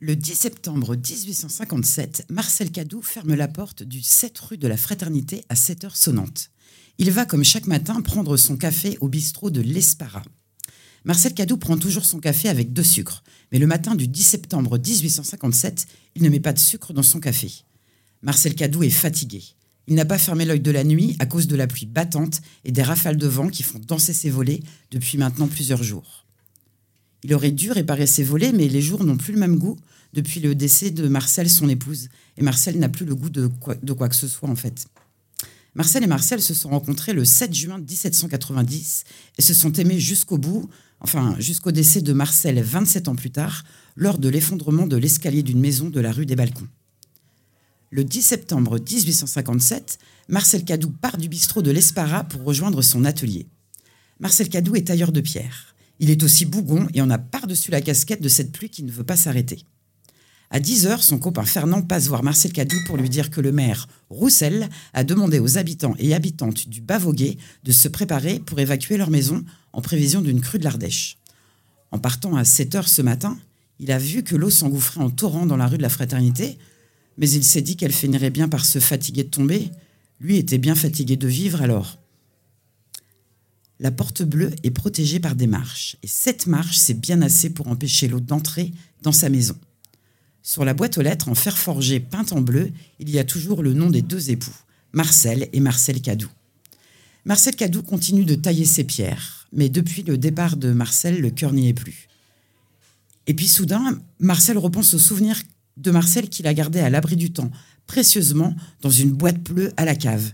Le 0.00 0.14
10 0.14 0.36
septembre 0.36 0.94
1857, 0.94 2.26
Marcel 2.30 2.70
Cadou 2.70 3.02
ferme 3.02 3.34
la 3.34 3.48
porte 3.48 3.82
du 3.82 4.00
7 4.00 4.38
rue 4.38 4.56
de 4.56 4.68
la 4.68 4.76
Fraternité 4.76 5.44
à 5.48 5.56
7 5.56 5.82
heures 5.82 5.96
sonnantes. 5.96 6.50
Il 6.98 7.10
va, 7.10 7.26
comme 7.26 7.42
chaque 7.42 7.66
matin, 7.66 8.00
prendre 8.00 8.36
son 8.36 8.56
café 8.56 8.96
au 9.00 9.08
bistrot 9.08 9.50
de 9.50 9.60
l'Espara. 9.60 10.22
Marcel 11.04 11.34
Cadou 11.34 11.56
prend 11.56 11.76
toujours 11.76 12.04
son 12.04 12.20
café 12.20 12.48
avec 12.48 12.72
deux 12.72 12.84
sucres, 12.84 13.24
mais 13.50 13.58
le 13.58 13.66
matin 13.66 13.96
du 13.96 14.06
10 14.06 14.22
septembre 14.22 14.78
1857, 14.78 15.88
il 16.14 16.22
ne 16.22 16.28
met 16.28 16.38
pas 16.38 16.52
de 16.52 16.60
sucre 16.60 16.92
dans 16.92 17.02
son 17.02 17.18
café. 17.18 17.50
Marcel 18.22 18.54
Cadou 18.54 18.84
est 18.84 18.90
fatigué. 18.90 19.42
Il 19.88 19.96
n'a 19.96 20.04
pas 20.04 20.18
fermé 20.18 20.44
l'œil 20.44 20.60
de 20.60 20.70
la 20.70 20.84
nuit 20.84 21.16
à 21.18 21.26
cause 21.26 21.48
de 21.48 21.56
la 21.56 21.66
pluie 21.66 21.86
battante 21.86 22.40
et 22.64 22.70
des 22.70 22.82
rafales 22.84 23.16
de 23.16 23.26
vent 23.26 23.48
qui 23.48 23.64
font 23.64 23.80
danser 23.80 24.12
ses 24.12 24.30
volets 24.30 24.60
depuis 24.92 25.18
maintenant 25.18 25.48
plusieurs 25.48 25.82
jours. 25.82 26.27
Il 27.24 27.34
aurait 27.34 27.50
dû 27.50 27.72
réparer 27.72 28.06
ses 28.06 28.22
volets, 28.22 28.52
mais 28.52 28.68
les 28.68 28.82
jours 28.82 29.04
n'ont 29.04 29.16
plus 29.16 29.32
le 29.32 29.40
même 29.40 29.58
goût 29.58 29.76
depuis 30.12 30.40
le 30.40 30.54
décès 30.54 30.90
de 30.90 31.08
Marcel, 31.08 31.50
son 31.50 31.68
épouse. 31.68 32.08
Et 32.36 32.42
Marcel 32.42 32.78
n'a 32.78 32.88
plus 32.88 33.04
le 33.04 33.14
goût 33.14 33.30
de 33.30 33.46
quoi, 33.46 34.08
que 34.08 34.16
ce 34.16 34.28
soit, 34.28 34.48
en 34.48 34.56
fait. 34.56 34.86
Marcel 35.74 36.02
et 36.02 36.08
Marcel 36.08 36.40
se 36.40 36.54
sont 36.54 36.70
rencontrés 36.70 37.12
le 37.12 37.24
7 37.24 37.54
juin 37.54 37.78
1790 37.78 39.04
et 39.36 39.42
se 39.42 39.54
sont 39.54 39.72
aimés 39.74 40.00
jusqu'au 40.00 40.38
bout, 40.38 40.68
enfin 41.00 41.36
jusqu'au 41.38 41.70
décès 41.70 42.00
de 42.00 42.12
Marcel 42.12 42.60
27 42.60 43.06
ans 43.08 43.14
plus 43.14 43.30
tard, 43.30 43.64
lors 43.94 44.18
de 44.18 44.28
l'effondrement 44.28 44.86
de 44.86 44.96
l'escalier 44.96 45.42
d'une 45.42 45.60
maison 45.60 45.88
de 45.88 46.00
la 46.00 46.10
rue 46.10 46.26
des 46.26 46.36
Balcons. 46.36 46.66
Le 47.90 48.02
10 48.02 48.22
septembre 48.22 48.78
1857, 48.78 49.98
Marcel 50.28 50.64
Cadou 50.64 50.90
part 50.90 51.16
du 51.16 51.28
bistrot 51.28 51.62
de 51.62 51.70
l'Espara 51.70 52.24
pour 52.24 52.42
rejoindre 52.44 52.82
son 52.82 53.04
atelier. 53.04 53.46
Marcel 54.20 54.48
Cadou 54.48 54.74
est 54.74 54.88
tailleur 54.88 55.12
de 55.12 55.20
pierre. 55.20 55.74
Il 56.00 56.10
est 56.10 56.22
aussi 56.22 56.44
bougon 56.44 56.86
et 56.94 57.00
en 57.00 57.10
a 57.10 57.18
par-dessus 57.18 57.70
la 57.70 57.80
casquette 57.80 58.22
de 58.22 58.28
cette 58.28 58.52
pluie 58.52 58.70
qui 58.70 58.82
ne 58.82 58.90
veut 58.90 59.04
pas 59.04 59.16
s'arrêter. 59.16 59.64
À 60.50 60.60
10 60.60 60.86
heures, 60.86 61.02
son 61.02 61.18
copain 61.18 61.44
Fernand 61.44 61.82
passe 61.82 62.06
voir 62.06 62.22
Marcel 62.22 62.52
Cadou 62.52 62.76
pour 62.86 62.96
lui 62.96 63.10
dire 63.10 63.30
que 63.30 63.40
le 63.40 63.52
maire 63.52 63.86
Roussel 64.08 64.68
a 64.94 65.04
demandé 65.04 65.38
aux 65.38 65.58
habitants 65.58 65.94
et 65.98 66.14
habitantes 66.14 66.68
du 66.68 66.80
Bavoguet 66.80 67.36
de 67.64 67.72
se 67.72 67.88
préparer 67.88 68.38
pour 68.38 68.58
évacuer 68.58 68.96
leur 68.96 69.10
maison 69.10 69.44
en 69.74 69.82
prévision 69.82 70.22
d'une 70.22 70.40
crue 70.40 70.58
de 70.58 70.64
l'Ardèche. 70.64 71.18
En 71.90 71.98
partant 71.98 72.34
à 72.36 72.44
7 72.44 72.74
heures 72.76 72.88
ce 72.88 73.02
matin, 73.02 73.36
il 73.78 73.92
a 73.92 73.98
vu 73.98 74.22
que 74.22 74.36
l'eau 74.36 74.50
s'engouffrait 74.50 75.00
en 75.00 75.10
torrent 75.10 75.44
dans 75.44 75.56
la 75.56 75.66
rue 75.66 75.76
de 75.76 75.82
la 75.82 75.88
Fraternité, 75.90 76.56
mais 77.18 77.28
il 77.28 77.44
s'est 77.44 77.62
dit 77.62 77.76
qu'elle 77.76 77.92
finirait 77.92 78.30
bien 78.30 78.48
par 78.48 78.64
se 78.64 78.78
fatiguer 78.78 79.24
de 79.24 79.28
tomber. 79.28 79.70
Lui 80.20 80.36
était 80.36 80.58
bien 80.58 80.74
fatigué 80.74 81.16
de 81.16 81.28
vivre 81.28 81.60
alors. 81.60 81.98
La 83.80 83.90
porte 83.92 84.22
bleue 84.22 84.50
est 84.64 84.70
protégée 84.70 85.20
par 85.20 85.36
des 85.36 85.46
marches, 85.46 85.96
et 86.02 86.08
cette 86.08 86.46
marche, 86.46 86.76
c'est 86.76 86.98
bien 86.98 87.22
assez 87.22 87.50
pour 87.50 87.68
empêcher 87.68 88.08
l'eau 88.08 88.20
d'entrer 88.20 88.72
dans 89.02 89.12
sa 89.12 89.28
maison. 89.28 89.56
Sur 90.42 90.64
la 90.64 90.74
boîte 90.74 90.98
aux 90.98 91.02
lettres 91.02 91.28
en 91.28 91.34
fer 91.34 91.56
forgé 91.56 92.00
peinte 92.00 92.32
en 92.32 92.40
bleu, 92.40 92.72
il 92.98 93.10
y 93.10 93.18
a 93.18 93.24
toujours 93.24 93.62
le 93.62 93.74
nom 93.74 93.90
des 93.90 94.02
deux 94.02 94.30
époux, 94.30 94.56
Marcel 94.92 95.48
et 95.52 95.60
Marcel 95.60 96.00
Cadou. 96.00 96.28
Marcel 97.24 97.54
Cadou 97.54 97.82
continue 97.82 98.24
de 98.24 98.34
tailler 98.34 98.64
ses 98.64 98.84
pierres, 98.84 99.46
mais 99.52 99.68
depuis 99.68 100.02
le 100.02 100.18
départ 100.18 100.56
de 100.56 100.72
Marcel, 100.72 101.20
le 101.20 101.30
cœur 101.30 101.52
n'y 101.52 101.68
est 101.68 101.74
plus. 101.74 102.08
Et 103.26 103.34
puis 103.34 103.46
soudain, 103.46 104.00
Marcel 104.18 104.58
repense 104.58 104.94
au 104.94 104.98
souvenir 104.98 105.40
de 105.76 105.90
Marcel 105.90 106.28
qu'il 106.28 106.46
a 106.46 106.54
gardé 106.54 106.80
à 106.80 106.90
l'abri 106.90 107.14
du 107.14 107.30
temps, 107.30 107.50
précieusement, 107.86 108.56
dans 108.80 108.90
une 108.90 109.12
boîte 109.12 109.40
bleue 109.40 109.72
à 109.76 109.84
la 109.84 109.94
cave. 109.94 110.32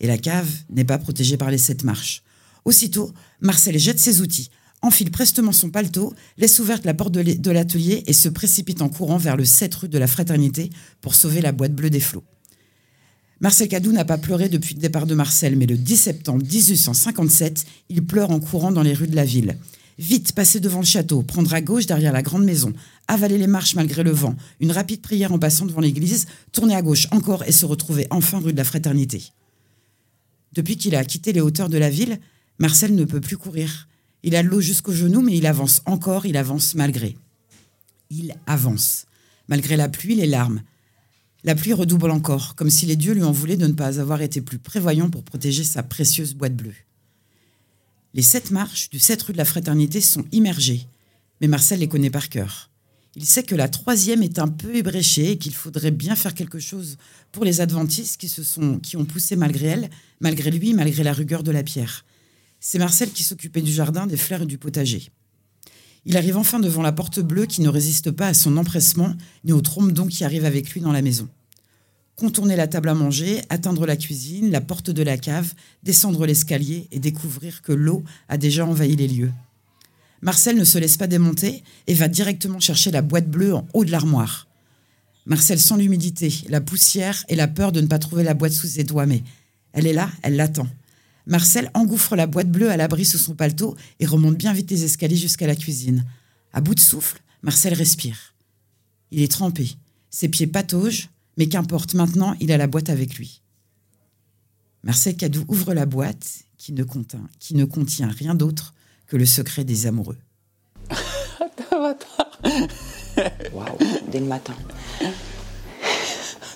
Et 0.00 0.06
la 0.06 0.18
cave 0.18 0.50
n'est 0.70 0.84
pas 0.84 0.98
protégée 0.98 1.36
par 1.36 1.50
les 1.50 1.58
sept 1.58 1.84
marches. 1.84 2.22
Aussitôt, 2.64 3.12
Marcel 3.40 3.78
jette 3.78 3.98
ses 3.98 4.20
outils, 4.20 4.50
enfile 4.82 5.10
prestement 5.10 5.52
son 5.52 5.70
paletot, 5.70 6.14
laisse 6.38 6.58
ouverte 6.58 6.84
la 6.84 6.94
porte 6.94 7.12
de 7.12 7.50
l'atelier 7.50 8.02
et 8.06 8.12
se 8.12 8.28
précipite 8.28 8.82
en 8.82 8.88
courant 8.88 9.16
vers 9.16 9.36
le 9.36 9.44
7 9.44 9.74
rue 9.74 9.88
de 9.88 9.98
la 9.98 10.06
Fraternité 10.06 10.70
pour 11.00 11.14
sauver 11.14 11.40
la 11.40 11.52
boîte 11.52 11.74
bleue 11.74 11.90
des 11.90 12.00
flots. 12.00 12.24
Marcel 13.40 13.66
Cadou 13.66 13.90
n'a 13.90 14.04
pas 14.04 14.18
pleuré 14.18 14.48
depuis 14.48 14.74
le 14.74 14.80
départ 14.80 15.06
de 15.06 15.16
Marcel, 15.16 15.56
mais 15.56 15.66
le 15.66 15.76
10 15.76 15.96
septembre 15.96 16.44
1857, 16.44 17.64
il 17.88 18.04
pleure 18.04 18.30
en 18.30 18.38
courant 18.38 18.70
dans 18.70 18.82
les 18.82 18.94
rues 18.94 19.08
de 19.08 19.16
la 19.16 19.24
ville. 19.24 19.58
Vite, 19.98 20.32
passer 20.32 20.60
devant 20.60 20.78
le 20.78 20.86
château, 20.86 21.22
prendre 21.22 21.52
à 21.52 21.60
gauche 21.60 21.86
derrière 21.86 22.12
la 22.12 22.22
grande 22.22 22.44
maison, 22.44 22.72
avaler 23.08 23.38
les 23.38 23.48
marches 23.48 23.74
malgré 23.74 24.04
le 24.04 24.12
vent, 24.12 24.36
une 24.60 24.70
rapide 24.70 25.02
prière 25.02 25.32
en 25.32 25.38
passant 25.38 25.66
devant 25.66 25.80
l'église, 25.80 26.26
tourner 26.52 26.74
à 26.76 26.82
gauche 26.82 27.08
encore 27.10 27.42
et 27.44 27.52
se 27.52 27.66
retrouver 27.66 28.06
enfin 28.10 28.38
rue 28.38 28.52
de 28.52 28.58
la 28.58 28.64
Fraternité. 28.64 29.24
Depuis 30.52 30.76
qu'il 30.76 30.94
a 30.94 31.04
quitté 31.04 31.32
les 31.32 31.40
hauteurs 31.40 31.68
de 31.68 31.78
la 31.78 31.90
ville, 31.90 32.20
Marcel 32.58 32.94
ne 32.94 33.04
peut 33.04 33.20
plus 33.20 33.36
courir. 33.36 33.88
Il 34.22 34.36
a 34.36 34.42
l'eau 34.42 34.60
jusqu'aux 34.60 34.92
genoux, 34.92 35.22
mais 35.22 35.36
il 35.36 35.46
avance 35.46 35.82
encore, 35.86 36.26
il 36.26 36.36
avance 36.36 36.74
malgré. 36.74 37.16
Il 38.10 38.34
avance, 38.46 39.06
malgré 39.48 39.76
la 39.76 39.88
pluie, 39.88 40.14
les 40.14 40.26
larmes. 40.26 40.62
La 41.44 41.56
pluie 41.56 41.72
redouble 41.72 42.10
encore, 42.10 42.54
comme 42.54 42.70
si 42.70 42.86
les 42.86 42.94
dieux 42.94 43.14
lui 43.14 43.24
en 43.24 43.32
voulaient 43.32 43.56
de 43.56 43.66
ne 43.66 43.72
pas 43.72 43.98
avoir 43.98 44.22
été 44.22 44.40
plus 44.40 44.58
prévoyants 44.58 45.10
pour 45.10 45.24
protéger 45.24 45.64
sa 45.64 45.82
précieuse 45.82 46.34
boîte 46.34 46.54
bleue. 46.54 46.74
Les 48.14 48.22
sept 48.22 48.50
marches 48.50 48.90
du 48.90 49.00
7 49.00 49.22
rue 49.22 49.32
de 49.32 49.38
la 49.38 49.44
Fraternité 49.44 50.00
sont 50.00 50.24
immergées, 50.30 50.86
mais 51.40 51.48
Marcel 51.48 51.80
les 51.80 51.88
connaît 51.88 52.10
par 52.10 52.28
cœur. 52.28 52.70
Il 53.16 53.26
sait 53.26 53.42
que 53.42 53.54
la 53.54 53.68
troisième 53.68 54.22
est 54.22 54.38
un 54.38 54.48
peu 54.48 54.76
ébréchée 54.76 55.32
et 55.32 55.38
qu'il 55.38 55.52
faudrait 55.52 55.90
bien 55.90 56.14
faire 56.14 56.34
quelque 56.34 56.58
chose 56.58 56.96
pour 57.30 57.44
les 57.44 57.60
adventistes 57.60 58.18
qui, 58.18 58.28
se 58.28 58.42
sont, 58.42 58.78
qui 58.78 58.96
ont 58.96 59.04
poussé 59.04 59.36
malgré 59.36 59.66
elle, 59.66 59.90
malgré 60.20 60.50
lui, 60.50 60.72
malgré 60.72 61.02
la 61.02 61.12
rugueur 61.12 61.42
de 61.42 61.50
la 61.50 61.62
pierre. 61.62 62.04
C'est 62.64 62.78
Marcel 62.78 63.10
qui 63.10 63.24
s'occupait 63.24 63.60
du 63.60 63.72
jardin, 63.72 64.06
des 64.06 64.16
fleurs 64.16 64.42
et 64.42 64.46
du 64.46 64.56
potager. 64.56 65.10
Il 66.04 66.16
arrive 66.16 66.36
enfin 66.36 66.60
devant 66.60 66.80
la 66.80 66.92
porte 66.92 67.18
bleue 67.18 67.46
qui 67.46 67.60
ne 67.60 67.68
résiste 67.68 68.12
pas 68.12 68.28
à 68.28 68.34
son 68.34 68.56
empressement 68.56 69.16
ni 69.44 69.50
au 69.50 69.60
trombedon 69.60 70.06
qui 70.06 70.22
arrive 70.22 70.44
avec 70.44 70.70
lui 70.70 70.80
dans 70.80 70.92
la 70.92 71.02
maison. 71.02 71.28
Contourner 72.14 72.54
la 72.54 72.68
table 72.68 72.88
à 72.88 72.94
manger, 72.94 73.42
atteindre 73.48 73.84
la 73.84 73.96
cuisine, 73.96 74.52
la 74.52 74.60
porte 74.60 74.90
de 74.90 75.02
la 75.02 75.18
cave, 75.18 75.54
descendre 75.82 76.24
l'escalier 76.24 76.86
et 76.92 77.00
découvrir 77.00 77.62
que 77.62 77.72
l'eau 77.72 78.04
a 78.28 78.38
déjà 78.38 78.64
envahi 78.64 78.94
les 78.94 79.08
lieux. 79.08 79.32
Marcel 80.20 80.56
ne 80.56 80.62
se 80.62 80.78
laisse 80.78 80.96
pas 80.96 81.08
démonter 81.08 81.64
et 81.88 81.94
va 81.94 82.06
directement 82.06 82.60
chercher 82.60 82.92
la 82.92 83.02
boîte 83.02 83.28
bleue 83.28 83.56
en 83.56 83.66
haut 83.74 83.84
de 83.84 83.90
l'armoire. 83.90 84.46
Marcel 85.26 85.58
sent 85.58 85.78
l'humidité, 85.78 86.32
la 86.48 86.60
poussière 86.60 87.24
et 87.28 87.34
la 87.34 87.48
peur 87.48 87.72
de 87.72 87.80
ne 87.80 87.88
pas 87.88 87.98
trouver 87.98 88.22
la 88.22 88.34
boîte 88.34 88.52
sous 88.52 88.68
ses 88.68 88.84
doigts, 88.84 89.06
mais 89.06 89.24
elle 89.72 89.88
est 89.88 89.92
là, 89.92 90.08
elle 90.22 90.36
l'attend. 90.36 90.68
Marcel 91.26 91.70
engouffre 91.74 92.16
la 92.16 92.26
boîte 92.26 92.50
bleue 92.50 92.70
à 92.70 92.76
l'abri 92.76 93.04
sous 93.04 93.18
son 93.18 93.34
paletot 93.34 93.76
et 94.00 94.06
remonte 94.06 94.36
bien 94.36 94.52
vite 94.52 94.70
les 94.70 94.84
escaliers 94.84 95.16
jusqu'à 95.16 95.46
la 95.46 95.56
cuisine. 95.56 96.04
À 96.52 96.60
bout 96.60 96.74
de 96.74 96.80
souffle, 96.80 97.22
Marcel 97.42 97.74
respire. 97.74 98.34
Il 99.10 99.22
est 99.22 99.30
trempé, 99.30 99.76
ses 100.10 100.28
pieds 100.28 100.46
pataugent, 100.46 101.08
mais 101.36 101.48
qu'importe, 101.48 101.94
maintenant 101.94 102.34
il 102.40 102.52
a 102.52 102.56
la 102.56 102.66
boîte 102.66 102.90
avec 102.90 103.16
lui. 103.16 103.42
Marcel 104.82 105.16
Cadou 105.16 105.44
ouvre 105.48 105.74
la 105.74 105.86
boîte 105.86 106.44
qui 106.58 106.72
ne 106.72 106.82
contient, 106.82 107.28
qui 107.38 107.54
ne 107.54 107.64
contient 107.64 108.08
rien 108.08 108.34
d'autre 108.34 108.74
que 109.06 109.16
le 109.16 109.26
secret 109.26 109.64
des 109.64 109.86
amoureux. 109.86 110.18
Waouh, 113.52 113.78
dès 114.10 114.20
le 114.20 114.26
matin. 114.26 114.54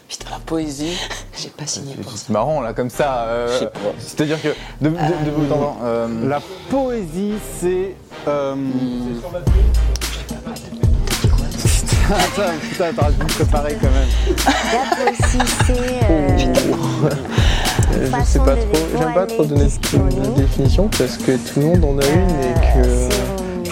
Putain, 0.08 0.30
la 0.30 0.38
poésie. 0.38 0.96
J'ai 1.36 1.48
pas 1.48 1.66
signé 1.66 1.94
pour 1.96 2.12
ça. 2.12 2.18
C'est 2.26 2.32
marrant 2.32 2.60
là 2.60 2.72
comme 2.72 2.90
ça. 2.90 3.24
euh, 3.24 3.48
Je 3.52 3.58
sais 3.60 3.66
pas. 3.66 3.78
C'est-à-dire 3.98 4.40
que 4.40 4.48
de, 4.80 4.88
de, 4.90 4.94
de 4.94 5.30
bout 5.30 5.52
en 5.52 5.56
temps, 5.58 5.76
euh, 5.84 6.28
La 6.28 6.40
poésie, 6.70 7.34
c'est. 7.60 7.94
Euh... 8.28 8.54
Attends, 12.08 12.52
putain, 12.70 12.92
t'aurais 12.94 13.12
dû 13.12 13.18
me 13.22 13.26
préparer 13.28 13.76
quand 13.80 13.88
même. 13.90 14.08
La 14.72 14.96
poésie, 14.96 15.52
c'est 15.66 16.04
euh, 16.08 16.54
Euh, 17.94 18.10
je 18.20 18.24
sais 18.24 18.38
pas 18.38 18.54
trop, 18.54 18.86
j'aime 18.96 19.14
pas 19.14 19.26
trop 19.26 19.44
donner 19.44 19.68
une 19.92 20.34
définition 20.34 20.88
parce 20.96 21.16
que 21.16 21.32
tout 21.36 21.60
le 21.60 21.66
monde 21.66 21.84
en 21.84 21.98
a 21.98 22.06
une 22.06 22.30
et 22.30 22.54
que 22.54 23.08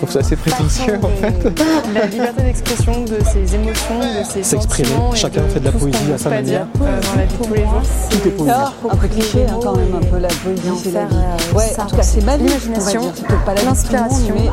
trouve 0.04 0.12
ça 0.12 0.18
assez 0.20 0.36
prétentieux 0.36 0.98
en 1.02 1.08
fait. 1.08 1.60
La 1.94 2.06
liberté 2.06 2.42
d'expression 2.42 3.04
de 3.04 3.18
ses 3.32 3.54
émotions, 3.54 3.98
de 3.98 4.24
ses 4.24 4.42
S'exprimer. 4.42 4.88
sentiments. 4.88 5.12
et 5.12 5.16
Chacun 5.16 5.42
fait 5.48 5.60
de 5.60 5.64
la 5.66 5.72
poésie 5.72 6.12
à 6.14 6.18
sa 6.18 6.30
manière. 6.30 6.66
dire, 6.66 6.82
euh, 6.82 7.00
dans 7.00 7.16
la 7.20 7.26
vie 7.26 7.36
de 7.38 7.44
tous 7.44 7.54
les 7.54 7.60
jours. 7.62 7.82
Tout 8.10 8.28
est 8.28 8.30
poésie. 8.30 8.50
Un 8.90 8.96
peu 8.96 9.08
cliché 9.08 9.46
hein, 9.48 9.58
quand 9.62 9.76
même, 9.76 9.94
un 9.94 10.04
peu 10.06 10.18
la 10.18 10.28
poésie. 10.28 10.62
c'est 10.82 10.92
la 10.92 11.04
vie. 11.06 11.16
Ouais, 11.54 11.72
en 11.78 11.86
tout 11.86 11.96
cas, 11.96 12.02
c'est 12.02 12.24
ma 12.24 12.36
vie. 12.36 12.44
L'imagination, 12.44 13.12
pas 13.46 13.54
la 13.54 13.62
l'inspiration, 13.62 14.34
mais 14.34 14.50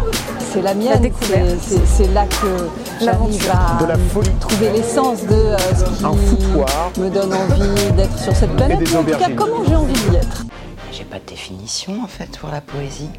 c'est 0.54 0.62
la 0.62 0.74
mienne. 0.74 1.02
découverte. 1.02 1.46
C'est- 1.62 1.76
c'est- 1.76 1.82
C'est 2.04 2.14
là 2.14 2.26
que 2.26 3.04
j'arrive 3.04 3.50
à 3.52 3.82
De 3.84 3.88
la 3.88 3.96
folie. 3.98 4.30
trouver 4.40 4.72
l'essence 4.72 5.22
de 5.28 5.34
euh, 5.36 5.58
ce 5.78 5.84
qui 5.84 6.06
Un 6.06 6.14
foutoir. 6.14 6.92
me 7.00 7.10
donne 7.10 7.34
envie 7.34 7.92
d'être 7.96 8.18
sur 8.18 8.36
cette 8.36 8.56
planète. 8.56 8.80
des 8.80 8.94
ou 8.96 9.00
en 9.00 9.04
tout 9.04 9.12
cas, 9.18 9.30
comment 9.36 9.64
j'ai 9.68 9.76
envie 9.76 9.94
d'y 9.94 10.16
être? 10.16 10.46
J'ai 10.92 11.04
pas 11.04 11.18
de 11.18 11.26
définition 11.30 11.94
en 12.04 12.08
fait 12.08 12.38
pour 12.40 12.50
la 12.50 12.62
poésie. 12.62 13.10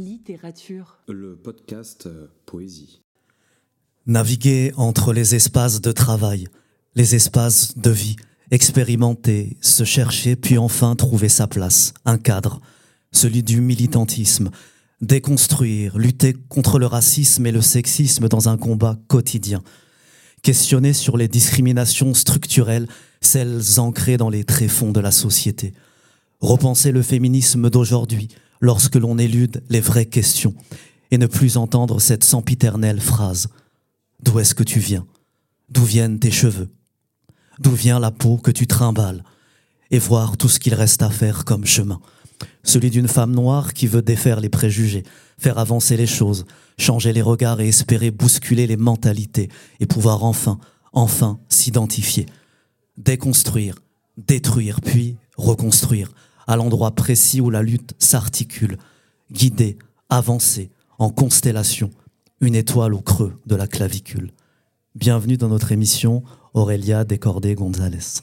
Littérature. 0.00 0.98
Le 1.08 1.36
podcast 1.36 2.06
euh, 2.06 2.28
Poésie. 2.46 3.02
Naviguer 4.06 4.72
entre 4.78 5.12
les 5.12 5.34
espaces 5.34 5.82
de 5.82 5.92
travail, 5.92 6.48
les 6.94 7.14
espaces 7.14 7.76
de 7.76 7.90
vie, 7.90 8.16
expérimenter, 8.50 9.58
se 9.60 9.84
chercher, 9.84 10.36
puis 10.36 10.56
enfin 10.56 10.96
trouver 10.96 11.28
sa 11.28 11.46
place, 11.46 11.92
un 12.06 12.16
cadre, 12.16 12.62
celui 13.12 13.42
du 13.42 13.60
militantisme, 13.60 14.50
Déconstruire, 15.02 15.98
lutter 15.98 16.34
contre 16.48 16.78
le 16.78 16.86
racisme 16.86 17.46
et 17.46 17.52
le 17.52 17.60
sexisme 17.60 18.28
dans 18.28 18.48
un 18.48 18.56
combat 18.56 18.98
quotidien. 19.06 19.62
Questionner 20.42 20.94
sur 20.94 21.18
les 21.18 21.28
discriminations 21.28 22.14
structurelles, 22.14 22.88
celles 23.20 23.78
ancrées 23.78 24.16
dans 24.16 24.30
les 24.30 24.44
tréfonds 24.44 24.92
de 24.92 25.00
la 25.00 25.10
société. 25.10 25.74
Repenser 26.40 26.90
le 26.90 27.02
féminisme 27.02 27.68
d'aujourd'hui 27.68 28.28
lorsque 28.60 28.96
l'on 28.96 29.18
élude 29.18 29.62
les 29.68 29.80
vraies 29.80 30.06
questions 30.06 30.54
et 31.10 31.18
ne 31.18 31.26
plus 31.26 31.56
entendre 31.56 32.00
cette 32.00 32.24
sempiternelle 32.24 33.00
phrase. 33.00 33.48
D'où 34.22 34.38
est-ce 34.38 34.54
que 34.54 34.62
tu 34.62 34.78
viens? 34.78 35.06
D'où 35.68 35.84
viennent 35.84 36.18
tes 36.18 36.30
cheveux? 36.30 36.70
D'où 37.58 37.72
vient 37.72 37.98
la 37.98 38.10
peau 38.10 38.36
que 38.36 38.50
tu 38.50 38.66
trimbales? 38.66 39.24
Et 39.90 39.98
voir 39.98 40.36
tout 40.36 40.48
ce 40.48 40.60
qu'il 40.60 40.74
reste 40.74 41.02
à 41.02 41.10
faire 41.10 41.44
comme 41.44 41.66
chemin. 41.66 42.00
Celui 42.62 42.90
d'une 42.90 43.08
femme 43.08 43.32
noire 43.32 43.74
qui 43.74 43.86
veut 43.86 44.02
défaire 44.02 44.40
les 44.40 44.48
préjugés, 44.48 45.02
faire 45.38 45.58
avancer 45.58 45.96
les 45.96 46.06
choses, 46.06 46.44
changer 46.78 47.12
les 47.12 47.22
regards 47.22 47.60
et 47.60 47.68
espérer 47.68 48.10
bousculer 48.10 48.66
les 48.66 48.76
mentalités 48.76 49.48
et 49.80 49.86
pouvoir 49.86 50.24
enfin, 50.24 50.58
enfin 50.92 51.40
s'identifier. 51.48 52.26
Déconstruire, 52.96 53.76
détruire, 54.16 54.80
puis 54.80 55.16
reconstruire, 55.36 56.12
à 56.50 56.56
l'endroit 56.56 56.90
précis 56.90 57.40
où 57.40 57.48
la 57.48 57.62
lutte 57.62 57.94
s'articule, 58.00 58.76
guider, 59.30 59.78
avancer, 60.08 60.72
en 60.98 61.08
constellation, 61.08 61.90
une 62.40 62.56
étoile 62.56 62.92
au 62.92 62.98
creux 63.00 63.36
de 63.46 63.54
la 63.54 63.68
clavicule. 63.68 64.32
Bienvenue 64.96 65.36
dans 65.36 65.46
notre 65.46 65.70
émission 65.70 66.24
Aurélia 66.52 67.04
Descordés-Gonzalez. 67.04 68.22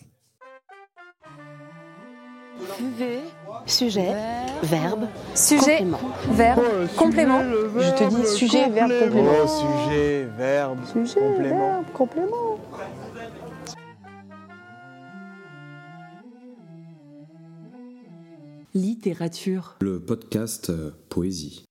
Sujet, 3.66 4.14
verbe, 4.62 5.08
Sujet, 5.34 5.78
complément. 5.78 6.00
verbe, 6.32 6.62
complément. 6.98 7.42
Je 7.78 7.92
te 7.92 8.10
dis 8.10 8.28
sujet, 8.38 8.70
verbe, 8.70 8.92
complément. 9.06 9.32
Oh, 9.42 9.86
sujet, 9.88 10.28
verbe, 10.38 10.80
Sujet, 10.86 11.20
complément. 11.22 11.58
verbe, 11.72 11.86
complément. 11.94 12.60
Littérature. 18.78 19.76
Le 19.82 20.00
podcast 20.00 20.70
euh, 20.70 20.92
Poésie. 21.10 21.66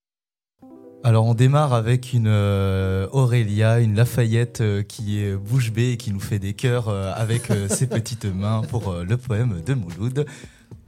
Alors 1.05 1.27
on 1.27 1.35
démarre 1.35 1.73
avec 1.73 2.13
une 2.13 2.27
euh, 2.27 3.07
Aurélia, 3.13 3.79
une 3.79 3.95
Lafayette 3.95 4.61
euh, 4.61 4.83
qui 4.83 5.21
est 5.21 5.37
bouche 5.37 5.71
bée 5.71 5.93
et 5.93 5.97
qui 5.99 6.13
nous 6.13 6.19
fait 6.19 6.41
des 6.41 6.53
cœurs 6.53 6.89
euh, 6.89 7.13
avec 7.15 7.53
euh, 7.53 7.69
ses 7.71 7.87
petites 7.87 8.25
mains 8.25 8.63
pour 8.69 8.89
euh, 8.89 9.05
le 9.05 9.17
poème 9.17 9.63
de 9.65 9.75
Mouloud. 9.75 10.27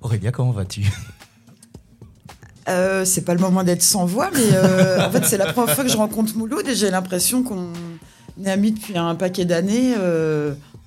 Aurélia, 0.00 0.32
comment 0.32 0.50
vas-tu? 0.50 0.91
Euh, 2.69 3.05
c'est 3.05 3.25
pas 3.25 3.35
le 3.35 3.41
moment 3.41 3.62
d'être 3.62 3.82
sans 3.82 4.05
voix, 4.05 4.31
mais 4.35 4.55
euh, 4.55 5.06
en 5.06 5.11
fait, 5.12 5.25
c'est 5.25 5.38
la 5.38 5.53
première 5.53 5.73
fois 5.73 5.85
que 5.85 5.91
je 5.91 5.97
rencontre 5.97 6.37
Mouloud 6.37 6.67
et 6.67 6.75
j'ai 6.75 6.91
l'impression 6.91 7.44
qu'on 7.44 7.73
est 8.44 8.50
amis 8.50 8.73
depuis 8.73 8.99
un 8.99 9.14
paquet 9.14 9.44
d'années. 9.44 9.94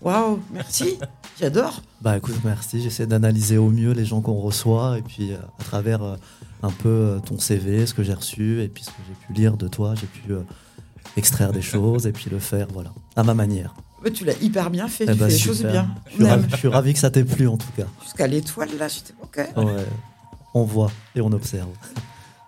Waouh, 0.01 0.39
merci, 0.51 0.97
j'adore. 1.39 1.81
Bah 2.01 2.17
écoute, 2.17 2.35
merci. 2.43 2.81
J'essaie 2.81 3.05
d'analyser 3.05 3.57
au 3.57 3.69
mieux 3.69 3.91
les 3.91 4.05
gens 4.05 4.21
qu'on 4.21 4.39
reçoit 4.39 4.97
et 4.97 5.01
puis 5.01 5.33
euh, 5.33 5.37
à 5.59 5.63
travers 5.63 6.01
euh, 6.03 6.15
un 6.63 6.71
peu 6.71 6.89
euh, 6.89 7.19
ton 7.19 7.37
CV, 7.37 7.85
ce 7.85 7.93
que 7.93 8.01
j'ai 8.03 8.13
reçu 8.13 8.61
et 8.63 8.67
puis 8.67 8.83
ce 8.83 8.89
que 8.89 8.95
j'ai 9.07 9.13
pu 9.27 9.33
lire 9.33 9.57
de 9.57 9.67
toi, 9.67 9.93
j'ai 9.95 10.07
pu 10.07 10.33
extraire 11.17 11.51
des 11.51 11.61
choses 11.61 12.07
et 12.07 12.11
puis 12.11 12.29
le 12.31 12.39
faire, 12.39 12.67
voilà, 12.73 12.91
à 13.15 13.23
ma 13.23 13.33
manière. 13.33 13.75
Tu 14.15 14.25
l'as 14.25 14.41
hyper 14.41 14.71
bien 14.71 14.87
fait, 14.87 15.03
Eh 15.07 15.11
tu 15.11 15.17
bah, 15.19 15.27
fais 15.27 15.33
les 15.33 15.37
choses 15.37 15.63
bien. 15.63 15.87
Je 16.07 16.13
suis, 16.15 16.23
On 16.23 16.25
aime. 16.25 16.31
ravi, 16.31 16.47
je 16.49 16.55
suis 16.55 16.67
ravi 16.67 16.93
que 16.93 16.99
ça 16.99 17.11
t'ait 17.11 17.23
plu 17.23 17.47
en 17.47 17.57
tout 17.57 17.69
cas. 17.77 17.85
Jusqu'à 18.03 18.25
l'étoile, 18.25 18.69
là, 18.79 18.87
j'étais 18.87 19.13
ok. 19.21 19.55
Ouais, 19.57 19.85
on 20.55 20.63
voit 20.63 20.91
et 21.15 21.21
on 21.21 21.31
observe. 21.31 21.69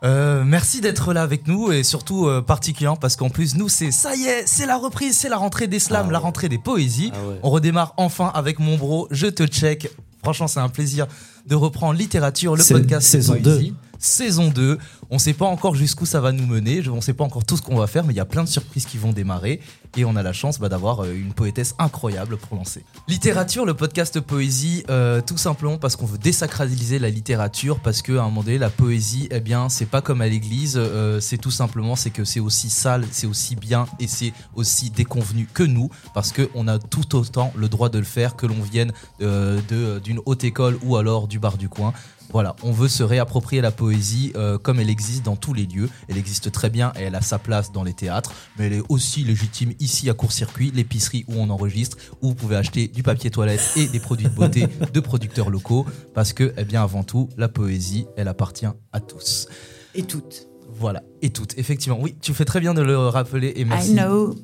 Euh, 0.04 0.44
Merci 0.46 0.82
d'être 0.82 1.14
là 1.14 1.22
avec 1.22 1.48
nous 1.48 1.72
et 1.72 1.84
surtout 1.84 2.28
euh, 2.28 2.42
particulièrement 2.42 2.98
parce 2.98 3.16
qu'en 3.16 3.30
plus 3.30 3.56
nous 3.56 3.70
c'est 3.70 3.92
ça 3.92 4.16
y 4.16 4.24
est, 4.26 4.44
c'est 4.46 4.66
la 4.66 4.78
reprise, 4.78 5.18
c'est 5.18 5.30
la 5.30 5.38
rentrée 5.38 5.68
des 5.68 5.80
slams, 5.80 6.08
Ah 6.10 6.12
la 6.12 6.18
ouais. 6.20 6.24
rentrée 6.24 6.50
des 6.50 6.58
poésies. 6.58 7.12
Ah 7.16 7.28
ouais. 7.28 7.40
On 7.44 7.50
redémarre 7.50 7.94
enfin 7.98 8.32
avec 8.36 8.60
mon 8.60 8.78
bro, 8.78 9.08
je 9.12 9.28
te 9.28 9.46
check. 9.48 9.90
Franchement, 10.22 10.48
c'est 10.48 10.62
un 10.62 10.70
plaisir 10.70 11.06
de 11.48 11.56
reprendre 11.56 12.00
littérature, 12.00 12.56
le 12.56 12.64
podcast 12.64 13.06
saison 13.08 13.34
Poésie. 13.42 13.74
Saison 14.04 14.50
2. 14.50 14.78
On 15.10 15.18
sait 15.18 15.34
pas 15.34 15.46
encore 15.46 15.76
jusqu'où 15.76 16.06
ça 16.06 16.20
va 16.20 16.32
nous 16.34 16.46
mener, 16.46 16.88
on 16.90 17.00
sait 17.00 17.14
pas 17.14 17.24
encore 17.24 17.46
tout 17.46 17.56
ce 17.56 17.62
qu'on 17.62 17.78
va 17.78 17.88
faire, 17.88 18.04
mais 18.04 18.14
il 18.14 18.18
y 18.18 18.20
a 18.20 18.26
plein 18.26 18.44
de 18.44 18.50
surprises 18.50 18.86
qui 18.86 18.98
vont 18.98 19.14
démarrer 19.14 19.62
et 19.96 20.06
on 20.06 20.16
a 20.16 20.24
la 20.24 20.34
chance 20.34 20.60
bah, 20.60 20.70
d'avoir 20.70 21.04
euh, 21.04 21.14
une 21.14 21.34
poétesse 21.34 21.76
incroyable 21.80 22.38
pour 22.38 22.58
lancer. 22.58 22.84
Littérature, 23.08 23.66
le 23.66 23.74
podcast 23.74 24.20
Poésie, 24.20 24.84
euh, 24.90 25.22
tout 25.22 25.38
simplement 25.38 25.78
parce 25.78 25.96
qu'on 25.96 26.06
veut 26.06 26.18
désacraliser 26.18 27.00
la 27.00 27.10
littérature, 27.10 27.80
parce 27.80 28.02
qu'à 28.02 28.14
un 28.14 28.26
moment 28.26 28.44
donné, 28.44 28.58
la 28.58 28.70
poésie, 28.70 29.30
eh 29.32 29.40
bien, 29.40 29.70
c'est 29.70 29.86
pas 29.86 30.02
comme 30.02 30.22
à 30.22 30.28
l'église, 30.28 30.76
euh, 30.78 31.20
c'est 31.20 31.38
tout 31.38 31.52
simplement, 31.52 31.96
c'est 31.96 32.10
que 32.10 32.26
c'est 32.26 32.40
aussi 32.40 32.70
sale, 32.70 33.06
c'est 33.12 33.28
aussi 33.28 33.56
bien 33.56 33.86
et 34.00 34.08
c'est 34.08 34.34
aussi 34.56 34.90
déconvenu 34.90 35.48
que 35.54 35.64
nous, 35.64 35.90
parce 36.14 36.34
qu'on 36.34 36.68
a 36.68 36.80
tout 36.80 37.16
autant 37.16 37.54
le 37.56 37.70
droit 37.70 37.90
de 37.90 38.00
le 38.00 38.06
faire 38.06 38.36
que 38.36 38.48
l'on 38.48 38.62
vienne 38.62 38.92
d'une 39.20 40.20
haute 40.26 40.44
école 40.44 40.78
ou 40.84 40.98
alors 40.98 41.28
du 41.28 41.40
bar 41.40 41.58
du 41.58 41.70
coin. 41.70 41.94
Voilà, 42.32 42.56
on 42.64 42.72
veut 42.72 42.88
se 42.88 43.04
réapproprier 43.04 43.62
la 43.62 43.72
poésie 43.72 44.32
euh, 44.36 44.58
comme 44.58 44.80
elle 44.80 44.90
existe 44.90 45.24
dans 45.24 45.36
tous 45.36 45.54
les 45.54 45.66
lieux. 45.66 45.90
Elle 46.08 46.18
existe 46.18 46.52
très 46.52 46.70
bien 46.70 46.92
et 47.00 47.04
elle 47.04 47.16
a 47.16 47.22
sa 47.22 47.40
place 47.40 47.72
dans 47.72 47.84
les 47.84 47.94
théâtres, 47.94 48.34
mais 48.58 48.68
elle 48.68 48.74
est 48.74 48.84
aussi 48.90 49.24
légitime 49.24 49.74
ici 49.80 50.10
à 50.10 50.14
Court-Circuit, 50.14 50.72
l'épicerie 50.74 51.26
où 51.28 51.36
on 51.36 51.50
enregistre, 51.50 51.98
où 52.22 52.30
vous 52.30 52.36
pouvez 52.36 52.56
acheter 52.56 52.88
du 52.88 53.04
papier 53.04 53.30
toilette 53.30 53.74
et 53.76 53.88
des 53.88 54.00
produits 54.00 54.28
de 54.28 54.34
beauté 54.34 54.68
de 54.94 55.00
producteurs 55.00 55.50
locaux, 55.50 55.86
parce 56.14 56.34
que, 56.34 56.54
eh 56.58 56.64
bien, 56.64 56.82
avant 56.84 57.04
tout, 57.04 57.30
la 57.38 57.50
poésie, 57.50 58.08
elle 58.18 58.28
appartient 58.28 58.66
à 58.92 59.00
tous. 59.00 59.48
Et 59.96 60.04
toutes. 60.04 60.48
Voilà, 60.76 61.04
et 61.22 61.30
toutes, 61.30 61.58
effectivement. 61.58 62.00
Oui, 62.02 62.16
tu 62.20 62.34
fais 62.34 62.46
très 62.46 62.60
bien 62.60 62.74
de 62.74 62.82
le 62.82 62.98
rappeler 62.98 63.54
et 63.56 63.66
merci. 63.66 63.92
I 63.92 63.96
know. 63.96 64.36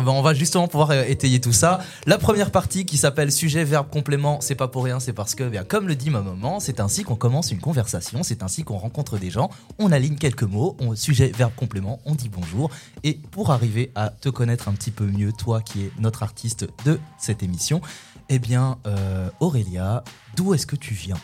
On 0.00 0.22
va- 0.22 0.32
justement 0.34 0.68
pouvoir 0.68 0.90
euh, 0.92 1.02
étayer 1.08 1.40
tout 1.40 1.52
ça. 1.52 1.80
La 2.06 2.18
première 2.18 2.52
partie 2.52 2.86
qui 2.86 2.96
s'appelle 2.96 3.32
sujet, 3.32 3.64
verbe, 3.64 3.88
complément, 3.90 4.40
c'est 4.40 4.54
pas 4.54 4.68
pour 4.68 4.84
rien, 4.84 5.00
c'est 5.00 5.12
parce 5.12 5.34
que, 5.34 5.42
bien, 5.48 5.64
comme 5.64 5.88
le 5.88 5.96
dit 5.96 6.08
ma 6.10 6.20
maman, 6.20 6.60
c'est 6.60 6.78
ainsi 6.78 7.02
qu'on 7.02 7.16
commence 7.16 7.50
une 7.50 7.60
conversation, 7.60 8.22
c'est 8.22 8.44
ainsi 8.44 8.62
qu'on 8.62 8.78
rencontre 8.78 9.18
des 9.18 9.30
gens, 9.30 9.50
on 9.80 9.90
aligne 9.90 10.14
quelques 10.16 10.44
mots, 10.44 10.76
on, 10.78 10.94
sujet, 10.94 11.32
verbe, 11.36 11.52
complément, 11.56 12.00
on 12.04 12.14
dit 12.14 12.28
bonjour. 12.28 12.70
Et 13.02 13.14
pour 13.14 13.50
arriver 13.50 13.90
à 13.96 14.10
te 14.10 14.28
connaître 14.28 14.68
un 14.68 14.72
petit 14.72 14.92
peu 14.92 15.04
mieux, 15.04 15.32
toi 15.32 15.60
qui 15.60 15.82
es 15.86 15.90
notre 15.98 16.22
artiste 16.22 16.68
de 16.84 17.00
cette 17.18 17.42
émission, 17.42 17.80
eh 18.28 18.38
bien, 18.38 18.78
euh, 18.86 19.28
Aurélia, 19.40 20.04
d'où 20.36 20.54
est-ce 20.54 20.66
que 20.66 20.76
tu 20.76 20.94
viens? 20.94 21.18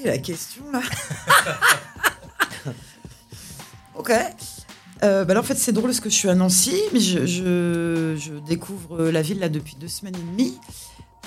Et 0.00 0.06
la 0.06 0.18
question, 0.18 0.62
là 0.72 0.80
Ok. 3.98 4.12
Euh, 5.02 5.24
bah 5.24 5.34
là, 5.34 5.40
en 5.40 5.42
fait, 5.42 5.56
c'est 5.56 5.72
drôle 5.72 5.90
parce 5.90 6.00
que 6.00 6.08
je 6.10 6.14
suis 6.14 6.28
à 6.28 6.34
Nancy, 6.34 6.74
mais 6.92 7.00
je, 7.00 7.26
je- 7.26 8.16
je 8.18 8.32
découvre 8.46 9.04
la 9.10 9.22
ville 9.22 9.38
là 9.38 9.48
depuis 9.48 9.76
deux 9.78 9.88
semaines 9.88 10.16
et 10.16 10.30
demie. 10.32 10.58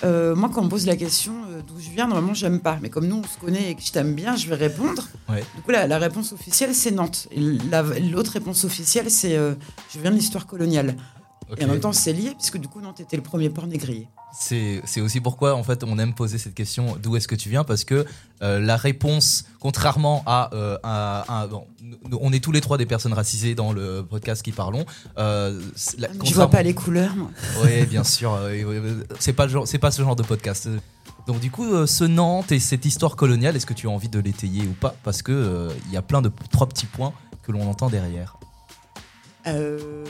Euh, 0.06 0.34
moi, 0.34 0.50
quand 0.54 0.62
on 0.62 0.66
me 0.66 0.70
pose 0.70 0.86
la 0.86 0.96
question 0.96 1.34
euh, 1.50 1.62
d'où 1.68 1.78
je 1.80 1.90
viens, 1.90 2.08
normalement, 2.08 2.34
j'aime 2.34 2.62
pas. 2.62 2.80
Mais 2.82 2.90
comme 2.90 3.06
nous, 3.06 3.18
on 3.18 3.28
se 3.28 3.38
connaît 3.38 3.72
et 3.72 3.76
que 3.76 3.82
je 3.84 3.92
t'aime 3.92 4.14
bien, 4.16 4.36
je 4.36 4.48
vais 4.48 4.56
répondre. 4.56 5.08
Ouais. 5.28 5.44
Du 5.56 5.62
coup, 5.62 5.72
la, 5.72 5.88
la 5.88 5.98
réponse 5.98 6.32
officielle, 6.32 6.74
c'est 6.74 6.92
Nantes. 6.92 7.28
Et 7.32 7.40
la- 7.70 7.84
L'autre 8.12 8.32
réponse 8.32 8.64
officielle, 8.64 9.12
c'est 9.12 9.36
euh, 9.38 9.54
je 9.94 10.00
viens 10.00 10.12
de 10.12 10.16
l'histoire 10.16 10.48
coloniale. 10.48 10.96
Et 11.58 11.66
en 11.66 11.68
même 11.68 11.80
temps, 11.80 11.92
c'est 11.94 12.14
lié, 12.14 12.34
puisque 12.38 12.58
du 12.58 12.68
coup, 12.68 12.80
Nantes 12.82 13.00
était 13.00 13.18
le 13.18 13.24
premier 13.24 13.50
port 13.50 13.66
négrier. 13.68 14.08
C'est 14.32 14.82
aussi 15.02 15.20
pourquoi 15.22 15.56
en 15.56 15.64
fait 15.64 15.84
on 15.84 15.98
aime 15.98 16.14
poser 16.14 16.38
cette 16.38 16.54
question 16.54 16.96
d'où 17.02 17.16
est-ce 17.16 17.28
que 17.28 17.34
tu 17.34 17.50
viens? 17.50 17.64
Parce 17.64 17.84
que 17.84 18.06
euh, 18.44 18.60
la 18.60 18.78
réponse 18.78 19.46
contrairement 19.60 20.22
à, 20.28 20.52
euh, 20.54 20.78
à- 20.84 21.42
à- 21.42 21.48
bon, 21.48 21.66
on 22.22 22.32
est 22.32 22.40
tous 22.40 22.52
les 22.52 22.62
trois 22.62 22.78
des 22.78 22.86
personnes 22.86 23.14
racisées 23.14 23.56
dans 23.56 23.74
le 23.74 24.06
podcast 24.08 24.44
qui 24.44 24.52
parlons 24.52 24.86
euh, 25.18 25.60
la- 25.98 26.10
Je 26.24 26.34
vois 26.36 26.48
pas 26.48 26.62
les 26.62 26.76
couleurs, 26.76 27.16
moi. 27.16 27.32
Oui, 27.64 27.88
bien 27.88 28.04
sûr. 28.04 28.32
euh, 28.36 28.52
oui. 28.64 29.04
c'est 29.20 29.34
pas 29.34 29.48
le 29.48 29.78
pas 29.80 29.90
ce 29.90 30.04
genre 30.04 30.16
de 30.16 30.22
podcast. 30.24 30.70
Donc 31.26 31.40
du 31.40 31.50
coup, 31.50 31.66
euh, 31.74 31.88
ce 31.88 32.04
Nantes 32.04 32.52
et 32.52 32.60
cette 32.60 32.86
histoire 32.86 33.16
coloniale, 33.16 33.56
est-ce 33.56 33.66
que 33.66 33.74
tu 33.74 33.88
as 33.88 33.92
envie 33.92 34.10
de 34.10 34.20
l'étayer 34.20 34.62
ou 34.68 34.74
pas? 34.74 34.94
Parce 35.04 35.24
que 35.24 35.32
euh, 35.32 35.70
il 35.88 35.92
y 35.92 35.98
a 35.98 36.04
plein 36.04 36.22
de 36.22 36.32
trois 36.52 36.68
petits 36.70 36.86
points 36.86 37.14
que 37.42 37.52
l'on 37.52 37.68
entend 37.68 37.90
derrière. 37.90 38.38
Euh, 39.48 40.06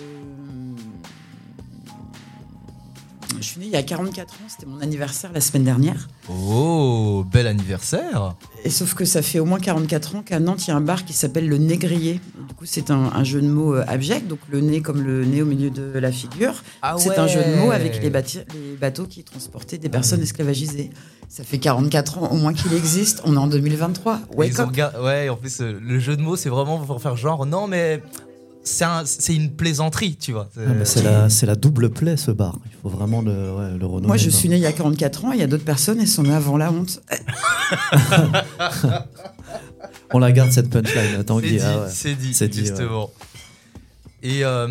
Je 3.38 3.44
suis 3.46 3.60
née 3.60 3.68
il 3.68 3.72
y 3.72 3.76
a 3.76 3.84
44 3.84 4.34
ans, 4.34 4.38
c'était 4.48 4.66
mon 4.66 4.82
anniversaire 4.82 5.32
la 5.34 5.42
semaine 5.42 5.64
dernière. 5.64 6.08
Oh, 6.30 7.24
bel 7.32 7.48
anniversaire 7.48 8.36
Et 8.64 8.70
sauf 8.70 8.94
que 8.96 9.06
ça 9.06 9.22
fait 9.22 9.40
au 9.40 9.46
moins 9.46 9.60
44 9.60 10.16
ans 10.16 10.22
qu'à 10.24 10.40
Nantes, 10.40 10.68
il 10.68 10.72
y 10.72 10.74
a 10.74 10.76
un 10.76 10.82
bar 10.82 11.06
qui 11.06 11.14
s'appelle 11.14 11.48
le 11.48 11.58
Négrier. 11.58 12.20
Du 12.48 12.54
coup, 12.56 12.66
c'est 12.66 12.92
un, 12.92 13.12
un 13.14 13.24
jeu 13.24 13.42
de 13.42 13.48
mots 13.48 13.76
euh, 13.76 13.86
abject, 13.88 14.28
donc 14.28 14.40
le 14.50 14.62
nez 14.62 14.82
comme 14.82 15.02
le 15.02 15.24
nez 15.26 15.42
au 15.42 15.46
milieu 15.46 15.70
de 15.70 15.98
la 15.98 16.12
figure. 16.12 16.64
Ah 16.82 16.96
c'est 16.98 17.18
un 17.18 17.28
jeu 17.28 17.42
de 17.42 17.56
mots 17.56 17.72
avec 17.72 18.02
les, 18.02 18.10
bateaux 18.10 19.06
qui 19.06 19.24
transportaient 19.24 19.78
des 19.78 19.90
personnes 19.90 20.22
esclavagisées. 20.22 20.90
Ça 21.28 21.44
fait 21.44 21.60
44 21.60 22.18
ans 22.18 22.32
au 22.32 22.36
moins 22.36 22.54
qu'il 22.54 22.74
existe, 22.74 23.22
on 23.24 23.36
est 23.36 23.40
en 23.40 23.48
2023. 23.48 24.22
Wake 24.36 24.58
ont 24.60 24.64
up 24.64 24.72
ga- 24.72 24.94
Ouais, 25.02 25.30
en 25.30 25.36
plus, 25.36 25.62
euh, 25.62 25.80
le 25.80 26.00
jeu 26.00 26.18
de 26.18 26.22
mots, 26.22 26.36
c'est 26.36 26.50
vraiment 26.50 26.80
pour 26.80 27.02
faire 27.02 27.16
genre, 27.16 27.46
non, 27.46 27.68
mais 27.68 28.02
c'est 28.64 28.84
un- 28.86 29.04
c'est 29.06 29.36
une 29.36 29.52
plaisanterie, 29.52 30.16
tu 30.16 30.32
vois. 30.34 30.50
Ah, 30.58 30.86
c'est 31.30 31.46
la, 31.46 31.56
double 31.56 31.90
plaie 31.90 32.18
ce 32.18 32.32
bar. 32.32 32.58
Il 32.66 32.78
faut 32.82 32.90
vraiment 32.90 33.22
le, 33.22 33.32
ouais, 33.32 33.78
le 33.80 33.86
renommer. 33.86 34.08
Moi, 34.08 34.18
je 34.18 34.30
suis 34.30 34.48
née 34.50 34.56
il 34.58 34.62
y 34.62 34.66
a 34.66 34.72
44 34.72 35.26
ans, 35.26 35.32
il 35.32 35.40
y 35.40 35.44
a 35.44 35.48
d'autres 35.48 35.64
personnes, 35.66 36.00
elles 36.00 36.08
sont 36.08 36.24
nées 36.24 36.34
avant 36.34 36.58
la 36.58 36.72
honte. 36.72 37.02
On 40.12 40.20
la 40.20 40.32
garde 40.32 40.52
cette 40.52 40.70
punchline, 40.70 41.24
Tanguy. 41.24 41.50
C'est 41.50 41.56
dit, 41.58 41.62
Ah 41.64 41.80
ouais. 41.82 41.88
c'est 41.92 42.16
dit, 42.16 42.34
C'est 42.34 42.48
dit, 42.48 42.62
ouais. 42.62 42.66
justement. 42.68 43.12
Et 44.24 44.44
euh, 44.44 44.68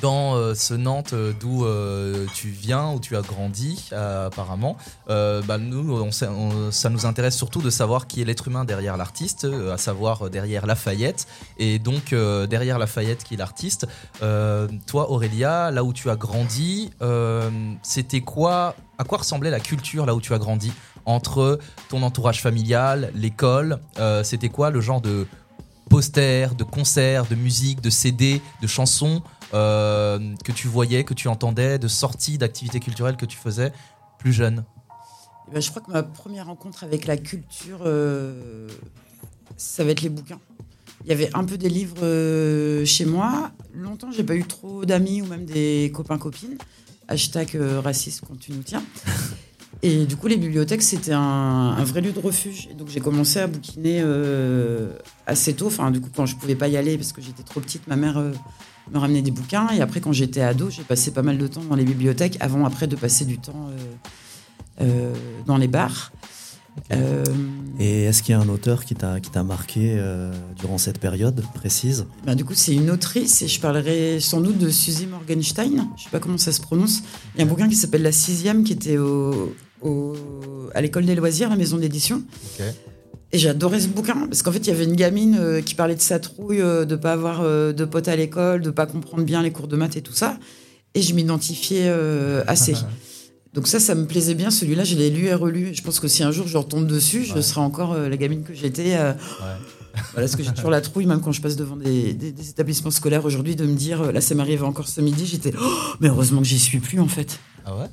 dans 0.00 0.34
euh, 0.34 0.54
ce 0.54 0.74
Nantes 0.74 1.12
euh, 1.12 1.32
d'où 1.38 1.64
euh, 1.64 2.26
tu 2.34 2.48
viens, 2.48 2.92
où 2.92 3.00
tu 3.00 3.16
as 3.16 3.22
grandi, 3.22 3.90
apparemment, 3.92 4.76
bah, 5.08 5.58
nous, 5.58 6.10
ça 6.10 6.90
nous 6.90 7.06
intéresse 7.06 7.36
surtout 7.36 7.62
de 7.62 7.70
savoir 7.70 8.06
qui 8.06 8.20
est 8.20 8.24
l'être 8.24 8.48
humain 8.48 8.64
derrière 8.64 8.96
l'artiste, 8.96 9.46
à 9.72 9.78
savoir 9.78 10.30
derrière 10.30 10.66
Lafayette. 10.66 11.26
Et 11.58 11.78
donc, 11.78 12.14
derrière 12.14 12.78
Lafayette, 12.78 13.24
qui 13.24 13.34
est 13.34 13.36
l'artiste, 13.36 13.86
toi, 14.20 15.10
Aurélia, 15.10 15.70
là 15.70 15.84
où 15.84 15.92
tu 15.92 16.10
as 16.10 16.16
grandi, 16.16 16.90
c'était 17.82 18.20
quoi 18.20 18.74
À 18.98 19.04
quoi 19.04 19.18
ressemblait 19.18 19.50
la 19.50 19.60
culture 19.60 20.06
là 20.06 20.14
où 20.14 20.20
tu 20.20 20.34
as 20.34 20.38
grandi? 20.38 20.72
Entre 21.04 21.58
ton 21.88 22.02
entourage 22.02 22.42
familial, 22.42 23.10
l'école 23.14 23.78
C'était 24.22 24.48
quoi 24.48 24.70
le 24.70 24.80
genre 24.80 25.00
de 25.00 25.26
posters, 25.88 26.54
de 26.54 26.64
concerts, 26.64 27.26
de 27.26 27.34
musique, 27.34 27.80
de 27.80 27.90
CD, 27.90 28.40
de 28.60 28.66
chansons 28.66 29.22
euh, 29.54 30.18
que 30.44 30.52
tu 30.52 30.66
voyais, 30.66 31.04
que 31.04 31.14
tu 31.14 31.28
entendais, 31.28 31.78
de 31.78 31.88
sorties, 31.88 32.38
d'activités 32.38 32.80
culturelles 32.80 33.16
que 33.16 33.26
tu 33.26 33.36
faisais 33.36 33.72
plus 34.18 34.32
jeune 34.32 34.64
Eh 35.48 35.54
ben, 35.54 35.60
je 35.60 35.70
crois 35.70 35.82
que 35.82 35.90
ma 35.90 36.02
première 36.02 36.46
rencontre 36.46 36.84
avec 36.84 37.06
la 37.06 37.16
culture, 37.16 37.80
euh, 37.84 38.68
ça 39.56 39.84
va 39.84 39.90
être 39.90 40.02
les 40.02 40.08
bouquins. 40.08 40.40
Il 41.04 41.10
y 41.10 41.12
avait 41.12 41.30
un 41.34 41.44
peu 41.44 41.56
des 41.56 41.68
livres 41.68 42.02
euh, 42.02 42.84
chez 42.84 43.04
moi. 43.04 43.52
Longtemps, 43.72 44.10
j'ai 44.10 44.24
pas 44.24 44.34
eu 44.34 44.44
trop 44.44 44.84
d'amis 44.84 45.22
ou 45.22 45.26
même 45.26 45.44
des 45.44 45.92
copains-copines. 45.94 46.58
Hashtag 47.06 47.56
raciste 47.84 48.22
quand 48.26 48.36
tu 48.36 48.52
nous 48.52 48.64
tiens. 48.64 48.82
Et 49.82 50.06
du 50.06 50.16
coup, 50.16 50.26
les 50.26 50.38
bibliothèques, 50.38 50.82
c'était 50.82 51.12
un, 51.12 51.84
vrai 51.84 52.00
lieu 52.00 52.10
de 52.10 52.18
refuge. 52.18 52.66
Et 52.72 52.74
donc, 52.74 52.88
j'ai 52.88 52.98
commencé 52.98 53.38
à 53.38 53.46
bouquiner 53.46 54.02
assez 55.26 55.54
tôt. 55.54 55.68
Enfin, 55.68 55.92
du 55.92 56.00
coup, 56.00 56.08
quand 56.16 56.26
je 56.26 56.34
pouvais 56.34 56.56
pas 56.56 56.66
y 56.66 56.76
aller 56.76 56.96
parce 56.96 57.12
que 57.12 57.22
j'étais 57.22 57.44
trop 57.44 57.60
petite, 57.60 57.86
ma 57.86 57.94
mère 57.94 58.20
me 58.92 58.98
ramenait 58.98 59.22
des 59.22 59.30
bouquins. 59.30 59.68
Et 59.70 59.80
après, 59.80 60.00
quand 60.00 60.12
j'étais 60.12 60.40
ado, 60.42 60.70
j'ai 60.70 60.82
passé 60.82 61.10
pas 61.10 61.22
mal 61.22 61.38
de 61.38 61.46
temps 61.46 61.62
dans 61.68 61.76
les 61.76 61.84
bibliothèques 61.84 62.36
avant, 62.40 62.64
après, 62.64 62.86
de 62.86 62.96
passer 62.96 63.24
du 63.24 63.38
temps 63.38 63.68
euh, 63.70 64.82
euh, 64.82 65.14
dans 65.46 65.56
les 65.56 65.68
bars. 65.68 66.12
Euh, 66.92 67.24
Et 67.78 68.04
est-ce 68.04 68.22
qu'il 68.22 68.32
y 68.34 68.38
a 68.38 68.40
un 68.40 68.48
auteur 68.50 68.84
qui 68.84 68.94
t'a 68.94 69.18
qui 69.18 69.30
t'a 69.30 69.42
marqué 69.42 69.98
durant 70.58 70.76
cette 70.76 70.98
période 70.98 71.42
précise? 71.54 72.04
Ben, 72.26 72.34
du 72.34 72.44
coup, 72.44 72.52
c'est 72.54 72.74
une 72.74 72.90
autrice 72.90 73.40
et 73.40 73.48
je 73.48 73.58
parlerai 73.60 74.20
sans 74.20 74.42
doute 74.42 74.58
de 74.58 74.68
Suzy 74.68 75.06
Morgenstein. 75.06 75.88
Je 75.96 76.02
sais 76.04 76.10
pas 76.10 76.18
comment 76.20 76.36
ça 76.36 76.52
se 76.52 76.60
prononce. 76.60 77.00
Il 77.34 77.38
y 77.38 77.42
a 77.42 77.46
un 77.46 77.48
bouquin 77.48 77.66
qui 77.68 77.76
s'appelle 77.76 78.02
La 78.02 78.12
Sixième 78.12 78.62
qui 78.62 78.74
était 78.74 78.98
au, 78.98 79.54
au- 79.80 80.14
à 80.74 80.82
l'école 80.82 81.06
des 81.06 81.14
loisirs, 81.14 81.48
la 81.48 81.56
maison 81.56 81.78
d'édition. 81.78 82.22
Et 83.32 83.38
j'adorais 83.38 83.80
ce 83.80 83.88
bouquin 83.88 84.26
parce 84.28 84.42
qu'en 84.42 84.52
fait, 84.52 84.58
il 84.58 84.68
y 84.68 84.70
avait 84.70 84.84
une 84.84 84.94
gamine 84.96 85.36
euh, 85.38 85.60
qui 85.60 85.74
parlait 85.74 85.96
de 85.96 86.00
sa 86.00 86.18
trouille, 86.20 86.60
euh, 86.60 86.84
de 86.84 86.94
pas 86.96 87.12
avoir 87.12 87.40
euh, 87.42 87.72
de 87.72 87.84
potes 87.84 88.08
à 88.08 88.16
l'école, 88.16 88.62
de 88.62 88.70
pas 88.70 88.86
comprendre 88.86 89.24
bien 89.24 89.42
les 89.42 89.50
cours 89.50 89.66
de 89.68 89.76
maths 89.76 89.96
et 89.96 90.02
tout 90.02 90.12
ça. 90.14 90.38
Et 90.94 91.02
je 91.02 91.12
m'identifiais 91.14 91.86
euh, 91.88 92.42
assez. 92.46 92.74
Donc 93.52 93.66
ça, 93.68 93.80
ça 93.80 93.94
me 93.94 94.06
plaisait 94.06 94.34
bien. 94.34 94.50
Celui-là, 94.50 94.84
je 94.84 94.96
l'ai 94.96 95.10
lu 95.10 95.26
et 95.26 95.34
relu. 95.34 95.74
Je 95.74 95.82
pense 95.82 95.98
que 95.98 96.08
si 96.08 96.22
un 96.22 96.30
jour 96.30 96.46
je 96.46 96.56
retombe 96.58 96.86
dessus, 96.86 97.24
je 97.24 97.40
serai 97.40 97.60
encore 97.62 97.94
la 97.96 98.16
gamine 98.18 98.42
que 98.42 98.52
j'étais. 98.54 98.90
voilà, 98.96 99.16
parce 100.14 100.36
que 100.36 100.42
j'ai 100.42 100.52
toujours 100.52 100.70
la 100.70 100.82
trouille, 100.82 101.06
même 101.06 101.20
quand 101.22 101.32
je 101.32 101.40
passe 101.40 101.56
devant 101.56 101.76
des, 101.76 102.12
des- 102.12 102.32
des 102.32 102.50
établissements 102.50 102.90
scolaires 102.90 103.24
aujourd'hui, 103.24 103.56
de 103.56 103.64
me 103.64 103.74
dire, 103.74 104.12
là, 104.12 104.20
ça 104.20 104.34
m'arrive 104.34 104.62
encore 104.62 104.88
ce 104.88 105.00
midi, 105.00 105.24
j'étais, 105.24 105.52
Oh, 105.58 105.72
mais 106.00 106.08
heureusement 106.08 106.40
que 106.42 106.46
j'y 106.46 106.58
suis 106.58 106.80
plus 106.80 107.00
en 107.00 107.08
fait. 107.08 107.38
Ah 107.64 107.74
ouais? 107.76 107.86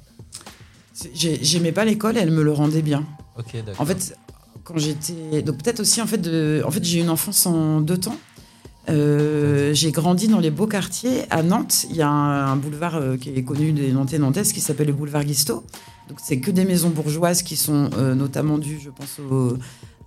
J'aimais 1.15 1.71
pas 1.71 1.85
l'école, 1.85 2.17
et 2.17 2.19
elle 2.19 2.31
me 2.31 2.43
le 2.43 2.51
rendait 2.51 2.81
bien. 2.81 3.05
Ok, 3.37 3.55
d'accord. 3.65 3.79
En 3.81 3.85
fait, 3.85 4.15
quand 4.63 4.77
j'étais. 4.77 5.41
Donc 5.41 5.57
peut-être 5.63 5.79
aussi, 5.79 6.01
en 6.01 6.07
fait, 6.07 6.19
en 6.65 6.71
fait 6.71 6.83
j'ai 6.83 6.99
eu 6.99 7.01
une 7.01 7.09
enfance 7.09 7.45
en 7.45 7.81
deux 7.81 7.97
temps. 7.97 8.17
Euh, 8.89 9.73
j'ai 9.73 9.91
grandi 9.91 10.27
dans 10.27 10.39
les 10.39 10.51
beaux 10.51 10.67
quartiers. 10.67 11.23
À 11.29 11.41
Nantes, 11.41 11.85
il 11.89 11.95
y 11.95 12.01
a 12.01 12.09
un, 12.09 12.55
boulevard 12.57 12.95
euh, 12.95 13.15
qui 13.17 13.29
est 13.29 13.43
connu 13.43 13.71
des 13.71 13.91
Nantais 13.93 14.19
Nantaises 14.19 14.51
qui 14.51 14.59
s'appelle 14.59 14.87
le 14.87 14.93
boulevard 14.93 15.23
Guisto. 15.23 15.63
Donc 16.09 16.19
c'est 16.21 16.39
que 16.39 16.51
des 16.51 16.65
maisons 16.65 16.89
bourgeoises 16.89 17.43
qui 17.43 17.55
sont 17.55 17.89
euh, 17.97 18.13
notamment 18.13 18.57
dues, 18.57 18.79
je 18.83 18.89
pense, 18.89 19.19
au- 19.19 19.57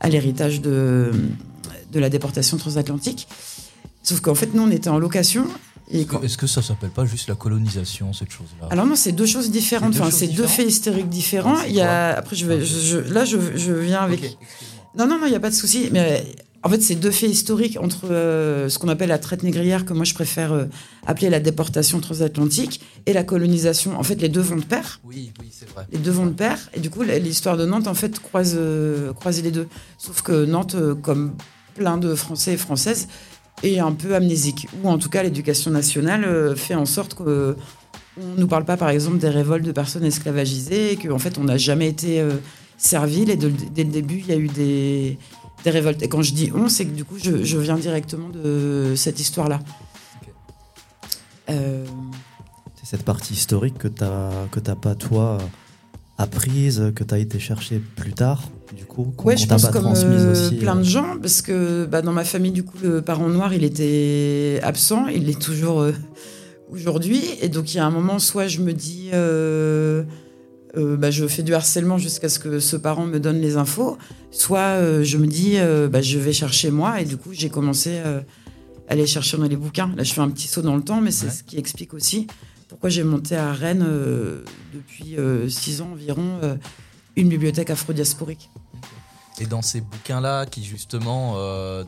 à 0.00 0.10
l'héritage 0.10 0.60
de 0.60 1.10
la 1.94 2.10
déportation 2.10 2.58
transatlantique. 2.58 3.26
Sauf 4.02 4.20
qu'en 4.20 4.34
fait, 4.34 4.52
nous, 4.52 4.62
on 4.62 4.70
était 4.70 4.90
en 4.90 4.98
location. 4.98 5.46
Est-ce 5.90 6.36
que 6.36 6.46
ça 6.46 6.62
s'appelle 6.62 6.90
pas 6.90 7.04
juste 7.04 7.28
la 7.28 7.34
colonisation, 7.34 8.12
cette 8.12 8.30
chose-là? 8.30 8.68
Alors 8.70 8.86
non, 8.86 8.96
c'est 8.96 9.12
deux 9.12 9.26
choses 9.26 9.50
différentes. 9.50 9.94
C'est 9.94 10.00
deux 10.00 10.06
Enfin, 10.06 10.16
c'est 10.16 10.26
deux 10.28 10.46
faits 10.46 10.66
historiques 10.68 11.08
différents. 11.08 11.56
c'est 11.62 11.68
Il 11.70 11.76
y 11.76 11.80
a 11.80 12.16
après, 12.18 12.34
je 12.36 12.46
vais, 12.46 12.64
je- 12.64 12.78
je- 12.80 13.12
là, 13.12 13.24
je, 13.24 13.36
je 13.56 13.72
viens 13.72 14.00
avec. 14.00 14.36
non, 14.98 15.06
non, 15.06 15.18
non, 15.18 15.26
il 15.26 15.30
n'y 15.30 15.36
a 15.36 15.40
pas 15.40 15.50
de 15.50 15.54
souci. 15.54 15.88
Mais 15.92 16.24
en 16.64 16.68
fait, 16.68 16.82
c'est 16.82 16.96
deux 16.96 17.12
faits 17.12 17.30
historiques 17.30 17.78
entre 17.80 18.08
euh, 18.10 18.68
ce 18.68 18.78
qu'on 18.80 18.88
appelle 18.88 19.10
la 19.10 19.18
traite 19.18 19.44
négrière, 19.44 19.84
que 19.84 19.92
moi 19.92 20.04
je 20.04 20.14
préfère 20.14 20.52
euh, 20.52 20.64
appeler 21.06 21.30
la 21.30 21.38
déportation 21.38 22.00
transatlantique, 22.00 22.80
et 23.06 23.12
la 23.12 23.22
colonisation. 23.22 23.96
En 23.96 24.02
fait, 24.02 24.20
les 24.20 24.28
deux 24.28 24.40
vont 24.40 24.56
de 24.56 24.64
pair. 24.64 24.98
Oui, 25.04 25.32
oui, 25.40 25.46
c'est 25.52 25.68
vrai. 25.70 25.86
Les 25.92 25.98
deux 25.98 26.10
vont 26.10 26.26
de 26.26 26.32
pair. 26.32 26.58
Et 26.74 26.80
du 26.80 26.90
coup, 26.90 27.02
l'histoire 27.02 27.56
de 27.56 27.64
Nantes, 27.64 27.86
en 27.86 27.94
fait, 27.94 28.18
croise, 28.18 28.54
euh, 28.58 29.12
croise 29.12 29.40
les 29.40 29.52
deux. 29.52 29.68
Sauf 29.98 30.22
que 30.22 30.44
Nantes, 30.44 30.74
euh, 30.74 30.96
comme 30.96 31.34
plein 31.76 31.98
de 31.98 32.14
Français 32.16 32.54
et 32.54 32.56
Françaises, 32.56 33.06
est 33.62 33.78
un 33.78 33.92
peu 33.92 34.14
amnésique. 34.14 34.68
Ou 34.82 34.88
en 34.88 34.98
tout 34.98 35.08
cas, 35.08 35.22
l'éducation 35.22 35.70
nationale 35.70 36.24
euh, 36.24 36.54
fait 36.56 36.74
en 36.74 36.86
sorte 36.86 37.14
que 37.14 37.56
on 38.18 38.40
nous 38.40 38.46
parle 38.48 38.64
pas, 38.64 38.76
par 38.78 38.88
exemple, 38.88 39.18
des 39.18 39.28
révoltes 39.28 39.64
de 39.64 39.72
personnes 39.72 40.04
esclavagisées, 40.04 40.92
et 40.92 40.96
qu'en 40.96 41.18
fait, 41.18 41.36
on 41.38 41.44
n'a 41.44 41.58
jamais 41.58 41.88
été 41.88 42.20
euh, 42.20 42.32
servile. 42.78 43.28
Et 43.30 43.36
de- 43.36 43.52
dès 43.74 43.84
le 43.84 43.90
début, 43.90 44.18
il 44.20 44.26
y 44.26 44.32
a 44.32 44.36
eu 44.36 44.48
des, 44.48 45.18
des 45.64 45.70
révoltes. 45.70 46.02
Et 46.02 46.08
quand 46.08 46.22
je 46.22 46.32
dis 46.32 46.50
on, 46.54 46.68
c'est 46.68 46.86
que 46.86 46.92
du 46.94 47.04
coup, 47.04 47.16
je, 47.22 47.44
je 47.44 47.58
viens 47.58 47.76
directement 47.76 48.28
de 48.30 48.94
cette 48.96 49.20
histoire-là. 49.20 49.60
Euh, 51.50 51.84
C'est 52.82 52.96
cette 52.96 53.04
partie 53.04 53.34
historique 53.34 53.78
que 53.78 53.88
que 53.88 54.60
t'as 54.60 54.74
pas 54.74 54.94
toi 54.94 55.38
apprise, 56.18 56.92
que 56.94 57.04
t'as 57.04 57.18
été 57.18 57.38
chercher 57.38 57.78
plus 57.78 58.12
tard, 58.14 58.42
du 58.74 58.84
coup, 58.84 59.12
qu'on 59.16 59.28
Ouais, 59.28 59.36
je 59.36 59.46
pense 59.46 59.62
pas 59.62 59.72
comme 59.72 59.82
transmise 59.82 60.22
euh, 60.22 60.32
aussi. 60.32 60.56
plein 60.56 60.76
euh. 60.76 60.80
de 60.80 60.84
gens, 60.84 61.16
parce 61.20 61.42
que 61.42 61.86
bah, 61.86 62.02
dans 62.02 62.12
ma 62.12 62.24
famille, 62.24 62.52
du 62.52 62.64
coup, 62.64 62.76
le 62.82 63.02
parent 63.02 63.28
noir, 63.28 63.54
il 63.54 63.64
était 63.64 64.60
absent, 64.62 65.06
il 65.06 65.26
l'est 65.26 65.40
toujours 65.40 65.80
euh, 65.80 65.92
aujourd'hui. 66.70 67.22
Et 67.40 67.48
donc, 67.48 67.72
il 67.74 67.76
y 67.76 67.80
a 67.80 67.86
un 67.86 67.90
moment, 67.90 68.18
soit 68.18 68.48
je 68.48 68.60
me 68.60 68.72
dis, 68.72 69.10
euh, 69.12 70.02
euh, 70.76 70.96
bah, 70.96 71.10
je 71.10 71.26
fais 71.26 71.42
du 71.42 71.54
harcèlement 71.54 71.98
jusqu'à 71.98 72.28
ce 72.28 72.38
que 72.38 72.58
ce 72.58 72.76
parent 72.76 73.06
me 73.06 73.20
donne 73.20 73.40
les 73.40 73.56
infos, 73.56 73.98
soit 74.30 75.02
je 75.02 75.16
me 75.16 75.26
dis, 75.26 75.56
bah, 75.90 76.02
je 76.02 76.18
vais 76.18 76.32
chercher 76.32 76.70
moi. 76.70 77.00
Et 77.00 77.04
du 77.04 77.16
coup, 77.16 77.30
j'ai 77.32 77.48
commencé 77.48 77.98
à 77.98 78.22
aller 78.88 79.06
chercher 79.06 79.36
dans 79.36 79.44
les 79.44 79.56
bouquins. 79.56 79.90
Là, 79.96 80.02
je 80.02 80.12
fais 80.12 80.20
un 80.20 80.30
petit 80.30 80.48
saut 80.48 80.62
dans 80.62 80.76
le 80.76 80.82
temps, 80.82 81.00
mais 81.00 81.10
c'est 81.10 81.30
ce 81.30 81.42
qui 81.42 81.56
explique 81.56 81.94
aussi 81.94 82.26
pourquoi 82.68 82.90
j'ai 82.90 83.04
monté 83.04 83.36
à 83.36 83.52
Rennes 83.52 83.86
depuis 84.74 85.16
six 85.48 85.80
ans 85.80 85.90
environ 85.92 86.40
une 87.16 87.28
bibliothèque 87.28 87.70
afro-diasporique. 87.70 88.50
Et 89.38 89.46
dans 89.46 89.62
ces 89.62 89.80
bouquins-là, 89.80 90.46
qui 90.46 90.64
justement, 90.64 91.34
euh, 91.36 91.84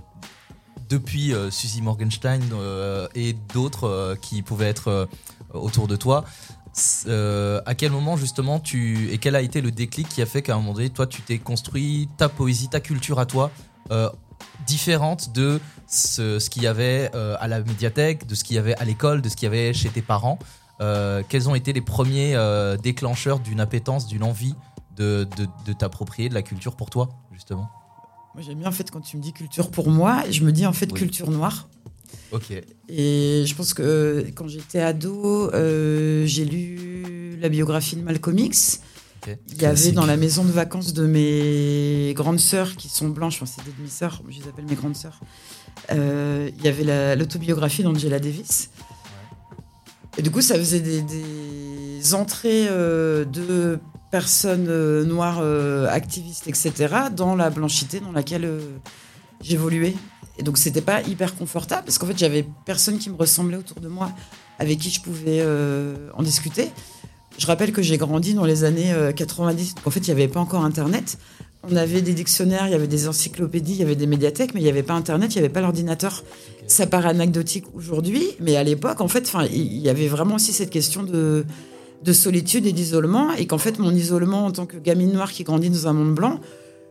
depuis 0.89 1.33
euh, 1.33 1.51
Suzy 1.51 1.83
Morgenstein 1.83 2.43
euh, 2.53 3.09
et 3.15 3.35
d'autres 3.55 3.85
euh, 3.85 4.17
qui 4.17 4.43
pouvaient 4.43 4.69
être 4.69 5.09
autour 5.53 5.89
de 5.89 5.97
toi, 5.97 6.25
à 7.67 7.75
quel 7.77 7.91
moment 7.91 8.17
justement 8.17 8.61
tu 8.61 9.11
et 9.11 9.19
quel 9.19 9.35
a 9.35 9.41
été 9.41 9.61
le 9.61 9.73
déclic 9.73 10.09
qui 10.09 10.23
a 10.23 10.27
fait 10.27 10.43
qu'à 10.43 10.55
un 10.55 10.59
moment 10.59 10.75
donné, 10.75 10.91
toi, 10.91 11.07
tu 11.07 11.23
t'es 11.23 11.39
construit 11.39 12.09
ta 12.17 12.29
poésie, 12.29 12.69
ta 12.69 12.81
culture 12.81 13.19
à 13.19 13.27
toi 13.27 13.51
différente 14.67 15.33
de 15.33 15.61
ce, 15.89 16.39
ce 16.39 16.51
qu'il 16.51 16.63
y 16.63 16.67
avait 16.67 17.11
à 17.15 17.49
la 17.49 17.61
médiathèque, 17.63 18.27
de 18.27 18.35
ce 18.35 18.45
qu'il 18.45 18.57
y 18.57 18.59
avait 18.59 18.77
à 18.77 18.85
l'école, 18.85 19.23
de 19.23 19.29
ce 19.29 19.35
qu'il 19.37 19.47
y 19.47 19.49
avait 19.49 19.73
chez 19.73 19.89
tes 19.89 20.03
parents? 20.03 20.39
Quels 20.79 21.49
ont 21.49 21.57
été 21.57 21.73
les 21.73 21.81
premiers 21.81 22.37
déclencheurs 22.81 23.41
d'une 23.41 23.59
appétence, 23.59 24.07
d'une 24.07 24.23
envie 24.23 24.55
de, 24.99 25.27
de, 25.37 25.47
de 25.67 25.73
t'approprier 25.73 26.29
de 26.29 26.35
la 26.35 26.43
culture 26.43 26.77
pour 26.77 26.91
toi, 26.91 27.09
justement 27.33 27.71
Moi, 28.35 28.43
j'aime 28.45 28.59
bien 28.59 28.69
en 28.69 28.73
fait 28.73 28.91
quand 28.91 29.01
tu 29.01 29.17
me 29.17 29.23
dis 29.23 29.33
culture 29.33 29.71
pour 29.71 29.89
moi, 29.91 30.23
je 30.31 30.43
me 30.45 30.53
dis 30.53 30.67
en 30.67 30.73
fait 30.73 30.91
Oui. 30.93 30.99
culture 30.99 31.31
noire. 31.31 31.69
Ok. 32.33 32.51
Et 32.89 33.45
je 33.47 33.55
pense 33.55 33.75
que 33.75 33.83
euh, 33.83 34.23
quand 34.35 34.49
j'étais 34.49 34.81
ado, 34.81 35.51
euh, 35.55 36.25
j'ai 36.27 36.45
lu 36.45 37.37
la 37.41 37.49
biographie 37.49 37.97
de 37.97 38.03
Malcolm 38.03 38.39
X. 38.39 38.81
Il 39.49 39.61
y 39.61 39.67
avait 39.67 39.93
dans 39.93 40.07
la 40.07 40.17
maison 40.17 40.43
de 40.45 40.51
vacances 40.51 40.95
de 40.95 41.07
mes 41.07 42.15
grandes 42.15 42.41
sœurs 42.41 42.77
qui 42.77 42.89
sont 42.89 43.09
blanches, 43.09 43.43
enfin, 43.43 43.53
c'est 43.57 43.63
des 43.65 43.73
demi-sœurs, 43.77 44.23
je 44.29 44.41
les 44.41 44.49
appelle 44.49 44.65
mes 44.65 44.75
grandes 44.75 44.97
sœurs. 44.97 45.21
Euh, 45.93 46.51
il 46.57 46.65
y 46.65 46.69
avait 46.69 46.85
la- 46.85 47.15
l'autobiographie 47.15 47.83
d'Angela 47.83 48.21
Davis. 48.21 48.71
Et 50.17 50.23
du 50.23 50.31
coup, 50.31 50.41
ça 50.41 50.55
faisait 50.55 50.81
des, 50.81 51.03
des 51.03 52.15
entrées 52.15 52.69
euh, 52.69 53.25
de 53.27 53.79
personnes 54.11 54.67
euh, 54.69 55.05
noires 55.05 55.41
euh, 55.41 55.89
activistes, 55.89 56.49
etc., 56.49 56.95
dans 57.15 57.35
la 57.35 57.51
blanchité 57.51 58.01
dans 58.01 58.13
laquelle 58.13 58.45
euh, 58.45 58.61
j'évoluais. 59.43 59.95
Et 60.39 60.43
donc, 60.43 60.59
c'était 60.59 60.81
pas 60.81 61.03
hyper 61.03 61.35
confortable 61.35 61.85
parce 61.85 61.99
qu'en 61.99 62.07
fait, 62.07 62.19
j'avais 62.19 62.47
personne 62.65 62.99
qui 62.99 63.11
me 63.11 63.17
ressemblait 63.17 63.57
autour 63.57 63.81
de 63.81 63.89
moi 63.89 64.13
avec 64.59 64.79
qui 64.79 64.91
je 64.91 65.01
pouvais 65.01 65.45
en 66.15 66.23
discuter. 66.23 66.71
Je 67.39 67.47
rappelle 67.47 67.71
que 67.71 67.83
j'ai 67.83 67.99
grandi 67.99 68.35
dans 68.35 68.45
les 68.45 68.65
années 68.65 68.93
euh, 68.93 69.13
90, 69.13 69.77
donc 69.77 69.87
en 69.87 69.91
fait, 69.91 70.01
il 70.01 70.07
n'y 70.07 70.21
avait 70.21 70.29
pas 70.29 70.41
encore 70.41 70.65
Internet. 70.65 71.19
on 71.63 71.77
avait 71.77 72.03
des 72.03 72.13
dictionnaires, 72.13 72.67
il 72.67 72.73
y 72.73 72.75
avait 72.75 72.89
des 72.89 73.07
encyclopédies, 73.07 73.75
il 73.75 73.79
y 73.79 73.83
avait 73.83 73.95
des 73.95 74.09
médiathèques, 74.09 74.55
mais 74.55 74.61
il 74.61 74.65
n'y 74.65 74.69
avait 74.69 74.83
pas 74.83 74.95
Internet, 74.95 75.33
il 75.35 75.39
n'y 75.39 75.45
avait 75.45 75.53
pas 75.53 75.61
l'ordinateur. 75.61 76.25
Ça 76.67 76.89
paraît 76.89 77.11
anecdotique 77.11 77.65
aujourd'hui, 77.75 78.27
mais 78.41 78.57
à 78.57 78.65
l'époque, 78.65 79.01
en 79.01 79.07
fait, 79.07 79.33
il 79.53 79.79
y 79.79 79.89
avait 79.89 80.09
vraiment 80.09 80.35
aussi 80.35 80.53
cette 80.53 80.71
question 80.71 81.05
de, 81.05 81.47
de 82.03 82.13
solitude 82.13 82.67
et 82.67 82.73
d'isolement, 82.73 83.33
et 83.33 83.47
qu'en 83.47 83.59
fait, 83.59 83.79
mon 83.79 83.91
isolement 83.91 84.47
en 84.47 84.51
tant 84.51 84.67
que 84.67 84.77
gamine 84.77 85.13
noire 85.13 85.33
qui 85.33 85.45
grandit 85.45 85.71
dans 85.71 85.89
un 85.89 85.93
monde 85.93 86.15
blanc, 86.15 86.41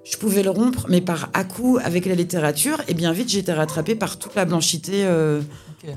je 0.09 0.17
pouvais 0.17 0.43
le 0.43 0.49
rompre, 0.49 0.85
mais 0.89 1.01
par 1.01 1.29
à-coup 1.33 1.79
avec 1.83 2.05
la 2.05 2.15
littérature, 2.15 2.81
et 2.87 2.93
bien 2.93 3.11
vite, 3.11 3.29
j'étais 3.29 3.53
rattrapée 3.53 3.95
par 3.95 4.17
toute 4.17 4.35
la 4.35 4.45
blanchité 4.45 5.05
euh, 5.05 5.41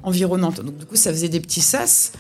environnante. 0.02 0.60
Donc, 0.60 0.76
du 0.78 0.86
coup, 0.86 0.96
ça 0.96 1.12
faisait 1.12 1.28
des 1.28 1.40
petits 1.40 1.60
sas. 1.60 2.12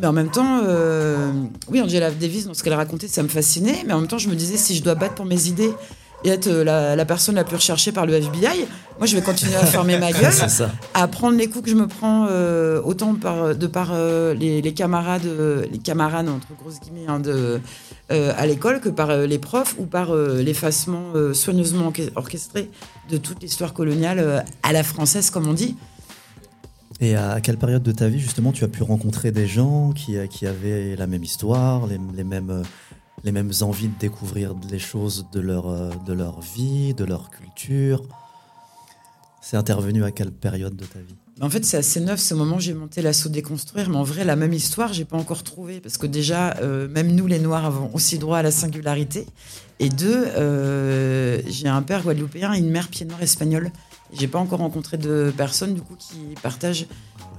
Mais 0.00 0.06
en 0.06 0.12
même 0.12 0.30
temps, 0.30 0.60
euh, 0.64 1.30
oui, 1.68 1.80
Angela 1.82 2.10
Davis, 2.10 2.46
dans 2.46 2.54
ce 2.54 2.62
qu'elle 2.62 2.74
racontait, 2.74 3.08
ça 3.08 3.22
me 3.22 3.28
fascinait. 3.28 3.82
Mais 3.86 3.92
en 3.92 4.00
même 4.00 4.08
temps, 4.08 4.18
je 4.18 4.28
me 4.28 4.34
disais, 4.34 4.56
si 4.56 4.74
je 4.74 4.82
dois 4.82 4.94
battre 4.94 5.14
pour 5.14 5.26
mes 5.26 5.48
idées 5.48 5.72
et 6.24 6.28
être 6.28 6.46
euh, 6.48 6.64
la, 6.64 6.96
la 6.96 7.04
personne 7.04 7.34
la 7.34 7.44
plus 7.44 7.56
recherchée 7.56 7.92
par 7.92 8.06
le 8.06 8.14
FBI, 8.14 8.66
moi, 9.02 9.08
je 9.08 9.16
vais 9.16 9.22
continuer 9.22 9.56
à 9.56 9.66
fermer 9.66 9.98
ma 9.98 10.12
gueule, 10.20 10.32
ça. 10.32 10.70
à 10.94 11.08
prendre 11.08 11.36
les 11.36 11.48
coups 11.50 11.64
que 11.64 11.70
je 11.72 11.74
me 11.74 11.88
prends 11.88 12.28
euh, 12.30 12.80
autant 12.84 13.16
par, 13.16 13.52
de 13.56 13.66
par 13.66 13.88
euh, 13.90 14.32
les, 14.32 14.62
les 14.62 14.74
camarades, 14.74 15.26
euh, 15.26 15.66
les 15.72 15.78
camarades 15.78 16.28
entre 16.28 16.46
grosses 16.56 16.78
guillemets, 16.78 17.08
hein, 17.08 17.18
de, 17.18 17.60
euh, 18.12 18.32
à 18.36 18.46
l'école 18.46 18.80
que 18.80 18.88
par 18.88 19.16
les 19.16 19.40
profs 19.40 19.74
ou 19.76 19.86
par 19.86 20.14
l'effacement 20.14 21.02
soigneusement 21.34 21.88
orche- 21.90 22.12
orchestré 22.14 22.70
de 23.10 23.16
toute 23.16 23.42
l'histoire 23.42 23.72
coloniale 23.74 24.44
à 24.62 24.72
la 24.72 24.84
française, 24.84 25.30
comme 25.30 25.48
on 25.48 25.52
dit. 25.52 25.76
Et 27.00 27.16
à 27.16 27.40
quelle 27.40 27.58
période 27.58 27.82
de 27.82 27.90
ta 27.90 28.06
vie, 28.06 28.20
justement, 28.20 28.52
tu 28.52 28.62
as 28.62 28.68
pu 28.68 28.84
rencontrer 28.84 29.32
des 29.32 29.48
gens 29.48 29.90
qui, 29.90 30.14
qui 30.30 30.46
avaient 30.46 30.94
la 30.94 31.08
même 31.08 31.24
histoire, 31.24 31.88
les, 31.88 31.98
les 32.14 32.22
mêmes, 32.22 32.62
les 33.24 33.32
mêmes 33.32 33.50
envies 33.62 33.88
de 33.88 33.98
découvrir 33.98 34.54
les 34.70 34.78
choses 34.78 35.26
de 35.32 35.40
leur, 35.40 35.64
de 36.06 36.12
leur 36.12 36.40
vie, 36.40 36.94
de 36.94 37.02
leur 37.04 37.30
culture? 37.30 38.04
C'est 39.44 39.56
intervenu 39.56 40.04
à 40.04 40.12
quelle 40.12 40.30
période 40.30 40.76
de 40.76 40.84
ta 40.84 41.00
vie 41.00 41.16
En 41.40 41.50
fait, 41.50 41.64
c'est 41.64 41.76
assez 41.76 41.98
neuf 42.00 42.20
ce 42.20 42.32
moment 42.32 42.60
j'ai 42.60 42.74
monté 42.74 43.02
l'assaut 43.02 43.28
déconstruire, 43.28 43.90
mais 43.90 43.96
en 43.96 44.04
vrai, 44.04 44.24
la 44.24 44.36
même 44.36 44.52
histoire, 44.52 44.92
j'ai 44.92 45.04
pas 45.04 45.16
encore 45.16 45.42
trouvé 45.42 45.80
parce 45.80 45.98
que 45.98 46.06
déjà, 46.06 46.56
euh, 46.58 46.88
même 46.88 47.12
nous, 47.12 47.26
les 47.26 47.40
Noirs, 47.40 47.64
avons 47.66 47.90
aussi 47.92 48.18
droit 48.18 48.38
à 48.38 48.42
la 48.42 48.52
singularité. 48.52 49.26
Et 49.80 49.88
deux, 49.88 50.26
euh, 50.36 51.42
j'ai 51.48 51.66
un 51.66 51.82
père 51.82 52.04
guadeloupéen 52.04 52.52
et 52.54 52.58
une 52.58 52.70
mère 52.70 52.86
pied 52.88 53.04
noir 53.04 53.20
espagnole. 53.20 53.72
J'ai 54.12 54.28
pas 54.28 54.38
encore 54.38 54.60
rencontré 54.60 54.96
de 54.96 55.32
personnes 55.36 55.74
du 55.74 55.82
coup 55.82 55.96
qui 55.98 56.18
partagent 56.40 56.86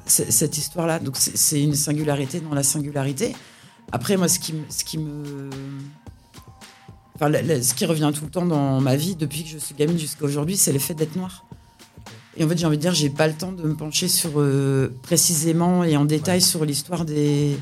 cette 0.06 0.58
histoire-là. 0.58 1.00
Donc 1.00 1.16
c'est- 1.16 1.62
une 1.62 1.76
singularité 1.76 2.42
dans 2.42 2.54
la 2.54 2.64
singularité. 2.64 3.34
Après, 3.94 4.18
moi, 4.18 4.28
ce 4.28 4.40
qui, 4.40 4.54
ce 4.70 4.84
qui 4.84 4.98
me 4.98 5.50
Enfin, 7.16 7.32
ce 7.62 7.74
qui 7.76 7.86
revient 7.86 8.12
tout 8.14 8.26
le 8.26 8.32
temps 8.32 8.46
dans 8.46 8.82
ma 8.82 8.96
vie 8.98 9.16
depuis 9.16 9.44
que 9.44 9.50
je 9.50 9.58
suis 9.60 9.76
gamine 9.76 9.98
jusqu'à 10.00 10.26
aujourd'hui, 10.26 10.58
c'est 10.58 10.74
le 10.74 10.80
fait 10.80 10.96
d'être 10.96 11.16
noire. 11.16 11.46
Et 12.38 12.44
en 12.44 12.50
fait, 12.50 12.58
j'ai 12.58 12.66
envie 12.66 12.78
de 12.78 12.82
dire, 12.82 12.94
j'ai 12.94 13.10
pas 13.10 13.28
le 13.28 13.34
temps 13.34 13.52
de 13.52 13.64
me 13.64 13.76
pencher 13.76 14.08
sur 14.08 14.32
euh, 14.38 14.92
précisément 15.04 15.84
et 15.84 15.96
en 15.98 16.06
détail 16.06 16.42
sur 16.42 16.66
l'histoire 16.66 17.06
des 17.06 17.58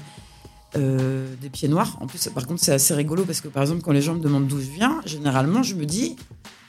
euh, 0.77 1.27
des 1.41 1.49
pieds 1.49 1.67
noirs. 1.67 1.97
En 1.99 2.07
plus, 2.07 2.29
par 2.29 2.47
contre, 2.47 2.63
c'est 2.63 2.71
assez 2.71 2.93
rigolo 2.93 3.25
parce 3.25 3.41
que 3.41 3.49
par 3.49 3.61
exemple, 3.61 3.81
quand 3.81 3.91
les 3.91 4.01
gens 4.01 4.15
me 4.15 4.21
demandent 4.21 4.47
d'où 4.47 4.61
je 4.61 4.69
viens, 4.69 5.01
généralement, 5.05 5.63
je 5.63 5.75
me 5.75 5.85
dis, 5.85 6.15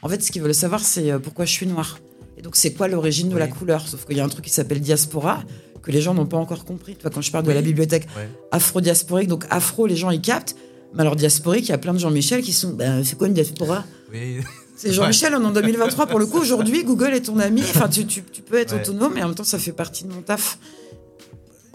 en 0.02 0.08
fait, 0.08 0.20
ce 0.22 0.32
qu'ils 0.32 0.42
veulent 0.42 0.54
savoir, 0.54 0.80
c'est 0.80 1.12
euh, 1.12 1.20
pourquoi 1.20 1.44
je 1.44 1.52
suis 1.52 1.66
noire. 1.66 2.00
Et 2.36 2.42
donc, 2.42 2.56
c'est 2.56 2.72
quoi 2.72 2.88
l'origine 2.88 3.28
de 3.28 3.36
la 3.36 3.46
couleur? 3.46 3.86
Sauf 3.86 4.04
qu'il 4.04 4.16
y 4.16 4.20
a 4.20 4.24
un 4.24 4.28
truc 4.28 4.44
qui 4.44 4.50
s'appelle 4.50 4.80
diaspora 4.80 5.44
que 5.82 5.92
les 5.92 6.00
gens 6.00 6.14
n'ont 6.14 6.26
pas 6.26 6.36
encore 6.36 6.64
compris. 6.64 6.96
Tu 6.96 7.02
vois, 7.02 7.10
quand 7.12 7.20
je 7.20 7.30
parle 7.30 7.44
de 7.44 7.52
la 7.52 7.62
bibliothèque 7.62 8.08
afro-diasporique, 8.50 9.28
donc 9.28 9.44
afro, 9.50 9.86
les 9.86 9.96
gens 9.96 10.10
ils 10.10 10.20
captent. 10.20 10.56
Mais 10.94 11.02
alors 11.02 11.16
diasporique, 11.16 11.66
il 11.66 11.70
y 11.70 11.74
a 11.74 11.78
plein 11.78 11.94
de 11.94 11.98
Jean-Michel 11.98 12.42
qui 12.42 12.52
sont. 12.52 12.72
Ben, 12.74 13.04
c'est 13.04 13.16
quoi 13.16 13.28
une 13.28 13.34
diaspora? 13.34 13.84
Oui. 14.12 14.40
C'est 14.76 14.92
Jean-Michel, 14.92 15.34
on 15.34 15.42
est 15.42 15.46
en 15.46 15.50
2023 15.52 16.06
pour 16.06 16.18
le 16.18 16.26
coup. 16.26 16.38
Aujourd'hui, 16.38 16.82
Google 16.84 17.12
est 17.14 17.22
ton 17.26 17.38
ami. 17.38 17.60
Enfin, 17.60 17.88
tu, 17.88 18.06
tu- 18.06 18.22
tu 18.24 18.42
peux 18.42 18.56
être 18.58 18.74
Ouais. 18.74 18.80
autonome, 18.82 19.12
mais 19.14 19.22
en 19.22 19.26
même 19.28 19.34
temps, 19.34 19.44
ça 19.44 19.58
fait 19.58 19.72
partie 19.72 20.04
de 20.04 20.12
mon 20.12 20.22
taf. 20.22 20.58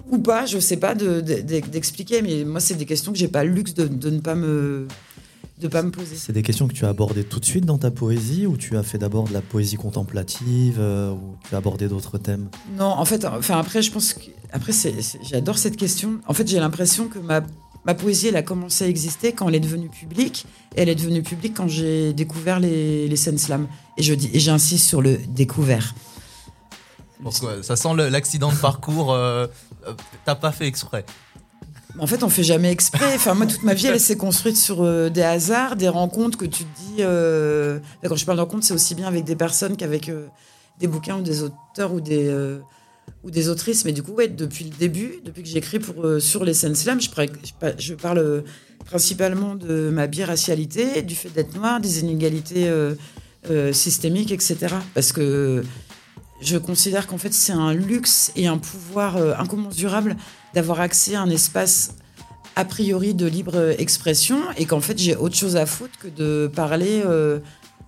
Ou 0.10 0.18
pas, 0.20 0.46
je 0.46 0.58
sais 0.60 0.78
pas 0.78 0.96
de- 0.96 1.20
de- 1.22 1.42
de- 1.42 1.60
d'expliquer, 1.68 2.22
mais 2.22 2.44
moi, 2.46 2.60
c'est 2.60 2.76
des 2.76 2.86
questions 2.86 3.12
que 3.12 3.18
j'ai 3.18 3.28
pas 3.28 3.44
le 3.44 3.52
luxe 3.52 3.74
de, 3.74 3.88
de 3.88 4.10
ne 4.10 4.20
pas 4.20 4.36
me, 4.36 4.88
de 5.60 5.68
pas 5.68 5.84
me 5.84 5.92
poser. 5.92 6.16
C'est 6.16 6.32
des 6.32 6.44
questions 6.44 6.68
que 6.68 6.74
tu 6.74 6.86
as 6.86 6.90
abordées 6.90 7.26
tout 7.26 7.40
de 7.42 7.46
suite 7.46 7.66
dans 7.66 7.78
ta 7.78 7.92
poésie 7.92 8.46
ou 8.46 8.56
tu 8.58 8.78
as 8.78 8.84
fait 8.84 8.98
d'abord 8.98 9.26
de 9.28 9.34
la 9.34 9.42
poésie 9.42 9.76
contemplative 9.76 10.78
euh, 10.80 11.12
ou 11.12 11.36
tu 11.48 11.54
as 11.56 11.58
abordé 11.58 11.88
d'autres 11.90 12.18
thèmes? 12.18 12.48
Non, 12.78 12.86
en 12.86 13.04
fait, 13.06 13.26
enfin 13.26 13.60
après, 13.60 13.82
je 13.82 13.92
pense 13.92 14.14
que 14.14 14.22
après, 14.54 14.72
j'adore 15.30 15.58
cette 15.58 15.76
question. 15.76 16.20
En 16.26 16.34
fait, 16.34 16.48
j'ai 16.48 16.60
l'impression 16.60 17.10
que 17.10 17.20
ma, 17.20 17.42
ma 17.88 17.94
poésie, 17.96 18.28
elle 18.28 18.36
a 18.36 18.44
commencé 18.44 18.84
à 18.84 18.88
exister 18.88 19.32
quand 19.32 19.48
elle 19.48 19.56
est 19.56 19.60
devenue 19.62 19.88
publique, 19.90 20.46
et 20.76 20.82
elle 20.82 20.90
est 20.90 20.96
devenue 20.96 21.24
publique 21.24 21.54
quand 21.56 21.68
j'ai 21.70 22.14
découvert 22.14 22.60
les, 22.60 23.08
les 23.08 23.16
scènes 23.16 23.38
slam. 23.38 23.68
Et 23.98 24.04
je 24.04 24.14
dis, 24.14 24.30
et 24.34 24.40
j'insiste 24.40 24.86
sur 24.86 25.02
le 25.02 25.18
découvert. 25.18 25.96
Pourquoi 27.24 27.64
Ça 27.64 27.76
sent 27.76 27.90
l'accident 27.96 28.52
de 28.52 28.58
parcours. 28.58 29.12
euh, 29.12 29.48
euh, 29.88 29.94
T'as 30.26 30.36
pas 30.36 30.52
fait 30.52 30.68
exprès. 30.68 31.04
En 31.98 32.06
fait, 32.06 32.22
on 32.22 32.30
fait 32.30 32.44
jamais 32.44 32.72
exprès. 32.72 33.16
Enfin, 33.16 33.34
moi, 33.34 33.48
toute 33.48 33.64
ma 33.64 33.74
vie, 33.74 33.88
elle 33.88 34.00
s'est 34.00 34.18
construite 34.18 34.56
sur 34.58 34.84
euh, 34.84 35.10
des 35.10 35.24
hasards, 35.24 35.78
des 35.78 35.88
rencontres 35.90 36.38
que 36.38 36.46
tu 36.46 36.64
te 36.64 36.80
dis. 36.80 36.98
euh, 37.00 37.80
Quand 38.06 38.16
je 38.16 38.24
parle 38.26 38.38
de 38.38 38.44
rencontres, 38.44 38.66
c'est 38.68 38.74
aussi 38.76 38.94
bien 38.94 39.08
avec 39.08 39.24
des 39.24 39.36
personnes 39.36 39.76
qu'avec 39.78 40.12
des 40.80 40.88
bouquins 40.88 41.18
ou 41.18 41.22
des 41.24 41.42
auteurs 41.42 41.92
ou 41.94 42.02
des 42.02 42.30
ou 43.24 43.32
des 43.32 43.50
autrices. 43.50 43.86
Mais 43.86 43.92
du 43.92 44.04
coup, 44.04 44.16
depuis 44.30 44.66
le 44.66 44.72
début, 44.72 45.20
depuis 45.24 45.44
que 45.44 45.50
j'écris 45.50 45.80
pour 45.80 46.06
euh, 46.06 46.20
sur 46.20 46.44
les 46.44 46.54
scènes 46.54 46.76
slam, 46.76 47.00
je, 47.02 47.94
parle 47.94 48.18
euh, 48.20 48.42
principalement 48.86 49.56
de 49.56 49.90
ma 49.90 50.08
biracialité, 50.08 51.02
du 51.02 51.16
fait 51.16 51.30
d'être 51.30 51.56
noire, 51.56 51.80
des 51.80 52.00
inégalités 52.00 52.68
euh, 52.68 53.74
systémiques, 53.74 54.32
etc. 54.32 54.76
Parce 54.94 55.12
que 55.12 55.64
je 56.42 56.58
considère 56.58 57.08
qu'en 57.08 57.18
fait, 57.18 57.34
c'est 57.34 57.54
un 57.54 57.74
luxe 57.74 58.32
et 58.36 58.48
un 58.48 58.58
pouvoir 58.58 59.18
incommensurable 59.40 60.16
d'avoir 60.54 60.80
accès 60.82 61.16
à 61.16 61.22
un 61.22 61.30
espace 61.30 61.96
a 62.56 62.66
priori 62.66 63.14
de 63.14 63.26
libre 63.28 63.76
expression 63.80 64.40
et 64.58 64.66
qu'en 64.66 64.82
fait 64.82 64.98
j'ai 64.98 65.16
autre 65.16 65.36
chose 65.36 65.56
à 65.56 65.68
foutre 65.68 65.98
que 66.00 66.08
de 66.08 66.50
parler 66.54 67.04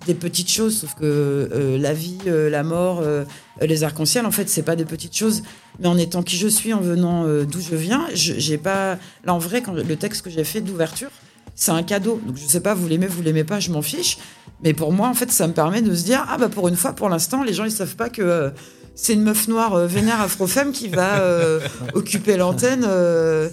des 0.08 0.14
petites 0.14 0.50
choses 0.50 0.78
sauf 0.80 0.94
que 0.96 1.04
euh, 1.04 1.78
la 1.78 1.94
vie 1.94 2.18
euh, 2.28 2.50
la 2.50 2.64
mort 2.64 3.02
euh, 3.04 3.26
les 3.62 3.84
arcs-en-ciel 3.84 4.26
en 4.26 4.32
fait 4.32 4.48
c'est 4.50 4.64
pas 4.64 4.76
des 4.76 4.86
petites 4.86 5.16
choses. 5.16 5.44
Mais 5.80 5.88
en 5.88 5.98
étant 5.98 6.24
qui 6.24 6.38
je 6.38 6.48
suis 6.48 6.74
en 6.74 6.80
venant 6.82 7.26
euh, 7.26 7.46
d'où 7.46 7.60
je 7.62 7.76
viens 7.76 8.06
je- 8.14 8.34
j'ai 8.38 8.58
pas 8.58 8.98
là 9.26 9.34
en 9.34 9.40
vrai 9.40 9.62
quand 9.62 9.74
le 9.74 9.96
texte 9.96 10.22
que 10.24 10.30
j'ai 10.30 10.44
fait 10.44 10.62
d'ouverture 10.62 11.10
c'est 11.56 11.72
un 11.72 11.84
cadeau. 11.84 12.22
Donc 12.26 12.38
je 12.38 12.46
sais 12.46 12.62
pas 12.62 12.74
vous 12.74 12.88
l'aimez 12.88 13.08
vous 13.08 13.22
l'aimez 13.22 13.44
pas 13.44 13.60
je 13.60 13.72
m'en 13.72 13.82
fiche. 13.82 14.18
Mais 14.64 14.74
pour 14.74 14.92
moi 14.94 15.08
en 15.10 15.14
fait 15.14 15.32
ça 15.32 15.48
me 15.48 15.54
permet 15.54 15.82
de 15.82 15.94
se 15.94 16.04
dire 16.06 16.26
ah 16.30 16.38
bah 16.38 16.50
pour 16.50 16.68
une 16.70 16.76
fois 16.78 16.94
pour 16.94 17.10
l'instant 17.10 17.44
les 17.44 17.54
gens 17.54 17.66
ils 17.66 17.72
savent 17.72 17.96
pas 17.96 18.10
que 18.10 18.22
euh, 18.22 18.50
c'est 18.96 19.14
une 19.14 19.24
meuf 19.24 19.48
noire 19.48 19.74
euh, 19.76 19.88
vénère 19.88 20.20
afro-femme 20.22 20.72
qui 20.72 20.88
va 20.90 21.20
euh, 21.22 21.60
occuper 21.94 22.36
l'antenne, 22.38 22.84
euh, 22.86 23.48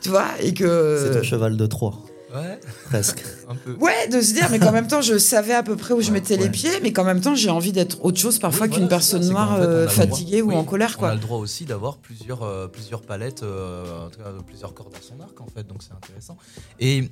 tu 0.00 0.10
vois, 0.10 0.26
et 0.40 0.54
que... 0.54 1.06
C'est 1.12 1.18
ton 1.18 1.24
cheval 1.24 1.56
de 1.56 1.66
Troie, 1.66 1.98
Ouais, 2.34 2.58
presque. 2.86 3.22
un 3.48 3.54
peu. 3.54 3.74
Ouais, 3.74 4.08
de 4.08 4.20
se 4.20 4.32
dire, 4.32 4.48
mais 4.50 4.58
qu'en 4.58 4.72
même 4.72 4.86
temps, 4.88 5.02
je 5.02 5.18
savais 5.18 5.52
à 5.54 5.62
peu 5.62 5.76
près 5.76 5.92
où 5.94 6.00
je 6.00 6.06
Ouais, 6.08 6.14
mettais 6.14 6.36
les 6.36 6.48
pieds, 6.48 6.70
mais 6.82 6.92
qu'en 6.92 7.04
même 7.04 7.20
temps, 7.20 7.34
j'ai 7.34 7.50
envie 7.50 7.72
d'être 7.72 8.04
autre 8.04 8.18
chose 8.18 8.38
parfois 8.38 8.66
Oui, 8.66 8.70
qu'une 8.72 8.78
voilà, 8.84 8.88
personne 8.96 9.28
noire 9.28 9.56
fait, 9.56 9.62
euh, 9.62 9.84
droit- 9.86 9.94
fatiguée 9.94 10.42
ou 10.42 10.48
oui, 10.48 10.54
en 10.56 10.64
colère, 10.64 10.90
On 10.92 10.94
a 10.94 10.98
quoi. 10.98 11.14
le 11.14 11.20
droit 11.20 11.38
aussi 11.38 11.64
d'avoir 11.64 11.98
plusieurs, 11.98 12.42
euh, 12.42 12.68
plusieurs 12.68 13.02
palettes, 13.02 13.42
euh, 13.42 14.06
en 14.06 14.08
tout 14.10 14.18
cas, 14.18 14.30
plusieurs 14.46 14.72
cordes 14.74 14.94
à 14.94 15.02
son 15.02 15.20
arc, 15.20 15.40
en 15.40 15.46
fait, 15.46 15.66
donc 15.66 15.82
c'est 15.82 15.92
intéressant. 15.92 16.36
Et 16.80 17.10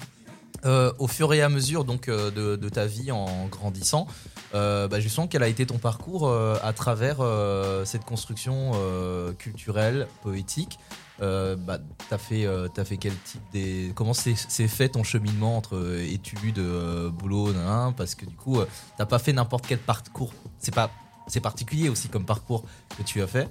euh, 0.67 0.93
au 0.99 1.07
fur 1.07 1.33
et 1.33 1.41
à 1.41 1.49
mesure 1.49 1.85
donc 1.85 2.09
euh, 2.09 2.31
de, 2.31 2.55
de 2.57 2.69
ta 2.69 2.85
vie 2.85 3.11
en 3.13 3.47
grandissant, 3.47 4.07
euh, 4.55 4.89
bah, 4.89 5.01
justement, 5.01 5.27
quel 5.27 5.43
a 5.43 5.49
été 5.49 5.65
ton 5.65 5.79
parcours 5.79 6.29
euh, 6.29 6.57
à 6.63 6.73
travers 6.73 7.19
euh, 7.21 7.85
cette 7.87 8.05
construction 8.05 8.73
euh, 8.75 9.33
culturelle, 9.33 10.07
poétique 10.23 10.79
euh, 11.21 11.57
bah, 11.57 11.79
euh, 12.13 12.69
fait 12.85 12.97
quel 12.97 13.15
type 13.17 13.43
des 13.53 13.93
comment 13.95 14.15
s'est 14.15 14.35
fait 14.69 14.89
ton 14.89 15.03
cheminement 15.03 15.57
entre 15.57 15.77
euh, 15.77 16.03
études, 16.03 16.59
euh, 16.59 17.11
boulot, 17.11 17.53
nan, 17.53 17.65
nan, 17.65 17.95
parce 17.95 18.15
que 18.15 18.27
du 18.27 18.35
coup 18.35 18.61
euh, 18.61 18.67
t'as 18.97 19.07
pas 19.07 19.19
fait 19.19 19.33
n'importe 19.33 19.67
quel 19.67 19.79
parcours. 19.79 20.33
C'est 20.59 20.75
pas 20.75 20.91
c'est 21.27 21.41
particulier 21.41 21.89
aussi 21.89 22.09
comme 22.09 22.25
parcours 22.25 22.65
que 22.97 23.03
tu 23.03 23.23
as 23.23 23.27
fait. 23.27 23.49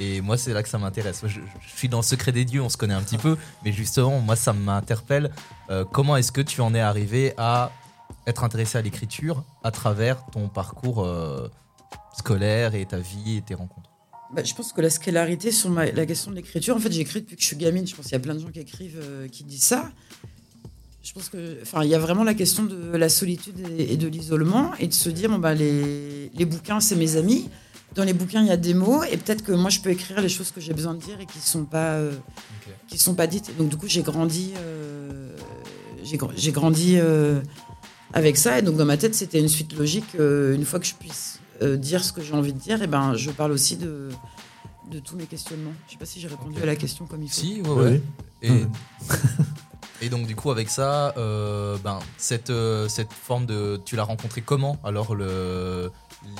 Et 0.00 0.20
moi, 0.20 0.38
c'est 0.38 0.52
là 0.52 0.62
que 0.62 0.68
ça 0.68 0.78
m'intéresse. 0.78 1.22
Je, 1.26 1.40
je 1.60 1.76
suis 1.76 1.88
dans 1.88 1.98
le 1.98 2.02
secret 2.02 2.32
des 2.32 2.44
dieux, 2.44 2.62
on 2.62 2.68
se 2.68 2.76
connaît 2.76 2.94
un 2.94 3.02
petit 3.02 3.18
peu, 3.18 3.36
mais 3.64 3.72
justement, 3.72 4.20
moi, 4.20 4.36
ça 4.36 4.52
m'interpelle. 4.52 5.30
Euh, 5.70 5.84
comment 5.84 6.16
est-ce 6.16 6.32
que 6.32 6.40
tu 6.40 6.60
en 6.60 6.74
es 6.74 6.80
arrivé 6.80 7.34
à 7.36 7.70
être 8.26 8.42
intéressé 8.44 8.78
à 8.78 8.82
l'écriture 8.82 9.44
à 9.62 9.70
travers 9.70 10.24
ton 10.26 10.48
parcours 10.48 11.04
euh, 11.04 11.48
scolaire 12.16 12.74
et 12.74 12.86
ta 12.86 12.98
vie 12.98 13.36
et 13.36 13.42
tes 13.42 13.54
rencontres? 13.54 13.91
Bah, 14.34 14.42
je 14.44 14.54
pense 14.54 14.72
que 14.72 14.80
la 14.80 14.88
scolarité 14.90 15.50
sur 15.50 15.68
ma- 15.70 15.90
la 15.90 16.06
question 16.06 16.30
de 16.30 16.36
l'écriture, 16.36 16.74
en 16.76 16.78
fait, 16.80 16.90
j'écris 16.92 17.20
depuis 17.20 17.36
que 17.36 17.42
je 17.42 17.46
suis 17.46 17.56
gamine. 17.56 17.86
Je 17.86 17.94
pense 17.94 18.06
qu'il 18.06 18.12
y 18.12 18.16
a 18.16 18.20
plein 18.20 18.34
de 18.34 18.40
gens 18.40 18.50
qui 18.50 18.60
écrivent, 18.60 18.98
euh, 19.02 19.28
qui 19.28 19.44
disent 19.44 19.62
ça. 19.62 19.90
Je 21.02 21.12
pense 21.12 21.28
que, 21.28 21.58
enfin, 21.62 21.84
il 21.84 21.90
y 21.90 21.94
a 21.94 21.98
vraiment 21.98 22.24
la 22.24 22.32
question 22.32 22.62
de 22.64 22.96
la 22.96 23.08
solitude 23.08 23.56
et, 23.78 23.92
et 23.92 23.96
de 23.96 24.06
l'isolement 24.08 24.72
et 24.78 24.86
de 24.86 24.94
se 24.94 25.10
dire, 25.10 25.28
bon, 25.28 25.38
bah, 25.38 25.52
les, 25.52 26.30
les 26.34 26.44
bouquins, 26.46 26.80
c'est 26.80 26.96
mes 26.96 27.16
amis. 27.16 27.48
Dans 27.94 28.04
les 28.04 28.14
bouquins, 28.14 28.40
il 28.40 28.46
y 28.46 28.50
a 28.52 28.56
des 28.56 28.72
mots 28.72 29.02
et 29.02 29.18
peut-être 29.18 29.42
que 29.42 29.52
moi, 29.52 29.68
je 29.68 29.80
peux 29.80 29.90
écrire 29.90 30.22
les 30.22 30.30
choses 30.30 30.50
que 30.50 30.62
j'ai 30.62 30.72
besoin 30.72 30.94
de 30.94 31.00
dire 31.00 31.20
et 31.20 31.26
qui 31.26 31.38
sont 31.40 31.64
pas, 31.64 31.96
euh, 31.96 32.12
qui 32.88 32.96
sont 32.96 33.14
pas 33.14 33.26
dites. 33.26 33.50
Et 33.50 33.52
donc, 33.52 33.68
du 33.68 33.76
coup, 33.76 33.86
j'ai 33.86 34.00
grandi, 34.02 34.52
euh, 34.56 35.28
j'ai 36.02 36.16
gr- 36.16 36.32
j'ai 36.34 36.52
grandi 36.52 36.94
euh, 36.96 37.42
avec 38.14 38.38
ça. 38.38 38.58
Et 38.58 38.62
donc 38.62 38.76
dans 38.78 38.86
ma 38.86 38.96
tête, 38.96 39.14
c'était 39.14 39.40
une 39.40 39.48
suite 39.48 39.74
logique. 39.76 40.14
une 40.14 40.64
fois 40.64 40.80
que 40.80 40.86
je 40.86 40.94
puisse 40.94 41.38
euh, 41.60 41.76
dire 41.76 42.02
ce 42.04 42.12
que 42.12 42.22
j'ai 42.22 42.34
envie 42.34 42.52
de 42.52 42.58
dire, 42.58 42.82
et 42.82 42.86
ben 42.86 43.14
je 43.14 43.30
parle 43.30 43.52
aussi 43.52 43.76
de 43.76 44.08
de 44.90 44.98
tous 44.98 45.16
mes 45.16 45.26
questionnements. 45.26 45.72
Je 45.86 45.92
sais 45.92 45.98
pas 45.98 46.04
si 46.06 46.20
j'ai 46.20 46.28
répondu 46.28 46.60
à 46.62 46.66
la 46.66 46.76
question 46.76 47.06
comme 47.06 47.22
il 47.22 47.28
faut. 47.28 47.40
Si, 47.40 47.60
ouais, 47.62 47.70
ouais. 47.70 48.02
Et, 48.42 48.50
et 50.02 50.08
donc, 50.08 50.26
du 50.26 50.34
coup, 50.34 50.50
avec 50.50 50.68
ça, 50.68 51.14
euh, 51.16 51.76
ben, 51.82 51.98
cette, 52.18 52.50
euh, 52.50 52.88
cette 52.88 53.12
forme 53.12 53.46
de. 53.46 53.80
Tu 53.84 53.96
l'as 53.96 54.02
rencontré 54.04 54.42
comment 54.42 54.78
Alors, 54.84 55.14
le, 55.14 55.90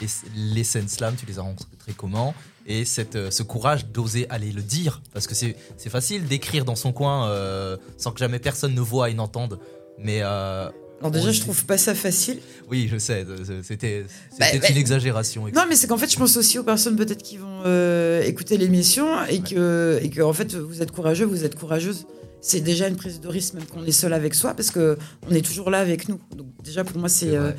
les, 0.00 0.08
les 0.34 0.64
scènes 0.64 0.88
slam, 0.88 1.14
tu 1.16 1.24
les 1.26 1.38
as 1.38 1.42
rencontrés 1.42 1.92
comment? 1.96 2.34
Et 2.66 2.84
cette, 2.84 3.30
ce 3.32 3.42
courage 3.42 3.86
d'oser 3.86 4.28
aller 4.28 4.52
le 4.52 4.62
dire? 4.62 5.00
Parce 5.12 5.26
que 5.26 5.34
c'est 5.34 5.56
c'est 5.76 5.90
facile 5.90 6.26
d'écrire 6.26 6.64
dans 6.64 6.76
son 6.76 6.92
coin 6.92 7.28
euh, 7.28 7.76
sans 7.96 8.10
que 8.12 8.18
jamais 8.18 8.38
personne 8.40 8.74
ne 8.74 8.80
voit 8.80 9.08
et 9.10 9.14
n'entende. 9.14 9.60
Mais. 9.98 10.18
euh, 10.22 10.68
Alors 11.02 11.10
déjà, 11.10 11.32
je 11.32 11.40
trouve 11.40 11.64
pas 11.64 11.78
ça 11.78 11.96
facile. 11.96 12.38
Oui, 12.70 12.88
je 12.88 12.96
sais, 12.96 13.26
euh, 13.28 13.62
c'était 13.64 14.04
Bah, 14.38 14.46
c'était 14.46 14.58
bah, 14.60 14.68
une 14.70 14.76
exagération. 14.76 15.46
Non, 15.52 15.62
mais 15.68 15.74
c'est 15.74 15.88
qu'en 15.88 15.98
fait, 15.98 16.08
je 16.08 16.16
pense 16.16 16.36
aussi 16.36 16.60
aux 16.60 16.62
personnes 16.62 16.94
peut-être 16.94 17.24
qui 17.24 17.38
vont 17.38 17.62
euh, 17.66 18.22
écouter 18.22 18.56
l'émission 18.56 19.24
et 19.24 19.40
que, 19.40 19.98
et 20.00 20.10
que, 20.10 20.22
en 20.22 20.32
fait, 20.32 20.54
vous 20.54 20.80
êtes 20.80 20.92
courageux, 20.92 21.24
vous 21.24 21.44
êtes 21.44 21.56
courageuse. 21.56 22.06
C'est 22.40 22.60
déjà 22.60 22.86
une 22.86 22.94
prise 22.94 23.20
de 23.20 23.26
risque, 23.26 23.54
même 23.54 23.64
qu'on 23.64 23.84
est 23.84 23.90
seul 23.90 24.12
avec 24.12 24.36
soi, 24.36 24.54
parce 24.54 24.70
que 24.70 24.96
on 25.28 25.34
est 25.34 25.44
toujours 25.44 25.70
là 25.70 25.80
avec 25.80 26.08
nous. 26.08 26.20
Donc 26.36 26.46
déjà, 26.62 26.84
pour 26.84 26.98
moi, 26.98 27.08
c'est 27.08 27.36
euh, 27.36 27.50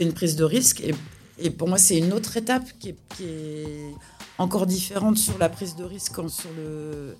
une 0.00 0.12
prise 0.12 0.34
de 0.34 0.42
risque. 0.42 0.80
Et, 0.80 0.92
et 1.38 1.50
pour 1.50 1.68
moi, 1.68 1.78
c'est 1.78 1.96
une 1.98 2.12
autre 2.12 2.36
étape 2.36 2.64
qui 2.80 2.88
est, 2.88 2.96
qui 3.16 3.24
est 3.24 3.94
encore 4.38 4.66
différente 4.66 5.16
sur 5.16 5.38
la 5.38 5.48
prise 5.48 5.76
de 5.76 5.84
risque, 5.84 6.14
sur 6.28 6.50
le, 6.56 7.14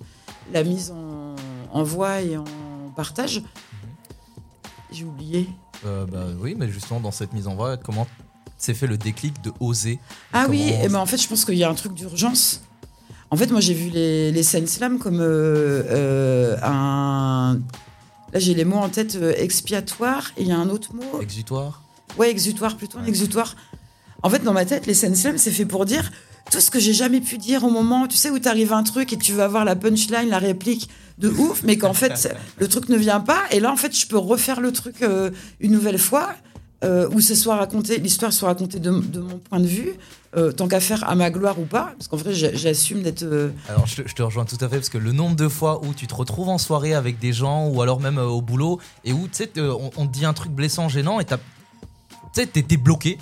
la 0.51 0.63
mise 0.63 0.91
en, 0.91 1.35
en 1.71 1.83
voix 1.83 2.21
et 2.21 2.35
en 2.35 2.45
partage. 2.95 3.41
J'ai 4.91 5.05
oublié. 5.05 5.49
Euh, 5.85 6.05
bah, 6.05 6.25
oui, 6.39 6.55
mais 6.57 6.69
justement, 6.69 6.99
dans 6.99 7.11
cette 7.11 7.33
mise 7.33 7.47
en 7.47 7.55
voie, 7.55 7.77
comment 7.77 8.07
s'est 8.57 8.73
fait 8.73 8.87
le 8.87 8.97
déclic 8.97 9.41
de 9.41 9.51
oser? 9.59 9.99
Ah 10.33 10.47
oui, 10.49 10.71
et 10.83 10.89
ben 10.89 10.99
en 10.99 11.05
fait, 11.05 11.17
je 11.17 11.27
pense 11.27 11.45
qu'il 11.45 11.55
y 11.55 11.63
a 11.63 11.69
un 11.69 11.73
truc 11.73 11.93
d'urgence. 11.93 12.61
En 13.29 13.37
fait, 13.37 13.49
moi, 13.49 13.61
j'ai 13.61 13.73
vu 13.73 13.89
les, 13.89 14.31
les 14.31 14.43
scènes 14.43 14.67
slam 14.67 14.99
comme 14.99 15.21
euh, 15.21 15.83
euh, 15.89 16.57
un. 16.61 17.59
Là, 18.33 18.39
j'ai 18.39 18.53
les 18.53 18.65
mots 18.65 18.77
en 18.77 18.89
tête 18.89 19.17
expiatoire, 19.37 20.31
et 20.37 20.41
il 20.41 20.47
y 20.47 20.51
a 20.51 20.57
un 20.57 20.69
autre 20.69 20.93
mot. 20.93 21.21
Exutoire? 21.21 21.81
Ouais, 22.17 22.29
exutoire, 22.29 22.77
plutôt 22.77 22.99
un 22.99 23.05
exutoire. 23.05 23.55
En 24.23 24.29
fait, 24.29 24.39
dans 24.39 24.53
ma 24.53 24.65
tête, 24.65 24.85
les 24.85 24.93
scènes 24.93 25.15
slam, 25.15 25.37
c'est 25.37 25.51
fait 25.51 25.65
pour 25.65 25.85
dire 25.85 26.11
tout 26.51 26.59
ce 26.59 26.69
que 26.69 26.79
j'ai 26.79 26.93
jamais 26.93 27.21
pu 27.21 27.37
dire 27.37 27.63
au 27.63 27.69
moment, 27.69 28.07
tu 28.07 28.17
sais, 28.17 28.29
où 28.29 28.37
t'arrives 28.37 28.73
un 28.73 28.83
truc 28.83 29.13
et 29.13 29.17
tu 29.17 29.31
vas 29.33 29.45
avoir 29.45 29.65
la 29.65 29.75
punchline, 29.75 30.29
la 30.29 30.37
réplique 30.37 30.89
de 31.17 31.29
ouf, 31.29 31.63
mais 31.63 31.77
qu'en 31.77 31.93
fait, 31.93 32.35
le 32.59 32.67
truc 32.67 32.89
ne 32.89 32.97
vient 32.97 33.21
pas. 33.21 33.39
Et 33.51 33.59
là, 33.59 33.71
en 33.71 33.77
fait, 33.77 33.97
je 33.97 34.05
peux 34.05 34.17
refaire 34.17 34.59
le 34.59 34.71
truc 34.71 35.01
euh, 35.01 35.31
une 35.61 35.71
nouvelle 35.71 35.97
fois, 35.97 36.33
euh, 36.83 37.07
où 37.13 37.21
ce 37.21 37.35
soit 37.35 37.55
raconté, 37.55 37.97
l'histoire 37.99 38.33
soit 38.33 38.49
racontée 38.49 38.79
de, 38.79 38.91
de 38.91 39.19
mon 39.21 39.37
point 39.37 39.59
de 39.59 39.67
vue, 39.67 39.93
euh, 40.35 40.51
tant 40.51 40.67
qu'à 40.67 40.79
faire 40.81 41.07
à 41.07 41.15
ma 41.15 41.29
gloire 41.29 41.57
ou 41.57 41.65
pas, 41.65 41.93
parce 41.97 42.09
qu'en 42.09 42.17
vrai, 42.17 42.33
j'assume 42.33 43.01
d'être. 43.01 43.23
Alors 43.69 43.87
je 43.87 44.01
te, 44.01 44.07
je 44.09 44.13
te 44.13 44.21
rejoins 44.21 44.45
tout 44.45 44.57
à 44.59 44.67
fait 44.67 44.77
parce 44.77 44.89
que 44.89 44.97
le 44.97 45.13
nombre 45.13 45.37
de 45.37 45.47
fois 45.47 45.81
où 45.85 45.93
tu 45.93 46.07
te 46.07 46.15
retrouves 46.15 46.49
en 46.49 46.57
soirée 46.57 46.93
avec 46.93 47.17
des 47.19 47.31
gens 47.31 47.67
ou 47.67 47.81
alors 47.81 48.01
même 48.01 48.17
au 48.17 48.41
boulot 48.41 48.79
et 49.05 49.13
où 49.13 49.27
tu 49.31 49.43
sais 49.43 49.51
on, 49.57 49.91
on 49.95 50.07
te 50.07 50.11
dit 50.11 50.25
un 50.25 50.33
truc 50.33 50.51
blessant, 50.51 50.89
gênant 50.89 51.19
et 51.19 51.25
t'as 51.25 51.37
tu 52.33 52.41
sais, 52.41 52.47
t'es 52.47 52.77
bloqué. 52.77 53.17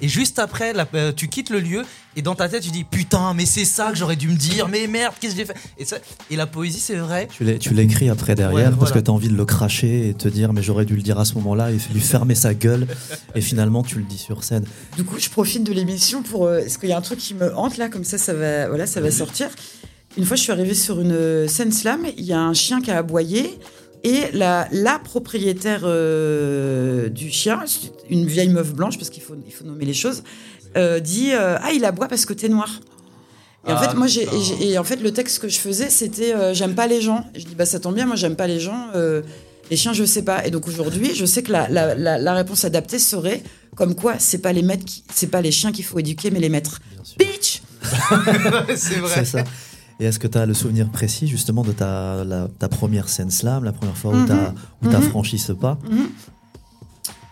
et 0.00 0.08
juste 0.08 0.38
après, 0.38 0.72
la- 0.72 0.86
euh, 0.94 1.12
tu 1.14 1.28
quittes 1.28 1.50
le 1.50 1.60
lieu 1.60 1.82
et 2.16 2.22
dans 2.22 2.34
ta 2.34 2.48
tête, 2.48 2.62
tu 2.62 2.70
dis 2.70 2.82
putain, 2.84 3.32
mais 3.34 3.46
c'est 3.46 3.64
ça 3.64 3.90
que 3.92 3.96
j'aurais 3.96 4.16
dû 4.16 4.26
me 4.28 4.34
dire, 4.36 4.66
mais 4.68 4.86
merde, 4.88 5.14
qu'est-ce 5.20 5.34
que 5.34 5.38
j'ai 5.40 5.44
fait? 5.46 5.54
Et, 5.78 5.84
ça- 5.84 5.98
et 6.30 6.36
la 6.36 6.46
poésie, 6.46 6.80
c'est 6.80 6.96
vrai. 6.96 7.28
Tu 7.32 7.44
l'é- 7.44 7.58
tu 7.58 7.72
l'écris 7.74 8.08
après 8.10 8.34
derrière 8.34 8.56
Ouais, 8.56 8.62
parce 8.64 8.76
voilà. 8.90 8.94
que 8.94 8.98
tu 9.04 9.10
as 9.10 9.14
envie 9.14 9.28
de 9.28 9.36
le 9.36 9.44
cracher 9.44 10.08
et 10.08 10.14
te 10.14 10.26
dire 10.28 10.52
mais 10.52 10.62
j'aurais 10.62 10.84
dû 10.84 10.96
le 10.96 11.02
dire 11.02 11.18
à 11.20 11.24
ce 11.24 11.34
moment-là 11.34 11.70
et 11.70 11.78
lui 11.92 12.00
fermer 12.00 12.34
sa 12.34 12.52
gueule 12.54 12.86
et 13.36 13.40
finalement 13.40 13.82
tu 13.84 13.96
le 13.98 14.04
dis 14.04 14.18
sur 14.18 14.42
scène. 14.42 14.64
Du 14.96 15.04
coup, 15.04 15.18
je 15.18 15.28
profite 15.30 15.62
de 15.64 15.72
l'émission 15.72 16.22
pour. 16.22 16.46
euh, 16.46 16.58
Est-ce 16.58 16.78
qu'il 16.78 16.88
y 16.88 16.92
a 16.92 16.98
un 16.98 17.02
truc 17.02 17.18
qui 17.20 17.34
me 17.34 17.54
hante 17.56 17.76
là, 17.76 17.88
comme 17.88 18.04
ça, 18.04 18.18
ça 18.18 18.32
va, 18.34 18.68
voilà, 18.68 18.86
ça 18.86 19.00
va 19.00 19.10
sortir. 19.10 19.48
Une 20.18 20.24
fois, 20.24 20.36
je 20.36 20.42
suis 20.42 20.50
arrivée 20.50 20.74
sur 20.74 21.00
une 21.00 21.12
euh, 21.12 21.46
scène 21.46 21.70
slam. 21.70 22.04
Il 22.18 22.24
y 22.24 22.32
a 22.32 22.40
un 22.40 22.52
chien 22.52 22.80
qui 22.80 22.90
a 22.90 22.98
aboyé 22.98 23.60
et 24.04 24.30
la, 24.32 24.66
la 24.72 24.98
propriétaire 24.98 25.82
euh, 25.84 27.08
du 27.08 27.30
chien, 27.30 27.60
une 28.08 28.26
vieille 28.26 28.48
meuf 28.48 28.72
blanche, 28.74 28.96
parce 28.98 29.10
qu'il 29.10 29.22
faut, 29.22 29.34
il 29.46 29.52
faut 29.52 29.64
nommer 29.64 29.84
les 29.84 29.94
choses, 29.94 30.22
euh, 30.76 31.00
dit 31.00 31.32
euh, 31.32 31.56
ah 31.60 31.72
il 31.72 31.84
aboie 31.84 32.08
parce 32.08 32.24
que 32.26 32.32
t'es 32.32 32.48
noir. 32.48 32.80
Et 33.68 33.72
en 33.72 33.76
Ah, 33.76 33.88
fait, 33.88 33.94
moi, 33.94 34.06
j'ai, 34.06 34.24
putain. 34.24 34.36
et 34.36 34.40
j'ai- 34.42 34.70
et 34.70 34.78
en 34.78 34.84
fait, 34.84 34.96
le 35.02 35.12
texte 35.12 35.38
que 35.40 35.48
je 35.48 35.58
faisais, 35.58 35.90
c'était 35.90 36.34
euh, 36.34 36.54
j'aime 36.54 36.74
pas 36.74 36.86
les 36.86 37.02
gens. 37.02 37.26
Et 37.34 37.40
je 37.40 37.46
dis 37.46 37.54
bah 37.54 37.66
ça 37.66 37.78
tombe 37.78 37.94
bien, 37.94 38.06
moi 38.06 38.16
j'aime 38.16 38.36
pas 38.36 38.46
les 38.46 38.58
gens. 38.60 38.86
euh, 38.94 39.20
les 39.70 39.76
chiens, 39.76 39.92
je 39.92 40.02
sais 40.04 40.22
pas. 40.22 40.46
Et 40.46 40.50
donc 40.50 40.66
aujourd'hui, 40.66 41.14
je 41.14 41.24
sais 41.26 41.42
que 41.42 41.52
la, 41.52 41.68
la, 41.68 41.94
la, 41.94 42.18
la 42.18 42.34
réponse 42.34 42.64
adaptée 42.64 42.98
serait 42.98 43.42
comme 43.76 43.94
quoi 43.94 44.14
c'est 44.18 44.38
pas 44.38 44.52
les 44.52 44.62
maîtres, 44.62 44.84
qui- 44.86 45.04
c'est 45.14 45.28
pas 45.28 45.42
les 45.42 45.52
chiens 45.52 45.70
qu'il 45.72 45.84
faut 45.84 45.98
éduquer, 45.98 46.30
mais 46.30 46.40
les 46.40 46.48
maîtres. 46.48 46.80
Bitch. 47.18 47.60
c'est 48.76 48.96
vrai. 48.96 49.14
C'est 49.16 49.24
ça. 49.26 49.44
Et 50.00 50.06
est-ce 50.06 50.18
que 50.18 50.26
tu 50.26 50.38
as 50.38 50.46
le 50.46 50.54
souvenir 50.54 50.88
précis 50.88 51.26
justement 51.28 51.62
de 51.62 51.72
ta, 51.72 52.24
la- 52.24 52.48
ta 52.58 52.68
première 52.68 53.08
scène 53.08 53.30
slam, 53.30 53.64
la 53.64 53.72
première 53.72 53.96
fois 53.96 54.12
où 54.12 54.16
Mhm. 54.16 54.26
tu 54.26 54.32
as, 54.32 54.54
où 54.82 54.88
t'as 54.90 54.98
Mhm. 55.00 55.10
franchi 55.10 55.38
ce 55.38 55.52
pas? 55.52 55.78
Mhm. 55.90 56.08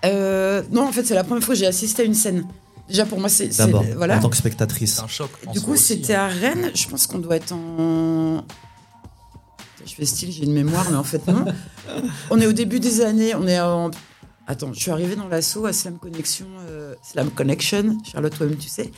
Euh, 0.04 0.62
non, 0.70 0.86
en 0.86 0.92
fait, 0.92 1.04
c'est 1.04 1.14
la 1.14 1.24
première 1.24 1.42
fois 1.42 1.54
que 1.54 1.58
j'ai 1.58 1.66
assisté 1.66 2.02
à 2.02 2.04
une 2.04 2.14
scène. 2.14 2.44
Déjà 2.88 3.04
pour 3.04 3.18
moi, 3.20 3.28
c'est 3.28 3.50
voilà. 3.96 4.16
en 4.16 4.20
tant 4.20 4.28
que 4.30 4.36
spectatrice. 4.36 4.94
C'est 4.96 5.02
un 5.02 5.08
choc. 5.08 5.30
en 5.46 5.52
Du 5.52 5.60
coup, 5.60 5.76
c'était 5.76 6.14
hein. 6.14 6.24
à 6.24 6.28
Rennes. 6.28 6.70
Je 6.74 6.86
pense 6.88 7.06
qu'on 7.06 7.18
doit 7.18 7.36
être 7.36 7.52
en. 7.52 8.44
Je 9.84 9.94
fais 9.94 10.04
style, 10.06 10.30
j'ai 10.32 10.44
une 10.44 10.52
mémoire, 10.52 10.86
mais 10.90 10.96
en 10.96 11.04
fait, 11.04 11.26
non. 11.26 11.44
on 12.30 12.40
est 12.40 12.46
au 12.46 12.52
début 12.52 12.80
des 12.80 13.00
années. 13.00 13.34
On 13.34 13.46
est 13.46 13.60
en. 13.60 13.90
Attends, 14.46 14.72
je 14.72 14.80
suis 14.80 14.90
arrivée 14.90 15.16
dans 15.16 15.28
l'assaut 15.28 15.66
à 15.66 15.72
Slam 15.74 15.98
Connection, 15.98 16.46
euh, 16.68 16.94
Slam 17.02 17.30
Connection, 17.30 17.98
Charlotte 18.10 18.34
toi-même, 18.34 18.56
tu 18.56 18.68
sais. 18.68 18.90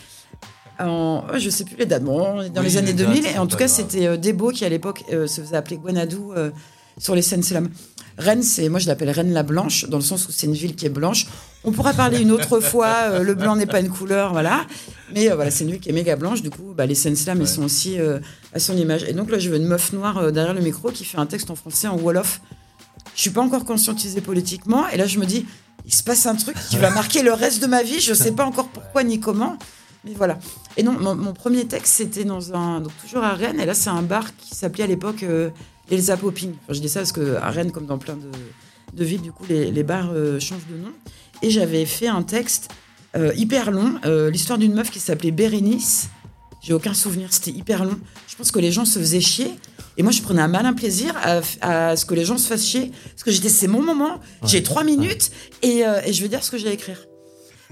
En, 0.81 1.25
je 1.37 1.51
sais 1.51 1.65
plus 1.65 1.77
les 1.77 1.87
dates. 1.87 2.05
Bon, 2.05 2.37
dans 2.49 2.61
Oui, 2.61 2.67
les 2.69 2.77
années 2.77 2.89
les 2.89 2.93
dates, 2.95 3.09
2000. 3.09 3.25
c'est 3.25 3.35
Et 3.35 3.39
en 3.39 3.47
tout 3.47 3.57
cas, 3.57 3.69
c'était 3.69 4.07
euh, 4.07 4.17
Debo 4.17 4.51
qui, 4.51 4.65
à 4.65 4.69
l'époque, 4.69 5.05
euh, 5.13 5.27
se 5.27 5.41
faisait 5.41 5.57
appeler 5.57 5.77
Guanadou 5.77 6.33
euh, 6.33 6.51
sur 6.99 7.15
les 7.15 7.23
scènes 7.23 7.43
slam. 7.43 7.69
Rennes, 8.19 8.43
c'est, 8.43 8.69
moi 8.69 8.79
je 8.79 8.87
l'appelle 8.87 9.11
Rennes 9.11 9.33
la 9.33 9.43
Blanche, 9.43 9.87
dans 9.89 9.97
le 9.97 10.03
sens 10.03 10.29
où 10.29 10.33
c'est 10.33 10.47
une 10.47 10.53
ville 10.53 10.77
qui 10.77 10.85
est 10.85 10.91
blanche. 10.91 11.27
On 11.65 11.73
pourra 11.73 11.95
parler 11.95 12.21
une 12.21 12.31
autre 12.31 12.61
fois, 12.71 12.95
euh, 13.05 13.23
le 13.23 13.35
blanc 13.35 13.57
n'est 13.57 13.67
pas 13.67 13.81
une 13.81 13.89
couleur, 13.89 14.33
voilà. 14.33 14.67
Mais 15.15 15.31
euh, 15.31 15.35
voilà, 15.35 15.51
c'est 15.51 15.65
une 15.65 15.71
ville 15.71 15.81
qui 15.81 15.89
est 15.89 15.93
méga 15.93 16.17
blanche, 16.17 16.43
du 16.43 16.51
coup, 16.51 16.75
bah, 16.77 16.85
les 16.85 16.95
scènes 16.95 17.17
slam, 17.17 17.41
elles 17.41 17.49
sont 17.49 17.63
aussi 17.63 17.99
euh, 17.99 18.19
à 18.53 18.59
son 18.59 18.77
image. 18.77 19.05
Et 19.05 19.15
donc 19.15 19.31
là, 19.31 19.39
je 19.39 19.49
veux 19.49 19.57
une 19.57 19.67
meuf 19.67 19.93
noire 19.95 20.31
derrière 20.33 20.55
le 20.55 20.61
micro 20.61 20.91
qui 20.91 21.05
fait 21.05 21.19
un 21.19 21.27
texte 21.27 21.51
en 21.51 21.55
français 21.55 21.89
en 21.89 21.97
Wolof. 21.97 22.43
Je 23.15 23.23
suis 23.23 23.31
pas 23.31 23.41
encore 23.41 23.65
conscientisée 23.65 24.21
politiquement, 24.21 24.87
et 24.89 24.99
là, 24.99 25.07
je 25.07 25.19
me 25.19 25.25
dis, 25.25 25.47
il 25.87 25.95
se 25.95 26.03
passe 26.03 26.27
un 26.27 26.35
truc 26.35 26.57
qui 26.69 26.77
va 26.77 26.91
marquer 26.91 27.23
le 27.23 27.33
reste 27.33 27.63
de 27.63 27.67
ma 27.67 27.83
vie, 27.83 28.01
je 28.01 28.13
sais 28.13 28.33
pas 28.33 28.45
encore 28.45 28.69
pourquoi 28.69 29.03
ni 29.03 29.19
comment. 29.19 29.57
Mais 30.05 30.13
voilà. 30.15 30.39
Et 30.77 30.83
non, 30.83 30.93
mon, 30.93 31.15
mon 31.15 31.33
premier 31.35 31.67
texte, 31.67 31.95
c'était 31.95 32.25
dans 32.25 32.55
un. 32.55 32.81
Donc, 32.81 32.93
toujours 33.03 33.23
à 33.23 33.35
Rennes. 33.35 33.61
Et 33.61 33.67
là, 33.67 33.75
c'est 33.75 33.91
un 33.91 34.03
bar 34.03 34.35
qui 34.37 34.55
s'appelait 34.55 34.85
à 34.85 34.87
l'époque 34.87 35.23
euh, 35.23 35.51
Elsa 35.91 36.17
Popping. 36.17 36.55
Enfin, 36.63 36.73
je 36.73 36.81
dis 36.81 36.89
ça 36.89 37.01
parce 37.01 37.13
qu'à 37.13 37.51
Rennes, 37.51 37.71
comme 37.71 37.85
dans 37.87 37.99
plein 37.99 38.17
de, 38.17 38.31
de 38.95 39.05
villes, 39.05 39.21
du 39.21 39.31
coup, 39.31 39.45
les, 39.49 39.71
les 39.71 39.83
bars 39.83 40.11
euh, 40.15 40.41
changent 40.41 40.67
de 40.71 40.77
nom. 40.77 40.93
Et 41.43 41.51
j'avais 41.51 41.85
fait 41.85 42.07
un 42.09 42.23
texte 42.23 42.71
euh, 43.15 43.33
hyper 43.35 43.71
long, 43.71 43.95
euh, 44.07 44.31
l'histoire 44.31 44.59
d'une 44.59 44.73
meuf 44.73 44.91
qui 44.91 45.01
s'appelait 45.01 45.33
Bérénice. 45.33 46.09
J'ai 46.63 46.73
aucun 46.73 46.95
souvenir, 46.95 47.33
c'était 47.33 47.51
hyper 47.51 47.85
long. 47.85 47.99
Je 48.27 48.37
pense 48.37 48.51
que 48.51 48.59
les 48.59 48.73
gens 48.73 48.85
se 48.87 48.99
faisaient 48.99 49.21
chier. 49.21 49.51
Et 49.99 50.03
moi, 50.03 50.13
je 50.13 50.23
prenais 50.23 50.41
un 50.41 50.49
malin 50.49 50.73
plaisir 50.73 51.15
à, 51.23 51.41
à 51.61 51.97
ce 51.97 52.07
que 52.07 52.15
les 52.15 52.25
gens 52.25 52.39
se 52.39 52.47
fassent 52.47 52.67
chier. 52.67 52.91
Parce 53.11 53.23
que 53.23 53.31
j'étais, 53.31 53.49
c'est 53.51 53.67
mon 53.67 53.83
moment, 53.83 54.19
j'ai 54.45 54.63
trois 54.63 54.85
minutes 54.85 55.31
et, 55.63 55.83
et 56.07 56.13
je 56.13 56.23
vais 56.23 56.29
dire 56.29 56.43
ce 56.45 56.51
que 56.51 56.57
j'ai 56.59 56.69
à 56.69 56.73
écrire. 56.73 57.07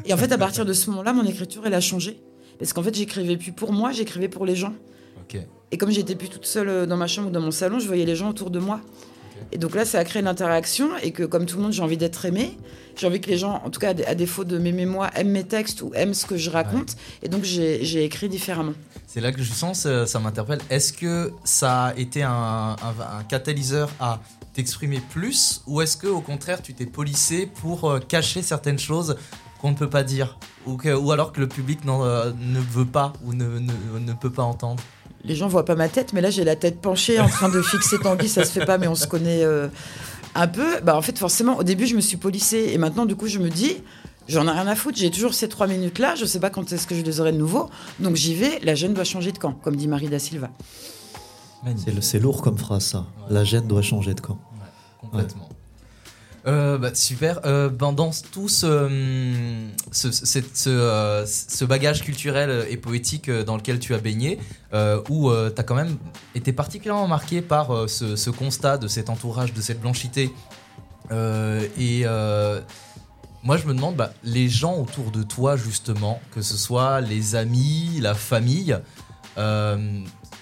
Et 0.04 0.12
en 0.14 0.16
fait, 0.16 0.30
à 0.32 0.38
partir 0.38 0.64
de 0.64 0.72
ce 0.72 0.90
moment-là, 0.90 1.12
mon 1.12 1.24
écriture, 1.24 1.62
elle 1.66 1.74
a 1.74 1.80
changé. 1.80 2.20
Parce 2.58 2.72
qu'en 2.72 2.82
fait, 2.82 2.94
j'écrivais 2.94 3.37
plus 3.37 3.52
pour 3.52 3.72
moi, 3.72 3.92
j'écrivais 3.92 4.28
pour 4.28 4.44
les 4.46 4.56
gens. 4.56 4.72
Et 5.70 5.76
comme 5.76 5.90
j'étais 5.90 6.14
plus 6.14 6.28
toute 6.28 6.46
seule 6.46 6.68
euh, 6.68 6.87
dans 6.87 6.96
ma 6.96 7.06
chambre 7.06 7.28
ou 7.28 7.30
dans 7.30 7.40
mon 7.40 7.50
salon, 7.50 7.78
je 7.78 7.87
voyais 7.87 8.06
les 8.06 8.16
gens 8.16 8.30
autour 8.30 8.50
de 8.50 8.58
moi. 8.58 8.80
Et 9.52 9.58
donc 9.58 9.74
là, 9.74 9.84
ça 9.84 9.98
a 10.00 10.04
créé 10.04 10.20
une 10.20 10.28
interaction 10.28 10.88
et 11.02 11.12
que 11.12 11.22
comme 11.22 11.46
tout 11.46 11.56
le 11.58 11.62
monde, 11.62 11.72
j'ai 11.72 11.82
envie 11.82 11.96
d'être 11.96 12.24
aimé. 12.24 12.56
J'ai 12.96 13.06
envie 13.06 13.20
que 13.20 13.30
les 13.30 13.38
gens, 13.38 13.62
en 13.64 13.70
tout 13.70 13.78
cas 13.78 13.90
à 13.90 13.94
dé- 13.94 14.04
à 14.04 14.14
défaut 14.16 14.44
de 14.44 14.58
m'aimer 14.58 14.84
moi, 14.87 15.11
aiment 15.14 15.30
mes 15.30 15.44
textes 15.44 15.80
ou 15.82 15.92
aiment 15.94 16.12
ce 16.14 16.26
que 16.26 16.37
je 16.37 16.50
raconte. 16.50 16.96
Et 17.22 17.28
donc 17.28 17.44
j'ai 17.44 18.04
écrit 18.04 18.28
différemment. 18.28 18.72
C'est 19.06 19.20
là 19.20 19.30
que 19.30 19.42
je 19.42 19.52
sens, 19.52 19.80
ça, 19.80 20.06
ça 20.06 20.18
m'interpelle. 20.18 20.58
Est-ce 20.70 20.92
que 20.92 21.30
ça 21.44 21.84
a 21.87 21.94
été 21.96 22.22
un, 22.24 22.30
un- 22.32 23.18
un 23.20 23.22
catalyseur 23.28 23.90
à 24.00 24.20
t'exprimer 24.54 25.00
plus 25.11 25.62
ou 25.68 25.80
est-ce 25.82 25.96
que 25.96 26.08
au 26.08 26.20
contraire 26.20 26.61
tu 26.61 26.74
t'es 26.74 26.87
policé 26.87 27.46
pour 27.46 27.88
euh, 27.88 28.00
cacher 28.00 28.42
certaines 28.42 28.78
choses 28.80 29.16
qu'on 29.61 29.71
ne 29.71 29.77
peut 29.77 29.90
pas 29.90 30.03
dire 30.03 30.38
ou, 30.66 30.77
que- 30.77 30.94
ou 30.94 31.12
alors 31.12 31.33
que 31.33 31.40
le 31.40 31.49
public 31.49 31.81
euh, 31.87 32.33
ne 32.40 32.61
veut 32.61 32.85
pas 32.87 33.12
ou 33.25 33.33
ne, 33.35 33.59
ne- 33.59 33.99
ne 33.99 34.12
peut 34.12 34.31
pas 34.31 34.42
entendre 34.44 34.83
Les 35.25 35.35
gens 35.35 35.49
voient 35.49 35.64
pas 35.64 35.75
ma 35.75 35.88
tête, 35.88 36.12
mais 36.12 36.21
là 36.21 36.31
j'ai 36.31 36.44
la 36.44 36.57
tête 36.57 36.81
penchée 36.81 37.18
en 37.21 37.29
train 37.29 37.49
de 37.49 37.61
fixer 37.62 37.99
Tanguy, 37.99 38.29
ça 38.29 38.44
se 38.44 38.53
fait 38.53 38.64
pas, 38.66 38.79
mais 38.79 38.87
on 38.88 38.94
se 38.94 39.07
connaît 39.07 39.42
euh, 39.44 39.68
un 40.35 40.47
peu. 40.47 40.81
Bah 40.83 40.97
en 40.97 41.03
fait 41.03 41.18
forcément, 41.18 41.57
au 41.59 41.62
début 41.64 41.87
je 41.87 41.97
me 41.97 42.01
suis 42.01 42.16
policée 42.16 42.71
et 42.73 42.79
maintenant 42.79 43.07
du 43.07 43.16
coup 43.16 43.27
je 43.27 43.38
me 43.38 43.49
dis, 43.51 43.77
j'en 44.29 44.47
ai 44.47 44.51
rien 44.51 44.66
à 44.66 44.75
foutre, 44.77 44.99
j'ai 44.99 45.11
toujours 45.11 45.35
ces 45.35 45.49
trois 45.49 45.66
minutes 45.66 45.99
là, 45.99 46.14
je 46.14 46.25
sais 46.25 46.38
pas 46.40 46.51
quand 46.51 46.73
est-ce 46.73 46.87
que 46.87 46.94
je 46.94 47.03
les 47.03 47.21
aurai 47.21 47.33
de 47.33 47.38
nouveau, 47.38 47.68
donc 47.99 48.14
j'y 48.16 48.35
vais. 48.35 48.61
La 48.62 48.75
jeune 48.75 48.94
doit 48.94 49.05
changer 49.05 49.33
de 49.33 49.38
camp, 49.38 49.53
comme 49.53 49.75
dit 49.77 49.88
Marie 49.88 50.09
da 50.09 50.18
Silva. 50.18 50.51
C'est 52.01 52.21
lourd 52.21 52.40
comme 52.42 52.57
phrase 52.57 52.85
ça. 52.85 53.07
La 53.31 53.42
gêne 53.44 53.66
doit 53.66 53.83
changer 53.83 54.14
de 54.14 54.21
camp. 54.21 54.38
complètement. 55.01 55.49
Euh, 56.46 56.79
bah, 56.79 56.94
super. 56.94 57.40
Euh, 57.44 57.68
ben, 57.68 57.92
dans 57.92 58.11
tout 58.33 58.48
euh, 58.64 59.68
ce 59.92 61.64
bagage 61.64 62.03
culturel 62.03 62.66
et 62.70 62.77
poétique 62.77 63.29
euh, 63.29 63.44
dans 63.44 63.57
lequel 63.57 63.79
tu 63.79 63.94
as 63.94 63.98
baigné, 63.98 64.38
où 65.09 65.31
tu 65.31 65.61
as 65.61 65.62
quand 65.62 65.74
même 65.74 65.96
été 66.35 66.53
particulièrement 66.53 67.09
marqué 67.09 67.42
par 67.42 67.88
ce, 67.88 68.31
constat 68.31 68.79
de 68.79 68.88
cet 68.88 69.11
entourage, 69.11 69.53
de 69.53 69.61
cette 69.61 69.81
blanchité. 69.81 70.31
Et 71.11 72.05
moi, 73.44 73.57
je 73.57 73.66
me 73.66 73.74
demande, 73.74 73.96
bah, 73.96 74.12
les 74.24 74.48
gens 74.48 74.77
autour 74.77 75.11
de 75.11 75.22
toi, 75.22 75.57
justement, 75.57 76.20
que 76.33 76.42
ce 76.42 76.57
soit 76.57 77.01
les 77.01 77.35
amis, 77.35 77.98
la 78.01 78.14
famille, 78.14 78.77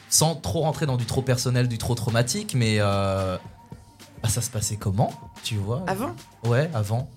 sans 0.09 0.35
trop 0.35 0.63
rentrer 0.63 0.87
dans 0.87 0.97
du 0.97 1.07
trop 1.07 1.23
personnel, 1.23 1.69
du 1.69 1.79
trop 1.79 1.95
traumatique, 1.95 2.55
mais 2.55 2.79
bah, 2.79 4.29
ça 4.29 4.41
se 4.41 4.51
passait 4.51 4.77
comment, 4.77 5.13
tu 5.47 5.57
vois 5.57 5.85
Avant 5.87 6.15
Ouais, 6.45 6.69
avant. 6.75 7.09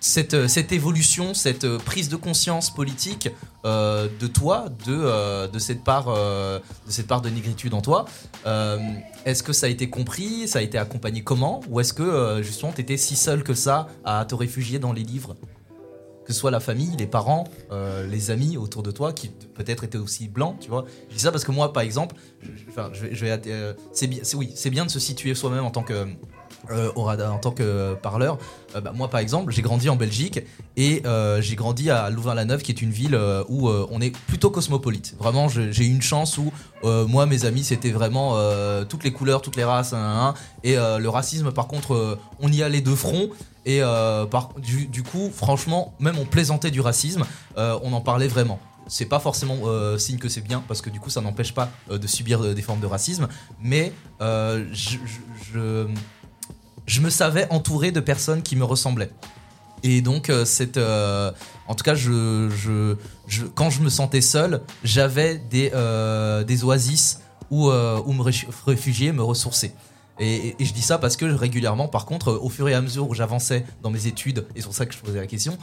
Cette, 0.00 0.34
euh, 0.34 0.48
cette 0.48 0.70
évolution, 0.72 1.32
cette 1.32 1.64
euh, 1.64 1.78
prise 1.78 2.10
de 2.10 2.16
conscience 2.16 2.68
politique 2.70 3.30
euh, 3.64 4.06
de 4.20 4.26
toi, 4.26 4.66
de, 4.84 4.92
euh, 4.94 5.48
de, 5.48 5.58
cette 5.58 5.82
part, 5.82 6.08
euh, 6.08 6.58
de 6.86 6.90
cette 6.92 7.06
part 7.06 7.22
de 7.22 7.30
négritude 7.30 7.72
en 7.72 7.80
toi, 7.80 8.04
est-ce 9.24 9.42
que 9.42 9.54
ça 9.54 9.64
a 9.64 9.68
été 9.70 9.88
compris 9.88 10.46
Ça 10.46 10.58
a 10.58 10.62
été 10.62 10.76
accompagné 10.76 11.22
comment? 11.24 11.62
Ou 11.70 11.80
est-ce 11.80 11.94
que 11.94 12.40
justement 12.42 12.72
tu 12.72 12.82
étais 12.82 12.98
si 12.98 13.16
seul 13.16 13.42
que 13.42 13.54
ça 13.54 13.86
à 14.04 14.22
te 14.26 14.34
réfugier 14.34 14.78
dans 14.78 14.92
les 14.92 15.02
livres? 15.04 15.36
Que 16.26 16.32
ce 16.34 16.38
soit 16.40 16.50
la 16.50 16.60
famille, 16.60 16.90
les 16.98 17.06
parents, 17.06 17.44
euh, 17.70 18.06
les 18.06 18.30
amis 18.30 18.56
autour 18.58 18.82
de 18.82 18.90
toi 18.90 19.12
qui 19.14 19.28
peut-être 19.28 19.84
étaient 19.84 19.98
aussi 19.98 20.26
blancs, 20.28 20.56
tu 20.60 20.68
vois. 20.70 20.84
Je 21.10 21.14
dis 21.16 21.20
ça 21.22 21.30
parce 21.32 21.44
que 21.44 21.52
moi, 21.52 21.70
par 21.72 21.82
exemple, 21.82 22.16
je, 22.42 22.48
je- 22.48 23.08
je 23.10 23.14
je 23.14 23.26
euh, 23.26 23.74
c'est 23.92 24.06
bien, 24.06 24.20
c'est- 24.22 24.36
oui, 24.36 24.50
c'est 24.54 24.70
bien 24.70 24.84
de 24.86 24.90
se 24.90 24.98
situer 25.00 25.34
soi-même 25.34 25.64
en 25.64 25.70
tant 25.70 25.82
que 25.82 26.06
euh, 26.70 26.90
en 26.96 27.38
tant 27.38 27.50
que 27.50 27.94
parleur. 27.94 28.38
Euh, 28.74 28.80
bah, 28.80 28.92
moi, 28.94 29.08
par 29.08 29.20
exemple, 29.20 29.52
j'ai 29.52 29.62
grandi 29.62 29.88
en 29.88 29.96
Belgique 29.96 30.40
et 30.76 31.02
euh, 31.06 31.40
j'ai 31.40 31.56
grandi 31.56 31.90
à 31.90 32.10
Louvain-la-Neuve, 32.10 32.62
qui 32.62 32.72
est 32.72 32.82
une 32.82 32.90
ville 32.90 33.14
euh, 33.14 33.44
où 33.48 33.68
euh, 33.68 33.86
on 33.90 34.00
est 34.00 34.16
plutôt 34.26 34.50
cosmopolite. 34.50 35.14
Vraiment, 35.18 35.48
j'ai 35.48 35.84
eu 35.84 35.88
une 35.88 36.02
chance 36.02 36.38
où 36.38 36.52
euh, 36.84 37.06
moi, 37.06 37.26
mes 37.26 37.44
amis, 37.44 37.64
c'était 37.64 37.90
vraiment 37.90 38.32
euh, 38.34 38.84
toutes 38.84 39.04
les 39.04 39.12
couleurs, 39.12 39.42
toutes 39.42 39.56
les 39.56 39.64
races, 39.64 39.92
hein, 39.92 39.98
hein, 39.98 40.34
et 40.62 40.76
euh, 40.76 40.98
le 40.98 41.08
racisme, 41.08 41.52
par 41.52 41.66
contre, 41.66 41.94
euh, 41.94 42.18
on 42.40 42.50
y 42.52 42.62
allait 42.62 42.80
de 42.80 42.94
front. 42.94 43.28
Et 43.66 43.82
euh, 43.82 44.26
du, 44.58 45.02
coup, 45.02 45.30
franchement, 45.34 45.94
même 45.98 46.18
on 46.18 46.26
plaisantait 46.26 46.70
du 46.70 46.82
racisme, 46.82 47.24
euh, 47.56 47.78
on 47.82 47.94
en 47.94 48.02
parlait 48.02 48.28
vraiment. 48.28 48.58
C'est 48.86 49.06
pas 49.06 49.20
forcément 49.20 49.56
euh, 49.64 49.96
signe 49.96 50.18
que 50.18 50.28
c'est 50.28 50.42
bien, 50.42 50.62
parce 50.68 50.82
que 50.82 50.90
du 50.90 51.00
coup, 51.00 51.08
ça 51.08 51.22
n'empêche 51.22 51.54
pas 51.54 51.70
euh, 51.90 51.96
de 51.96 52.06
subir 52.06 52.42
euh, 52.44 52.52
des 52.52 52.60
formes 52.60 52.80
de 52.80 52.86
racisme. 52.86 53.26
Mais 53.62 53.94
euh, 54.20 54.66
je- 54.74 54.98
je 56.86 57.00
me 57.00 57.10
savais 57.10 57.46
entouré 57.50 57.92
de 57.92 58.00
personnes 58.00 58.42
qui 58.42 58.56
me 58.56 58.64
ressemblaient. 58.64 59.10
Et 59.82 60.00
donc, 60.00 60.30
euh, 60.30 60.44
euh, 60.78 61.30
en 61.68 61.74
tout 61.74 61.84
cas, 61.84 61.94
quand 63.54 63.70
je 63.70 63.80
me 63.82 63.90
sentais 63.90 64.22
seul, 64.22 64.62
j'avais 64.82 65.36
des, 65.38 65.70
euh, 65.74 66.44
oasis 66.62 67.20
où, 67.50 67.68
euh, 67.68 68.00
où 68.06 68.12
me 68.14 68.22
réfu- 68.22 68.46
réfugier, 68.66 69.12
me 69.12 69.22
ressourcer. 69.22 69.72
Et, 70.20 70.54
et- 70.58 70.64
je 70.64 70.72
dis 70.72 70.80
ça 70.80 70.96
parce 70.98 71.16
que 71.16 71.26
régulièrement, 71.26 71.88
par 71.88 72.06
contre, 72.06 72.32
au 72.32 72.48
fur 72.48 72.68
et 72.68 72.74
à 72.74 72.80
mesure 72.80 73.08
où 73.08 73.14
j'avançais 73.14 73.66
dans 73.82 73.90
mes 73.90 74.06
études, 74.06 74.46
et 74.54 74.60
c'est 74.60 74.66
pour 74.66 74.74
ça 74.74 74.86
que 74.86 74.94
je 74.94 74.98
posais 75.00 75.18
la 75.20 75.26
question, 75.26 75.58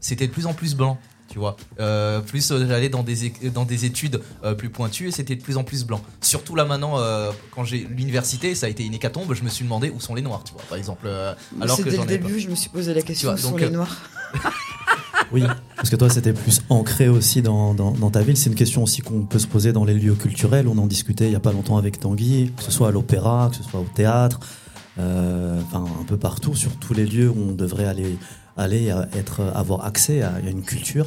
c'était 0.00 0.26
de 0.26 0.32
plus 0.32 0.46
en 0.46 0.52
plus 0.54 0.74
blanc. 0.76 0.98
Tu 1.30 1.38
vois, 1.38 1.56
Euh, 1.78 2.20
plus 2.20 2.50
euh, 2.50 2.66
j'allais 2.66 2.88
dans 2.88 3.04
des, 3.04 3.32
dans 3.54 3.64
des 3.64 3.84
études 3.84 4.20
euh, 4.44 4.54
plus 4.54 4.68
pointues 4.68 5.06
et 5.08 5.10
c'était 5.12 5.36
de 5.36 5.42
plus 5.42 5.56
en 5.56 5.62
plus 5.64 5.84
blanc. 5.86 6.00
Surtout 6.20 6.56
là 6.56 6.64
maintenant, 6.64 6.98
euh, 6.98 7.30
quand 7.52 7.62
j'ai 7.64 7.86
l'université, 7.88 8.54
ça 8.56 8.66
a 8.66 8.68
été 8.68 8.84
une 8.84 8.94
hécatombe, 8.94 9.32
je 9.32 9.44
me 9.44 9.48
suis 9.48 9.64
demandé 9.64 9.90
où 9.90 10.00
sont 10.00 10.16
les 10.16 10.22
noirs, 10.22 10.42
tu 10.44 10.52
vois, 10.52 10.62
par 10.68 10.76
exemple. 10.76 11.04
euh, 11.06 11.32
alors 11.60 11.76
C'est 11.76 11.84
que 11.84 11.90
dès 11.90 11.96
j'en 11.96 12.04
le 12.04 12.12
ai 12.12 12.18
pas. 12.18 12.26
début, 12.26 12.40
je 12.40 12.48
me 12.48 12.56
suis 12.56 12.68
posé 12.68 12.92
la 12.92 13.02
question 13.02 13.28
vois, 13.28 13.34
où 13.38 13.42
sont 13.42 13.56
les 13.56 13.70
noirs? 13.70 13.96
Oui, 15.32 15.44
parce 15.76 15.88
que 15.90 15.94
toi, 15.94 16.10
c'était 16.10 16.32
plus 16.32 16.60
ancré 16.70 17.08
aussi 17.08 17.40
dans, 17.40 17.72
dans, 17.72 17.92
dans 17.92 18.10
ta 18.10 18.20
ville. 18.22 18.36
C'est 18.36 18.50
une 18.50 18.56
question 18.56 18.82
aussi 18.82 19.00
qu'on 19.00 19.22
peut 19.22 19.38
se 19.38 19.46
poser 19.46 19.72
dans 19.72 19.84
les 19.84 19.94
lieux 19.94 20.14
culturels. 20.16 20.66
On 20.66 20.76
en 20.78 20.86
discutait 20.88 21.26
il 21.26 21.30
n'y 21.30 21.36
a 21.36 21.40
pas 21.40 21.52
longtemps 21.52 21.76
avec 21.76 22.00
Tanguy, 22.00 22.50
que 22.56 22.62
ce 22.64 22.72
soit 22.72 22.88
à 22.88 22.90
l'opéra, 22.90 23.48
que 23.50 23.56
ce 23.56 23.62
soit 23.62 23.78
au 23.78 23.86
théâtre, 23.94 24.40
euh, 24.98 25.60
enfin 25.66 25.84
un 26.00 26.04
peu 26.04 26.16
partout, 26.16 26.56
sur 26.56 26.74
tous 26.78 26.94
les 26.94 27.06
lieux 27.06 27.28
où 27.30 27.36
on 27.50 27.52
devrait 27.52 27.84
aller, 27.86 28.16
aller 28.56 28.90
à 28.90 29.08
être, 29.14 29.40
avoir 29.54 29.84
accès 29.84 30.22
à, 30.22 30.38
une 30.40 30.62
culture, 30.62 31.06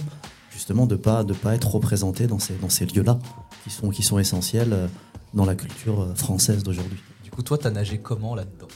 justement 0.52 0.86
de 0.86 0.96
pas 0.96 1.24
de 1.24 1.34
pas 1.34 1.56
être 1.56 1.70
représenté 1.70 2.28
dans 2.28 2.40
ces, 2.40 2.54
dans 2.56 2.70
ces 2.70 2.86
lieux-là, 2.86 3.20
qui 3.64 3.70
sont, 3.70 3.90
qui 3.90 4.04
sont 4.04 4.20
essentiels 4.20 4.74
euh, 4.74 4.88
dans 5.34 5.46
la 5.46 5.56
culture 5.56 6.02
euh, 6.02 6.16
française 6.16 6.64
d'aujourd'hui. 6.64 7.00
Du 7.24 7.32
coup, 7.32 7.42
toi, 7.42 7.58
t'as 7.58 7.72
nagé 7.72 7.98
comment 7.98 8.36
là-dedans? 8.36 8.68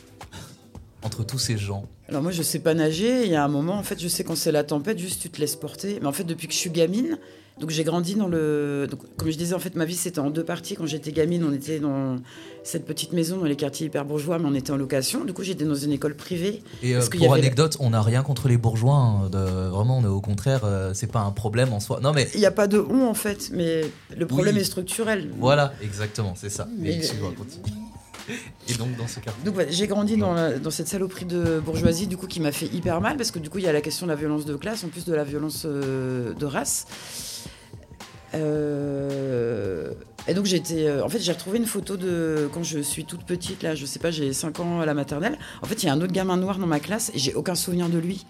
Entre 1.04 1.24
tous 1.24 1.40
ces 1.40 1.58
gens? 1.58 1.86
Alors 2.10 2.24
moi 2.24 2.32
je 2.32 2.42
sais 2.42 2.60
pas 2.60 2.74
nager, 2.74 3.26
il 3.26 3.32
y 3.32 3.36
a 3.36 3.44
un 3.44 3.50
moment 3.50 3.78
en 3.78 3.84
fait 3.84 4.00
je 4.00 4.08
sais 4.08 4.24
quand 4.24 4.36
c'est 4.36 4.52
la 4.52 4.64
tempête, 4.64 4.98
juste 4.98 5.22
tu 5.22 5.30
te 5.30 5.40
laisses 5.40 5.56
porter. 5.56 6.00
Mais 6.02 6.08
en 6.08 6.14
fait 6.14 6.24
depuis 6.24 6.48
que 6.48 6.54
je 6.54 6.58
suis 6.58 6.70
gamine, 6.70 7.18
donc 7.60 7.70
j'ai 7.72 7.84
grandi 7.84 8.16
dans 8.16 8.28
le... 8.28 8.88
Donc, 8.90 9.00
comme 9.18 9.30
je 9.32 9.38
disais 9.38 9.54
en 9.56 9.60
fait 9.60 9.76
ma 9.76 9.86
vie 9.86 9.96
c'était 9.96 10.20
en 10.20 10.30
deux 10.30 10.44
parties. 10.44 10.76
Quand 10.76 10.86
j'étais 10.86 11.12
gamine 11.12 11.44
on 11.44 11.54
était 11.54 11.80
dans 11.80 12.18
cette 12.64 12.86
petite 12.86 13.14
maison 13.14 13.38
dans 13.38 13.46
les 13.46 13.56
quartiers 13.56 13.88
hyper 13.88 14.06
bourgeois 14.06 14.38
mais 14.40 14.46
on 14.48 14.54
était 14.54 14.72
en 14.72 14.78
location. 14.78 15.26
Du 15.26 15.34
coup 15.34 15.44
j'étais 15.44 15.66
dans 15.66 15.76
une 15.76 15.92
école 15.92 16.16
privée. 16.16 16.62
Et 16.84 16.96
euh, 16.96 17.02
pour 17.20 17.34
avait- 17.34 17.42
anecdote, 17.42 17.78
on 17.80 17.90
n'a 17.92 18.02
rien 18.02 18.22
contre 18.24 18.48
les 18.48 18.58
bourgeois. 18.58 18.96
hein, 18.96 19.30
de- 19.30 19.70
vraiment, 19.70 19.98
on 19.98 20.04
est 20.04 20.08
au 20.08 20.22
contraire, 20.22 20.62
euh, 20.66 20.92
c'est 20.94 21.12
pas 21.12 21.22
un 21.22 21.32
problème 21.32 21.74
en 21.74 21.80
soi. 21.80 22.00
Non, 22.02 22.14
mais 22.14 22.28
Il 22.34 22.40
n'y 22.40 22.46
a 22.46 22.52
pas 22.52 22.68
de 22.68 22.80
on 22.80 23.08
en 23.08 23.14
fait, 23.14 23.50
mais 23.54 23.82
le 24.16 24.28
problème 24.28 24.56
Oui. 24.56 24.62
est 24.62 24.66
structurel. 24.66 25.30
voilà, 25.40 25.74
exactement, 25.82 26.34
c'est 26.36 26.50
ça. 26.50 26.68
Mais 26.78 26.90
Mais- 26.90 26.96
excuse-moi, 26.98 27.32
continue. 27.38 27.64
Et 28.68 28.74
donc, 28.74 28.96
dans 28.98 29.08
ce 29.08 29.20
cas. 29.20 29.32
Donc 29.46 29.56
j'ai 29.70 29.88
grandi 29.88 30.18
dans, 30.18 30.34
la- 30.34 30.60
dans 30.60 30.72
cette 30.72 30.88
saloperie 30.88 31.26
de 31.26 31.60
bourgeoisie 31.60 32.08
du 32.08 32.18
coup 32.18 32.28
qui 32.28 32.40
m'a 32.40 32.52
fait 32.52 32.68
hyper 32.68 33.00
mal 33.02 33.18
parce 33.18 33.32
que 33.32 33.40
du 33.40 33.50
coup 33.50 33.58
il 33.60 33.64
y 33.64 33.68
a 33.68 33.72
la 33.74 33.82
question 33.82 34.06
de 34.06 34.12
la 34.12 34.18
violence 34.18 34.46
de 34.46 34.56
classe 34.56 34.84
en 34.84 34.90
plus 34.90 35.06
de 35.06 35.14
la 35.14 35.24
violence 35.24 35.64
euh, 35.66 36.34
de 36.34 36.46
race. 36.46 36.86
Euh, 38.34 39.92
et 40.28 40.34
donc 40.34 40.46
j'étais, 40.46 40.88
euh, 40.88 41.04
en 41.06 41.10
fait 41.10 41.20
j'ai 41.20 41.32
retrouvé 41.32 41.58
une 41.58 41.66
photo 41.66 41.96
de 41.98 42.50
quand 42.54 42.64
je 42.64 42.80
suis 42.80 43.06
toute 43.06 43.24
petite 43.24 43.64
là, 43.64 43.76
je 43.76 43.86
sais 43.86 44.00
pas, 44.00 44.12
j'ai 44.12 44.34
5 44.34 44.60
ans 44.60 44.82
à 44.82 44.86
la 44.86 44.94
maternelle. 44.94 45.38
En 45.62 45.66
fait 45.66 45.82
il 45.84 45.86
y 45.86 45.90
a 45.90 45.94
un 45.94 46.02
autre 46.02 46.12
gamin 46.14 46.38
noir 46.38 46.58
dans 46.60 46.68
ma 46.68 46.80
classe 46.80 47.12
et 47.14 47.20
j'ai 47.20 47.34
aucun 47.34 47.56
souvenir 47.56 47.88
de 47.90 47.98
lui. 47.98 48.26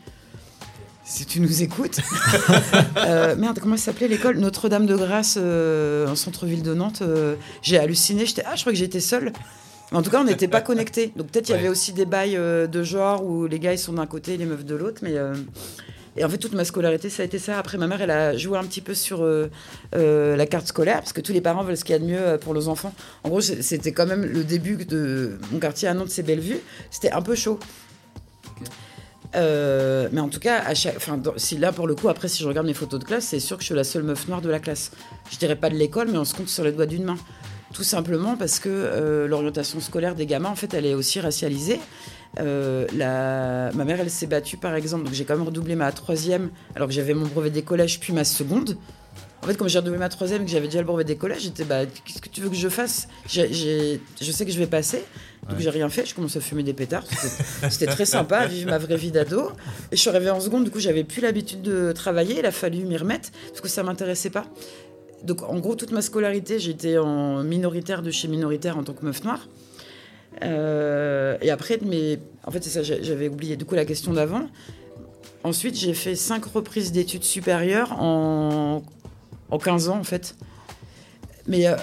Si 1.04 1.26
tu 1.26 1.40
nous 1.40 1.64
écoutes. 1.64 2.00
Euh, 2.98 3.36
merde, 3.38 3.60
comment 3.60 3.78
s'appelait 3.78 4.08
l'école? 4.10 4.38
Notre-Dame 4.40 4.86
de 4.86 4.96
Grâce 4.96 5.38
en 5.38 6.16
centre-ville 6.16 6.62
de 6.64 6.74
Nantes. 6.74 7.02
j'ai 7.62 7.78
halluciné, 7.78 8.26
j'étais 8.26 8.44
ah 8.46 8.56
je 8.56 8.62
crois 8.62 8.74
que 8.74 8.78
j'étais 8.78 9.00
seule. 9.00 9.32
Mais 9.92 9.98
en 9.98 10.02
tout 10.02 10.10
cas, 10.12 10.20
on 10.20 10.26
n'était 10.26 10.48
pas 10.50 10.62
connectés. 10.62 11.14
Donc 11.16 11.28
peut-être 11.28 11.48
il 11.50 11.54
y 11.54 11.56
avait 11.56 11.70
aussi 11.70 11.94
des 11.94 12.06
bails 12.06 12.36
euh, 12.36 12.68
de 12.68 12.84
genre 12.84 13.24
où 13.26 13.48
les 13.48 13.60
gars 13.60 13.74
ils 13.74 13.80
sont 13.80 13.94
d'un 13.94 14.06
côté, 14.08 14.36
les 14.38 14.46
meufs 14.46 14.66
de 14.66 14.76
l'autre. 14.76 15.00
Mais 15.02 15.16
euh, 15.18 15.34
et 16.18 16.26
en 16.26 16.30
fait 16.30 16.38
toute 16.40 16.54
ma 16.54 16.66
scolarité 16.66 17.10
ça 17.10 17.22
a 17.24 17.26
été 17.26 17.40
ça. 17.40 17.58
Après 17.60 17.78
ma 17.78 17.88
mère 17.88 18.02
elle 18.02 18.12
a 18.12 18.36
joué 18.36 18.58
un 18.58 18.64
petit 18.66 18.82
peu 18.82 18.94
sur 18.94 19.24
euh, 19.24 19.50
euh, 19.96 20.36
la 20.36 20.46
carte 20.46 20.68
scolaire 20.68 20.98
parce 21.00 21.14
que 21.14 21.22
tous 21.22 21.32
les 21.32 21.42
parents 21.42 21.64
veulent 21.64 21.78
ce 21.78 21.86
qu'il 21.86 21.94
y 21.94 21.96
a 21.96 22.00
de 22.00 22.06
mieux 22.06 22.38
pour 22.42 22.54
leurs 22.54 22.68
enfants. 22.70 22.94
En 23.24 23.30
gros 23.30 23.40
c'était 23.42 23.92
quand 23.94 24.08
même 24.08 24.26
le 24.26 24.44
début 24.44 24.76
de 24.84 25.38
mon 25.52 25.60
quartier 25.60 25.88
à 25.88 25.94
Nantes, 25.94 26.10
c'est 26.10 26.24
Bellevue. 26.24 26.60
C'était 26.92 27.12
un 27.12 27.22
peu 27.22 27.36
chaud. 27.36 27.60
Euh, 29.36 30.08
mais 30.12 30.22
en 30.22 30.30
tout 30.30 30.40
cas, 30.40 30.60
à 30.66 30.74
chaque, 30.74 30.96
enfin, 30.96 31.18
dans- 31.18 31.34
si 31.38 31.58
là 31.58 31.72
pour 31.72 31.86
le 31.88 31.96
coup, 31.96 32.08
après 32.10 32.28
si 32.28 32.42
je 32.42 32.48
regarde 32.48 32.66
mes 32.66 32.74
photos 32.74 33.00
de 33.00 33.06
classe, 33.06 33.26
c'est 33.26 33.40
sûr 33.42 33.58
que 33.58 33.62
je 33.62 33.68
suis 33.68 33.76
la 33.76 33.84
seule 33.84 34.04
meuf 34.04 34.28
noire 34.28 34.42
de 34.42 34.50
la 34.50 34.60
classe. 34.60 34.92
Je 35.32 35.38
dirais 35.38 35.56
pas 35.58 35.70
de 35.70 35.76
l'école, 35.76 36.08
mais 36.12 36.18
on 36.18 36.26
se 36.26 36.34
compte 36.34 36.48
sur 36.50 36.64
les 36.64 36.72
doigts 36.72 36.86
d'une 36.86 37.04
main. 37.04 37.18
Tout 37.78 37.84
simplement 37.84 38.36
parce 38.38 38.60
que 38.60 38.70
euh, 38.70 39.28
l'orientation 39.28 39.80
scolaire 39.80 40.16
des 40.16 40.26
gamins, 40.26 40.50
en 40.50 40.56
fait, 40.56 40.74
elle 40.74 40.88
est 40.88 40.96
aussi 40.96 41.20
racialisée. 41.20 41.80
Euh, 42.40 42.88
la... 42.96 43.72
Ma 43.78 43.86
mère, 43.86 44.00
elle 44.00 44.10
s'est 44.10 44.26
battue, 44.26 44.58
par 44.58 44.74
exemple, 44.74 45.04
donc 45.06 45.14
j'ai 45.14 45.26
quand 45.26 45.36
même 45.38 45.46
redoublé 45.46 45.76
ma 45.76 45.92
troisième, 45.92 46.50
alors 46.76 46.88
que 46.88 46.94
j'avais 46.96 47.14
mon 47.14 47.28
brevet 47.28 47.52
des 47.52 47.62
collèges, 47.62 48.00
puis 48.00 48.14
ma 48.14 48.24
seconde. 48.24 48.78
En 49.44 49.46
fait, 49.46 49.56
comme 49.56 49.70
j'ai 49.70 49.78
redoublé 49.78 50.00
ma 50.00 50.10
troisième 50.10 50.42
et 50.42 50.46
que 50.46 50.50
j'avais 50.52 50.66
déjà 50.66 50.80
le 50.80 50.88
brevet 50.88 51.04
des 51.04 51.18
collèges, 51.18 51.44
j'étais, 51.44 51.66
bah, 51.66 51.86
qu'est-ce 51.86 52.20
que 52.20 52.30
tu 52.30 52.42
veux 52.42 52.50
que 52.50 52.56
je 52.56 52.68
fasse? 52.68 53.08
Je 53.30 53.42
sais 54.32 54.46
que 54.48 54.52
je 54.52 54.58
vais 54.58 54.66
passer, 54.66 55.04
donc 55.48 55.58
Ouais. 55.58 55.64
j'ai 55.64 55.70
rien 55.70 55.88
fait, 55.90 56.04
je 56.08 56.16
commence 56.16 56.36
à 56.36 56.42
fumer 56.42 56.64
des 56.64 56.74
pétards. 56.74 57.06
C'était- 57.08 57.70
C'était 57.70 57.86
très 57.92 58.06
sympa, 58.08 58.48
vivre 58.48 58.72
ma 58.72 58.80
vraie 58.80 58.98
vie 58.98 59.12
d'ado. 59.12 59.52
Et 59.92 59.96
je 59.96 60.02
suis 60.02 60.10
arrivée 60.10 60.32
en 60.32 60.40
seconde, 60.40 60.64
du 60.64 60.72
coup, 60.72 60.80
j'avais 60.80 61.04
plus 61.04 61.22
l'habitude 61.22 61.62
de 61.62 61.92
travailler, 61.92 62.40
il 62.40 62.46
a 62.48 62.52
fallu 62.52 62.80
m'y 62.86 62.98
remettre, 62.98 63.30
parce 63.50 63.62
que 63.62 63.68
ça 63.70 63.84
m'intéressait 63.84 64.32
pas. 64.32 64.48
Donc, 65.28 65.44
en 65.44 65.60
gros, 65.60 65.76
toute 65.76 65.92
ma 65.92 66.02
scolarité, 66.02 66.58
j'étais 66.58 66.98
en 66.98 67.44
minoritaire 67.44 68.02
de 68.02 68.12
chez 68.12 68.30
minoritaire 68.30 68.78
en 68.78 68.84
tant 68.84 68.94
que 68.94 69.04
meuf 69.06 69.26
noire. 69.26 69.46
Euh, 70.42 71.38
et 71.42 71.52
après, 71.52 71.80
mais 71.86 72.20
en 72.46 72.52
fait, 72.52 72.64
c'est 72.64 72.70
ça, 72.70 72.82
j'avais 72.82 73.28
oublié 73.28 73.58
du 73.58 73.66
coup 73.66 73.76
la 73.76 73.84
question 73.84 74.14
d'avant. 74.14 74.48
Ensuite, 75.44 75.76
j'ai 75.76 75.94
fait 75.94 76.16
cinq 76.16 76.46
reprises 76.46 76.94
d'études 76.94 77.26
supérieures 77.26 77.92
en, 78.02 78.84
en 79.52 79.58
15 79.58 79.90
ans, 79.90 79.98
en 79.98 80.06
fait. 80.06 80.36
Mais 81.46 81.68
euh, 81.68 81.76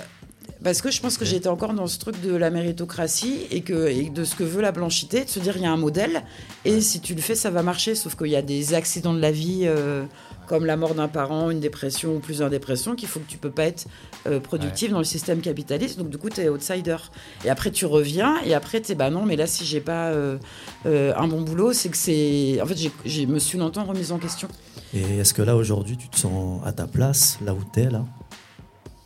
Parce 0.63 0.81
que 0.81 0.91
je 0.91 1.03
pense 1.03 1.19
que 1.19 1.27
j'étais 1.27 1.49
encore 1.49 1.75
dans 1.75 1.87
ce 1.87 1.99
truc 1.99 2.19
de 2.23 2.35
la 2.35 2.49
méritocratie 2.49 3.41
et, 3.51 3.61
que, 3.61 3.89
et 3.89 4.09
de 4.09 4.25
ce 4.25 4.37
que 4.37 4.45
veut 4.45 4.63
la 4.63 4.73
blanchité, 4.73 5.25
de 5.25 5.29
se 5.29 5.39
dire 5.39 5.59
il 5.59 5.65
y 5.65 5.67
a 5.67 5.71
un 5.71 5.77
modèle 5.77 6.23
et 6.65 6.81
si 6.81 7.01
tu 7.01 7.15
le 7.15 7.21
fais, 7.21 7.35
ça 7.35 7.51
va 7.51 7.63
marcher. 7.63 7.95
Sauf 7.95 8.17
qu'il 8.17 8.29
y 8.29 8.37
a 8.37 8.43
des 8.43 8.73
accidents 8.73 9.13
de 9.13 9.21
la 9.21 9.33
vie, 9.33 9.65
euh, 9.65 10.05
comme 10.47 10.67
la 10.67 10.77
mort 10.77 10.95
d'un 10.95 11.09
parent, 11.09 11.51
une 11.51 11.61
dépression 11.61 12.17
ou 12.17 12.19
plusieurs 12.19 12.51
dépressions, 12.51 12.95
qu'il 12.95 13.09
faut 13.09 13.21
que 13.21 13.29
tu 13.29 13.39
peux 13.39 13.51
pas 13.51 13.65
être 13.65 13.87
euh, 14.27 14.41
productif 14.41 14.91
dans 14.91 14.99
le 14.99 15.05
système 15.05 15.41
capitaliste. 15.41 15.99
Donc 15.99 16.11
du 16.11 16.19
coup, 16.19 16.31
tu 16.31 16.41
es 16.41 16.49
outsider. 16.49 16.97
Et 17.45 17.51
après, 17.51 17.71
tu 17.71 17.87
reviens 17.87 18.37
et 18.45 18.55
après, 18.55 18.81
tu 18.81 18.93
es 18.93 18.95
bah 18.95 19.11
non, 19.11 19.25
mais 19.25 19.37
là, 19.37 19.47
si 19.47 19.65
j'ai 19.65 19.81
pas 19.81 20.09
euh, 20.09 20.39
euh, 20.87 21.13
un 21.17 21.29
bon 21.29 21.43
boulot, 21.43 21.73
c'est 21.73 21.89
que 21.89 21.97
c'est. 21.97 22.61
En 22.63 22.67
fait, 22.67 22.79
j'ai 23.05 23.27
me 23.27 23.39
suis 23.39 23.59
longtemps 23.59 23.85
remise 23.85 24.13
en 24.13 24.19
question. 24.19 24.49
Et 24.93 25.19
est-ce 25.19 25.35
que 25.35 25.43
là, 25.43 25.57
aujourd'hui, 25.57 25.97
tu 25.97 26.09
te 26.09 26.17
sens 26.17 26.61
à 26.65 26.73
ta 26.73 26.87
place, 26.87 27.39
là 27.45 27.53
où 27.53 27.65
t'es, 27.73 27.91
là? 27.91 28.05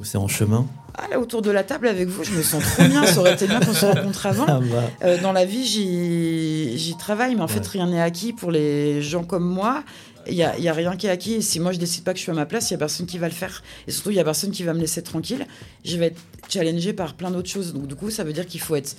Ou 0.01 0.05
c'est 0.05 0.19
en 0.19 0.29
chemin? 0.29 0.67
Ah, 0.95 1.07
là, 1.11 1.21
autour 1.21 1.43
de 1.43 1.51
la 1.51 1.65
table 1.65 1.89
avec 1.89 2.09
vous, 2.09 2.25
je 2.25 2.33
me 2.33 2.43
sens 2.43 2.63
trop 2.63 2.85
bien. 2.85 3.07
Ça 3.07 3.21
aurait 3.21 3.35
été 3.35 3.47
bien 3.47 3.61
qu'on 3.61 3.73
se 3.73 3.87
rencontre 3.87 4.27
avant. 4.27 4.47
Ah 4.49 4.61
bah. 4.61 4.91
Euh, 5.05 5.21
dans 5.23 5.33
la 5.33 5.45
vie, 5.45 5.65
j'y 5.65 6.97
travaille, 6.99 7.35
mais 7.37 7.43
en 7.43 7.49
fait, 7.49 7.67
rien 7.67 7.87
n'est 7.87 8.01
acquis 8.01 8.33
pour 8.33 8.51
les 8.51 9.01
gens 9.01 9.25
comme 9.25 9.49
moi. 9.49 9.83
Il 10.29 10.35
n'y 10.35 10.43
a, 10.43 10.51
a 10.53 10.73
rien 10.75 10.97
qui 10.97 11.07
est 11.07 11.11
acquis. 11.11 11.35
Et 11.35 11.41
si 11.43 11.61
moi, 11.61 11.73
je 11.73 11.79
décide 11.79 12.05
pas 12.05 12.13
que 12.13 12.19
je 12.19 12.23
suis 12.23 12.31
à 12.33 12.35
ma 12.35 12.47
place, 12.47 12.71
il 12.71 12.75
y 12.75 12.77
a 12.77 12.79
personne 12.79 13.07
qui 13.07 13.19
va 13.19 13.29
le 13.29 13.35
faire. 13.35 13.63
Et 13.87 13.91
surtout, 13.93 14.11
il 14.11 14.17
y 14.17 14.21
a 14.21 14.25
personne 14.25 14.51
qui 14.51 14.63
va 14.63 14.75
me 14.75 14.81
laisser 14.81 15.03
tranquille. 15.03 15.47
Je 15.85 15.97
vais 15.97 16.07
être 16.07 16.21
challengée 16.49 16.93
par 16.93 17.15
plein 17.15 17.31
d'autres 17.31 17.49
choses. 17.51 17.73
Donc, 17.73 17.87
du 17.87 17.95
coup, 17.95 18.11
ça 18.11 18.25
veut 18.25 18.33
dire 18.33 18.47
qu'il 18.47 18.61
faut 18.61 18.77
être. 18.77 18.97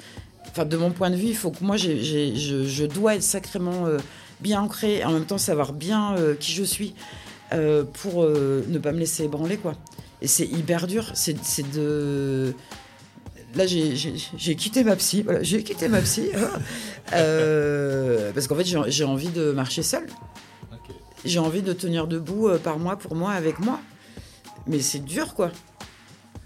Enfin, 0.50 0.66
de 0.66 0.78
mon 0.78 0.92
point 0.92 1.10
de 1.10 1.16
vue, 1.16 1.28
il 1.28 1.36
faut 1.36 1.52
que 1.52 1.64
moi, 1.64 1.78
je, 1.78 1.98
je 2.02 2.86
dois 2.86 3.16
être 3.16 3.24
sacrément 3.24 3.86
euh, 3.86 4.00
bien 4.42 4.62
ancrée 4.62 4.98
et 4.98 5.06
en 5.06 5.12
même 5.12 5.26
temps 5.26 5.38
savoir 5.38 5.74
bien 5.74 6.16
euh, 6.18 6.34
qui 6.34 6.52
je 6.54 6.64
suis 6.64 6.96
euh, 7.54 7.84
pour 7.84 8.24
ne 8.26 8.78
pas 8.80 8.92
me 8.92 9.00
laisser 9.00 9.24
ébranler, 9.26 9.58
quoi. 9.58 9.76
Et 10.22 10.28
c'est 10.28 10.46
hyper 10.46 10.88
dur. 10.88 11.12
C'est 11.14 11.36
de. 11.74 12.54
Là, 13.56 13.66
j'ai- 13.66 14.56
quitté 14.56 14.84
ma 14.84 14.96
psy. 14.96 15.22
Voilà, 15.24 15.42
j'ai 15.44 15.64
quitté 15.64 15.88
ma 15.88 16.02
psy. 16.02 16.30
Euh, 17.14 18.32
parce 18.34 18.48
qu'en 18.48 18.56
fait, 18.56 18.66
j'ai 18.88 19.04
envie 19.04 19.30
de 19.30 19.52
marcher 19.52 19.84
seule. 19.84 20.08
J'ai 21.26 21.40
envie 21.40 21.62
de 21.62 21.74
tenir 21.74 22.08
debout 22.08 22.48
euh, 22.48 22.58
par 22.58 22.80
mois 22.80 22.98
pour 22.98 23.16
moi 23.16 23.32
avec 23.32 23.60
moi. 23.60 23.80
Mais 24.68 24.80
c'est 24.80 25.00
dur, 25.00 25.34
quoi. 25.34 25.52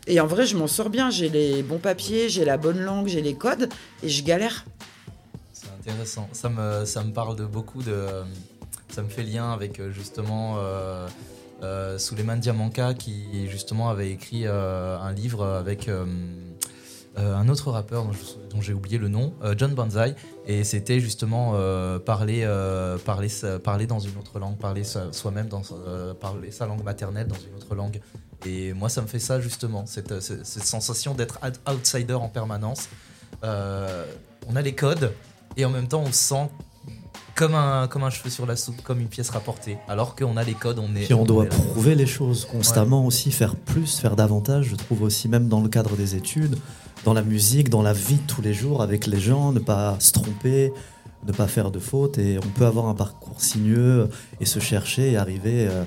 Et 0.08 0.20
en 0.20 0.28
vrai, 0.28 0.46
je 0.46 0.58
m'en 0.58 0.68
sors 0.68 0.90
bien. 0.90 1.10
J'ai 1.10 1.30
les 1.30 1.64
bons 1.64 1.78
papiers, 1.78 2.30
j'ai 2.30 2.46
la 2.46 2.58
bonne 2.58 2.80
langue, 2.80 3.08
j'ai 3.08 3.22
les 3.22 3.36
codes 3.36 3.70
et 4.02 4.10
je 4.10 4.24
galère. 4.24 4.66
C'est 5.54 5.68
intéressant. 5.80 6.28
Ça 6.34 6.50
me, 6.50 6.86
ça 6.86 7.04
me 7.04 7.12
parle 7.12 7.36
de 7.36 7.46
beaucoup 7.46 7.82
de. 7.82 8.08
Ça 8.90 9.02
me 9.02 9.10
fait 9.10 9.24
lien 9.24 9.52
avec 9.52 9.80
euh, 9.80 9.92
justement 9.92 10.58
euh, 10.58 11.08
euh, 11.64 11.98
Souleymane 11.98 12.40
Diamanka 12.40 12.94
qui 12.94 13.48
justement 13.48 13.90
avait 13.90 14.12
écrit 14.12 14.46
euh, 14.46 15.00
un 15.00 15.14
livre 15.14 15.46
avec 15.46 15.90
euh, 17.18 17.36
un 17.36 17.48
autre 17.48 17.72
rappeur 17.72 18.06
dont, 18.50 18.62
j'ai 18.62 18.74
oublié 18.74 18.98
le 18.98 19.08
nom, 19.08 19.34
euh, 19.44 19.54
John 19.58 19.76
Banzai, 19.76 20.16
et 20.48 20.64
c'était 20.64 21.00
justement 21.00 21.52
euh, 21.54 22.00
parler, 22.00 22.48
parler, 23.06 23.28
parler 23.64 23.88
dans 23.88 24.00
une 24.00 24.18
autre 24.18 24.40
langue, 24.40 24.58
parler 24.58 24.84
soi-même 24.84 25.48
dans 25.48 25.62
parler 26.20 26.52
sa 26.52 26.66
langue 26.66 26.84
maternelle 26.84 27.28
dans 27.28 27.36
une 27.36 27.56
autre 27.56 27.76
langue. 27.76 28.02
Et 28.46 28.74
moi, 28.74 28.90
ça 28.90 29.02
me 29.02 29.08
fait 29.08 29.20
ça 29.20 29.40
justement, 29.40 29.86
cette, 29.86 30.22
sensation 30.22 31.14
d'être 31.14 31.40
out- 31.46 31.60
outsider 31.70 32.16
en 32.16 32.30
permanence. 32.30 32.90
On 33.44 34.56
a 34.56 34.62
les 34.62 34.76
codes 34.76 35.14
et 35.56 35.66
en 35.66 35.70
même 35.70 35.88
temps 35.88 36.02
on 36.02 36.12
se 36.12 36.14
sent 36.14 36.50
comme 37.36 37.56
un, 37.56 37.88
comme 37.88 38.04
un 38.04 38.10
cheveu 38.10 38.30
sur 38.30 38.46
la 38.46 38.56
soupe, 38.56 38.82
comme 38.84 39.00
une 39.00 39.08
pièce 39.08 39.30
rapportée. 39.30 39.78
Alors 39.88 40.16
qu'on 40.16 40.38
a 40.38 40.44
les 40.44 40.54
codes, 40.54 40.80
on 40.80 40.96
est. 40.96 41.06
Puis 41.06 41.14
on 41.14 41.26
doit 41.26 41.46
prouver 41.46 41.96
les 41.96 42.06
choses 42.06 42.46
constamment 42.46 43.06
aussi, 43.06 43.32
faire 43.32 43.56
plus, 43.56 43.98
faire 43.98 44.16
davantage. 44.16 44.68
Je 44.68 44.76
trouve 44.76 45.02
aussi, 45.02 45.28
même 45.28 45.48
dans 45.48 45.62
le 45.62 45.70
cadre 45.70 45.96
des 45.96 46.16
études, 46.16 46.58
dans 47.06 47.14
la 47.14 47.24
musique, 47.24 47.70
dans 47.70 47.82
la 47.82 47.94
vie 47.94 48.18
de 48.18 48.28
tous 48.28 48.42
les 48.42 48.54
jours, 48.54 48.82
avec 48.82 49.08
les 49.08 49.20
gens, 49.20 49.52
ne 49.52 49.60
pas 49.60 49.96
se 50.00 50.12
tromper, 50.12 50.72
ne 51.26 51.32
pas 51.32 51.48
faire 51.48 51.72
de 51.72 51.80
fautes. 51.80 52.18
Et 52.18 52.38
on 52.38 52.50
peut 52.50 52.66
avoir 52.66 52.88
un 52.88 52.96
parcours 52.96 53.42
sinueux 53.42 54.10
et 54.40 54.46
se 54.46 54.60
chercher 54.60 55.12
et 55.12 55.18
arriver 55.18 55.68
euh, 55.68 55.84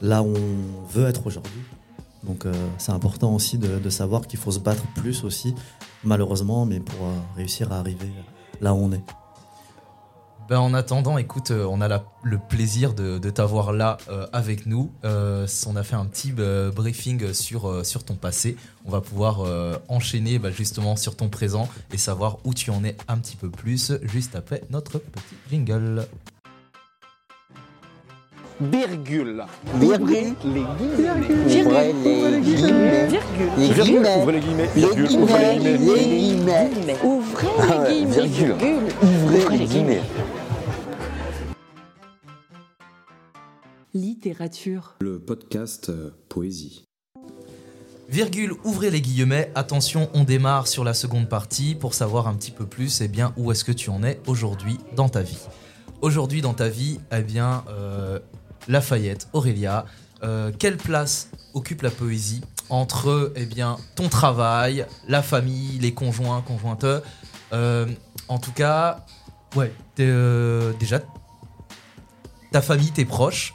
là 0.00 0.22
où 0.22 0.34
on 0.34 0.86
veut 0.92 1.06
être 1.06 1.26
aujourd'hui. 1.26 1.62
Donc 2.24 2.44
euh, 2.44 2.52
c'est 2.78 2.92
important 2.92 3.34
aussi 3.34 3.58
de, 3.58 3.78
de 3.78 3.90
savoir 3.90 4.26
qu'il 4.26 4.38
faut 4.38 4.50
se 4.50 4.58
battre 4.58 4.82
plus 4.96 5.24
aussi, 5.24 5.54
malheureusement, 6.04 6.66
mais 6.66 6.80
pour 6.80 7.06
euh, 7.06 7.12
réussir 7.36 7.72
à 7.72 7.78
arriver 7.78 8.10
là 8.60 8.74
où 8.74 8.78
on 8.78 8.92
est. 8.92 9.02
Ben, 10.50 10.58
en 10.58 10.74
attendant, 10.74 11.16
écoute, 11.16 11.52
euh, 11.52 11.64
on 11.70 11.80
a 11.80 11.86
la- 11.86 12.02
le 12.24 12.36
plaisir 12.36 12.92
de, 12.92 13.18
de 13.18 13.30
t'avoir 13.30 13.72
là 13.72 13.98
euh, 14.10 14.26
avec 14.32 14.66
nous. 14.66 14.90
Euh, 15.04 15.46
on 15.68 15.76
a 15.76 15.84
fait 15.84 15.94
un 15.94 16.06
petit 16.06 16.34
euh, 16.40 16.72
briefing 16.72 17.32
sur, 17.32 17.68
euh, 17.70 17.84
sur 17.84 18.02
ton 18.02 18.14
passé. 18.14 18.56
On 18.84 18.90
va 18.90 19.00
pouvoir 19.00 19.42
euh, 19.46 19.76
enchaîner 19.86 20.40
bah, 20.40 20.50
justement 20.50 20.96
sur 20.96 21.14
ton 21.14 21.28
présent 21.28 21.68
et 21.92 21.98
savoir 21.98 22.38
où 22.44 22.52
tu 22.52 22.70
en 22.72 22.82
es 22.82 22.96
un 23.06 23.18
petit 23.18 23.36
peu 23.36 23.48
plus 23.48 23.92
juste 24.02 24.34
après 24.34 24.62
notre 24.70 24.98
petit 24.98 25.36
jingle. 25.52 26.04
Virgule. 28.60 29.44
Virgule. 29.76 30.34
Les 30.44 30.64
guillemets. 31.46 31.62
Ouvrez 31.64 31.92
les 32.32 32.40
guillemets. 32.40 33.06
Virgule. 33.06 33.98
Ouvrez 34.16 34.32
les 34.32 34.40
guillemets. 34.40 34.68
Virgule. 34.74 35.08
Ouvrez 35.16 35.58
les 35.60 35.78
guillemets. 35.78 35.78
guillemets. 35.78 36.68
Les 36.68 36.74
guillemets. 36.74 36.96
Ouvrez 37.04 37.46
Ah 37.60 37.84
les 37.88 37.94
guillemets. 37.94 38.26
virgule. 38.26 38.54
virgule. 38.58 38.92
Ouvrez 39.44 39.56
les 39.58 39.64
guillemets. 39.64 40.02
Littérature. 43.94 44.94
Le 45.00 45.18
podcast 45.18 45.88
euh, 45.88 46.10
Poésie. 46.28 46.84
Virgule, 48.08 48.52
ouvrez 48.64 48.90
les 48.90 49.00
guillemets. 49.00 49.50
Attention, 49.54 50.08
on 50.14 50.22
démarre 50.24 50.68
sur 50.68 50.84
la 50.84 50.94
seconde 50.94 51.28
partie 51.28 51.74
pour 51.74 51.94
savoir 51.94 52.28
un 52.28 52.34
petit 52.34 52.52
peu 52.52 52.66
plus 52.66 53.00
eh 53.00 53.08
bien, 53.08 53.32
où 53.36 53.50
est-ce 53.50 53.64
que 53.64 53.72
tu 53.72 53.90
en 53.90 54.02
es 54.04 54.20
aujourd'hui 54.26 54.78
dans 54.94 55.08
ta 55.08 55.22
vie? 55.22 55.38
Aujourd'hui 56.02 56.40
dans 56.40 56.54
ta 56.54 56.68
vie, 56.68 57.00
eh 57.12 57.22
bien, 57.22 57.64
euh, 57.68 58.20
Lafayette, 58.68 59.28
Aurélia, 59.32 59.86
euh, 60.22 60.52
quelle 60.56 60.76
place 60.76 61.28
occupe 61.54 61.82
la 61.82 61.90
poésie 61.90 62.42
entre 62.68 63.32
eh 63.34 63.46
bien, 63.46 63.76
ton 63.96 64.08
travail, 64.08 64.86
la 65.08 65.22
famille, 65.22 65.78
les 65.80 65.92
conjoints, 65.94 66.42
conjointes? 66.42 66.86
Euh, 67.52 67.86
En 68.28 68.38
tout 68.38 68.52
cas, 68.52 69.04
ouais, 69.56 69.72
t'es, 69.96 70.06
euh, 70.06 70.72
déjà, 70.78 71.00
ta 72.52 72.62
famille, 72.62 72.92
tes 72.92 73.04
proches, 73.04 73.54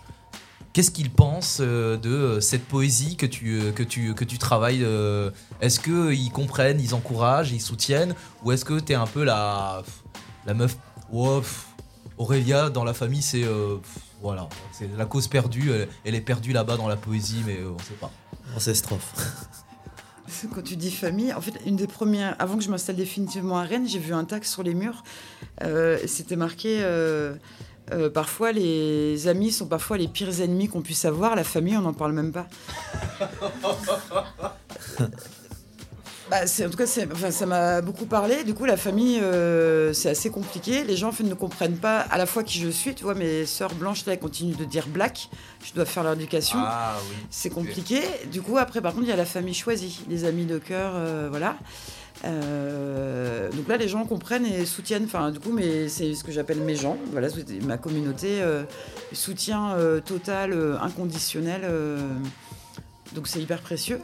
Qu'est-ce 0.76 0.92
qu'ils 0.92 1.10
pensent 1.10 1.60
euh, 1.62 1.96
de 1.96 2.10
euh, 2.10 2.42
cette 2.42 2.66
poésie 2.66 3.16
que 3.16 3.26
tu, 3.26 3.62
euh, 3.62 3.72
que 3.72 3.82
tu, 3.82 4.14
que 4.14 4.26
tu 4.26 4.38
travailles 4.38 4.84
euh, 4.84 5.32
Est-ce 5.62 5.80
qu'ils 5.80 6.32
comprennent, 6.34 6.82
ils 6.82 6.94
encouragent, 6.94 7.54
ils 7.54 7.62
soutiennent 7.62 8.14
Ou 8.44 8.52
est-ce 8.52 8.66
que 8.66 8.78
tu 8.82 8.92
es 8.92 8.96
un 8.96 9.08
peu 9.08 9.24
la, 9.24 9.84
la 10.46 10.54
meuf 10.54 10.76
pff, 11.10 11.68
Aurélia, 12.18 12.70
dans 12.70 12.84
la 12.84 12.94
famille, 12.94 13.22
c'est. 13.22 13.46
euh, 13.46 13.78
voilà, 14.22 14.50
c'est 14.74 14.90
la 14.98 15.06
cause 15.06 15.30
perdue. 15.30 15.72
Elle, 15.72 15.88
elle 16.04 16.16
est 16.16 16.20
perdue 16.20 16.52
là-bas 16.52 16.76
dans 16.76 16.90
la 16.90 16.98
poésie, 16.98 17.42
mais 17.46 17.58
euh, 17.58 17.72
on 17.74 17.80
sait 17.80 17.94
pas. 17.94 18.12
Ancestrophe. 18.54 19.14
Quand 20.54 20.62
tu 20.62 20.76
dis 20.76 20.92
famille, 20.92 21.34
en 21.34 21.40
fait, 21.40 21.54
une 21.66 21.78
des 21.78 21.88
premières, 21.88 22.36
avant 22.38 22.58
que 22.58 22.64
je 22.66 22.70
m'installe 22.70 22.98
définitivement 22.98 23.60
à 23.60 23.64
Rennes, 23.64 23.88
j'ai 23.88 24.00
vu 24.00 24.14
un 24.14 24.26
taxe 24.26 24.52
sur 24.52 24.62
les 24.64 24.74
murs. 24.74 25.06
Euh, 25.64 26.00
C'était 26.06 26.36
marqué 26.36 26.80
euh, 26.82 27.36
euh, 27.92 28.10
parfois 28.10 28.52
les 28.52 29.28
amis 29.28 29.52
sont 29.52 29.68
parfois 29.68 29.98
les 29.98 30.08
pires 30.08 30.42
ennemis 30.42 30.68
qu'on 30.68 30.82
puisse 30.82 31.06
avoir. 31.06 31.36
La 31.36 31.44
famille, 31.44 31.78
on 31.78 31.82
n'en 31.82 31.94
parle 31.94 32.14
même 32.14 32.32
pas. 32.32 32.48
Bah, 36.30 36.38
en 36.44 36.70
tout 36.70 36.78
cas, 36.78 36.86
enfin, 37.12 37.30
ça 37.30 37.46
m'a 37.46 37.82
beaucoup 37.82 38.08
parlé. 38.08 38.44
Du 38.44 38.56
coup, 38.56 38.66
la 38.66 38.78
famille, 38.78 39.20
euh, 39.20 39.94
c'est 39.94 40.10
assez 40.10 40.32
compliqué. 40.32 40.84
Les 40.84 40.98
gens 40.98 41.10
en 41.10 41.12
fait, 41.12 41.24
ne 41.24 41.36
comprennent 41.36 41.78
pas 41.78 42.00
à 42.00 42.18
la 42.18 42.26
fois 42.26 42.44
qui 42.44 42.60
je 42.60 42.70
suis. 42.70 42.96
Tu 42.96 43.04
vois, 43.04 43.14
mes 43.14 43.46
sœurs 43.46 43.76
blanches, 43.76 44.06
là, 44.08 44.14
elles 44.14 44.20
continuent 44.20 44.56
de 44.56 44.66
dire 44.66 44.88
black. 44.88 45.30
Je 45.64 45.74
dois 45.74 45.86
faire 45.86 46.04
leur 46.04 46.14
éducation. 46.14 46.58
Ah 46.60 46.96
oui. 47.10 47.16
C'est 47.30 47.52
compliqué. 47.52 48.02
Du 48.32 48.42
coup, 48.42 48.58
après, 48.58 48.82
par 48.82 48.94
contre, 48.94 49.06
il 49.06 49.10
y 49.10 49.14
a 49.14 49.16
la 49.16 49.26
famille 49.26 49.54
choisie, 49.54 50.04
les 50.10 50.26
amis 50.26 50.46
de 50.46 50.58
cœur, 50.58 50.94
euh, 50.96 51.28
voilà. 51.30 51.58
Euh, 52.26 53.52
donc 53.52 53.68
là, 53.68 53.78
les 53.78 53.88
gens 53.88 54.06
comprennent 54.06 54.46
et 54.46 54.66
soutiennent. 54.66 55.06
Enfin, 55.06 55.32
du 55.32 55.40
coup, 55.40 55.58
c'est 55.88 56.14
ce 56.14 56.24
que 56.24 56.32
j'appelle 56.32 56.60
mes 56.60 56.76
gens. 56.76 56.98
Voilà, 57.12 57.28
ma 57.64 57.78
communauté, 57.78 58.42
euh, 58.42 58.64
soutien 59.14 59.74
euh, 59.74 60.02
total, 60.02 60.54
euh, 60.54 60.78
inconditionnel. 60.80 61.62
donc 63.14 63.28
c'est 63.28 63.42
hyper 63.42 63.62
précieux. 63.62 64.00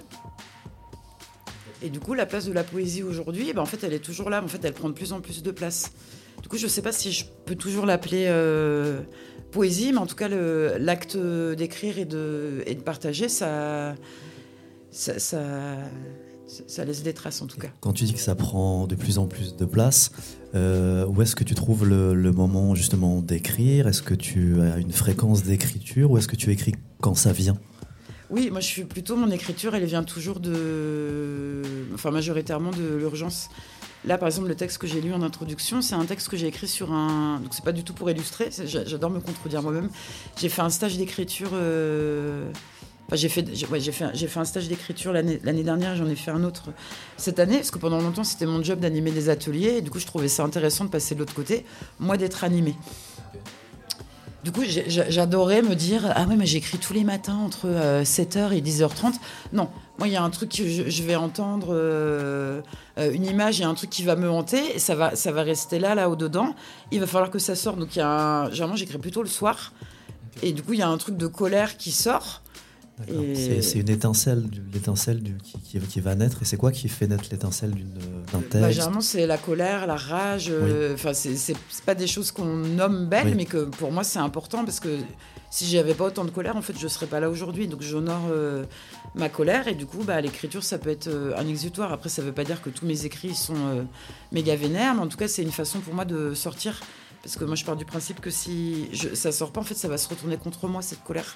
Et 1.84 1.90
du 1.90 2.00
coup, 2.00 2.14
la 2.14 2.28
place 2.28 2.46
de 2.46 2.54
la 2.54 2.64
poésie 2.64 3.02
aujourd'hui, 3.02 3.54
ben, 3.54 3.62
en 3.62 3.66
fait, 3.66 3.84
elle 3.84 3.94
est 3.94 4.00
toujours 4.00 4.30
là. 4.30 4.44
En 4.44 4.48
fait, 4.48 4.64
elle 4.64 4.74
prend 4.74 4.90
de 4.90 4.94
plus 4.94 5.14
en 5.14 5.22
plus 5.22 5.42
de 5.42 5.52
place. 5.52 5.92
Du 6.44 6.48
coup, 6.48 6.58
je 6.58 6.66
ne 6.66 6.70
sais 6.70 6.82
pas 6.82 6.92
si 6.92 7.12
je 7.12 7.26
peux 7.46 7.56
toujours 7.56 7.86
l'appeler 7.86 8.32
poésie, 9.52 9.92
mais 9.92 9.98
en 9.98 10.06
tout 10.06 10.16
cas, 10.16 10.28
l'acte 10.28 11.18
d'écrire 11.18 11.98
et 11.98 12.06
de, 12.06 12.64
partager, 12.86 13.30
ça, 13.30 13.96
ça 16.68 16.86
laisse 16.86 17.04
des 17.04 17.14
traces 17.14 17.42
en 17.42 17.48
tout 17.48 17.58
cas. 17.58 17.70
Quand 17.80 17.94
tu 17.94 18.04
dis 18.04 18.14
que 18.14 18.20
ça 18.20 18.36
prend 18.36 18.88
de 18.88 18.96
plus 18.96 19.18
en 19.18 19.28
plus 19.28 19.56
de 19.56 19.66
place, 19.66 20.12
euh, 20.56 21.06
où 21.08 21.22
est-ce 21.22 21.36
que 21.36 21.44
tu 21.44 21.56
trouves 21.56 21.86
le, 21.88 22.14
le 22.14 22.32
moment 22.32 22.76
justement 22.76 23.22
d'écrire? 23.22 23.88
Est-ce 23.88 24.02
que 24.02 24.14
tu 24.14 24.62
as 24.62 24.78
une 24.78 24.92
fréquence 24.92 25.44
d'écriture 25.44 26.12
ou 26.12 26.18
est-ce 26.18 26.28
que 26.28 26.36
tu 26.36 26.52
écris 26.52 26.74
quand 27.00 27.16
ça 27.16 27.32
vient? 27.32 27.58
Oui, 28.30 28.50
moi 28.50 28.62
je 28.62 28.68
suis 28.68 28.84
plutôt 28.86 29.18
mon 29.18 29.30
écriture, 29.32 29.76
elle 29.76 29.86
vient 29.86 30.04
toujours 30.04 30.40
de, 30.40 31.62
enfin 31.94 32.12
majoritairement 32.12 32.72
de 32.72 32.96
l'urgence. 32.98 33.50
Là, 34.04 34.18
par 34.18 34.28
exemple, 34.28 34.48
le 34.48 34.56
texte 34.56 34.80
que 34.80 34.88
j'ai 34.88 35.00
lu 35.00 35.14
en 35.14 35.22
introduction, 35.22 35.84
c'est 35.84 35.94
un 35.94 36.06
texte 36.06 36.28
que 36.28 36.36
j'ai 36.36 36.48
écrit 36.48 36.68
sur 36.68 36.92
un. 36.92 37.40
Donc, 37.40 37.54
c'est 37.54 37.64
pas 37.64 37.72
du 37.72 37.84
tout 37.84 37.94
pour 37.94 38.10
illustrer. 38.10 38.50
J'adore 38.66 39.12
me 39.12 39.20
contredire 39.20 39.62
moi-même. 39.62 39.90
J'ai 40.38 40.50
fait 40.50 40.64
un 40.64 40.72
stage 40.72 40.98
d'écriture. 40.98 41.52
euh, 41.54 42.50
Enfin, 43.12 43.18
j'ai 43.20 43.28
fait, 43.28 43.46
j'ai- 43.54 43.68
ouais, 43.68 43.82
j'ai 43.82 43.92
fait, 43.92 44.16
fait 44.16 44.40
un 44.40 44.46
stage 44.46 44.70
d'écriture 44.70 45.12
l'année 45.12 45.64
dernière. 45.64 45.98
J'en 45.98 46.08
ai 46.08 46.16
fait 46.16 46.32
un 46.32 46.46
autre 46.46 46.70
cette 47.18 47.40
année 47.40 47.58
parce 47.58 47.70
que 47.70 47.78
pendant 47.78 48.00
longtemps, 48.00 48.24
c'était 48.24 48.46
mon 48.46 48.64
job 48.64 48.80
d'animer 48.80 49.12
des 49.12 49.28
ateliers. 49.28 49.76
Et 49.80 49.82
du 49.82 49.90
coup, 49.92 50.00
je 50.00 50.06
trouvais 50.06 50.30
ça 50.30 50.44
intéressant 50.44 50.86
de 50.86 50.90
passer 50.90 51.14
de 51.14 51.20
l'autre 51.20 51.34
côté, 51.34 51.66
moi 52.00 52.16
d'être 52.16 52.46
animé. 52.46 52.74
Du 54.46 54.54
coup, 54.54 54.62
j'adorais 54.66 55.62
me 55.62 55.76
dire 55.76 56.10
Ah 56.16 56.24
ouais, 56.24 56.38
mais 56.38 56.46
j'écris 56.46 56.78
tous 56.78 56.94
les 56.94 57.04
matins 57.04 57.36
entre 57.36 57.68
7h 58.06 58.54
et 58.54 58.62
10h30. 58.62 59.16
Non, 59.52 59.68
moi, 60.00 60.08
il 60.08 60.14
y 60.14 60.16
a 60.16 60.24
un 60.24 60.30
truc 60.30 60.50
que 60.56 60.66
je, 60.90 61.04
vais 61.04 61.18
entendre, 61.18 61.68
euh, 61.72 62.62
euh, 62.98 63.12
une 63.12 63.26
image, 63.26 63.60
il 63.60 63.64
y 63.64 63.66
a 63.66 63.68
un 63.70 63.74
truc 63.76 63.90
qui 63.90 64.04
va 64.04 64.16
me 64.16 64.32
hanter, 64.32 64.76
et 64.76 64.80
ça 64.80 64.96
va, 64.96 65.18
ça 65.18 65.34
va 65.34 65.44
rester 65.44 65.80
là, 65.80 65.96
là, 65.96 66.10
au-dedans. 66.10 66.56
Il 66.94 67.02
va 67.02 67.08
falloir 67.08 67.30
que 67.30 67.40
ça 67.40 67.56
sorte. 67.56 67.78
Donc, 67.78 67.94
il 67.98 68.00
y 68.00 68.02
a 68.02 68.08
un- 68.10 68.50
généralement, 68.52 68.78
j'écris 68.78 68.98
plutôt 69.00 69.22
le 69.22 69.28
soir. 69.30 69.74
Et 70.42 70.54
du 70.54 70.64
coup, 70.64 70.74
il 70.74 70.80
y 70.80 70.84
a 70.84 70.88
un 70.88 70.98
truc 70.98 71.18
de 71.18 71.28
colère 71.28 71.76
qui 71.78 71.92
sort. 71.92 72.41
C'est 73.34 73.80
une 73.80 73.90
étincelle, 73.90 74.44
l'étincelle 74.74 75.22
qui, 75.44 75.60
qui- 75.60 75.80
qui 75.80 76.00
va 76.00 76.16
naître. 76.16 76.42
Et 76.42 76.46
c'est 76.46 76.58
quoi 76.58 76.72
qui 76.72 76.88
fait 76.90 77.08
naître 77.08 77.26
l'étincelle 77.32 77.72
d'une- 77.72 77.94
d'un 78.32 78.40
Bah, 78.40 78.44
texte? 78.50 78.70
généralement, 78.72 79.02
c'est 79.02 79.28
la 79.28 79.38
colère, 79.38 79.88
la 79.88 79.96
rage. 79.96 80.48
euh, 80.50 80.94
Enfin, 80.94 81.14
c'est 81.14 81.56
pas 81.86 81.96
des 81.96 82.08
choses 82.08 82.32
qu'on 82.32 82.46
nomme 82.46 83.08
belles, 83.08 83.28
Oui. 83.28 83.34
mais 83.36 83.46
que 83.46 83.66
pour 83.66 83.92
moi, 83.92 84.04
c'est 84.04 84.20
important 84.20 84.64
parce 84.66 84.80
que 84.80 84.98
si 85.50 85.66
j'avais 85.68 85.94
pas 85.94 86.06
autant 86.06 86.24
de 86.26 86.32
colère, 86.32 86.56
en 86.56 86.62
fait, 86.62 86.78
je 86.80 86.88
serais 86.88 87.08
pas 87.08 87.20
là 87.20 87.30
aujourd'hui. 87.30 87.68
Donc, 87.68 87.82
j'honore 87.82 88.28
euh, 88.32 88.64
ma 89.16 89.28
colère 89.30 89.68
et 89.68 89.76
du 89.76 89.86
coup, 89.86 90.04
bah, 90.04 90.20
l'écriture, 90.22 90.64
ça 90.64 90.78
peut 90.78 90.90
être 90.90 91.08
euh, 91.08 91.34
un 91.38 91.48
exutoire. 91.48 91.92
Après, 91.92 92.10
ça 92.10 92.22
veut 92.22 92.32
pas 92.32 92.44
dire 92.44 92.62
que 92.62 92.70
tous 92.70 92.86
mes 92.86 93.06
écrits 93.06 93.36
sont 93.36 93.56
euh, 93.56 93.84
méga 94.32 94.56
vénères, 94.56 94.96
mais 94.96 95.02
en 95.02 95.08
tout 95.08 95.18
cas, 95.18 95.28
c'est 95.28 95.44
une 95.44 95.52
façon 95.52 95.80
pour 95.80 95.94
moi 95.94 96.06
de 96.06 96.34
sortir. 96.34 96.80
Parce 97.24 97.36
que 97.36 97.44
moi, 97.46 97.56
je 97.56 97.64
pars 97.66 97.76
du 97.76 97.86
principe 97.86 98.20
que 98.20 98.32
si 98.32 98.88
je, 98.94 99.14
ça 99.14 99.32
sort 99.32 99.52
pas, 99.52 99.62
en 99.62 99.64
fait, 99.64 99.76
ça 99.76 99.88
va 99.88 99.98
se 100.00 100.10
retourner 100.10 100.38
contre 100.38 100.68
moi, 100.68 100.82
cette 100.82 101.04
colère. 101.04 101.36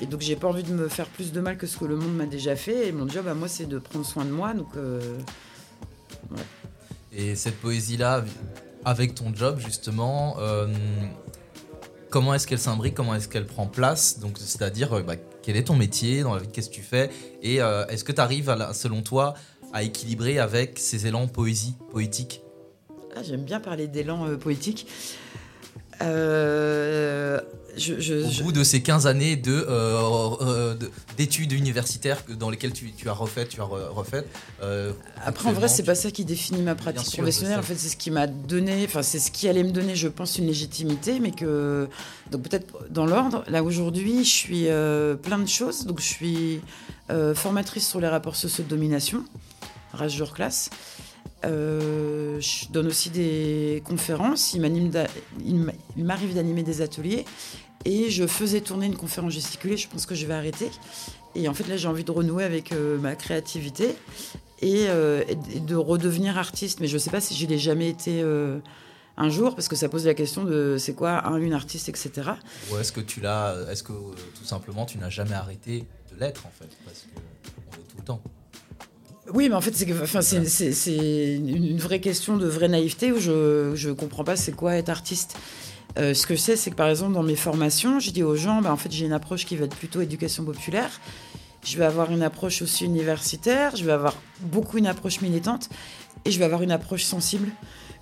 Et 0.00 0.06
donc, 0.06 0.20
j'ai 0.20 0.36
pas 0.36 0.48
envie 0.48 0.62
de 0.62 0.72
me 0.72 0.88
faire 0.88 1.06
plus 1.06 1.32
de 1.32 1.40
mal 1.40 1.56
que 1.56 1.66
ce 1.66 1.76
que 1.76 1.84
le 1.84 1.96
monde 1.96 2.14
m'a 2.14 2.26
déjà 2.26 2.56
fait. 2.56 2.88
Et 2.88 2.92
mon 2.92 3.08
job 3.08 3.26
à 3.28 3.34
moi, 3.34 3.48
c'est 3.48 3.66
de 3.66 3.78
prendre 3.78 4.04
soin 4.04 4.24
de 4.24 4.30
moi. 4.30 4.54
Donc, 4.54 4.68
euh, 4.76 5.18
Et 7.12 7.34
cette 7.34 7.56
poésie-là, 7.56 8.24
avec 8.84 9.14
ton 9.14 9.34
job 9.34 9.58
justement, 9.58 10.36
euh, 10.38 10.68
comment 12.10 12.34
est-ce 12.34 12.46
qu'elle 12.46 12.58
s'imbrique, 12.58 12.94
comment 12.94 13.14
est-ce 13.14 13.28
qu'elle 13.28 13.46
prend 13.46 13.66
place? 13.66 14.18
Donc, 14.20 14.38
c'est-à-dire, 14.38 14.92
euh, 14.92 15.02
bah, 15.02 15.16
quel 15.42 15.56
est 15.56 15.64
ton 15.64 15.76
métier 15.76 16.22
dans 16.22 16.34
la 16.34 16.40
vie, 16.40 16.48
qu'est-ce 16.48 16.70
que 16.70 16.74
tu 16.74 16.82
fais? 16.82 17.10
Et 17.42 17.60
euh, 17.60 17.86
est-ce 17.86 18.04
que 18.04 18.12
tu 18.12 18.20
arrives, 18.20 18.54
selon 18.72 19.02
toi, 19.02 19.34
à 19.72 19.82
équilibrer 19.82 20.38
avec 20.38 20.78
ces 20.78 21.06
élans 21.06 21.26
poésie, 21.26 21.74
poétiques 21.90 22.42
Ah, 23.16 23.22
j'aime 23.22 23.44
bien 23.44 23.60
parler 23.60 23.88
d'élan 23.88 24.36
poétique. 24.36 24.86
Euh, 26.02 27.40
je, 27.76 28.00
je- 28.00 28.24
Au 28.26 28.30
je- 28.30 28.42
bout 28.42 28.52
de 28.52 28.64
ces 28.64 28.82
15 28.82 29.06
années 29.06 29.36
de, 29.36 29.52
euh, 29.52 30.30
euh, 30.40 30.74
de- 30.74 30.90
d'études 31.16 31.52
universitaires 31.52 32.22
dans 32.38 32.50
lesquelles 32.50 32.72
tu, 32.72 32.92
tu 32.92 33.08
as 33.08 33.12
refait, 33.12 33.46
tu 33.46 33.60
as 33.60 33.64
re- 33.64 33.88
refait. 33.90 34.24
euh, 34.62 34.92
Après, 35.24 35.48
en 35.48 35.52
vrai, 35.52 35.68
c'est 35.68 35.74
actuellement, 35.82 35.86
pas 35.86 35.94
ça 35.94 36.10
qui 36.10 36.24
définit 36.24 36.62
ma 36.62 36.74
pratique 36.74 37.06
sûr, 37.06 37.18
professionnelle. 37.22 37.58
En 37.58 37.62
fait, 37.62 37.76
c'est 37.76 37.88
ce 37.88 37.96
qui 37.96 38.10
m'a 38.10 38.26
donné, 38.26 38.84
enfin, 38.86 39.02
c'est 39.02 39.18
ce 39.18 39.30
qui 39.30 39.48
allait 39.48 39.62
me 39.64 39.70
donner, 39.72 39.94
je 39.96 40.08
pense, 40.08 40.38
une 40.38 40.46
légitimité, 40.46 41.20
mais 41.20 41.30
que. 41.32 41.88
Donc, 42.30 42.42
peut-être 42.42 42.74
dans 42.90 43.06
l'ordre. 43.06 43.44
Là, 43.48 43.62
aujourd'hui, 43.62 44.24
je 44.24 44.30
suis 44.30 44.68
euh, 44.68 45.14
plein 45.14 45.38
de 45.38 45.48
choses. 45.48 45.86
Donc, 45.86 46.00
je 46.00 46.06
suis 46.06 46.60
formatrice 47.34 47.88
sur 47.88 48.00
les 48.00 48.08
rapports 48.08 48.34
sociaux 48.36 48.64
de 48.64 48.68
domination, 48.68 49.24
rage 49.92 50.16
jour 50.16 50.32
classe. 50.34 50.70
Euh, 51.44 52.40
je 52.40 52.66
donne 52.72 52.86
aussi 52.88 53.10
des 53.10 53.82
conférences. 53.84 54.54
Il 54.54 54.62
m'arrive 56.04 56.34
d'animer 56.34 56.62
des 56.62 56.80
ateliers. 56.82 57.24
Et 57.86 58.10
je 58.10 58.26
faisais 58.26 58.60
tourner 58.60 58.86
une 58.86 58.96
conférence 58.96 59.32
gesticulée. 59.32 59.76
Je 59.76 59.88
pense 59.88 60.06
que 60.06 60.16
je 60.16 60.26
vais 60.26 60.34
arrêter. 60.34 60.68
Et 61.36 61.48
en 61.48 61.54
fait, 61.54 61.68
là, 61.68 61.76
j'ai 61.76 61.86
envie 61.86 62.02
de 62.02 62.10
renouer 62.10 62.42
avec 62.42 62.72
euh, 62.72 62.98
ma 62.98 63.14
créativité 63.14 63.94
et, 64.60 64.88
euh, 64.88 65.22
et 65.28 65.60
de 65.60 65.76
redevenir 65.76 66.36
artiste. 66.36 66.80
Mais 66.80 66.88
je 66.88 66.94
ne 66.94 66.98
sais 66.98 67.10
pas 67.10 67.20
si 67.20 67.36
je 67.36 67.46
l'ai 67.46 67.58
jamais 67.58 67.88
été 67.88 68.22
euh, 68.22 68.58
un 69.16 69.30
jour, 69.30 69.54
parce 69.54 69.68
que 69.68 69.76
ça 69.76 69.88
pose 69.88 70.04
la 70.04 70.14
question 70.14 70.42
de 70.42 70.78
c'est 70.80 70.94
quoi 70.94 71.24
un, 71.28 71.36
une 71.36 71.52
artiste, 71.52 71.88
etc. 71.88 72.32
Ou 72.72 72.78
est-ce 72.78 72.90
que 72.90 73.00
tu 73.00 73.20
l'as, 73.20 73.54
est-ce 73.70 73.84
que 73.84 73.92
tout 73.92 74.44
simplement 74.44 74.84
tu 74.84 74.98
n'as 74.98 75.10
jamais 75.10 75.34
arrêté 75.34 75.84
de 76.12 76.18
l'être 76.18 76.44
en 76.44 76.50
fait 76.50 76.68
Parce 76.84 77.02
que 77.02 77.20
on 77.70 77.74
est 77.74 77.88
tout 77.88 77.96
le 77.98 78.04
temps? 78.04 78.20
Oui, 79.32 79.48
mais 79.48 79.54
en 79.54 79.60
fait, 79.60 79.76
c'est 79.76 79.92
enfin, 80.02 80.20
une 80.20 81.78
vraie 81.78 82.00
question 82.00 82.36
de 82.36 82.46
vraie 82.46 82.68
naïveté 82.68 83.12
où 83.12 83.18
je 83.20 83.88
ne 83.88 83.92
comprends 83.92 84.24
pas 84.24 84.36
c'est 84.36 84.52
quoi 84.52 84.74
être 84.74 84.88
artiste. 84.88 85.36
Euh, 85.98 86.12
ce 86.12 86.26
que 86.26 86.34
je 86.34 86.40
sais, 86.40 86.56
c'est 86.56 86.70
que 86.70 86.76
par 86.76 86.88
exemple, 86.88 87.14
dans 87.14 87.22
mes 87.22 87.36
formations, 87.36 88.00
je 88.00 88.10
dis 88.10 88.22
aux 88.22 88.36
gens, 88.36 88.60
bah, 88.60 88.72
en 88.72 88.76
fait, 88.76 88.92
j'ai 88.92 89.06
une 89.06 89.12
approche 89.12 89.46
qui 89.46 89.56
va 89.56 89.64
être 89.64 89.76
plutôt 89.76 90.00
éducation 90.00 90.44
populaire. 90.44 90.90
Je 91.64 91.76
vais 91.78 91.84
avoir 91.84 92.12
une 92.12 92.22
approche 92.22 92.62
aussi 92.62 92.84
universitaire, 92.84 93.74
je 93.74 93.84
vais 93.84 93.92
avoir 93.92 94.14
beaucoup 94.40 94.78
une 94.78 94.86
approche 94.86 95.20
militante 95.20 95.68
et 96.24 96.30
je 96.30 96.38
vais 96.38 96.44
avoir 96.44 96.62
une 96.62 96.70
approche 96.70 97.04
sensible. 97.04 97.48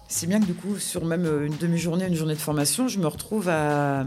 C'est 0.09 0.27
bien 0.27 0.41
que 0.41 0.45
du 0.45 0.55
coup, 0.55 0.77
sur 0.79 1.05
même 1.05 1.25
euh, 1.25 1.47
une 1.47 1.57
demi-journée, 1.57 2.07
une 2.07 2.15
journée 2.15 2.35
de 2.35 2.41
formation, 2.41 2.89
je 2.89 2.99
me 2.99 3.07
retrouve 3.07 3.49
à, 3.49 4.05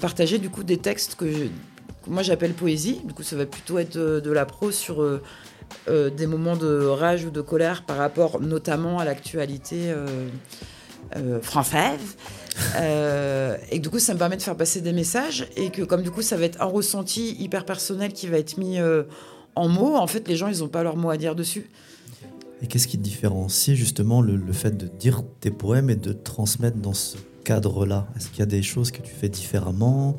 partager 0.00 0.38
du 0.38 0.48
coup 0.48 0.64
des 0.64 0.78
textes 0.78 1.16
que, 1.16 1.26
moi 2.08 2.22
j'appelle 2.22 2.54
poésie. 2.54 3.02
Du 3.04 3.12
coup, 3.12 3.22
ça 3.22 3.36
va 3.36 3.46
plutôt 3.46 3.78
être 3.78 3.96
de 3.96 4.32
la 4.32 4.46
prose 4.46 4.74
sur 4.74 5.02
euh, 5.02 5.20
des 5.86 6.26
moments 6.26 6.56
de 6.56 6.86
rage 6.86 7.24
ou 7.24 7.30
de 7.30 7.40
colère 7.40 7.84
par 7.84 7.98
rapport 7.98 8.40
notamment 8.40 8.98
à 8.98 9.04
l'actualité 9.04 9.94
euh, 11.16 11.40
française. 11.40 12.16
Euh, 12.76 13.56
et 13.70 13.78
du 13.78 13.88
coup, 13.90 13.98
ça 13.98 14.14
me 14.14 14.18
permet 14.18 14.36
de 14.36 14.42
faire 14.42 14.56
passer 14.56 14.80
des 14.80 14.92
messages 14.92 15.48
et 15.56 15.70
que 15.70 15.82
comme 15.82 16.02
du 16.02 16.10
coup, 16.10 16.22
ça 16.22 16.36
va 16.36 16.44
être 16.44 16.60
un 16.60 16.66
ressenti 16.66 17.34
hyper 17.38 17.64
personnel 17.64 18.12
qui 18.12 18.26
va 18.26 18.38
être 18.38 18.58
mis 18.58 18.78
euh, 18.78 19.04
en 19.54 19.68
mots, 19.68 19.96
en 19.96 20.06
fait, 20.06 20.26
les 20.28 20.36
gens, 20.36 20.48
ils 20.48 20.58
n'ont 20.58 20.68
pas 20.68 20.82
leur 20.82 20.96
mot 20.96 21.10
à 21.10 21.16
dire 21.16 21.34
dessus. 21.34 21.70
Et 22.62 22.66
qu'est-ce 22.66 22.86
qui 22.86 22.98
différencie 22.98 23.76
justement 23.76 24.20
le, 24.20 24.36
le 24.36 24.52
fait 24.52 24.76
de 24.76 24.86
dire 24.86 25.22
tes 25.40 25.50
poèmes 25.50 25.90
et 25.90 25.96
de 25.96 26.12
transmettre 26.12 26.76
dans 26.76 26.94
ce 26.94 27.16
cadre-là? 27.44 28.06
Est-ce 28.16 28.28
qu'il 28.28 28.40
y 28.40 28.42
a 28.42 28.46
des 28.46 28.62
choses 28.62 28.90
que 28.90 29.02
tu 29.02 29.12
fais 29.12 29.28
différemment? 29.28 30.16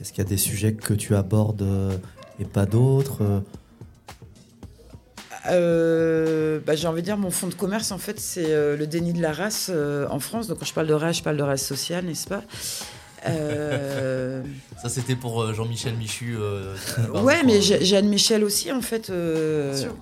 Est-ce 0.00 0.12
qu'il 0.12 0.24
y 0.24 0.26
a 0.26 0.30
des 0.30 0.38
sujets 0.38 0.74
que 0.74 0.94
tu 0.94 1.14
abordes 1.14 1.62
euh, 1.62 1.96
et 2.40 2.44
pas 2.44 2.66
d'autres? 2.66 3.42
Euh, 5.50 6.60
bah, 6.64 6.74
j'ai 6.76 6.86
envie 6.86 7.00
de 7.02 7.06
dire, 7.06 7.16
mon 7.18 7.30
fonds 7.30 7.48
de 7.48 7.54
commerce, 7.54 7.90
en 7.92 7.98
fait, 7.98 8.20
c'est 8.20 8.46
euh, 8.52 8.76
le 8.76 8.86
déni 8.86 9.12
de 9.12 9.20
la 9.22 9.32
race 9.32 9.70
euh, 9.72 10.06
en 10.10 10.20
France. 10.20 10.46
Donc, 10.48 10.58
quand 10.60 10.64
je 10.66 10.72
parle 10.74 10.86
de 10.86 10.94
race, 10.94 11.18
je 11.18 11.22
parle 11.22 11.36
de 11.36 11.42
race 11.42 11.64
sociale, 11.64 12.04
n'est-ce 12.04 12.28
pas? 12.28 12.42
Euh, 13.26 14.42
Ça 14.82 14.88
c'était 14.88 15.14
pour 15.16 15.42
euh, 15.42 15.52
Jean-Michel 15.52 15.94
Michu. 15.94 16.36
euh, 16.38 16.74
Ouais, 17.14 17.42
mais 17.44 17.60
Jeanne 17.60 18.08
Michel 18.08 18.42
aussi, 18.44 18.70
en 18.72 18.82
fait. 18.82 19.10
euh, 19.10 19.70
Bien 19.72 19.80
sûr. 19.80 19.96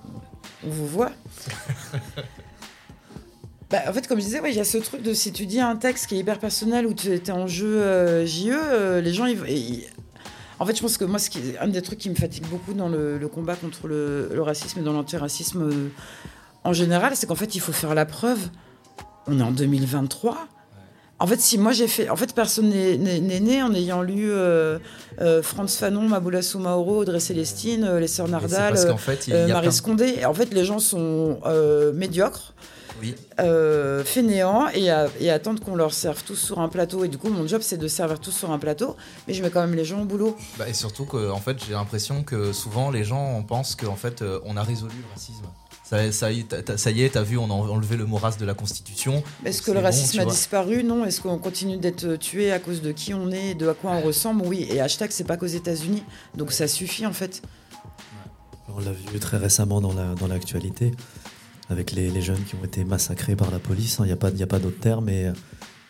on 0.65 0.69
vous 0.69 0.87
voit. 0.87 1.11
Bah, 3.69 3.79
en 3.87 3.93
fait, 3.93 4.05
comme 4.05 4.19
je 4.19 4.25
disais, 4.25 4.41
ouais, 4.41 4.51
il 4.51 4.57
y 4.57 4.59
a 4.59 4.65
ce 4.65 4.77
truc 4.79 5.01
de 5.01 5.13
si 5.13 5.31
tu 5.31 5.45
dis 5.45 5.61
un 5.61 5.77
texte 5.77 6.07
qui 6.07 6.15
est 6.15 6.19
hyper 6.19 6.39
personnel 6.39 6.85
où 6.85 6.93
tu 6.93 7.07
es 7.13 7.31
en 7.31 7.47
jeu 7.47 7.81
euh, 7.81 8.25
JE, 8.25 8.49
euh, 8.51 8.99
les 8.99 9.13
gens, 9.13 9.25
ils, 9.25 9.39
ils- 9.49 9.85
En 10.61 10.65
fait, 10.65 10.75
je 10.75 10.81
pense 10.81 10.97
que 10.97 11.05
moi, 11.05 11.17
ce 11.19 11.29
qui, 11.29 11.39
un 11.59 11.67
des 11.67 11.81
trucs 11.81 11.97
qui 11.99 12.09
me 12.09 12.15
fatigue 12.15 12.45
beaucoup 12.47 12.73
dans 12.73 12.87
le, 12.87 13.17
le 13.17 13.27
combat 13.27 13.55
contre 13.55 13.87
le, 13.87 14.29
le 14.31 14.41
racisme 14.41 14.79
et 14.79 14.83
dans 14.83 14.93
l'antiracisme 14.93 15.61
euh, 15.63 15.87
en 16.63 16.73
général, 16.73 17.13
c'est 17.15 17.25
qu'en 17.25 17.35
fait, 17.35 17.55
il 17.55 17.59
faut 17.59 17.71
faire 17.71 17.95
la 17.95 18.05
preuve. 18.05 18.39
On 19.27 19.39
est 19.39 19.43
en 19.43 19.51
2023. 19.51 20.37
En 21.19 21.27
fait, 21.27 21.39
si 21.39 21.57
moi 21.59 21.71
j'ai 21.71 21.87
fait. 21.87 22.09
En 22.09 22.15
fait, 22.15 22.33
personne 22.33 22.69
n'est 22.69 22.97
n'est- 22.97 23.19
n'est 23.19 23.39
né 23.39 23.61
en 23.63 23.73
ayant 23.75 24.01
lu 24.01 24.31
euh, 24.31 24.79
euh, 25.19 25.43
Franz 25.43 25.77
Fanon, 25.77 26.07
Maboula 26.07 26.41
Soumaoro, 26.41 26.97
Audrey 27.01 27.19
Célestine, 27.19 27.83
euh, 27.83 27.99
les 27.99 28.07
Sœurs 28.07 28.27
Mais 28.27 28.33
c'est 28.33 28.47
Nardal, 28.49 28.73
parce 28.73 28.85
qu'en 28.85 28.97
fait, 28.97 29.27
il 29.27 29.33
y 29.33 29.35
a 29.35 29.45
plein 29.45 29.53
Marie 29.53 29.71
Scondé. 29.71 30.25
En 30.25 30.33
fait, 30.33 30.51
les 30.53 30.65
gens 30.65 30.79
sont 30.79 31.39
euh, 31.45 31.91
médiocres, 31.93 32.53
Oui. 33.01 33.15
euh, 33.39 34.03
fainéants, 34.03 34.67
et, 34.69 34.89
à- 34.89 35.09
et 35.19 35.29
attendent 35.31 35.59
qu'on 35.59 35.75
leur 35.75 35.93
serve 35.93 36.23
tous 36.23 36.35
sur 36.35 36.59
un 36.59 36.69
plateau. 36.69 37.03
Et 37.03 37.07
du 37.07 37.17
coup, 37.17 37.29
mon 37.29 37.47
job, 37.47 37.61
c'est 37.63 37.77
de 37.77 37.87
servir 37.87 38.19
tous 38.19 38.31
sur 38.31 38.51
un 38.51 38.59
plateau, 38.59 38.95
mais 39.27 39.33
je 39.33 39.41
mets 39.43 39.49
quand 39.49 39.61
même 39.61 39.75
les 39.75 39.85
gens 39.85 40.01
au 40.01 40.05
boulot. 40.05 40.37
Bah, 40.57 40.69
et 40.69 40.73
surtout 40.73 41.05
que 41.05 41.29
en 41.31 41.39
fait, 41.39 41.57
j'ai 41.65 41.73
l'impression 41.73 42.23
que 42.23 42.53
souvent 42.53 42.91
les 42.91 43.03
gens 43.03 43.41
pensent 43.43 43.75
qu'en 43.75 43.95
fait, 43.95 44.21
euh, 44.21 44.39
on 44.45 44.55
a 44.57 44.63
résolu 44.63 44.93
le 44.95 45.13
racisme. 45.13 45.45
Ça, 45.83 46.09
ça, 46.13 46.31
y 46.31 46.39
est, 46.39 46.47
t'as- 46.47 46.61
t'as- 46.61 46.77
ça 46.77 46.89
y 46.89 47.03
est, 47.03 47.09
t'as 47.09 47.21
vu, 47.21 47.37
on 47.37 47.49
a 47.49 47.53
enlevé 47.53 47.97
le 47.97 48.05
mot 48.05 48.15
race 48.15 48.37
de 48.37 48.45
la 48.45 48.53
Constitution. 48.53 49.21
Est-ce 49.43 49.61
que 49.61 49.71
le 49.71 49.79
bon, 49.79 49.83
racisme 49.83 50.19
a 50.19 50.25
disparu? 50.25 50.85
Non. 50.85 51.03
Est-ce 51.03 51.19
qu'on 51.19 51.37
continue 51.37 51.75
d'être 51.75 52.15
tué 52.15 52.53
à 52.53 52.59
cause 52.59 52.81
de 52.81 52.93
qui 52.93 53.13
on 53.13 53.29
est, 53.29 53.55
de 53.55 53.67
à 53.67 53.73
quoi 53.73 53.91
on 53.91 54.01
ressemble? 54.01 54.43
Oui. 54.45 54.65
Et 54.71 54.79
hashtag, 54.79 55.11
c'est 55.11 55.25
pas 55.25 55.35
qu'aux 55.35 55.47
États-Unis. 55.47 56.03
Donc 56.37 56.53
ça 56.53 56.69
suffit 56.69 57.05
en 57.05 57.11
fait. 57.11 57.41
On 58.73 58.79
l'a 58.79 58.91
vu 58.93 59.19
très 59.19 59.35
récemment 59.35 59.81
dans 59.81 59.91
la- 59.93 60.15
dans 60.15 60.27
l'actualité, 60.27 60.91
avec 61.71 61.91
les, 61.93 62.09
les 62.11 62.21
jeunes 62.21 62.43
qui 62.43 62.55
ont 62.55 62.63
été 62.63 62.83
massacrés 62.83 63.35
par 63.35 63.49
la 63.49 63.59
police. 63.59 63.97
Il 63.99 64.05
n'y 64.05 64.11
a 64.11 64.15
pas, 64.17 64.29
y 64.29 64.43
a 64.43 64.47
pas 64.47 64.59
d'autre 64.59 64.79
terme, 64.79 65.09
et, 65.09 65.31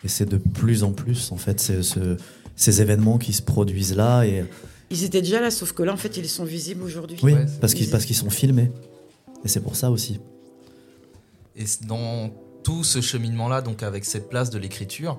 et 0.04 0.08
c'est 0.08 0.26
de 0.26 0.38
plus 0.38 0.82
en 0.84 0.92
plus, 0.92 1.30
en 1.32 1.36
fait, 1.36 1.60
ce- 1.60 2.16
ces 2.56 2.80
événements 2.80 3.18
qui 3.18 3.32
se 3.32 3.42
produisent 3.42 3.94
là. 3.96 4.22
Et, 4.24 4.44
Ils 4.90 5.04
étaient 5.04 5.22
déjà 5.22 5.40
là, 5.40 5.50
sauf 5.50 5.72
que 5.72 5.82
là, 5.82 5.92
en 5.92 5.96
fait, 5.96 6.16
ils 6.16 6.28
sont 6.28 6.44
visibles 6.44 6.82
aujourd'hui. 6.82 7.18
Oui, 7.22 7.32
Ouais, 7.34 7.46
parce 7.60 7.74
qu'ils 7.74 8.16
sont 8.16 8.30
filmés. 8.30 8.70
Et 9.44 9.48
c'est 9.48 9.60
pour 9.60 9.74
ça 9.76 9.90
aussi. 9.90 10.20
Et 11.56 11.64
dans 11.86 12.30
tout 12.62 12.84
ce 12.84 13.00
cheminement-là, 13.00 13.60
donc 13.60 13.82
avec 13.82 14.04
cette 14.04 14.28
place 14.28 14.50
de 14.50 14.58
l'écriture, 14.58 15.18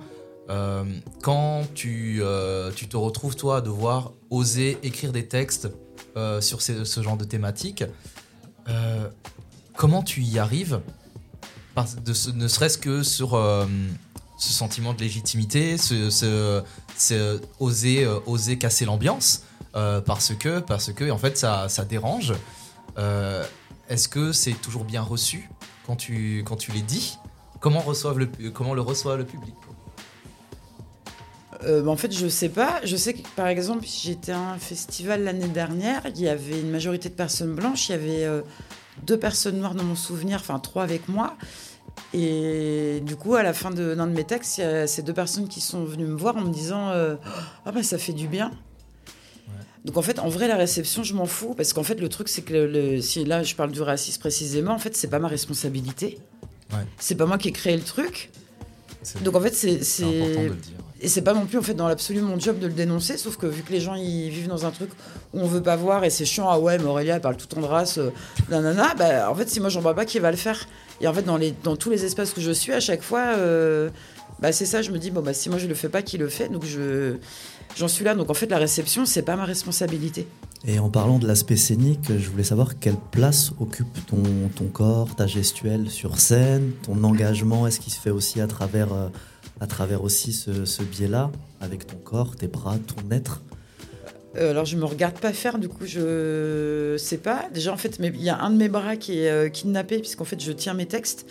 euh, 0.50 0.84
quand 1.22 1.64
tu, 1.74 2.20
euh, 2.22 2.72
tu 2.76 2.88
te 2.88 2.96
retrouves, 2.98 3.36
toi, 3.36 3.58
à 3.58 3.62
devoir 3.62 4.14
oser 4.30 4.78
écrire 4.84 5.12
des 5.12 5.28
textes 5.28 5.70
euh, 6.16 6.40
sur 6.42 6.62
ces- 6.62 6.86
ce 6.86 7.02
genre 7.02 7.18
de 7.18 7.24
thématiques, 7.26 7.84
euh, 8.70 9.08
comment 9.76 10.04
tu 10.04 10.22
y 10.22 10.40
arrives 10.40 10.80
ce- 12.14 12.30
Ne 12.32 12.48
serait-ce 12.48 12.78
que 12.78 13.04
sur 13.04 13.34
euh, 13.34 13.66
ce 14.38 14.52
sentiment 14.54 14.94
de 14.94 15.00
légitimité, 15.00 15.78
oser, 17.60 18.04
euh, 18.06 18.20
oser 18.28 18.58
casser 18.58 18.86
l'ambiance, 18.86 19.44
euh, 19.76 20.02
parce 20.02 20.34
que, 20.36 20.60
parce 20.60 20.92
que 20.94 21.10
en 21.10 21.18
fait, 21.18 21.38
ça, 21.38 21.68
ça 21.70 21.86
dérange. 21.86 22.34
Est-ce 23.90 24.08
que 24.08 24.32
c'est 24.32 24.54
toujours 24.54 24.86
bien 24.86 25.02
reçu 25.02 25.50
quand 25.86 25.96
tu, 25.96 26.44
quand 26.46 26.56
tu 26.56 26.72
les 26.72 26.82
dis? 26.82 27.18
Comment, 27.60 27.84
le, 28.16 28.50
comment 28.52 28.74
le 28.74 28.82
reçoit 28.82 29.16
le 29.18 29.26
public? 29.26 29.56
Bah, 31.62 31.88
en 31.88 31.96
fait, 31.96 32.12
je 32.12 32.28
sais 32.28 32.50
pas. 32.50 32.82
Je 32.84 32.96
sais 32.98 33.14
que, 33.14 33.28
par 33.36 33.48
exemple, 33.48 33.86
j'étais 33.88 34.34
à 34.34 34.40
un 34.40 34.58
festival 34.58 35.24
l'année 35.24 35.48
dernière. 35.48 36.02
Il 36.16 36.20
y 36.22 36.28
avait 36.28 36.60
une 36.60 36.70
majorité 36.70 37.08
de 37.10 37.14
personnes 37.14 37.56
blanches. 37.56 37.88
Il 37.90 37.92
y 37.94 37.96
avait 37.96 38.44
deux 39.06 39.18
personnes 39.18 39.58
noires 39.58 39.76
dans 39.76 39.84
mon 39.84 39.96
souvenir, 39.96 40.38
enfin 40.40 40.60
trois 40.60 40.84
avec 40.84 41.08
moi. 41.10 41.36
Et 42.14 43.02
du 43.06 43.16
coup, 43.16 43.36
à 43.36 43.44
la 43.44 43.54
fin 43.54 43.72
de- 43.72 43.96
d'un 43.96 44.08
de, 44.08 44.14
mes 44.14 44.24
textes, 44.24 44.58
il 44.58 44.62
y 44.62 44.64
a 44.64 44.88
ces 44.88 45.02
deux 45.02 45.14
personnes 45.14 45.48
qui 45.48 45.62
sont 45.62 45.84
venues 45.84 46.06
me 46.06 46.16
voir 46.18 46.38
en 46.38 46.42
me 46.42 46.52
disant 46.54 46.90
euh, 46.90 47.16
Ah, 47.66 47.72
bah 47.72 47.84
ça 47.84 47.98
fait 47.98 48.14
du 48.14 48.28
bien. 48.28 48.52
Donc 49.86 49.98
en 49.98 50.02
fait, 50.02 50.20
en 50.20 50.30
vrai, 50.30 50.48
la 50.48 50.56
réception, 50.56 51.04
je 51.04 51.14
m'en 51.14 51.26
fous. 51.26 51.54
Parce 51.56 51.74
qu'en 51.74 51.84
fait, 51.84 52.00
le 52.00 52.08
truc, 52.08 52.30
c'est 52.30 52.42
que 52.42 52.54
le- 52.54 52.68
le- 52.68 53.02
si 53.02 53.26
là, 53.26 53.44
je 53.44 53.54
parle 53.56 53.72
du 53.72 53.82
racisme 53.82 54.20
précisément, 54.22 54.74
en 54.74 54.80
fait, 54.80 54.96
c'est 54.96 55.10
pas 55.10 55.20
ma 55.20 55.28
responsabilité. 55.28 56.20
Ouais. 56.72 56.80
C'est 56.98 57.16
pas 57.16 57.26
moi 57.26 57.38
qui 57.38 57.50
ai 57.50 57.52
créé 57.52 57.76
le 57.76 57.84
truc. 57.84 58.32
Donc 59.24 59.36
en 59.36 59.42
fait, 59.42 59.54
c'est. 59.54 59.84
c'est 59.84 60.04
important 60.06 60.44
de 60.44 60.48
le 60.48 60.56
dire. 60.56 60.78
Et 61.04 61.10
c'est 61.10 61.22
pas 61.22 61.34
non 61.34 61.46
plus 61.46 61.58
en 61.58 61.62
fait 61.62 61.74
dans 61.74 61.88
l'absolu 61.88 62.22
mon 62.22 62.40
job 62.40 62.60
de 62.60 62.68
le 62.68 62.74
dénoncer, 62.74 63.18
sauf 63.18 63.36
que 63.36 63.46
vu 63.46 63.62
que 63.62 63.74
les 63.74 63.82
gens 63.82 63.96
ils 63.96 64.30
vivent 64.30 64.48
dans 64.48 64.66
un 64.66 64.72
truc 64.72 64.90
où 65.34 65.40
on 65.42 65.48
veut 65.48 65.62
pas 65.62 65.76
voir 65.76 66.06
et 66.06 66.10
c'est 66.10 66.26
chiant, 66.26 66.48
ah 66.50 66.58
ouais, 66.58 66.78
mais 66.78 66.86
Aurélia 66.86 67.16
elle 67.16 67.22
parle 67.22 67.36
tout 67.36 67.58
en 67.60 67.68
race, 67.68 67.98
euh, 67.98 68.10
nanana, 68.50 68.96
bah 68.98 69.30
en 69.30 69.36
fait 69.36 69.50
si 69.50 69.60
moi 69.60 69.70
j'en 69.70 69.82
vois 69.82 69.94
pas, 69.94 70.06
qui 70.06 70.20
va 70.20 70.32
le 70.32 70.38
faire? 70.38 70.68
Et 71.02 71.08
en 71.08 71.14
fait 71.14 71.24
dans, 71.24 71.38
les, 71.38 71.54
dans 71.64 71.76
tous 71.76 71.90
les 71.90 72.06
espaces 72.06 72.32
que 72.32 72.40
je 72.40 72.52
suis, 72.52 72.72
à 72.72 72.80
chaque 72.80 73.04
fois, 73.04 73.34
euh, 73.36 73.90
bah 74.40 74.54
c'est 74.54 74.66
ça, 74.66 74.82
je 74.82 74.92
me 74.92 74.98
dis, 74.98 75.12
bon 75.12 75.22
bah 75.22 75.34
si 75.34 75.50
moi 75.50 75.58
je 75.58 75.68
le 75.68 75.76
fais 75.76 75.90
pas, 75.90 76.02
qui 76.02 76.18
le 76.18 76.30
fait? 76.30 76.48
Donc 76.48 76.64
je 76.66 77.18
j'en 77.76 77.90
suis 77.90 78.06
là, 78.06 78.16
donc 78.16 78.30
en 78.30 78.34
fait 78.34 78.48
la 78.48 78.58
réception 78.58 79.06
c'est 79.06 79.24
pas 79.24 79.36
ma 79.36 79.46
responsabilité. 79.46 80.26
Et 80.66 80.80
en 80.80 80.90
parlant 80.90 81.20
de 81.20 81.28
l'aspect 81.28 81.58
scénique, 81.58 82.08
je 82.18 82.30
voulais 82.30 82.46
savoir 82.46 82.80
quelle 82.80 82.96
place 83.12 83.52
occupe 83.60 84.06
ton, 84.08 84.24
ton 84.56 84.68
corps, 84.68 85.14
ta 85.14 85.28
gestuelle 85.28 85.90
sur 85.90 86.18
scène, 86.18 86.72
ton 86.84 87.04
engagement, 87.04 87.68
est-ce 87.68 87.82
qu'il 87.82 87.92
se 87.92 88.00
fait 88.00 88.12
aussi 88.12 88.40
à 88.40 88.48
travers, 88.48 88.94
euh, 88.94 89.10
à 89.64 89.68
travers 89.68 90.04
aussi 90.04 90.34
ce, 90.34 90.66
ce 90.66 90.84
biais-là, 90.84 91.32
avec 91.62 91.88
ton 91.88 91.96
corps, 91.96 92.36
tes 92.36 92.48
bras, 92.48 92.76
ton 92.86 93.10
être 93.16 93.42
Euh, 94.36 94.50
alors 94.52 94.66
je 94.66 94.76
me 94.76 94.84
regarde 94.86 95.18
pas 95.20 95.32
faire, 95.32 95.58
du 95.58 95.70
coup 95.70 95.86
je 95.86 96.96
sais 96.98 97.18
pas. 97.18 97.46
Déjà 97.54 97.72
en 97.72 97.78
fait, 97.78 97.98
mais 98.00 98.12
il 98.14 98.22
y 98.24 98.30
a 98.30 98.38
un 98.40 98.50
de 98.50 98.58
mes 98.58 98.68
bras 98.68 98.98
qui 98.98 99.20
est 99.20 99.30
euh, 99.30 99.48
kidnappé 99.50 100.00
puisqu'en 100.00 100.26
fait 100.26 100.42
je 100.44 100.52
tiens 100.52 100.74
mes 100.74 100.86
textes. 100.88 101.26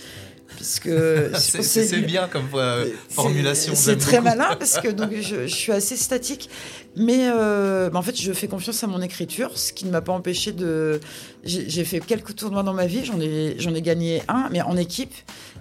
Puisque 0.56 0.88
C'est- 1.38 2.00
bien 2.06 2.28
comme 2.28 2.46
euh, 2.54 2.86
formulation. 3.08 3.72
C'est 3.74 3.96
très 3.96 4.18
beaucoup. 4.20 4.24
malin 4.36 4.54
parce 4.56 4.78
que 4.80 4.88
donc 5.00 5.10
je, 5.20 5.46
je 5.46 5.54
suis 5.54 5.72
assez 5.72 5.96
statique, 5.96 6.48
mais 6.96 7.28
euh, 7.30 7.90
bah, 7.90 7.98
en 7.98 8.02
fait 8.02 8.16
je 8.18 8.32
fais 8.32 8.48
confiance 8.48 8.82
à 8.84 8.86
mon 8.86 9.02
écriture, 9.02 9.58
ce 9.58 9.72
qui 9.74 9.84
ne 9.86 9.90
m'a 9.90 10.00
pas 10.00 10.12
empêché 10.12 10.52
de. 10.52 11.00
J'ai 11.44 11.68
j'ai 11.68 11.84
fait 11.84 12.00
quelques 12.00 12.34
tournois 12.36 12.62
dans 12.62 12.74
ma 12.74 12.86
vie, 12.86 13.04
j'en 13.04 13.20
ai 13.20 13.56
j'en 13.58 13.74
ai 13.74 13.82
gagné 13.82 14.22
un, 14.28 14.48
mais 14.52 14.62
en 14.62 14.76
équipe 14.76 15.14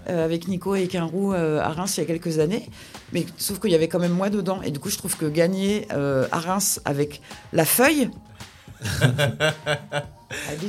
euh, 0.10 0.26
avec 0.26 0.48
Nico 0.48 0.76
et 0.76 0.88
Quinrou 0.88 1.34
euh, 1.34 1.60
à 1.60 1.70
Reims 1.70 1.98
il 1.98 2.02
y 2.02 2.04
a 2.04 2.08
quelques 2.08 2.40
années. 2.40 2.70
Mais 3.14 3.26
sauf 3.38 3.60
qu'il 3.60 3.72
y 3.72 3.76
avait 3.76 3.88
quand 3.88 4.00
même 4.00 4.14
moi 4.14 4.30
dedans, 4.30 4.62
et 4.62 4.72
du 4.72 4.80
coup 4.80 4.90
je 4.90 4.98
trouve 4.98 5.18
que 5.18 5.26
gagner 5.26 5.88
euh, 5.94 6.28
à 6.32 6.40
Reims 6.40 6.82
avec 6.86 7.22
la 7.54 7.66
feuille. 7.66 8.10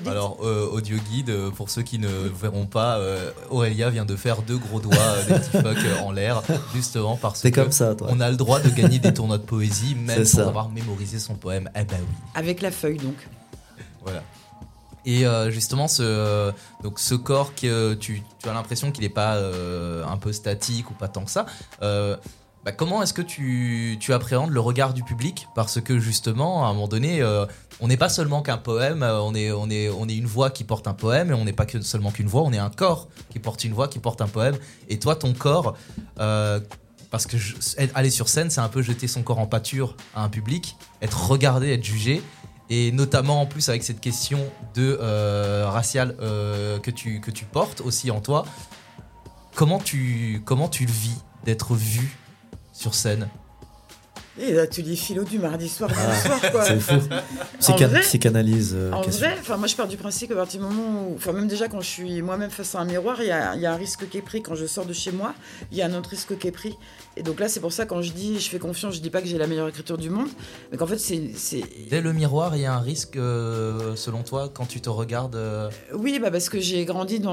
Alors, 0.06 0.38
euh, 0.42 0.68
audio 0.72 0.96
guide, 1.10 1.32
pour 1.56 1.70
ceux 1.70 1.82
qui 1.82 1.98
ne 1.98 2.08
verront 2.08 2.66
pas, 2.66 2.98
euh, 2.98 3.30
Aurélia 3.50 3.90
vient 3.90 4.04
de 4.04 4.16
faire 4.16 4.42
deux 4.42 4.58
gros 4.58 4.80
doigts, 4.80 4.96
euh, 4.96 5.24
des 5.26 5.34
petits 5.34 5.50
fuck 5.50 6.02
en 6.02 6.12
l'air, 6.12 6.42
justement 6.74 7.16
parce 7.16 7.42
que 7.42 7.48
comme 7.48 7.72
ça, 7.72 7.94
toi. 7.94 8.08
on 8.10 8.20
a 8.20 8.30
le 8.30 8.36
droit 8.36 8.60
de 8.60 8.68
gagner 8.70 8.98
des 8.98 9.14
tournois 9.14 9.38
de 9.38 9.44
poésie, 9.44 9.94
même 10.00 10.24
sans 10.24 10.48
avoir 10.48 10.68
mémorisé 10.68 11.18
son 11.18 11.34
poème. 11.34 11.70
Eh 11.74 11.84
ben 11.84 11.98
oui. 12.00 12.14
Avec 12.34 12.60
la 12.60 12.70
feuille 12.70 12.98
donc. 12.98 13.16
Voilà. 14.02 14.22
Et 15.04 15.26
euh, 15.26 15.50
justement, 15.50 15.88
ce, 15.88 16.52
donc 16.82 16.98
ce 16.98 17.14
corps 17.14 17.54
que 17.54 17.94
tu, 17.94 18.22
as 18.44 18.52
l'impression 18.52 18.92
qu'il 18.92 19.02
n'est 19.02 19.10
pas 19.10 19.34
euh, 19.36 20.04
un 20.06 20.16
peu 20.16 20.32
statique 20.32 20.90
ou 20.90 20.94
pas 20.94 21.08
tant 21.08 21.24
que 21.24 21.30
ça, 21.30 21.46
euh, 21.82 22.16
bah, 22.64 22.70
comment 22.70 23.02
est-ce 23.02 23.12
que 23.12 23.22
tu, 23.22 23.96
tu 23.98 24.12
appréhendes 24.12 24.50
le 24.50 24.60
regard 24.60 24.94
du 24.94 25.02
public? 25.02 25.48
Parce 25.54 25.80
que 25.80 25.98
justement, 25.98 26.64
à 26.64 26.68
un 26.68 26.74
moment 26.74 26.86
donné, 26.86 27.20
euh, 27.20 27.44
on 27.80 27.88
n'est 27.88 27.96
pas 27.96 28.08
seulement 28.08 28.40
qu'un 28.40 28.58
poème, 28.58 29.02
euh, 29.02 29.20
on 29.20 29.34
est, 29.34 29.50
on, 29.50 29.68
est, 29.68 29.88
on 29.88 30.08
est 30.08 30.14
une 30.14 30.26
voix 30.26 30.50
qui 30.50 30.62
porte 30.62 30.86
un 30.86 30.94
poème, 30.94 31.32
et 31.32 31.34
on 31.34 31.44
n'est 31.44 31.52
pas 31.52 31.66
que 31.66 31.80
seulement 31.80 32.12
qu'une 32.12 32.28
voix, 32.28 32.42
on 32.42 32.52
est 32.52 32.58
un 32.58 32.70
corps 32.70 33.08
qui 33.30 33.40
porte 33.40 33.64
une 33.64 33.72
voix, 33.72 33.88
qui 33.88 33.98
porte 33.98 34.20
un 34.22 34.28
poème. 34.28 34.56
Et 34.88 35.00
toi, 35.00 35.16
ton 35.16 35.32
corps, 35.32 35.74
euh, 36.20 36.60
parce 37.10 37.26
que 37.26 37.36
aller 37.94 38.10
sur 38.10 38.28
scène, 38.28 38.48
c'est 38.48 38.60
un 38.60 38.68
peu 38.68 38.80
jeter 38.80 39.08
son 39.08 39.22
corps 39.22 39.40
en 39.40 39.48
pâture 39.48 39.96
à 40.14 40.22
un 40.22 40.28
public, 40.28 40.76
être 41.02 41.28
regardé, 41.28 41.72
être 41.72 41.84
jugé. 41.84 42.22
Et 42.74 42.90
notamment 42.90 43.42
en 43.42 43.44
plus 43.44 43.68
avec 43.68 43.82
cette 43.82 44.00
question 44.00 44.38
de 44.74 44.98
euh, 44.98 45.68
raciale 45.68 46.16
euh, 46.22 46.78
que, 46.78 46.90
tu, 46.90 47.20
portes 47.52 47.82
aussi 47.82 48.10
en 48.10 48.22
toi, 48.22 48.46
comment 49.54 49.78
tu, 49.78 50.40
comment 50.46 50.68
tu 50.68 50.86
le 50.86 50.90
vis 50.90 51.22
d'être 51.44 51.74
vu 51.74 52.16
sur 52.72 52.94
scène? 52.94 53.28
Et 54.40 54.52
l'atelier 54.52 54.96
philo 54.96 55.24
du 55.24 55.38
mardi 55.38 55.68
soir, 55.68 55.90
Ah, 55.94 56.50
quoi. 56.50 56.64
C'est 56.64 56.80
fou. 56.80 56.94
Psychanalyse. 58.00 58.74
euh, 58.74 58.92
En 58.92 59.02
question. 59.02 59.26
vrai, 59.26 59.36
enfin 59.38 59.56
moi 59.58 59.66
je 59.66 59.76
pars 59.76 59.86
du 59.88 59.96
principe 59.96 60.30
qu'à 60.30 60.36
partir 60.36 60.60
du 60.60 60.66
moment 60.66 61.06
où, 61.08 61.14
enfin 61.16 61.32
même 61.32 61.48
déjà 61.48 61.68
quand 61.68 61.80
je 61.80 61.88
suis 61.88 62.22
moi-même 62.22 62.50
face 62.50 62.74
à 62.74 62.80
un 62.80 62.84
miroir, 62.84 63.18
il 63.20 63.26
y 63.28 63.30
a, 63.30 63.54
il 63.54 63.60
y 63.60 63.66
a 63.66 63.72
un 63.72 63.76
risque 63.76 64.08
qui 64.08 64.18
est 64.18 64.22
pris. 64.22 64.42
Quand 64.42 64.54
je 64.54 64.66
sors 64.66 64.86
de 64.86 64.92
chez 64.92 65.12
moi, 65.12 65.34
il 65.70 65.76
y 65.78 65.82
a 65.82 65.86
un 65.86 65.94
autre 65.94 66.10
risque 66.10 66.38
qui 66.38 66.48
est 66.48 66.52
pris. 66.52 66.76
Et 67.16 67.22
donc 67.22 67.40
là 67.40 67.48
c'est 67.48 67.60
pour 67.60 67.72
ça 67.72 67.84
quand 67.84 68.00
je 68.00 68.12
dis 68.12 68.40
je 68.40 68.48
fais 68.48 68.58
confiance, 68.58 68.94
je 68.94 69.00
dis 69.00 69.10
pas 69.10 69.20
que 69.20 69.28
j'ai 69.28 69.36
la 69.38 69.46
meilleure 69.46 69.68
écriture 69.68 69.98
du 69.98 70.08
monde, 70.08 70.28
mais 70.70 70.78
qu'en 70.78 70.86
fait 70.86 70.98
c'est, 70.98 71.30
c'est... 71.36 71.62
Dès 71.90 72.00
le 72.00 72.12
miroir, 72.14 72.56
il 72.56 72.62
y 72.62 72.66
a 72.66 72.74
un 72.74 72.80
risque 72.80 73.16
euh, 73.16 73.94
selon 73.96 74.22
toi 74.22 74.50
quand 74.52 74.64
tu 74.66 74.80
te 74.80 74.88
regardes 74.88 75.36
euh, 75.36 75.68
oui 75.92 76.18
bah 76.20 76.30
parce 76.30 76.48
que 76.48 76.58
j'ai 76.58 76.84
grandi 76.86 77.20
dans, 77.20 77.32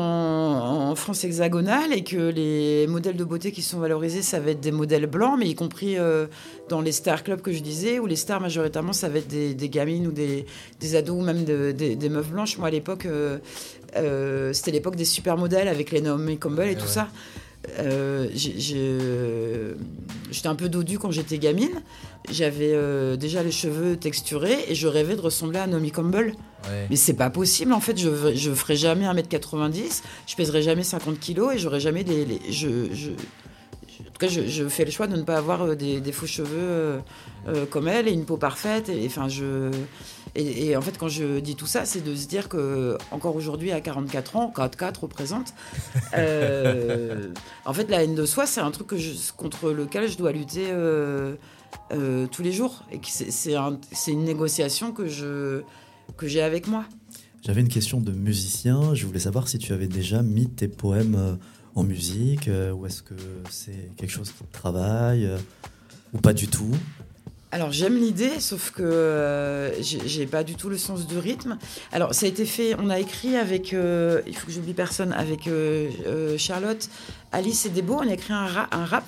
en 0.89 0.95
France 0.95 1.23
hexagonale 1.23 1.93
et 1.93 2.03
que 2.03 2.17
les 2.17 2.87
modèles 2.87 3.15
de 3.15 3.23
beauté 3.23 3.51
qui 3.53 3.61
sont 3.61 3.79
valorisés 3.79 4.21
ça 4.21 4.39
va 4.41 4.51
être 4.51 4.59
des 4.59 4.71
modèles 4.73 5.05
blancs, 5.07 5.37
mais 5.39 5.47
y 5.47 5.55
compris 5.55 5.97
euh, 5.97 6.27
dans 6.67 6.81
les 6.81 6.88
star 6.91 7.23
clubs 7.23 7.41
que 7.41 7.51
je 7.51 7.59
disais 7.59 7.99
où 7.99 8.05
les 8.07 8.15
stars 8.15 8.41
majoritairement 8.41 8.93
ça 8.93 9.09
va 9.09 9.19
être 9.19 9.27
des, 9.27 9.53
des 9.53 9.69
gamines 9.69 10.07
ou 10.07 10.11
des, 10.11 10.45
des 10.79 10.95
ados 10.95 11.17
ou 11.17 11.21
même 11.23 11.43
de- 11.45 11.71
des- 11.71 11.95
des 11.95 12.09
meufs 12.09 12.29
blanches. 12.29 12.57
Moi 12.57 12.67
à 12.67 12.71
l'époque 12.71 13.05
euh, 13.05 13.37
euh, 13.97 14.53
c'était 14.53 14.71
l'époque 14.71 14.95
des 14.95 15.05
supermodèles 15.05 15.67
avec 15.67 15.91
les 15.91 16.01
Naomi 16.01 16.37
Campbell 16.37 16.67
et 16.67 16.71
Ouais, 16.71 16.75
tout 16.75 16.85
ouais. 16.85 16.87
ça. 16.87 17.07
Euh, 17.79 18.27
J'étais 20.31 20.47
un 20.47 20.55
peu 20.55 20.69
dodue 20.69 20.97
quand 20.97 21.11
j'étais 21.11 21.37
gamine. 21.39 21.81
J'avais 22.31 22.71
euh, 22.73 23.15
déjà 23.15 23.41
les 23.43 23.51
cheveux 23.51 23.97
texturés 23.97 24.57
et 24.67 24.75
je 24.75 24.87
rêvais 24.87 25.15
de 25.15 25.21
ressembler 25.21 25.59
à 25.59 25.67
Naomi 25.67 25.91
Campbell. 25.91 26.27
ouais. 26.65 26.87
Mais 26.89 26.95
c'est 26.95 27.13
pas 27.13 27.29
possible 27.29 27.73
en 27.73 27.79
fait. 27.79 27.97
Je, 27.97 28.09
je 28.35 28.51
ferai 28.51 28.75
jamais 28.75 29.05
1m90, 29.05 30.01
je 30.27 30.35
pèserai 30.35 30.61
jamais 30.61 30.83
50 30.83 31.19
kilos 31.19 31.53
et 31.55 31.57
j'aurai 31.57 31.79
jamais 31.79 32.03
les. 32.03 32.25
les- 32.25 32.51
je, 32.51 32.67
tout 34.19 34.25
cas, 34.25 34.31
je, 34.31 34.47
je 34.47 34.67
fais 34.67 34.83
le 34.85 34.91
choix 34.91 35.07
de 35.07 35.15
ne 35.15 35.23
pas 35.23 35.37
avoir 35.37 35.61
euh, 35.63 35.75
des, 35.75 36.01
des 36.01 36.11
faux 36.11 36.27
cheveux 36.27 36.47
euh, 36.57 36.99
euh, 37.47 37.65
comme 37.65 37.87
elle 37.87 38.07
et 38.07 38.11
une 38.11 38.25
peau 38.25 38.37
parfaite. 38.37 38.89
Et, 38.89 39.05
enfin, 39.05 39.27
je. 39.29 39.71
Et, 40.35 40.67
et 40.67 40.77
en 40.77 40.81
fait, 40.81 40.97
quand 40.97 41.07
je 41.07 41.39
dis 41.39 41.55
tout 41.55 41.65
ça, 41.65 41.85
c'est 41.85 42.01
de 42.03 42.13
se 42.15 42.27
dire 42.27 42.49
que 42.49 42.97
encore 43.11 43.35
aujourd'hui, 43.35 43.71
à 43.71 43.81
44 43.81 44.35
ans, 44.35 44.51
44 44.55 45.03
représente. 45.03 45.53
euh, 46.17 47.29
en 47.65 47.73
fait, 47.73 47.89
la 47.89 48.03
haine 48.03 48.15
de 48.15 48.25
soi, 48.25 48.45
c'est 48.45 48.61
un 48.61 48.71
truc 48.71 48.87
que 48.87 48.97
je- 48.97 49.13
contre 49.35 49.71
lequel 49.71 50.07
je 50.09 50.17
dois 50.17 50.31
lutter 50.31 50.67
euh, 50.69 51.35
euh, 51.93 52.27
tous 52.31 52.43
les 52.43 52.51
jours. 52.51 52.83
Et 52.91 52.99
c'est- 53.03 53.31
c'est 53.31 53.55
un- 53.55 53.79
c'est 53.91 54.11
une 54.11 54.23
négociation 54.23 54.91
que 54.91 55.07
je 55.07 55.61
que 56.17 56.27
j'ai 56.27 56.41
avec 56.41 56.67
moi. 56.67 56.85
J'avais 57.45 57.61
une 57.61 57.67
question 57.69 58.01
de 58.01 58.11
musicien. 58.11 58.93
Je 58.95 59.05
voulais 59.05 59.19
savoir 59.19 59.47
si 59.47 59.57
tu 59.59 59.71
avais 59.73 59.87
déjà 59.87 60.21
mis 60.23 60.49
tes 60.49 60.67
poèmes 60.67 61.37
en 61.75 61.83
musique, 61.83 62.47
euh, 62.47 62.71
ou 62.71 62.85
est-ce 62.85 63.01
que 63.01 63.13
c'est 63.49 63.95
quelque 63.95 64.11
chose 64.11 64.31
qui 64.31 64.43
travaille, 64.51 65.25
euh, 65.25 65.37
ou 66.13 66.17
pas 66.19 66.33
du 66.33 66.47
tout? 66.47 66.75
Alors 67.51 67.71
j'aime 67.71 67.97
l'idée, 67.97 68.39
sauf 68.39 68.69
que 68.71 68.83
euh, 68.83 69.81
j'ai 69.81 70.27
pas 70.27 70.43
du 70.43 70.55
tout 70.55 70.69
le 70.69 70.77
sens 70.77 71.07
du 71.07 71.17
rythme. 71.17 71.57
Alors 71.91 72.13
ça 72.13 72.27
a 72.27 72.29
été 72.29 72.45
fait, 72.45 72.75
on 72.77 72.89
a 72.91 72.99
écrit 72.99 73.37
avec, 73.37 73.71
il 73.71 74.35
faut 74.35 74.45
que 74.45 74.51
j'oublie 74.51 74.75
personne, 74.75 75.13
avec 75.13 75.49
Charlotte, 76.37 76.89
Alice 77.31 77.65
et 77.65 77.69
Debo, 77.69 77.95
on 77.95 78.07
a 78.07 78.13
écrit 78.13 78.33
un, 78.33 78.45
ra- 78.45 78.69
un 78.71 78.85
rap. 78.85 79.05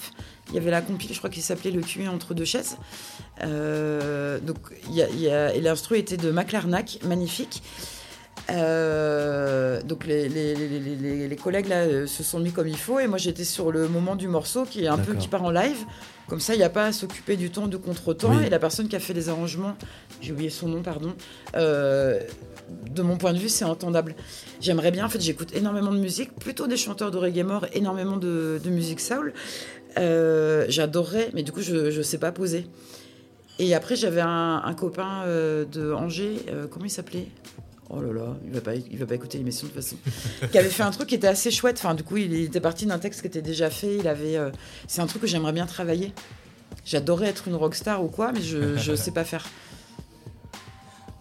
Il 0.50 0.56
y 0.56 0.58
avait 0.58 0.72
la 0.72 0.82
compile, 0.82 1.14
je 1.14 1.18
crois 1.20 1.30
qu'il 1.30 1.44
s'appelait 1.44 1.72
Le 1.72 1.82
cul 1.82 2.08
entre 2.08 2.34
deux 2.34 2.46
chaises. 2.46 2.78
Donc 3.42 4.58
y 4.90 5.02
a, 5.30 5.54
et 5.54 5.62
l'instru 5.62 5.98
était 6.00 6.18
de 6.18 6.32
Maclarnac, 6.32 6.98
magnifique. 7.06 7.62
Euh, 8.50 9.82
donc 9.84 10.06
les, 10.06 10.28
les- 10.28 10.56
les- 10.56 10.68
les- 10.80 10.96
les- 10.96 11.28
les 11.28 11.36
collègues 11.36 11.68
là 11.68 11.84
euh, 11.84 12.08
se 12.08 12.24
sont 12.24 12.40
mis 12.40 12.52
comme 12.52 12.68
il 12.68 12.78
faut 12.78 13.00
et 13.00 13.08
moi 13.08 13.18
j'étais 13.18 13.44
sur 13.46 13.72
le 13.72 13.88
moment 13.88 14.16
du 14.16 14.28
morceau 14.28 14.66
qui 14.66 14.84
est 14.84 14.88
un 14.88 14.98
peu 14.98 15.14
qui 15.14 15.28
part 15.28 15.44
en 15.44 15.52
live. 15.52 15.78
Comme 16.28 16.40
ça 16.40 16.54
il 16.54 16.58
n'y 16.58 16.64
a 16.64 16.70
pas 16.70 16.86
à 16.86 16.92
s'occuper 16.92 17.36
du 17.38 17.50
temps 17.50 17.68
de 17.68 17.78
contre-temps 17.78 18.34
Oui. 18.38 18.46
et 18.46 18.50
la 18.50 18.60
personne 18.60 18.88
qui 18.88 18.96
a 18.96 19.00
fait 19.00 19.14
les 19.14 19.30
arrangements 19.30 19.76
j'ai 20.22 20.32
oublié 20.32 20.50
son 20.50 20.68
nom 20.68 20.82
pardon 20.82 21.14
euh, 21.56 22.20
de 22.90 23.02
mon 23.02 23.18
point 23.18 23.34
de 23.34 23.38
vue 23.40 23.50
c'est 23.50 23.66
entendable. 23.66 24.16
J'aimerais 24.60 24.92
bien 24.92 25.06
en 25.06 25.10
fait 25.10 25.22
j'écoute 25.22 25.54
énormément 25.56 25.92
de 25.92 26.00
musique 26.00 26.34
plutôt 26.36 26.68
des 26.68 26.78
chanteurs 26.78 27.12
de 27.12 27.18
reggae 27.18 27.44
mort 27.44 27.66
énormément 27.74 28.18
de, 28.18 28.60
de 28.64 28.70
musique 28.70 29.00
soul. 29.02 29.34
Euh, 29.98 30.66
j'adorerais 30.70 31.30
mais 31.34 31.44
du 31.44 31.52
coup 31.52 31.62
je 31.62 31.96
ne 31.98 32.04
sais 32.04 32.18
pas 32.18 32.32
poser. 32.32 32.66
Et 33.60 33.76
après 33.76 33.96
j'avais 33.96 34.22
un, 34.22 34.62
un 34.66 34.74
copain 34.74 35.24
euh, 35.26 35.66
de 35.66 35.92
Angers 35.94 36.38
euh, 36.50 36.66
comment 36.70 36.86
il 36.86 36.90
s'appelait? 36.90 37.28
Oh 37.94 38.02
là 38.02 38.14
là, 38.14 38.38
il 38.46 38.54
va 38.54 38.62
pas, 38.62 38.76
il 38.76 38.98
va 38.98 39.06
pas 39.06 39.16
écouter 39.16 39.38
l'émission 39.38 39.68
de 39.68 39.74
toute 39.74 39.84
façon. 39.84 39.98
qui 40.52 40.58
avait 40.58 40.70
fait 40.70 40.84
un 40.84 40.92
truc 40.92 41.10
qui 41.10 41.16
était 41.16 41.28
assez 41.28 41.52
chouette. 41.52 41.78
Enfin, 41.78 41.94
du 41.94 42.04
coup, 42.04 42.16
il 42.18 42.34
était 42.34 42.62
parti 42.62 42.86
d'un 42.86 43.00
texte 43.00 43.22
qui 43.22 43.28
était 43.28 43.42
déjà 43.42 43.70
fait. 43.70 43.98
Il 43.98 44.08
avait, 44.08 44.38
euh, 44.38 44.50
c'est 44.88 45.02
un 45.02 45.08
truc 45.08 45.22
que 45.22 45.28
j'aimerais 45.28 45.52
bien 45.52 45.66
travailler. 45.66 46.14
J'adorais 46.86 47.28
être 47.28 47.50
une 47.50 47.56
rockstar 47.56 48.02
ou 48.04 48.08
quoi, 48.08 48.32
mais 48.32 48.42
je, 48.42 48.78
je 48.78 48.96
sais 48.96 49.12
pas 49.12 49.26
faire. 49.26 49.46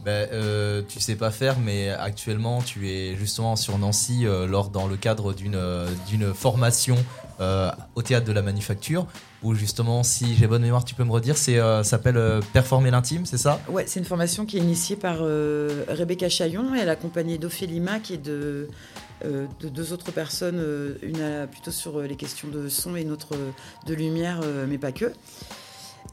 Ben, 0.03 0.31
euh, 0.33 0.81
tu 0.89 0.99
sais 0.99 1.15
pas 1.15 1.31
faire, 1.31 1.59
mais 1.59 1.91
actuellement 1.91 2.63
tu 2.63 2.89
es 2.89 3.17
justement 3.17 3.55
sur 3.55 3.77
Nancy 3.77 4.25
euh, 4.25 4.47
lors 4.47 4.71
dans 4.71 4.87
le 4.87 4.97
cadre 4.97 5.35
d'une 5.35 5.61
d'une 6.09 6.33
formation 6.33 6.97
euh, 7.41 7.71
au 7.95 8.03
théâtre 8.03 8.27
de 8.27 8.33
la 8.33 8.43
Manufacture, 8.43 9.07
où 9.43 9.55
justement, 9.55 10.03
si 10.03 10.35
j'ai 10.35 10.47
bonne 10.47 10.61
mémoire, 10.61 10.85
tu 10.85 10.95
peux 10.95 11.05
me 11.05 11.11
redire, 11.11 11.39
c'est 11.39 11.59
euh, 11.59 11.83
s'appelle 11.83 12.19
euh, 12.19 12.41
Performer 12.53 12.91
l'intime, 12.91 13.25
c'est 13.25 13.39
ça? 13.39 13.61
Ouais, 13.69 13.85
c'est 13.87 13.99
une 13.99 14.07
formation 14.07 14.45
qui 14.45 14.59
est 14.59 14.61
initiée 14.61 14.97
par 14.97 15.19
Rebecca 15.19 16.29
Chaillon 16.29 16.75
elle 16.75 16.89
est 16.89 16.91
accompagnée 16.91 17.39
d'Ophélie 17.39 17.81
Mac 17.81 18.11
et 18.11 18.19
de, 18.19 18.69
de 19.25 19.69
deux 19.69 19.93
autres 19.93 20.13
personnes, 20.13 20.63
une 21.03 21.47
plutôt 21.51 21.71
sur 21.71 22.01
les 22.01 22.17
questions 22.17 22.49
de 22.49 22.69
son 22.69 22.95
et 22.97 23.03
une 23.03 23.11
autre 23.11 23.31
de 23.87 23.95
lumière, 23.95 24.41
mais 24.69 24.79
pas 24.79 24.93
que. 24.93 25.13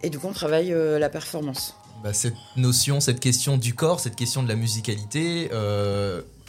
Et 0.03 0.09
du 0.09 0.19
coup, 0.19 0.27
on 0.27 0.33
travaille 0.33 0.73
la 0.73 1.09
performance. 1.09 1.75
Bah, 2.03 2.13
cette 2.13 2.35
notion, 2.55 2.99
cette 2.99 3.19
question 3.19 3.57
du 3.57 3.73
corps, 3.73 3.99
cette 3.99 4.15
question 4.15 4.43
de 4.43 4.47
la 4.47 4.55
musicalité, 4.55 5.49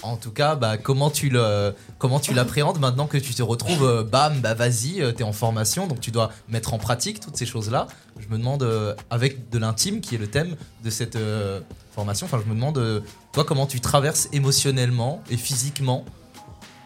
en 0.03 0.17
tout 0.17 0.31
cas, 0.31 0.55
bah, 0.55 0.77
comment 0.77 1.11
tu 1.11 1.29
le, 1.29 1.75
l'appréhendes 2.35 2.79
maintenant 2.79 3.07
que 3.07 3.19
tu 3.19 3.35
te 3.35 3.43
retrouves, 3.43 3.85
euh, 3.85 4.05
bam, 4.05 4.41
bah 4.41 4.55
vas-y, 4.55 5.01
euh, 5.01 5.13
t'es 5.13 5.25
en 5.25 5.33
formation, 5.33 5.87
donc 5.87 6.01
tu 6.01 6.11
dois 6.11 6.31
mettre 6.49 6.75
en 6.75 6.79
pratique 6.79 7.21
toutes 7.21 7.37
ces 7.37 7.47
choses-là. 7.47 7.89
Je 8.19 8.29
me 8.29 8.39
demande, 8.39 8.63
euh, 8.63 8.95
avec 9.11 9.51
de 9.51 9.59
l'intime, 9.59 10.01
qui 10.01 10.15
est 10.15 10.19
le 10.19 10.29
thème 10.29 10.57
de 10.85 10.91
cette 10.91 11.19
formation, 11.93 12.27
enfin, 12.27 12.41
je 12.43 12.49
me 12.49 12.55
demande, 12.55 13.03
toi, 13.33 13.45
comment 13.45 13.67
tu 13.67 13.81
traverses 13.81 14.29
émotionnellement 14.33 15.23
et 15.31 15.37
physiquement 15.37 16.05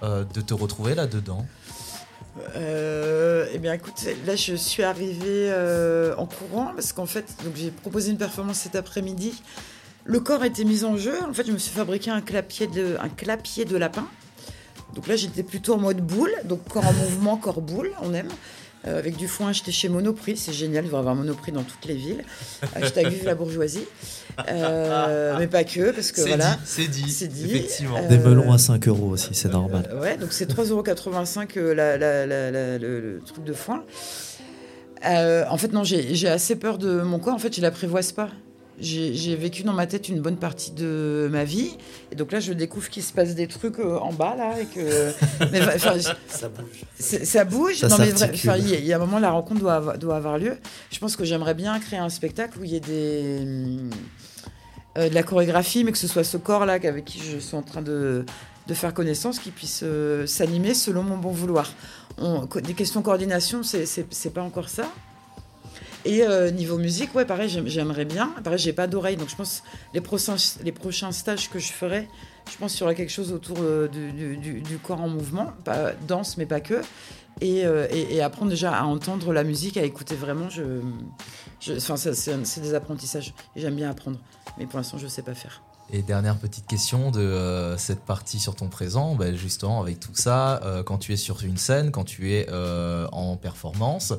de 0.03 0.41
te 0.41 0.55
retrouver 0.55 0.95
là-dedans? 0.95 1.47
Eh 2.57 3.59
bien, 3.59 3.75
écoute, 3.75 4.07
là, 4.27 4.37
je 4.37 4.55
suis 4.55 4.83
arrivée 4.83 5.53
en 6.17 6.27
courant 6.27 6.73
parce 6.75 6.93
qu'en 6.93 7.07
fait, 7.07 7.27
j'ai 7.55 7.71
proposé 7.71 8.11
une 8.11 8.19
performance 8.19 8.59
cet 8.59 8.75
après-midi. 8.75 9.35
Le 10.05 10.21
corps 10.21 10.45
était 10.45 10.65
mis 10.65 10.85
en 10.85 10.97
jeu. 10.97 11.15
En 11.29 11.33
fait, 11.33 11.47
je 11.47 11.53
me 11.53 11.59
suis 11.59 11.73
fabriqué 11.73 12.11
un 12.11 12.21
clapier 12.21 12.67
de, 12.67 12.97
un 13.01 13.09
clapier 13.09 13.65
de 13.65 13.77
lapin. 13.77 14.07
Donc 14.95 15.07
là, 15.07 15.17
j'étais 15.17 15.43
plutôt 15.43 15.75
en 15.75 15.79
mode 15.79 16.01
boule, 16.01 16.33
donc 16.45 16.67
corps 16.69 16.87
en 16.87 16.93
mouvement, 16.93 17.37
corps 17.37 17.61
boule, 17.63 17.91
on 18.03 18.13
aime. 18.13 18.29
Euh, 18.85 18.99
avec 18.99 19.17
du 19.17 19.29
foin 19.29 19.49
acheté 19.51 19.71
chez 19.71 19.89
Monoprix, 19.89 20.37
c'est 20.37 20.53
génial, 20.53 20.83
il 20.83 20.87
devrait 20.89 20.99
y 20.99 21.01
avoir 21.03 21.15
Monoprix 21.15 21.53
dans 21.53 21.63
toutes 21.63 21.85
les 21.87 21.95
villes. 21.95 22.25
Hashtag 22.75 23.07
vive 23.07 23.25
la 23.25 23.37
bourgeoisie. 23.37 23.85
Euh, 24.49 25.37
mais 25.39 25.47
pas 25.47 25.63
que, 25.63 25.93
parce 25.93 26.11
que 26.11 26.21
C'est 26.21 26.29
voilà. 26.29 26.55
dit, 26.57 26.61
c'est 26.65 26.89
dit, 26.89 27.11
C'est 27.11 27.29
dit. 27.29 27.45
effectivement. 27.45 27.97
Euh, 27.99 28.09
Des 28.09 28.19
melons 28.19 28.53
à 28.53 28.59
5 28.59 28.89
euros 28.89 29.11
aussi, 29.11 29.31
c'est 29.35 29.51
normal. 29.53 29.89
euh, 29.93 30.01
ouais, 30.01 30.17
donc 30.17 30.33
c'est 30.33 30.51
3,85€ 30.51 31.57
euh, 31.59 31.75
la, 31.75 31.97
la- 31.97 32.27
la- 32.27 32.51
la- 32.51 32.79
le, 32.79 33.01
le 33.01 33.21
truc 33.25 33.45
de 33.45 33.53
foin. 33.53 33.85
Euh, 35.07 35.45
en 35.49 35.59
fait, 35.59 35.73
non, 35.73 35.85
j'ai 35.85 36.15
j'ai 36.15 36.29
assez 36.29 36.57
peur 36.57 36.77
de 36.79 37.03
mon 37.03 37.19
corps. 37.21 37.35
En 37.35 37.39
fait, 37.39 37.55
je 37.55 37.61
l'apprivoise 37.61 38.11
pas. 38.13 38.31
J'ai 38.81 39.37
vécu 39.37 39.63
dans 39.63 39.75
ma 39.75 39.87
tête 39.87 40.09
une 40.09 40.21
bonne 40.21 40.37
partie 40.39 40.73
de 40.73 41.29
ma 41.31 41.45
vie. 41.45 41.77
Et 42.11 42.17
donc 42.17 42.33
là, 42.33 42.41
je 42.41 42.53
découvre 42.53 42.89
qu'il 42.89 43.03
se 43.03 43.13
passe 43.13 43.35
des 43.35 43.47
trucs 43.47 43.79
euh, 43.79 43.99
en 43.99 44.13
bas, 44.13 44.35
là. 44.37 44.59
Et 44.61 44.65
que... 44.67 45.13
mais, 45.53 45.61
enfin, 45.63 45.95
je- 45.99 46.09
Ça 46.27 46.49
bouge. 46.49 46.67
ça 46.99 47.45
bouge. 47.45 47.77
Ça 47.79 47.89
non, 47.89 47.97
mais 47.99 48.11
vrai- 48.11 48.19
s'articule. 48.19 48.51
enfin, 48.51 48.59
il 48.59 48.69
y, 48.71 48.75
a- 48.75 48.79
il 48.79 48.85
y 48.87 48.93
a 48.93 48.97
un 48.97 48.99
moment, 48.99 49.19
la 49.21 49.31
rencontre 49.31 49.61
doit 49.61 49.75
avoir, 49.75 49.99
doit 49.99 50.17
avoir 50.17 50.39
lieu. 50.39 50.57
Je 50.91 50.99
pense 50.99 51.17
que 51.17 51.25
j'aimerais 51.25 51.55
bien 51.55 51.79
créer 51.79 51.99
un 52.01 52.09
spectacle 52.09 52.59
où 52.59 52.65
il 52.65 52.71
y 52.73 52.77
ait 52.77 52.81
des, 52.81 53.79
euh, 54.99 55.09
de 55.09 55.15
la 55.15 55.23
chorégraphie, 55.23 55.85
mais 55.85 55.93
que 55.93 55.99
ce 55.99 56.09
soit 56.09 56.25
ce 56.25 56.37
corps-là 56.37 56.75
avec 56.75 57.05
qui 57.05 57.19
je 57.21 57.39
suis 57.39 57.57
en 57.57 57.63
train 57.63 57.83
de, 57.83 58.25
de 58.67 58.75
faire 58.75 58.93
connaissance, 58.95 59.39
qui 59.39 59.51
puisse 59.51 59.81
euh, 59.85 60.27
s'animer 60.27 60.75
selon 60.75 61.03
mon 61.03 61.19
bon 61.19 61.31
vouloir. 61.31 61.71
On- 62.19 62.47
des 62.47 62.75
questions 62.75 63.01
de 63.01 63.05
coordination, 63.05 63.63
c'est 63.63 64.33
pas 64.35 64.43
encore 64.43 64.69
ça. 64.69 64.91
Et 66.05 66.23
euh, 66.25 66.51
niveau 66.51 66.79
musique, 66.79 67.15
ouais, 67.15 67.25
pareil, 67.25 67.49
j'aime- 67.49 67.69
j'aimerais 67.69 68.05
bien. 68.05 68.33
Pareil, 68.43 68.59
j'ai 68.59 68.73
pas 68.73 68.87
d'oreille, 68.89 69.17
donc 69.17 69.29
je 69.29 69.37
pense 69.37 69.63
les 69.95 70.01
prochains, 70.01 70.37
les 70.65 70.73
prochains 70.73 71.13
stages 71.13 71.49
que 71.49 71.59
je 71.61 71.73
ferai, 71.73 72.09
je 72.51 72.57
pense 72.59 72.73
qu'il 72.73 72.81
y 72.81 72.85
aura 72.85 72.95
quelque 72.95 73.13
chose 73.13 73.33
autour 73.33 73.59
euh, 73.61 73.87
du, 73.89 74.79
corps 74.83 75.01
en 75.01 75.09
mouvement, 75.09 75.53
pas 75.65 75.93
danse, 76.09 76.37
mais 76.37 76.47
pas 76.47 76.61
que. 76.61 76.81
Et, 77.41 77.65
euh, 77.65 77.87
et- 77.91 78.21
apprendre 78.21 78.51
déjà 78.51 78.75
à 78.77 78.83
entendre 78.85 79.33
la 79.33 79.43
musique, 79.45 79.77
à 79.77 79.83
écouter 79.85 80.15
vraiment. 80.17 80.49
Je, 80.51 80.81
je- 81.61 81.79
c'est 81.79 82.61
des 82.61 82.75
apprentissages. 82.75 83.33
J'aime 83.57 83.77
bien 83.77 83.91
apprendre, 83.91 84.19
mais 84.59 84.67
pour 84.67 84.79
l'instant, 84.79 84.99
je 84.99 85.07
sais 85.07 85.23
pas 85.23 85.35
faire. 85.35 85.63
Et 85.93 86.03
dernière 86.03 86.37
petite 86.37 86.67
question 86.67 87.11
de 87.11 87.21
euh, 87.21 87.77
cette 87.77 88.01
partie 88.01 88.39
sur 88.39 88.55
ton 88.55 88.69
présent, 88.69 89.15
bah, 89.15 89.33
justement 89.35 89.81
avec 89.81 90.01
tout 90.01 90.15
ça, 90.15 90.61
euh, 90.65 90.83
quand 90.83 90.99
tu 90.99 91.13
es 91.13 91.17
sur 91.17 91.43
une 91.43 91.57
scène, 91.59 91.91
quand 91.91 92.05
tu 92.05 92.33
es 92.33 92.47
euh, 92.51 93.07
en 93.13 93.37
performance, 93.37 94.13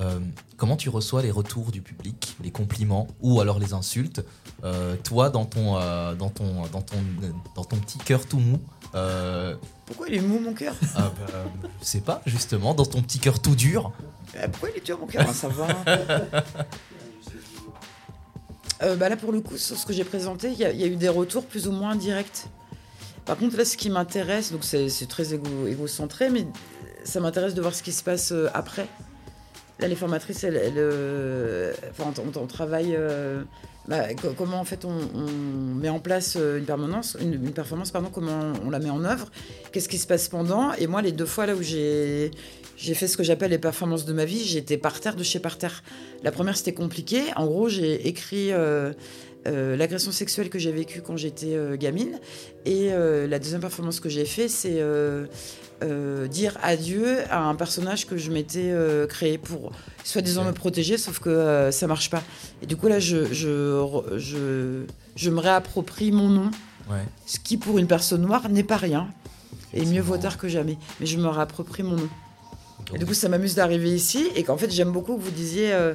euh, 0.00 0.18
comment 0.56 0.76
tu 0.76 0.88
reçois 0.88 1.22
les 1.22 1.30
retours 1.30 1.70
du 1.72 1.82
public, 1.82 2.36
les 2.42 2.50
compliments 2.50 3.06
ou 3.20 3.40
alors 3.40 3.58
les 3.58 3.72
insultes 3.72 4.24
Euh, 4.64 4.96
Toi, 5.04 5.30
dans 5.30 5.44
ton, 5.44 5.76
euh, 5.78 6.14
dans, 6.16 6.30
ton, 6.30 6.62
dans, 6.72 6.82
ton, 6.82 6.96
dans 7.54 7.64
ton 7.64 7.76
petit 7.76 7.98
cœur 7.98 8.26
tout 8.26 8.38
mou, 8.40 8.58
Pourquoi 9.86 10.08
il 10.08 10.14
est 10.14 10.20
mou, 10.20 10.40
mon 10.40 10.52
cœur? 10.52 10.74
ah, 10.96 11.12
bah, 11.18 11.44
je 11.80 11.84
sais 11.86 12.00
pas, 12.00 12.22
justement, 12.26 12.74
dans 12.74 12.84
ton 12.86 13.00
petit 13.02 13.18
cœur 13.20 13.38
tout 13.40 13.54
dur, 13.54 13.92
Euh, 14.36 14.48
Pourquoi 14.48 14.70
il 14.70 14.78
est 14.78 14.84
dur, 14.84 14.98
mon 14.98 15.06
cœur 15.06 15.24
Ah, 15.28 15.32
Ça 15.32 15.48
va. 15.48 15.66
Euh, 18.82 18.94
bah 18.94 19.08
là, 19.08 19.16
pour 19.16 19.32
le 19.32 19.40
coup, 19.40 19.56
sur 19.56 19.76
ce 19.76 19.84
que 19.84 19.92
j'ai 19.92 20.04
présenté, 20.04 20.52
il 20.52 20.58
y, 20.58 20.64
a- 20.64 20.70
il 20.70 20.78
y 20.80 20.84
a 20.84 20.86
eu 20.86 20.94
des 20.94 21.08
retours 21.08 21.44
plus 21.44 21.66
ou 21.66 21.72
moins 21.72 21.96
directs. 21.96 22.44
Par 23.24 23.36
contre, 23.36 23.56
là, 23.56 23.64
ce 23.64 23.76
qui 23.76 23.90
m'intéresse, 23.90 24.52
donc 24.52 24.62
c'est 24.62 24.88
très 25.08 25.34
égo- 25.34 25.66
égocentré, 25.66 26.30
mais 26.30 26.46
ça 27.02 27.18
m'intéresse 27.18 27.54
de 27.54 27.60
voir 27.60 27.74
ce 27.74 27.82
qui 27.82 27.90
se 27.92 28.04
passe 28.04 28.32
après. 28.54 28.86
Les 29.80 29.94
formatrices, 29.94 30.44
euh, 30.44 31.72
on, 32.36 32.46
travaille. 32.46 32.96
euh, 32.96 33.42
bah, 33.86 34.12
co- 34.14 34.34
comment 34.36 34.58
en 34.58 34.64
fait 34.64 34.84
on, 34.84 34.92
met 35.76 35.88
en 35.88 36.00
place 36.00 36.36
euh, 36.36 36.58
une 36.58 36.64
permanence, 36.64 37.16
une, 37.20 37.52
performance, 37.52 37.92
pardon, 37.92 38.10
comment 38.12 38.52
on 38.66 38.70
la 38.70 38.80
met 38.80 38.90
en 38.90 39.04
œuvre, 39.04 39.30
qu'est-ce 39.70 39.88
qui 39.88 39.98
se 39.98 40.06
passe 40.08 40.28
pendant. 40.28 40.72
Et 40.74 40.88
moi, 40.88 41.00
les 41.00 41.12
deux 41.12 41.26
fois 41.26 41.46
là 41.46 41.54
où 41.54 41.62
j'ai 41.62 42.30
fait 42.76 43.06
ce 43.06 43.16
que 43.16 43.22
j'appelle 43.22 43.52
les 43.52 43.58
performances 43.58 44.04
de 44.04 44.12
ma 44.12 44.24
vie, 44.24 44.44
j'étais 44.44 44.78
par 44.78 44.98
terre 45.00 45.14
de 45.14 45.22
chez 45.22 45.38
par 45.38 45.58
terre. 45.58 45.84
La 46.24 46.32
première, 46.32 46.56
c'était 46.56 46.74
compliqué. 46.74 47.22
En 47.36 47.46
gros, 47.46 47.68
j'ai 47.68 48.08
écrit 48.08 48.50
l'agression 49.46 50.10
sexuelle 50.10 50.50
que 50.50 50.58
j'ai 50.58 50.72
vécue 50.72 51.00
quand 51.02 51.16
j'étais 51.16 51.56
gamine. 51.78 52.18
Et 52.66 52.90
la 52.90 53.38
deuxième 53.38 53.60
performance 53.60 54.00
que 54.00 54.08
j'ai 54.08 54.26
fait, 54.26 54.48
c'est 54.48 54.82
euh, 55.82 56.26
dire 56.28 56.56
adieu 56.62 57.18
à 57.30 57.42
un 57.44 57.54
personnage 57.54 58.06
que 58.06 58.16
je 58.16 58.30
m'étais 58.30 58.70
euh, 58.70 59.06
créé 59.06 59.38
pour 59.38 59.72
soi-disant 60.04 60.44
me 60.44 60.52
protéger, 60.52 60.98
sauf 60.98 61.18
que 61.20 61.28
euh, 61.30 61.70
ça 61.70 61.86
marche 61.86 62.10
pas. 62.10 62.22
Et 62.62 62.66
du 62.66 62.76
coup, 62.76 62.88
là, 62.88 62.98
je, 63.00 63.32
je, 63.32 63.82
je, 64.16 64.84
je 65.16 65.30
me 65.30 65.38
réapproprie 65.40 66.10
mon 66.12 66.28
nom, 66.28 66.50
ouais. 66.90 67.04
ce 67.26 67.38
qui, 67.38 67.56
pour 67.56 67.78
une 67.78 67.86
personne 67.86 68.22
noire, 68.22 68.48
n'est 68.48 68.62
pas 68.64 68.76
rien. 68.76 69.08
Et 69.74 69.84
mieux 69.84 70.00
vaut 70.00 70.16
tard 70.16 70.38
que 70.38 70.48
jamais. 70.48 70.78
Mais 70.98 71.06
je 71.06 71.18
me 71.18 71.28
réapproprie 71.28 71.82
mon 71.82 71.96
nom. 71.96 72.08
Et 72.94 72.98
du 72.98 73.04
coup, 73.04 73.12
ça 73.14 73.28
m'amuse 73.28 73.54
d'arriver 73.54 73.94
ici 73.94 74.26
et 74.34 74.42
qu'en 74.44 74.56
fait, 74.56 74.70
j'aime 74.70 74.92
beaucoup 74.92 75.16
que 75.16 75.20
vous 75.22 75.30
disiez. 75.30 75.72
euh, 75.74 75.94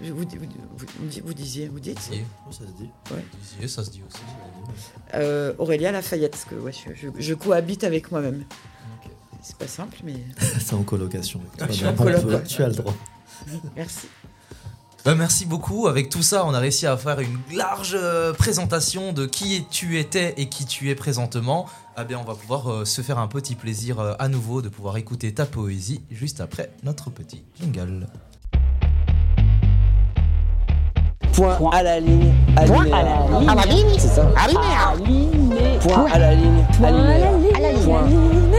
vous, 0.00 0.16
vous, 0.16 0.22
vous- 0.22 0.86
vous- 1.00 1.20
vous 1.26 1.34
disiez, 1.34 1.68
vous 1.68 1.78
dites 1.78 1.98
et- 2.12 2.24
Ça 2.50 2.60
se 2.60 2.64
dit. 2.82 2.88
Disiez, 3.42 3.68
ça 3.68 3.84
se 3.84 3.90
dit 3.90 4.00
aussi. 4.08 4.22
Aurélia 5.58 5.92
Lafayette, 5.92 6.32
parce 6.32 6.44
que 6.44 6.54
ouais, 6.54 6.72
je 7.18 7.34
cohabite 7.34 7.84
avec 7.84 8.10
moi-même. 8.10 8.44
C'est 9.42 9.56
pas 9.56 9.66
simple, 9.66 9.98
mais 10.04 10.14
C'est 10.60 10.74
en 10.74 10.82
colocation. 10.82 11.40
coloc, 11.96 12.22
peu, 12.22 12.42
tu 12.44 12.62
as 12.62 12.68
le 12.68 12.74
droit. 12.74 12.94
merci. 13.76 14.06
Bah, 15.04 15.16
merci 15.16 15.46
beaucoup. 15.46 15.88
Avec 15.88 16.10
tout 16.10 16.22
ça, 16.22 16.46
on 16.46 16.54
a 16.54 16.60
réussi 16.60 16.86
à 16.86 16.96
faire 16.96 17.18
une 17.18 17.38
large 17.52 17.96
euh, 18.00 18.32
présentation 18.32 19.12
de 19.12 19.26
qui 19.26 19.66
tu 19.68 19.98
étais 19.98 20.34
et 20.36 20.48
qui 20.48 20.64
tu 20.64 20.90
es 20.90 20.94
présentement. 20.94 21.66
Ah 21.96 22.04
bien, 22.04 22.20
on 22.20 22.24
va 22.24 22.36
pouvoir 22.36 22.70
euh, 22.70 22.84
se 22.84 23.02
faire 23.02 23.18
un 23.18 23.26
petit 23.26 23.56
plaisir 23.56 23.98
euh, 23.98 24.14
à 24.20 24.28
nouveau 24.28 24.62
de 24.62 24.68
pouvoir 24.68 24.96
écouter 24.96 25.34
ta 25.34 25.44
poésie 25.44 26.02
juste 26.12 26.40
après 26.40 26.70
notre 26.84 27.10
petit 27.10 27.42
jingle. 27.60 28.06
Point, 31.32 31.58
à 31.72 31.82
la 31.82 31.98
ligne. 31.98 32.32
Point 32.66 32.86
à 32.92 33.02
la 33.02 33.26
ligne. 33.26 33.48
À 33.48 33.54
la 33.56 33.66
ligne, 33.66 33.98
c'est 33.98 34.06
ça. 34.06 34.24
Point 34.24 34.62
à 34.62 34.94
la 34.94 35.04
ligne. 35.04 35.78
Point 35.80 36.06
à 36.12 36.18
la 36.18 36.34
ligne. 36.34 36.66
Point 36.78 36.88
à 36.88 37.60
la 37.60 37.72
ligne. 37.72 38.51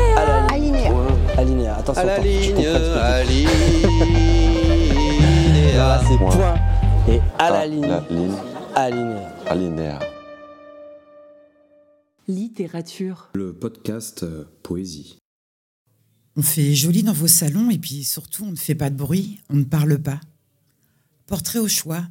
Alinéa. 1.38 1.38
Alinéa. 1.38 1.75
Attention. 1.77 2.01
À 2.01 2.05
la 2.05 2.13
attends, 2.13 2.23
ligne. 2.23 2.55
Là, 5.75 6.01
c'est 6.07 6.17
Point. 6.17 6.31
point 6.31 6.55
et 7.07 7.19
à 7.39 7.49
la 7.49 7.65
ligne. 7.67 7.88
la 7.88 8.03
ligne. 8.09 8.34
Alinéa. 8.75 9.29
Alinéa. 9.47 9.99
Littérature. 12.27 13.29
Le 13.36 13.53
podcast 13.53 14.23
euh, 14.23 14.45
Poésie. 14.61 15.17
On 16.36 16.41
fait 16.41 16.73
joli 16.73 17.03
dans 17.03 17.13
vos 17.13 17.27
salons 17.27 17.69
et 17.69 17.77
puis 17.77 18.03
surtout 18.03 18.45
on 18.45 18.51
ne 18.51 18.55
fait 18.55 18.75
pas 18.75 18.89
de 18.89 18.95
bruit, 18.95 19.39
on 19.49 19.55
ne 19.55 19.63
parle 19.63 19.99
pas. 19.99 20.19
Portrait 21.25 21.59
au 21.59 21.67
choix, 21.67 22.03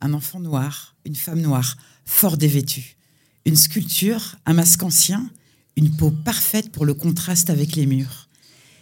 un 0.00 0.14
enfant 0.14 0.40
noir, 0.40 0.96
une 1.04 1.14
femme 1.16 1.40
noire, 1.40 1.76
fort 2.04 2.36
dévêtue. 2.36 2.96
Une 3.44 3.56
sculpture, 3.56 4.36
un 4.46 4.54
masque 4.54 4.82
ancien, 4.82 5.30
une 5.76 5.90
peau 5.90 6.10
parfaite 6.10 6.72
pour 6.72 6.86
le 6.86 6.94
contraste 6.94 7.50
avec 7.50 7.76
les 7.76 7.86
murs. 7.86 8.27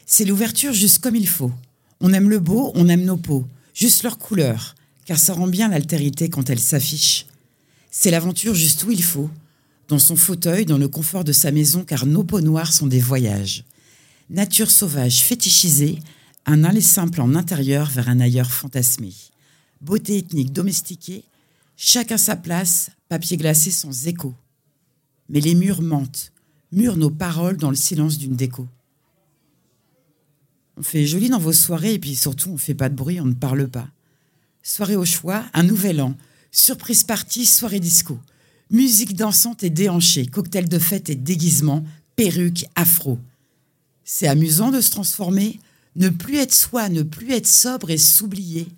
C'est 0.09 0.25
l'ouverture 0.25 0.73
juste 0.73 1.01
comme 1.01 1.17
il 1.17 1.27
faut. 1.27 1.51
On 2.01 2.13
aime 2.13 2.31
le 2.31 2.39
beau, 2.39 2.71
on 2.77 2.89
aime 2.89 3.05
nos 3.05 3.17
peaux, 3.17 3.45
juste 3.75 4.05
leur 4.05 4.19
couleur, 4.19 4.77
car 5.05 5.19
ça 5.19 5.35
rend 5.35 5.49
bien 5.49 5.69
l'altérité 5.69 6.29
quand 6.29 6.49
elle 6.49 6.61
s'affiche. 6.61 7.27
C'est 7.91 8.13
l'aventure 8.13 8.55
juste 8.55 8.85
où 8.85 8.93
il 8.93 9.03
faut, 9.03 9.29
dans 9.89 9.99
son 9.99 10.15
fauteuil, 10.15 10.65
dans 10.65 10.79
le 10.79 10.87
confort 10.87 11.25
de 11.25 11.33
sa 11.33 11.51
maison, 11.51 11.83
car 11.85 12.07
nos 12.07 12.23
peaux 12.23 12.41
noires 12.41 12.73
sont 12.73 12.87
des 12.87 13.01
voyages. 13.01 13.65
Nature 14.31 14.71
sauvage 14.71 15.23
fétichisée, 15.23 15.99
un 16.47 16.63
aller 16.63 16.81
simple 16.81 17.21
en 17.21 17.35
intérieur 17.35 17.91
vers 17.91 18.09
un 18.09 18.21
ailleurs 18.21 18.53
fantasmé. 18.53 19.13
Beauté 19.81 20.19
ethnique 20.19 20.53
domestiquée, 20.53 21.25
chacun 21.77 22.17
sa 22.17 22.37
place, 22.37 22.91
papier 23.09 23.37
glacé 23.37 23.73
sans 23.73 24.07
écho. 24.07 24.35
Mais 25.29 25.41
les 25.41 25.57
murs 25.57 25.83
mentent, 25.83 26.31
murent 26.71 26.97
nos 26.97 27.11
paroles 27.11 27.57
dans 27.57 27.71
le 27.71 27.77
silence 27.77 28.19
d'une 28.19 28.37
déco. 28.37 28.69
On 30.79 30.83
fait 30.83 31.07
joli 31.07 31.31
dans 31.31 31.39
vos 31.39 31.55
soirées 31.55 31.95
et 31.95 31.99
puis 31.99 32.15
surtout 32.15 32.51
on 32.51 32.59
fait 32.59 32.75
pas 32.75 32.89
de 32.89 32.95
bruit, 32.95 33.21
on 33.21 33.25
ne 33.25 33.35
parle 33.35 33.67
pas. 33.69 33.89
Soirée 34.63 34.97
au 34.97 35.05
choix, 35.05 35.45
un 35.55 35.63
nouvel 35.63 36.01
an, 36.01 36.15
surprise 36.51 37.03
party, 37.03 37.47
soirée 37.47 37.81
disco. 37.81 38.19
Musique 38.71 39.17
dansante 39.17 39.63
et 39.63 39.71
déhanchée, 39.71 40.27
cocktail 40.27 40.69
de 40.69 40.79
fête 40.79 41.09
et 41.09 41.15
déguisement, 41.15 41.85
perruque, 42.17 42.67
afro. 42.75 43.19
C'est 44.05 44.27
amusant 44.27 44.71
de 44.71 44.81
se 44.81 44.91
transformer, 44.91 45.61
ne 45.95 46.09
plus 46.11 46.37
être 46.37 46.55
soi, 46.55 46.89
ne 46.89 47.03
plus 47.03 47.33
être 47.33 47.47
sobre 47.47 47.91
et 47.91 47.99
s'oublier. 47.99 48.69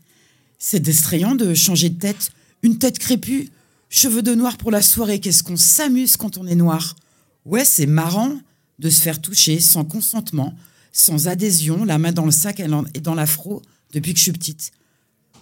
C'est 0.59 0.80
distrayant 0.80 1.34
de 1.34 1.55
changer 1.55 1.88
de 1.88 1.99
tête, 1.99 2.30
une 2.62 2.78
tête 2.78 2.99
crépue, 2.99 3.49
cheveux 3.90 4.22
de 4.22 4.34
noir 4.34 4.57
pour 4.57 4.70
la 4.70 4.82
soirée, 4.82 5.20
qu'est-ce 5.20 5.42
qu'on 5.42 5.57
s'amuse 5.57 6.16
quand 6.16 6.38
on 6.38 6.46
est 6.46 6.55
noir? 6.55 6.96
Ouais, 7.44 7.64
c'est 7.64 7.86
marrant 7.86 8.38
de 8.78 8.90
se 8.90 9.01
faire 9.01 9.20
toucher 9.20 9.59
sans 9.59 9.84
consentement, 9.84 10.55
sans 10.99 11.28
adhésion, 11.28 11.84
la 11.84 11.99
main 11.99 12.12
dans 12.12 12.24
le 12.24 12.30
sac 12.30 12.61
et 12.61 13.01
dans 13.01 13.14
l'afro 13.14 13.62
depuis 13.92 14.12
que 14.12 14.18
je 14.18 14.24
suis 14.24 14.32
petite. 14.32 14.72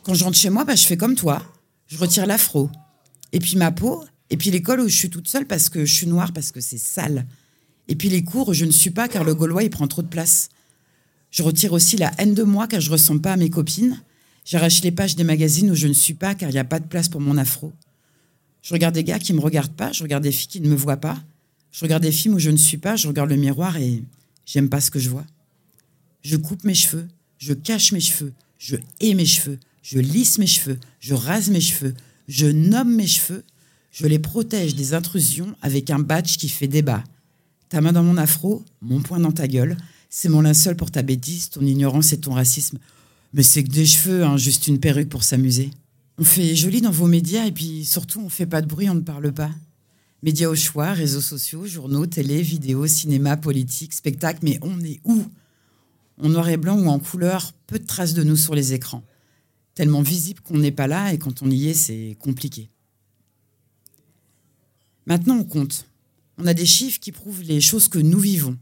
Quand 0.03 0.15
je 0.15 0.25
rentre 0.25 0.37
chez 0.37 0.51
moi, 0.51 0.65
bah, 0.65 0.77
je 0.77 0.87
fais 0.87 0.97
comme 0.97 1.17
toi, 1.17 1.43
je 1.89 1.99
retire 1.99 2.27
l'afro. 2.27 2.71
Et 3.33 3.39
puis 3.39 3.57
ma 3.57 3.73
peau, 3.73 4.05
et 4.31 4.37
puis 4.37 4.51
l'école 4.51 4.81
où 4.81 4.89
je 4.89 4.95
suis 4.95 5.11
toute 5.11 5.29
seule 5.29 5.47
parce 5.47 5.69
que 5.69 5.85
je 5.85 5.93
suis 5.93 6.07
noire, 6.07 6.33
parce 6.33 6.53
que 6.53 6.61
c'est 6.61 6.79
sale. 6.79 7.27
Et 7.89 7.97
puis 7.97 8.09
les 8.09 8.23
cours, 8.23 8.55
je 8.55 8.65
ne 8.65 8.71
suis 8.71 8.91
pas 8.91 9.09
car 9.09 9.25
le 9.25 9.35
Gaulois, 9.35 9.63
il 9.63 9.71
prend 9.71 9.87
trop 9.89 10.03
de 10.03 10.09
place. 10.09 10.49
Je 11.31 11.43
retire 11.43 11.73
aussi 11.73 11.97
la 11.97 12.13
haine 12.19 12.35
de 12.35 12.43
moi 12.43 12.67
car 12.67 12.81
je 12.81 12.91
ressemble 12.91 13.21
pas 13.21 13.33
à 13.33 13.37
mes 13.37 13.51
copines. 13.51 14.01
J'arrache 14.45 14.83
les 14.83 14.93
pages 14.93 15.17
des 15.17 15.25
magazines 15.25 15.71
où 15.71 15.75
je 15.75 15.89
ne 15.89 15.93
suis 15.93 16.15
pas 16.15 16.35
car 16.35 16.51
il 16.51 16.53
n'y 16.53 16.59
a 16.59 16.65
pas 16.65 16.81
de 16.81 16.87
place 16.87 17.09
pour 17.09 17.21
mon 17.21 17.37
afro. 17.37 17.73
Je 18.63 18.75
regarde 18.75 18.95
des 18.95 19.05
gars 19.05 19.19
qui 19.19 19.33
ne 19.33 19.39
me 19.39 19.43
regardent 19.43 19.75
pas, 19.75 19.93
je 19.93 20.03
regarde 20.03 20.23
des 20.23 20.33
filles 20.33 20.49
qui 20.49 20.61
ne 20.61 20.69
me 20.69 20.77
voient 20.77 20.97
pas. 20.97 21.19
Je 21.73 21.85
regarde 21.85 22.03
des 22.03 22.13
films 22.13 22.35
où 22.35 22.39
je 22.39 22.51
ne 22.51 22.57
suis 22.57 22.79
pas, 22.79 22.97
je 22.97 23.07
regarde 23.09 23.31
le 23.31 23.37
miroir 23.37 23.77
et 23.77 24.03
j'aime 24.45 24.69
pas 24.69 24.81
ce 24.81 24.91
que 24.91 24.99
je 24.99 25.11
vois. 25.11 25.27
Je 26.29 26.37
coupe 26.37 26.64
mes 26.64 26.74
cheveux, 26.74 27.07
je 27.39 27.53
cache 27.53 27.93
mes 27.93 28.01
cheveux, 28.01 28.33
je 28.59 28.74
hais 28.99 29.14
mes 29.14 29.24
cheveux, 29.24 29.61
je 29.81 30.01
lisse 30.01 30.39
mes 30.39 30.49
cheveux, 30.49 30.77
je 30.99 31.14
rase 31.14 31.51
mes 31.51 31.61
cheveux, 31.61 31.95
je 32.27 32.49
nomme 32.49 32.97
mes 32.97 33.07
cheveux, 33.07 33.45
je 33.93 34.09
les 34.09 34.18
protège 34.18 34.74
des 34.74 34.93
intrusions 34.93 35.55
avec 35.62 35.89
un 35.89 36.01
badge 36.01 36.37
qui 36.37 36.49
fait 36.49 36.66
débat. 36.66 37.05
Ta 37.68 37.81
main 37.81 37.93
dans 37.93 38.03
mon 38.03 38.16
afro, 38.16 38.64
mon 38.83 39.03
poing 39.03 39.20
dans 39.20 39.31
ta 39.31 39.47
gueule, 39.47 39.77
c'est 40.11 40.29
mon 40.29 40.41
linceul 40.41 40.74
pour 40.74 40.91
ta 40.91 41.03
bêtise, 41.03 41.49
ton 41.49 41.64
ignorance 41.64 42.12
et 42.12 42.18
ton 42.18 42.33
racisme. 42.33 42.79
Mais 43.33 43.45
c'est 43.45 43.62
que 43.62 43.70
des 43.70 43.87
cheveux, 43.87 44.24
hein, 44.24 44.37
juste 44.37 44.66
une 44.66 44.81
perruque 44.81 45.09
pour 45.09 45.22
s'amuser. 45.22 45.70
On 46.18 46.24
fait 46.24 46.57
joli 46.57 46.81
dans 46.81 46.91
vos 46.91 47.07
médias 47.07 47.47
et 47.47 47.53
puis 47.53 47.85
surtout 47.85 48.18
on 48.20 48.29
fait 48.29 48.47
pas 48.47 48.62
de 48.62 48.66
bruit, 48.66 48.91
on 48.91 48.95
ne 48.95 49.01
parle 49.01 49.31
pas. 49.31 49.53
Médias 50.24 50.49
au 50.49 50.57
choix, 50.57 50.93
réseaux 50.93 51.20
sociaux, 51.20 51.66
journaux, 51.66 52.07
télé, 52.07 52.43
vidéos, 52.43 52.89
cinéma, 52.89 53.37
politique, 53.37 53.93
spectacle, 53.93 54.41
mais 54.43 54.59
on 54.62 54.81
est 54.81 54.99
où? 55.05 55.22
En 56.19 56.29
noir 56.29 56.49
et 56.49 56.57
blanc 56.57 56.79
ou 56.79 56.89
en 56.89 56.99
couleur, 56.99 57.53
peu 57.67 57.79
de 57.79 57.87
traces 57.87 58.14
de 58.14 58.23
nous 58.23 58.37
sur 58.37 58.55
les 58.55 58.73
écrans. 58.73 59.05
Tellement 59.75 60.03
visible 60.03 60.41
qu'on 60.41 60.59
n'est 60.59 60.73
pas 60.73 60.87
là 60.87 61.12
et 61.12 61.19
quand 61.19 61.43
on 61.43 61.51
y 61.51 61.69
est, 61.69 61.75
c'est 61.75 62.17
compliqué. 62.19 62.71
Maintenant, 65.07 65.37
on 65.37 65.45
compte. 65.45 65.87
On 66.39 66.47
a 66.47 66.55
des 66.55 66.67
chiffres 66.67 67.01
qui 67.01 67.12
prouvent 67.12 67.43
les 67.43 67.61
choses 67.61 67.89
que 67.89 67.99
nous 67.99 68.19
vivons. 68.19 68.59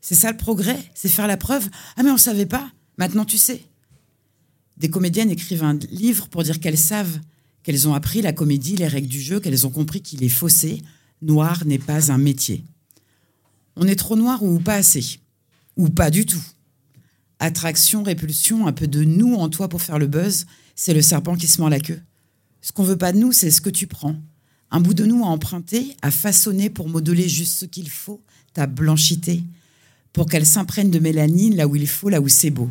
C'est 0.00 0.14
ça 0.14 0.30
le 0.30 0.36
progrès, 0.36 0.78
c'est 0.94 1.08
faire 1.08 1.26
la 1.26 1.36
preuve? 1.36 1.68
Ah 1.96 2.02
mais 2.02 2.10
on 2.10 2.18
savait 2.18 2.46
pas, 2.46 2.70
maintenant 2.98 3.24
tu 3.24 3.38
sais. 3.38 3.62
Des 4.76 4.90
comédiennes 4.90 5.30
écrivent 5.30 5.64
un 5.64 5.78
livre 5.90 6.28
pour 6.28 6.42
dire 6.42 6.60
qu'elles 6.60 6.78
savent, 6.78 7.20
qu'elles 7.62 7.88
ont 7.88 7.94
appris 7.94 8.20
la 8.20 8.32
comédie, 8.32 8.76
les 8.76 8.86
règles 8.86 9.08
du 9.08 9.20
jeu, 9.20 9.40
qu'elles 9.40 9.66
ont 9.66 9.70
compris 9.70 10.02
qu'il 10.02 10.22
est 10.22 10.28
faussé. 10.28 10.82
Noir 11.22 11.64
n'est 11.64 11.78
pas 11.78 12.12
un 12.12 12.18
métier. 12.18 12.64
On 13.76 13.86
est 13.86 13.96
trop 13.96 14.16
noir 14.16 14.42
ou 14.42 14.58
pas 14.58 14.74
assez 14.74 15.20
Ou 15.76 15.88
pas 15.88 16.10
du 16.10 16.26
tout. 16.26 16.42
Attraction, 17.44 18.02
répulsion, 18.02 18.66
un 18.66 18.72
peu 18.72 18.86
de 18.86 19.04
nous 19.04 19.34
en 19.34 19.50
toi 19.50 19.68
pour 19.68 19.82
faire 19.82 19.98
le 19.98 20.06
buzz, 20.06 20.46
c'est 20.74 20.94
le 20.94 21.02
serpent 21.02 21.36
qui 21.36 21.46
se 21.46 21.60
mord 21.60 21.68
la 21.68 21.78
queue. 21.78 22.00
Ce 22.62 22.72
qu'on 22.72 22.84
veut 22.84 22.96
pas 22.96 23.12
de 23.12 23.18
nous, 23.18 23.32
c'est 23.32 23.50
ce 23.50 23.60
que 23.60 23.68
tu 23.68 23.86
prends. 23.86 24.16
Un 24.70 24.80
bout 24.80 24.94
de 24.94 25.04
nous 25.04 25.22
à 25.22 25.26
emprunter, 25.26 25.94
à 26.00 26.10
façonner 26.10 26.70
pour 26.70 26.88
modeler 26.88 27.28
juste 27.28 27.58
ce 27.58 27.66
qu'il 27.66 27.90
faut, 27.90 28.22
ta 28.54 28.66
blanchité, 28.66 29.44
pour 30.14 30.24
qu'elle 30.24 30.46
s'imprègne 30.46 30.88
de 30.88 30.98
mélanine 30.98 31.54
là 31.54 31.66
où 31.66 31.76
il 31.76 31.86
faut, 31.86 32.08
là 32.08 32.22
où 32.22 32.28
c'est 32.28 32.48
beau. 32.48 32.70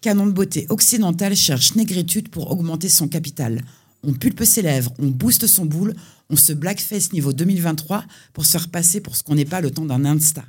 Canon 0.00 0.26
de 0.26 0.32
beauté 0.32 0.64
occidental 0.70 1.36
cherche 1.36 1.74
négritude 1.74 2.30
pour 2.30 2.50
augmenter 2.50 2.88
son 2.88 3.08
capital. 3.08 3.60
On 4.02 4.14
pulpe 4.14 4.44
ses 4.44 4.62
lèvres, 4.62 4.94
on 4.98 5.08
booste 5.08 5.46
son 5.46 5.66
boule, 5.66 5.94
on 6.30 6.36
se 6.36 6.54
blackface 6.54 7.12
niveau 7.12 7.34
2023 7.34 8.02
pour 8.32 8.46
se 8.46 8.56
repasser 8.56 9.02
pour 9.02 9.14
ce 9.14 9.22
qu'on 9.22 9.34
n'est 9.34 9.44
pas 9.44 9.60
le 9.60 9.70
temps 9.70 9.84
d'un 9.84 10.06
Insta. 10.06 10.42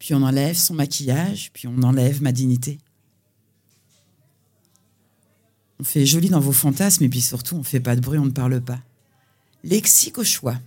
Puis 0.00 0.14
on 0.14 0.22
enlève 0.22 0.56
son 0.56 0.74
maquillage, 0.74 1.50
puis 1.52 1.68
on 1.68 1.82
enlève 1.82 2.22
ma 2.22 2.32
dignité. 2.32 2.78
On 5.78 5.84
fait 5.84 6.06
joli 6.06 6.30
dans 6.30 6.40
vos 6.40 6.52
fantasmes 6.52 7.04
et 7.04 7.08
puis 7.08 7.20
surtout 7.20 7.56
on 7.56 7.62
fait 7.62 7.80
pas 7.80 7.94
de 7.94 8.00
bruit, 8.00 8.18
on 8.18 8.24
ne 8.24 8.30
parle 8.30 8.60
pas. 8.60 8.80
Lexique 9.62 10.18
au 10.18 10.24
choix. 10.24 10.58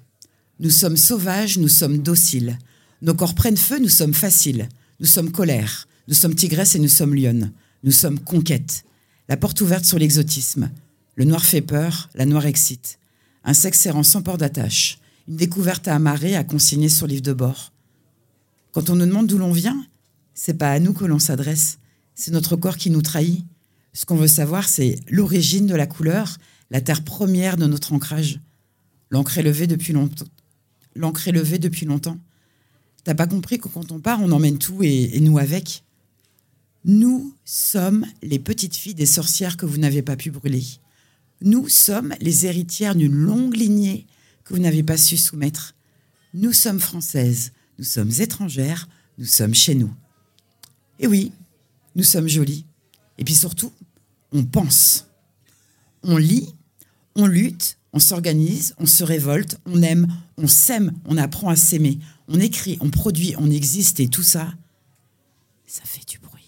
Nous 0.60 0.70
sommes 0.70 0.98
sauvages, 0.98 1.58
nous 1.58 1.68
sommes 1.68 1.98
dociles. 1.98 2.58
Nos 3.02 3.16
corps 3.16 3.34
prennent 3.34 3.58
feu, 3.58 3.80
nous 3.80 3.90
sommes 3.90 4.14
faciles. 4.14 4.70
Nous 5.00 5.08
sommes 5.08 5.32
colère, 5.32 5.88
nous 6.08 6.14
sommes 6.14 6.36
tigresse 6.36 6.76
et 6.76 6.80
nous 6.80 6.88
sommes 6.88 7.16
lionne. 7.16 7.52
Nous 7.84 7.92
sommes 7.92 8.20
conquête. 8.20 8.86
La 9.28 9.36
porte 9.36 9.60
ouverte 9.62 9.84
sur 9.84 9.98
l'exotisme. 9.98 10.70
Le 11.16 11.26
noir 11.26 11.44
fait 11.44 11.62
peur, 11.62 12.10
la 12.14 12.26
noire 12.26 12.46
excite. 12.46 13.00
Un 13.44 13.56
sexe 13.56 13.86
errant 13.88 14.04
sans 14.04 14.22
port 14.22 14.38
d'attache. 14.38 15.00
Une 15.28 15.38
découverte 15.38 15.88
à 15.88 15.96
amarrer, 15.96 16.36
à 16.36 16.44
consigner 16.44 16.90
sur 16.90 17.08
livre 17.08 17.24
de 17.24 17.34
bord. 17.34 17.73
Quand 18.74 18.90
on 18.90 18.96
nous 18.96 19.06
demande 19.06 19.28
d'où 19.28 19.38
l'on 19.38 19.52
vient, 19.52 19.86
c'est 20.34 20.56
pas 20.56 20.72
à 20.72 20.80
nous 20.80 20.94
que 20.94 21.06
l'on 21.06 21.20
s'adresse. 21.20 21.78
C'est 22.16 22.32
notre 22.32 22.56
corps 22.56 22.76
qui 22.76 22.90
nous 22.90 23.04
trahit. 23.04 23.46
Ce 23.94 24.06
qu'on 24.06 24.16
veut 24.16 24.28
savoir, 24.28 24.68
c'est 24.68 24.96
l'origine 25.08 25.68
de 25.68 25.76
la 25.76 25.86
couleur, 25.86 26.38
la 26.72 26.82
terre 26.82 27.04
première 27.04 27.56
de 27.56 27.68
notre 27.68 27.94
ancrage. 27.94 28.40
L'encre 29.12 29.38
est 29.38 29.44
levée 29.44 29.68
depuis 29.68 29.94
longtemps. 29.94 30.26
L'encre 30.96 31.28
est 31.28 31.32
levée 31.32 31.60
depuis 31.60 31.86
longtemps. 31.86 32.18
T'as 33.04 33.14
pas 33.14 33.28
compris 33.28 33.60
que 33.60 33.68
quand 33.68 33.92
on 33.92 34.00
part, 34.00 34.22
on 34.24 34.32
emmène 34.32 34.58
tout 34.58 34.82
et, 34.82 35.16
et 35.16 35.20
nous 35.20 35.38
avec? 35.38 35.84
Nous 36.84 37.36
sommes 37.46 38.08
les 38.24 38.40
petites 38.40 38.76
filles 38.76 38.96
des 38.96 39.06
sorcières 39.06 39.56
que 39.56 39.68
vous 39.68 39.78
n'avez 39.78 40.02
pas 40.02 40.16
pu 40.16 40.32
brûler. 40.32 40.64
Nous 41.42 41.70
sommes 41.70 42.16
les 42.22 42.48
héritières 42.48 42.96
d'une 42.96 43.14
longue 43.14 43.56
lignée 43.56 44.08
que 44.44 44.56
vous 44.56 44.60
n'avez 44.60 44.82
pas 44.82 44.98
su 44.98 45.16
soumettre. 45.16 45.76
Nous 46.34 46.54
sommes 46.54 46.80
françaises, 46.80 47.52
nous 47.78 47.86
sommes 47.86 48.12
étrangères, 48.20 48.88
nous 49.18 49.26
sommes 49.26 49.54
chez 49.54 49.76
nous. 49.76 49.94
Et 51.00 51.08
oui, 51.08 51.32
nous 51.96 52.04
sommes 52.04 52.28
jolies. 52.28 52.66
Et 53.18 53.24
puis 53.24 53.36
surtout, 53.36 53.72
on 54.32 54.44
pense. 54.46 55.08
On 56.04 56.18
lit, 56.18 56.54
on 57.16 57.26
lutte, 57.26 57.78
on 57.94 58.00
s'organise, 58.00 58.74
on 58.80 58.86
se 58.86 59.04
révolte, 59.04 59.60
on 59.66 59.82
aime, 59.82 60.08
on 60.38 60.48
s'aime, 60.48 60.94
on 61.06 61.18
apprend 61.18 61.50
à 61.50 61.56
s'aimer, 61.56 62.00
on 62.28 62.40
écrit, 62.40 62.78
on 62.82 62.90
produit, 62.90 63.36
on 63.38 63.50
existe 63.50 64.00
et 64.00 64.08
tout 64.08 64.24
ça, 64.24 64.54
ça 65.66 65.84
fait 65.86 66.06
du 66.08 66.20
bruit. 66.20 66.44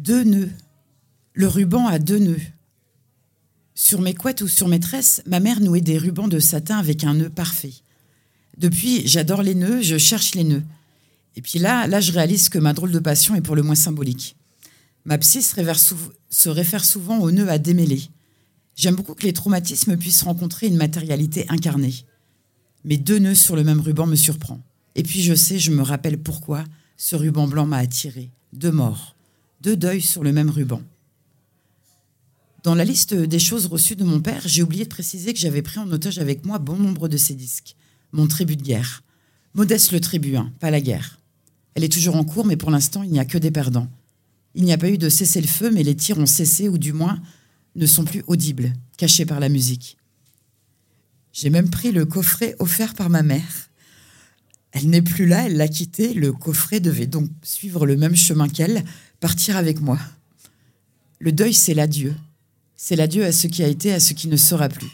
Deux 0.00 0.24
nœuds. 0.24 0.48
Le 1.34 1.46
ruban 1.46 1.86
a 1.86 1.98
deux 1.98 2.20
nœuds. 2.20 2.40
Sur 3.74 4.00
mes 4.00 4.14
couettes 4.14 4.40
ou 4.40 4.48
sur 4.48 4.66
mes 4.66 4.80
tresses, 4.80 5.22
ma 5.26 5.40
mère 5.40 5.60
nouait 5.60 5.82
des 5.82 5.98
rubans 5.98 6.26
de 6.26 6.38
satin 6.38 6.78
avec 6.78 7.04
un 7.04 7.12
nœud 7.12 7.28
parfait. 7.28 7.74
Depuis, 8.56 9.06
j'adore 9.06 9.42
les 9.42 9.54
nœuds, 9.54 9.82
je 9.82 9.98
cherche 9.98 10.34
les 10.34 10.44
nœuds. 10.44 10.62
Et 11.36 11.42
puis 11.42 11.58
là, 11.58 11.86
là, 11.86 12.00
je 12.00 12.12
réalise 12.12 12.48
que 12.48 12.58
ma 12.58 12.72
drôle 12.72 12.92
de 12.92 12.98
passion 12.98 13.34
est 13.34 13.42
pour 13.42 13.54
le 13.54 13.62
moins 13.62 13.74
symbolique. 13.74 14.36
Ma 15.04 15.18
psy 15.18 15.42
se 15.42 16.48
réfère, 16.48 16.84
souvent 16.86 17.18
aux 17.18 17.30
nœuds 17.30 17.50
à 17.50 17.58
démêler. 17.58 18.04
J'aime 18.76 18.96
beaucoup 18.96 19.14
que 19.14 19.26
les 19.26 19.34
traumatismes 19.34 19.98
puissent 19.98 20.22
rencontrer 20.22 20.68
une 20.68 20.78
matérialité 20.78 21.44
incarnée. 21.50 22.06
Mais 22.84 22.96
deux 22.96 23.18
nœuds 23.18 23.34
sur 23.34 23.54
le 23.54 23.64
même 23.64 23.80
ruban 23.80 24.06
me 24.06 24.16
surprend. 24.16 24.62
Et 24.94 25.02
puis 25.02 25.20
je 25.20 25.34
sais, 25.34 25.58
je 25.58 25.70
me 25.70 25.82
rappelle 25.82 26.16
pourquoi 26.16 26.64
ce 26.96 27.16
ruban 27.16 27.46
blanc 27.46 27.66
m'a 27.66 27.76
attiré. 27.76 28.30
Deux 28.54 28.72
morts, 28.72 29.14
deux 29.60 29.76
deuils 29.76 30.00
sur 30.00 30.22
le 30.22 30.32
même 30.32 30.50
ruban. 30.50 30.82
Dans 32.62 32.74
la 32.74 32.84
liste 32.84 33.14
des 33.14 33.38
choses 33.38 33.66
reçues 33.66 33.96
de 33.96 34.04
mon 34.04 34.20
père, 34.20 34.42
j'ai 34.44 34.62
oublié 34.62 34.84
de 34.84 34.90
préciser 34.90 35.32
que 35.32 35.38
j'avais 35.38 35.62
pris 35.62 35.78
en 35.78 35.90
otage 35.90 36.18
avec 36.18 36.44
moi 36.44 36.58
bon 36.58 36.76
nombre 36.76 37.08
de 37.08 37.16
ses 37.16 37.34
disques. 37.34 37.76
Mon 38.12 38.26
tribut 38.26 38.56
de 38.56 38.62
guerre. 38.62 39.02
Modeste 39.54 39.92
le 39.92 40.00
tribut, 40.00 40.36
pas 40.58 40.70
la 40.70 40.80
guerre. 40.80 41.20
Elle 41.74 41.84
est 41.84 41.92
toujours 41.92 42.16
en 42.16 42.24
cours, 42.24 42.44
mais 42.44 42.56
pour 42.56 42.70
l'instant, 42.70 43.02
il 43.02 43.10
n'y 43.10 43.18
a 43.18 43.24
que 43.24 43.38
des 43.38 43.50
perdants. 43.50 43.88
Il 44.54 44.64
n'y 44.64 44.72
a 44.72 44.78
pas 44.78 44.90
eu 44.90 44.98
de 44.98 45.08
cessez-le-feu, 45.08 45.70
mais 45.70 45.82
les 45.82 45.94
tirs 45.96 46.18
ont 46.18 46.26
cessé, 46.26 46.68
ou 46.68 46.76
du 46.76 46.92
moins 46.92 47.20
ne 47.76 47.86
sont 47.86 48.04
plus 48.04 48.24
audibles, 48.26 48.72
cachés 48.96 49.24
par 49.24 49.40
la 49.40 49.48
musique. 49.48 49.96
J'ai 51.32 51.50
même 51.50 51.70
pris 51.70 51.92
le 51.92 52.04
coffret 52.04 52.56
offert 52.58 52.94
par 52.94 53.08
ma 53.08 53.22
mère. 53.22 53.70
Elle 54.72 54.90
n'est 54.90 55.02
plus 55.02 55.26
là, 55.26 55.46
elle 55.46 55.56
l'a 55.56 55.68
quitté. 55.68 56.14
Le 56.14 56.32
coffret 56.32 56.80
devait 56.80 57.06
donc 57.06 57.30
suivre 57.42 57.86
le 57.86 57.96
même 57.96 58.16
chemin 58.16 58.48
qu'elle, 58.48 58.84
partir 59.20 59.56
avec 59.56 59.80
moi. 59.80 59.98
Le 61.18 61.32
deuil, 61.32 61.54
c'est 61.54 61.74
l'adieu. 61.74 62.14
C'est 62.76 62.96
l'adieu 62.96 63.24
à 63.24 63.32
ce 63.32 63.46
qui 63.46 63.62
a 63.62 63.68
été, 63.68 63.92
à 63.92 64.00
ce 64.00 64.14
qui 64.14 64.28
ne 64.28 64.36
sera 64.36 64.68
plus. 64.68 64.90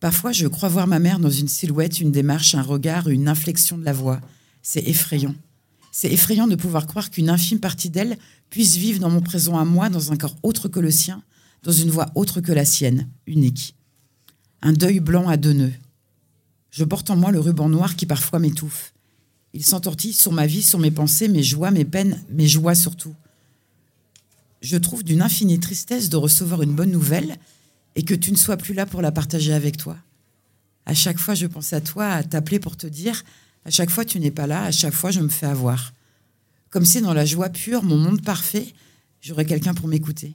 Parfois, 0.00 0.32
je 0.32 0.46
crois 0.48 0.68
voir 0.68 0.86
ma 0.86 0.98
mère 0.98 1.20
dans 1.20 1.30
une 1.30 1.48
silhouette, 1.48 2.00
une 2.00 2.12
démarche, 2.12 2.54
un 2.54 2.62
regard, 2.62 3.08
une 3.08 3.28
inflexion 3.28 3.78
de 3.78 3.84
la 3.84 3.92
voix. 3.92 4.20
C'est 4.60 4.86
effrayant. 4.88 5.34
C'est 5.92 6.12
effrayant 6.12 6.48
de 6.48 6.56
pouvoir 6.56 6.86
croire 6.88 7.10
qu'une 7.10 7.30
infime 7.30 7.60
partie 7.60 7.88
d'elle 7.88 8.18
puisse 8.50 8.76
vivre 8.76 8.98
dans 8.98 9.10
mon 9.10 9.20
présent 9.20 9.58
à 9.58 9.64
moi, 9.64 9.88
dans 9.88 10.10
un 10.10 10.16
corps 10.16 10.36
autre 10.42 10.68
que 10.68 10.80
le 10.80 10.90
sien, 10.90 11.22
dans 11.62 11.72
une 11.72 11.90
voix 11.90 12.10
autre 12.16 12.40
que 12.40 12.52
la 12.52 12.64
sienne, 12.64 13.08
unique. 13.26 13.76
Un 14.60 14.72
deuil 14.72 14.98
blanc 14.98 15.28
à 15.28 15.36
deux 15.36 15.52
nœuds. 15.52 15.72
Je 16.70 16.82
porte 16.82 17.10
en 17.10 17.16
moi 17.16 17.30
le 17.30 17.38
ruban 17.38 17.68
noir 17.68 17.94
qui 17.94 18.06
parfois 18.06 18.40
m'étouffe. 18.40 18.93
Il 19.54 19.64
s'entortille 19.64 20.12
sur 20.12 20.32
ma 20.32 20.46
vie, 20.46 20.62
sur 20.62 20.80
mes 20.80 20.90
pensées, 20.90 21.28
mes 21.28 21.44
joies, 21.44 21.70
mes 21.70 21.84
peines, 21.84 22.20
mes 22.28 22.48
joies 22.48 22.74
surtout. 22.74 23.14
Je 24.60 24.76
trouve 24.76 25.04
d'une 25.04 25.22
infinie 25.22 25.60
tristesse 25.60 26.08
de 26.08 26.16
recevoir 26.16 26.62
une 26.62 26.74
bonne 26.74 26.90
nouvelle 26.90 27.36
et 27.94 28.02
que 28.02 28.14
tu 28.14 28.32
ne 28.32 28.36
sois 28.36 28.56
plus 28.56 28.74
là 28.74 28.84
pour 28.84 29.00
la 29.00 29.12
partager 29.12 29.52
avec 29.52 29.76
toi. 29.76 29.96
À 30.86 30.94
chaque 30.94 31.18
fois, 31.18 31.34
je 31.34 31.46
pense 31.46 31.72
à 31.72 31.80
toi, 31.80 32.08
à 32.08 32.24
t'appeler 32.24 32.58
pour 32.58 32.76
te 32.76 32.88
dire, 32.88 33.24
à 33.64 33.70
chaque 33.70 33.90
fois, 33.90 34.04
tu 34.04 34.18
n'es 34.18 34.32
pas 34.32 34.48
là, 34.48 34.64
à 34.64 34.72
chaque 34.72 34.92
fois, 34.92 35.12
je 35.12 35.20
me 35.20 35.28
fais 35.28 35.46
avoir. 35.46 35.92
Comme 36.68 36.84
si 36.84 37.00
dans 37.00 37.14
la 37.14 37.24
joie 37.24 37.48
pure, 37.48 37.84
mon 37.84 37.96
monde 37.96 38.22
parfait, 38.22 38.66
j'aurais 39.20 39.44
quelqu'un 39.44 39.72
pour 39.72 39.86
m'écouter. 39.86 40.34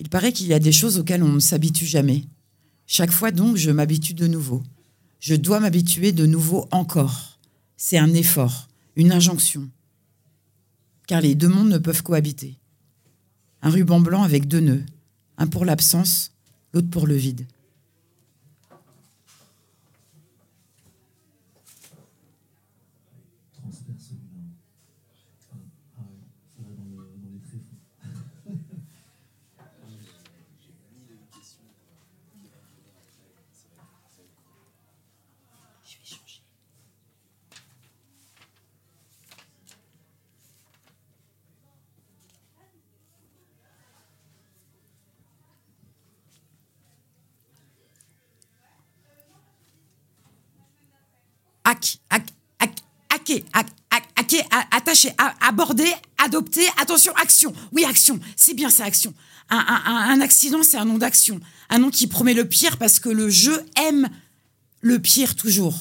Il 0.00 0.10
paraît 0.10 0.32
qu'il 0.32 0.48
y 0.48 0.54
a 0.54 0.58
des 0.58 0.72
choses 0.72 0.98
auxquelles 0.98 1.22
on 1.22 1.32
ne 1.32 1.40
s'habitue 1.40 1.86
jamais. 1.86 2.24
Chaque 2.86 3.10
fois 3.10 3.30
donc, 3.30 3.56
je 3.56 3.70
m'habitue 3.70 4.14
de 4.14 4.26
nouveau. 4.26 4.62
Je 5.18 5.34
dois 5.34 5.60
m'habituer 5.60 6.12
de 6.12 6.26
nouveau 6.26 6.68
encore. 6.70 7.39
C'est 7.82 7.96
un 7.96 8.12
effort, 8.12 8.68
une 8.94 9.10
injonction. 9.10 9.66
Car 11.06 11.22
les 11.22 11.34
deux 11.34 11.48
mondes 11.48 11.70
ne 11.70 11.78
peuvent 11.78 12.02
cohabiter. 12.02 12.58
Un 13.62 13.70
ruban 13.70 14.00
blanc 14.00 14.22
avec 14.22 14.46
deux 14.46 14.60
nœuds, 14.60 14.84
un 15.38 15.46
pour 15.46 15.64
l'absence, 15.64 16.34
l'autre 16.74 16.90
pour 16.90 17.06
le 17.06 17.14
vide. 17.14 17.46
Hack, 51.64 51.98
hack, 52.10 52.24
hack, 52.58 52.74
hacker, 53.10 53.40
hack, 53.52 53.66
hack, 53.90 54.04
hacker, 54.16 55.14
aborder, 55.40 55.92
adopter, 56.18 56.66
attention, 56.80 57.12
action. 57.16 57.52
Oui, 57.72 57.84
action, 57.84 58.18
c'est 58.36 58.54
bien 58.54 58.70
ça, 58.70 58.84
action. 58.84 59.12
Un, 59.50 59.58
un- 59.58 60.20
accident, 60.20 60.62
c'est 60.62 60.76
un 60.76 60.84
nom 60.84 60.98
d'action. 60.98 61.40
Un 61.70 61.78
nom 61.80 61.90
qui 61.90 62.06
promet 62.06 62.34
le 62.34 62.44
pire 62.46 62.76
parce 62.76 63.00
que 63.00 63.08
le 63.08 63.28
jeu 63.28 63.64
aime 63.76 64.08
le 64.80 64.98
pire 65.00 65.34
toujours. 65.34 65.74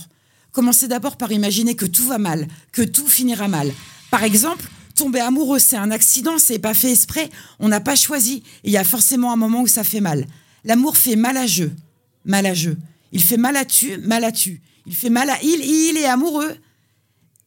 Commencez 0.52 0.88
d'abord 0.88 1.18
par 1.18 1.32
imaginer 1.32 1.76
que 1.76 1.86
tout 1.86 2.06
va 2.06 2.18
mal, 2.18 2.48
que 2.72 2.82
tout 2.82 3.08
finira 3.08 3.48
mal. 3.48 3.72
Par 4.10 4.24
exemple, 4.24 4.66
tomber 4.96 5.20
amoureux, 5.20 5.60
c'est 5.60 5.78
un 5.78 5.92
accident, 5.92 6.40
c'est 6.40 6.58
pas 6.60 6.74
fait 6.74 6.92
exprès, 6.92 7.30
on 7.60 7.68
n'a 7.70 7.80
pas 7.80 7.96
choisi. 7.96 8.44
Il 8.64 8.72
y 8.72 8.78
a 8.78 8.84
forcément 8.84 9.32
un 9.32 9.36
moment 9.36 9.62
où 9.62 9.68
ça 9.68 9.84
fait 9.84 10.02
mal. 10.02 10.26
L'amour 10.64 10.98
fait 10.98 11.16
mal 11.16 11.38
à 11.38 11.46
jeu, 11.46 11.72
mal 12.26 12.48
à 12.48 12.54
jeu. 12.56 12.76
Il 13.12 13.24
fait 13.24 13.38
mal 13.38 13.56
à 13.56 13.66
tu, 13.66 13.98
mal 14.00 14.24
à 14.24 14.32
tu. 14.32 14.62
Il 14.86 14.96
fait 14.96 15.10
mal 15.10 15.30
à 15.30 15.42
il, 15.44 15.64
il 15.64 15.98
est 15.98 16.06
amoureux. 16.06 16.56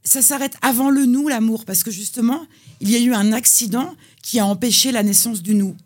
Ça 0.05 0.23
s'arrête 0.23 0.57
avant 0.63 0.91
le 0.91 1.07
nous, 1.07 1.29
l'amour, 1.29 1.65
parce 1.65 1.85
que 1.85 1.91
justement, 1.91 2.45
il 2.81 2.91
y 2.91 2.97
a 2.97 3.01
eu 3.01 3.15
un 3.15 3.33
accident 3.33 3.95
qui 4.23 4.41
a 4.41 4.47
empêché 4.47 4.93
la 4.93 5.03
naissance 5.03 5.43
du 5.43 5.55
nous. 5.55 5.77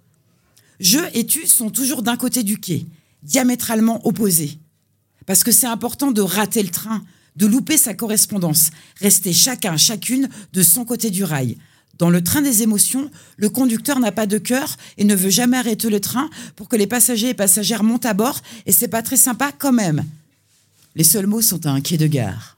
Je 0.80 0.98
et 1.14 1.26
tu 1.26 1.46
sont 1.46 1.70
toujours 1.70 2.02
d'un 2.02 2.16
côté 2.16 2.42
du 2.42 2.58
quai, 2.58 2.86
diamétralement 3.22 4.06
opposés. 4.06 4.58
Parce 5.26 5.44
que 5.44 5.52
c'est 5.52 5.66
important 5.66 6.12
de 6.12 6.22
rater 6.22 6.62
le 6.62 6.70
train, 6.70 7.04
de 7.36 7.46
louper 7.46 7.76
sa 7.76 7.94
correspondance, 7.94 8.70
rester 9.00 9.32
chacun, 9.32 9.76
chacune 9.76 10.28
de 10.52 10.62
son 10.62 10.84
côté 10.84 11.10
du 11.10 11.24
rail. 11.24 11.58
Dans 11.98 12.10
le 12.10 12.22
train 12.22 12.42
des 12.42 12.62
émotions, 12.62 13.10
le 13.36 13.48
conducteur 13.48 14.00
n'a 14.00 14.12
pas 14.12 14.26
de 14.26 14.38
cœur 14.38 14.76
et 14.98 15.04
ne 15.04 15.14
veut 15.14 15.30
jamais 15.30 15.56
arrêter 15.56 15.88
le 15.88 16.00
train 16.00 16.28
pour 16.54 16.68
que 16.68 16.76
les 16.76 16.86
passagers 16.86 17.30
et 17.30 17.34
passagères 17.34 17.82
montent 17.82 18.06
à 18.06 18.14
bord, 18.14 18.40
et 18.66 18.72
c'est 18.72 18.88
pas 18.88 19.02
très 19.02 19.16
sympa 19.16 19.50
quand 19.52 19.72
même. 19.72 20.04
Les 20.96 21.04
seuls 21.04 21.26
mots 21.26 21.42
sont 21.42 21.66
à 21.66 21.70
un 21.70 21.82
quai 21.82 21.98
de 21.98 22.06
gare. 22.06 22.56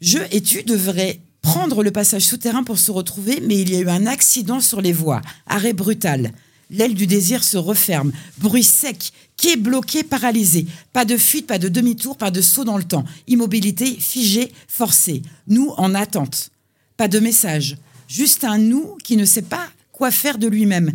Je 0.00 0.18
et 0.32 0.42
tu 0.42 0.64
devraient 0.64 1.20
prendre 1.42 1.84
le 1.84 1.92
passage 1.92 2.24
souterrain 2.24 2.64
pour 2.64 2.76
se 2.76 2.90
retrouver, 2.90 3.40
mais 3.46 3.60
il 3.60 3.70
y 3.70 3.76
a 3.76 3.80
eu 3.80 3.88
un 3.88 4.06
accident 4.06 4.60
sur 4.60 4.80
les 4.80 4.92
voies. 4.92 5.22
Arrêt 5.46 5.72
brutal. 5.72 6.32
L'aile 6.68 6.94
du 6.94 7.06
désir 7.06 7.44
se 7.44 7.56
referme. 7.56 8.12
Bruit 8.38 8.64
sec. 8.64 9.12
Quai 9.36 9.56
bloqué, 9.56 10.02
paralysé. 10.02 10.66
Pas 10.92 11.04
de 11.04 11.16
fuite, 11.16 11.46
pas 11.46 11.58
de 11.58 11.68
demi-tour, 11.68 12.16
pas 12.16 12.32
de 12.32 12.40
saut 12.40 12.64
dans 12.64 12.78
le 12.78 12.84
temps. 12.84 13.04
Immobilité 13.28 13.86
figée, 13.86 14.52
forcée. 14.66 15.22
Nous 15.46 15.70
en 15.76 15.94
attente. 15.94 16.50
Pas 16.96 17.06
de 17.06 17.20
message. 17.20 17.78
Juste 18.08 18.42
un 18.42 18.58
nous 18.58 18.96
qui 19.04 19.16
ne 19.16 19.24
sait 19.24 19.42
pas 19.42 19.68
quoi 19.92 20.10
faire 20.10 20.36
de 20.36 20.48
lui-même. 20.48 20.92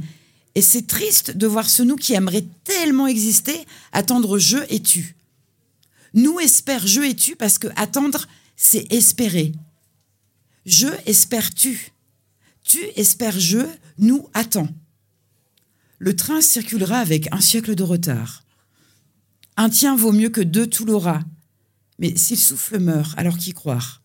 Et 0.53 0.61
c'est 0.61 0.85
triste 0.85 1.31
de 1.31 1.47
voir 1.47 1.69
ce 1.69 1.81
nous 1.81 1.95
qui 1.95 2.13
aimerait 2.13 2.45
tellement 2.65 3.07
exister 3.07 3.65
attendre 3.93 4.37
je 4.37 4.57
et 4.69 4.81
tu. 4.81 5.14
Nous 6.15 6.39
espère 6.39 6.87
je 6.87 7.01
et 7.01 7.15
tu 7.15 7.35
parce 7.35 7.57
que 7.57 7.67
attendre, 7.75 8.25
c'est 8.55 8.91
espérer. 8.91 9.51
Je 10.65 10.87
espère 11.05 11.53
tu. 11.53 11.91
Tu 12.63 12.79
espères 12.95 13.39
je, 13.39 13.59
nous 13.97 14.27
attend. 14.33 14.67
Le 15.99 16.15
train 16.15 16.41
circulera 16.41 16.99
avec 16.99 17.31
un 17.31 17.41
siècle 17.41 17.75
de 17.75 17.83
retard. 17.83 18.43
Un 19.57 19.69
tien 19.69 19.95
vaut 19.95 20.11
mieux 20.11 20.29
que 20.29 20.41
deux 20.41 20.67
tout 20.67 20.85
l'aura. 20.85 21.19
Mais 21.99 22.15
si 22.15 22.35
le 22.35 22.39
souffle 22.39 22.79
meurt, 22.79 23.13
alors 23.17 23.37
qui 23.37 23.53
croire? 23.53 24.01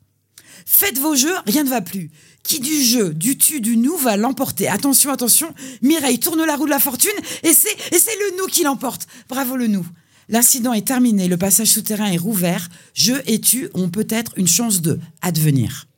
Faites 0.67 0.99
vos 0.99 1.15
jeux, 1.17 1.35
rien 1.47 1.65
ne 1.65 1.71
va 1.71 1.81
plus. 1.81 2.11
Qui 2.43 2.61
du 2.61 2.83
jeu, 2.83 3.15
du 3.15 3.39
tu, 3.39 3.61
du 3.61 3.77
nous 3.77 3.97
va 3.97 4.17
l'emporter? 4.17 4.69
Attention, 4.69 5.11
attention, 5.11 5.55
Mireille 5.83 6.19
tourne 6.19 6.45
la 6.45 6.57
roue 6.57 6.67
de 6.67 6.71
la 6.71 6.79
fortune 6.81 7.11
et 7.43 7.53
c'est 7.53 7.73
et 7.93 7.99
c'est 7.99 8.17
le 8.17 8.39
nous 8.39 8.47
qui 8.47 8.63
l'emporte. 8.63 9.07
Bravo 9.29 9.57
le 9.57 9.67
nous. 9.67 9.87
L'incident 10.31 10.73
est 10.73 10.87
terminé, 10.87 11.27
le 11.27 11.37
passage 11.37 11.67
souterrain 11.67 12.07
est 12.07 12.17
rouvert. 12.17 12.69
Je 12.95 13.15
et 13.27 13.41
tu 13.41 13.69
ont 13.75 13.89
peut-être 13.89 14.33
une 14.37 14.47
chance 14.47 14.81
de 14.81 15.01
advenir. 15.23 15.89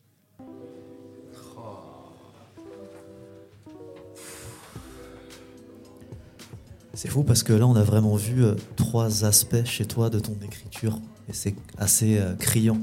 C'est 6.94 7.08
fou 7.08 7.24
parce 7.24 7.42
que 7.42 7.52
là, 7.52 7.66
on 7.66 7.76
a 7.76 7.82
vraiment 7.82 8.16
vu 8.16 8.42
euh, 8.42 8.54
trois 8.76 9.26
aspects 9.26 9.66
chez 9.66 9.84
toi 9.84 10.08
de 10.08 10.18
ton 10.18 10.36
écriture 10.42 10.98
et 11.28 11.34
c'est 11.34 11.54
assez 11.76 12.16
euh, 12.16 12.34
criant. 12.34 12.80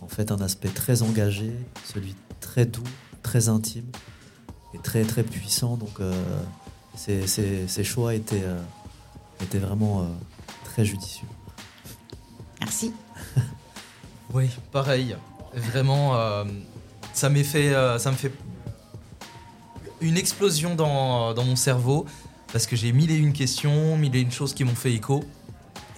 En 0.00 0.08
fait, 0.08 0.30
un 0.30 0.40
aspect 0.40 0.68
très 0.68 1.02
engagé, 1.02 1.52
celui 1.84 2.14
très 2.40 2.64
doux, 2.64 2.82
très 3.22 3.50
intime 3.50 3.86
et 4.72 4.78
très 4.78 5.04
très 5.04 5.24
puissant. 5.24 5.76
Donc, 5.76 6.00
euh, 6.00 6.14
ces, 6.96 7.84
choix 7.84 8.14
étaient, 8.14 8.44
vraiment 9.54 10.08
très 10.76 10.84
judicieux. 10.84 11.26
Merci. 12.60 12.92
Oui, 14.34 14.50
pareil. 14.72 15.16
Vraiment, 15.54 16.16
euh, 16.16 16.44
ça 17.14 17.30
m'est 17.30 17.44
fait, 17.44 17.72
euh, 17.72 17.96
ça 17.96 18.10
me 18.10 18.16
fait 18.16 18.32
une 20.00 20.18
explosion 20.18 20.74
dans, 20.74 21.32
dans 21.32 21.44
mon 21.44 21.54
cerveau 21.54 22.06
parce 22.52 22.66
que 22.66 22.74
j'ai 22.74 22.90
mille 22.92 23.12
et 23.12 23.16
une 23.16 23.32
questions, 23.32 23.96
mille 23.96 24.14
et 24.16 24.20
une 24.20 24.32
choses 24.32 24.52
qui 24.52 24.64
m'ont 24.64 24.74
fait 24.74 24.92
écho. 24.92 25.24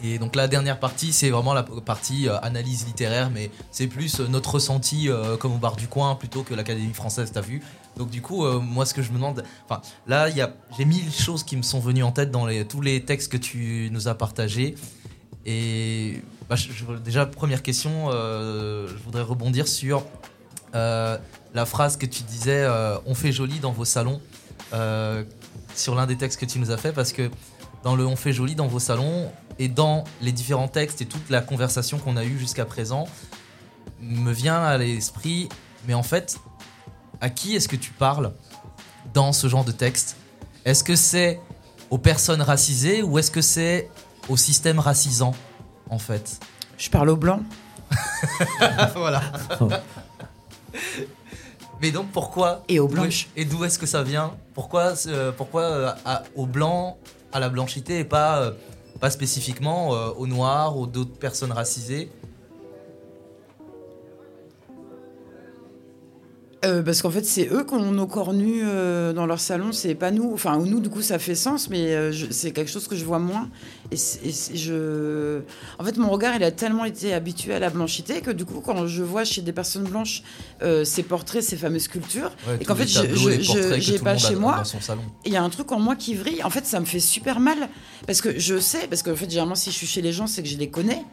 Et 0.04 0.18
donc 0.18 0.36
la 0.36 0.46
dernière 0.46 0.78
partie, 0.78 1.12
c'est 1.14 1.30
vraiment 1.30 1.54
la 1.54 1.62
partie 1.62 2.28
euh, 2.28 2.38
analyse 2.42 2.86
littéraire, 2.86 3.30
mais 3.30 3.50
c'est 3.72 3.88
plus 3.88 4.20
notre 4.20 4.54
ressenti 4.56 5.08
comme 5.40 5.54
au 5.54 5.58
bar 5.58 5.74
du 5.74 5.88
coin 5.88 6.14
plutôt 6.14 6.42
que 6.42 6.54
l'Académie 6.54 6.94
française, 6.94 7.32
t'as 7.32 7.40
vu. 7.40 7.62
Donc 7.98 8.10
du 8.10 8.22
coup, 8.22 8.46
euh, 8.46 8.60
moi 8.60 8.86
ce 8.86 8.94
que 8.94 9.02
je 9.02 9.10
me 9.10 9.16
demande, 9.16 9.42
enfin 9.68 9.82
là, 10.06 10.30
j'ai 10.30 10.84
mille 10.84 11.12
choses 11.12 11.42
qui 11.42 11.56
me 11.56 11.62
sont 11.62 11.80
venues 11.80 12.04
en 12.04 12.12
tête 12.12 12.30
dans 12.30 12.46
tous 12.64 12.80
les 12.80 13.04
textes 13.04 13.30
que 13.30 13.36
tu 13.36 13.90
nous 13.92 14.08
as 14.08 14.14
partagés. 14.14 14.76
Et 15.44 16.22
bah, 16.48 16.56
déjà, 17.04 17.26
première 17.26 17.62
question, 17.62 18.10
euh, 18.10 18.86
je 18.86 19.02
voudrais 19.02 19.22
rebondir 19.22 19.66
sur 19.66 20.04
euh, 20.74 21.18
la 21.54 21.66
phrase 21.66 21.96
que 21.96 22.06
tu 22.06 22.22
disais 22.22 22.66
On 23.04 23.14
fait 23.14 23.32
joli 23.32 23.58
dans 23.58 23.72
vos 23.72 23.84
salons, 23.84 24.20
sur 25.74 25.94
l'un 25.94 26.06
des 26.06 26.16
textes 26.16 26.40
que 26.40 26.46
tu 26.46 26.60
nous 26.60 26.70
as 26.70 26.76
fait, 26.76 26.92
parce 26.92 27.12
que 27.12 27.30
dans 27.82 27.96
le 27.96 28.06
On 28.06 28.16
fait 28.16 28.32
joli 28.32 28.54
dans 28.54 28.68
vos 28.68 28.80
salons, 28.80 29.30
et 29.58 29.68
dans 29.68 30.04
les 30.22 30.30
différents 30.30 30.68
textes 30.68 31.02
et 31.02 31.06
toute 31.06 31.30
la 31.30 31.40
conversation 31.40 31.98
qu'on 31.98 32.16
a 32.16 32.24
eue 32.24 32.38
jusqu'à 32.38 32.64
présent, 32.64 33.08
me 34.00 34.30
vient 34.30 34.62
à 34.62 34.78
l'esprit, 34.78 35.48
mais 35.88 35.94
en 35.94 36.04
fait, 36.04 36.38
à 37.20 37.30
qui 37.30 37.56
est-ce 37.56 37.68
que 37.68 37.76
tu 37.76 37.90
parles 37.92 38.32
dans 39.14 39.32
ce 39.32 39.48
genre 39.48 39.64
de 39.64 39.72
texte? 39.72 40.16
Est-ce 40.64 40.84
que 40.84 40.96
c'est 40.96 41.40
aux 41.90 41.98
personnes 41.98 42.42
racisées 42.42 43.02
ou 43.02 43.18
est-ce 43.18 43.30
que 43.30 43.40
c'est 43.42 43.90
au 44.28 44.36
système 44.36 44.78
racisant 44.78 45.34
en 45.90 45.98
fait? 45.98 46.38
Je 46.76 46.90
parle 46.90 47.08
aux 47.10 47.16
blancs. 47.16 47.42
voilà. 48.94 49.22
Mais 51.80 51.90
donc 51.92 52.10
pourquoi 52.12 52.62
Et 52.68 52.80
aux 52.80 52.88
d'où- 52.88 52.94
blanches. 52.94 53.28
Et 53.36 53.44
d'où 53.44 53.64
est-ce 53.64 53.78
que 53.78 53.86
ça 53.86 54.02
vient? 54.02 54.32
Pourquoi, 54.54 54.94
euh, 55.06 55.32
pourquoi 55.32 55.62
euh, 55.62 55.92
à- 56.04 56.22
aux 56.34 56.46
blancs, 56.46 56.96
à 57.32 57.38
la 57.40 57.48
blanchité 57.48 58.00
et 58.00 58.04
pas, 58.04 58.38
euh, 58.40 58.50
pas 59.00 59.10
spécifiquement 59.10 59.90
aux 59.90 60.26
noirs 60.26 60.76
ou 60.76 60.86
d'autres 60.86 61.16
personnes 61.16 61.52
racisées? 61.52 62.10
Euh, 66.64 66.82
parce 66.82 67.02
qu'en 67.02 67.10
fait, 67.10 67.24
c'est 67.24 67.48
eux 67.52 67.64
qui 67.64 67.74
ont 67.74 67.92
nos 67.92 68.08
corps 68.08 68.32
nus 68.32 68.62
euh, 68.64 69.12
dans 69.12 69.26
leur 69.26 69.38
salon, 69.38 69.70
c'est 69.70 69.94
pas 69.94 70.10
nous. 70.10 70.32
Enfin, 70.34 70.58
nous, 70.58 70.80
du 70.80 70.88
coup, 70.88 71.02
ça 71.02 71.20
fait 71.20 71.36
sens, 71.36 71.70
mais 71.70 71.94
euh, 71.94 72.12
c'est 72.30 72.50
quelque 72.50 72.70
chose 72.70 72.88
que 72.88 72.96
je 72.96 73.04
vois 73.04 73.20
moins. 73.20 73.48
Et, 73.92 73.96
je... 73.96 75.40
En 75.78 75.84
fait, 75.84 75.96
mon 75.98 76.10
regard, 76.10 76.34
il 76.34 76.42
a 76.42 76.50
tellement 76.50 76.84
été 76.84 77.14
habitué 77.14 77.54
à 77.54 77.60
la 77.60 77.70
blanchité 77.70 78.22
que 78.22 78.32
du 78.32 78.44
coup, 78.44 78.60
quand 78.60 78.88
je 78.88 79.04
vois 79.04 79.24
chez 79.24 79.40
des 79.40 79.52
personnes 79.52 79.84
blanches 79.84 80.22
ces 80.84 81.02
portraits, 81.04 81.42
ces 81.42 81.56
fameuses 81.56 81.82
sculptures, 81.82 82.32
Ouais, 82.48 82.58
et 82.60 82.64
qu'en 82.64 82.74
fait, 82.74 82.88
je- 82.88 83.02
le 83.02 83.98
pas 83.98 84.18
chez 84.18 84.34
moi, 84.34 84.62
il 85.24 85.32
y 85.32 85.36
a 85.36 85.42
un 85.42 85.50
truc 85.50 85.70
en 85.70 85.78
moi 85.78 85.94
qui 85.94 86.14
vrille. 86.14 86.42
En 86.42 86.50
fait, 86.50 86.66
ça 86.66 86.80
me 86.80 86.84
fait 86.86 87.00
super 87.00 87.38
mal 87.40 87.68
parce 88.06 88.20
que 88.20 88.38
je 88.38 88.58
sais, 88.58 88.86
parce 88.88 89.02
qu'en 89.02 89.14
fait, 89.14 89.28
généralement, 89.30 89.54
si 89.54 89.70
je 89.70 89.76
suis 89.76 89.86
chez 89.86 90.02
les 90.02 90.12
gens, 90.12 90.26
c'est 90.26 90.42
que 90.42 90.48
je 90.48 90.56
les 90.58 90.68
connais. 90.70 91.04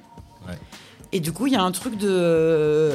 Ouais. 0.48 0.58
Et 1.12 1.20
du 1.20 1.32
coup, 1.32 1.48
il 1.48 1.54
y 1.54 1.56
a 1.56 1.62
un 1.62 1.72
truc 1.72 1.98
de. 1.98 2.92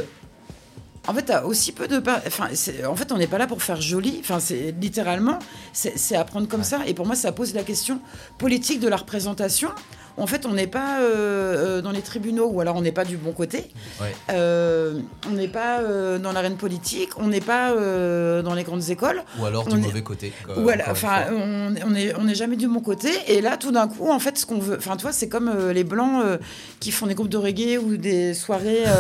En 1.11 1.15
fait, 1.15 1.23
t'as 1.23 1.43
aussi 1.43 1.73
peu 1.73 1.89
de. 1.89 2.01
Enfin, 2.25 2.47
en 2.87 2.95
fait, 2.95 3.11
on 3.11 3.19
n'est 3.19 3.27
pas 3.27 3.39
là 3.39 3.49
pour 3.49 3.65
faire 3.65 3.81
joli. 3.81 4.19
Enfin, 4.21 4.39
c'est 4.39 4.73
littéralement, 4.81 5.41
c'est 5.73 5.99
c'est 5.99 6.15
à 6.15 6.23
prendre 6.23 6.47
comme 6.47 6.63
ça. 6.63 6.87
Et 6.87 6.95
pour 6.95 7.05
moi, 7.05 7.17
ça 7.17 7.33
pose 7.33 7.53
la 7.53 7.65
question 7.65 8.01
politique 8.39 8.79
de 8.79 8.87
la 8.87 8.97
représentation. 8.97 9.71
En 10.17 10.27
fait, 10.27 10.45
on 10.47 10.53
n'est 10.53 10.67
pas 10.67 11.01
euh, 11.01 11.79
euh, 11.79 11.83
dans 11.83 11.93
les 11.93 12.03
tribunaux, 12.03 12.49
ou 12.53 12.61
alors 12.61 12.77
on 12.77 12.83
n'est 12.83 12.93
pas 12.93 13.05
du 13.05 13.17
bon 13.17 13.33
côté. 13.33 13.71
Ouais. 14.01 14.15
Euh, 14.31 14.99
on 15.29 15.33
n'est 15.35 15.49
pas 15.49 15.81
euh, 15.81 16.19
dans 16.19 16.33
l'arène 16.33 16.57
politique. 16.57 17.11
On 17.17 17.29
n'est 17.29 17.41
pas 17.41 17.71
euh, 17.73 18.43
dans 18.43 18.55
les 18.55 18.63
grandes 18.65 18.91
écoles. 18.91 19.23
Ou 19.39 19.47
alors 19.47 19.65
On 19.67 19.75
du 19.75 19.81
est- 19.81 19.83
mauvais 19.87 20.03
côté. 20.03 20.33
quoi, 20.45 20.57
une 20.75 20.83
enfin, 20.91 21.25
on 21.33 21.75
on 21.87 21.95
est, 21.95 22.13
on 22.19 22.29
est 22.29 22.35
jamais 22.35 22.57
du 22.57 22.69
bon 22.69 22.81
côté. 22.81 23.09
Et 23.29 23.41
là, 23.41 23.57
tout 23.57 23.73
d'un 23.73 23.89
coup, 23.89 24.11
en 24.11 24.19
fait, 24.19 24.37
ce 24.37 24.45
qu'on 24.47 24.59
veut, 24.59 24.77
enfin, 24.79 24.97
toi, 24.97 25.13
c'est 25.13 25.29
comme 25.29 25.49
euh, 25.49 25.73
les 25.73 25.85
blancs 25.85 26.23
euh, 26.25 26.39
qui 26.81 26.91
font 26.93 27.07
des 27.07 27.15
groupes 27.15 27.29
de 27.31 27.39
reggae 27.39 27.79
ou 27.79 27.97
des 27.97 28.35
soirées. 28.35 28.85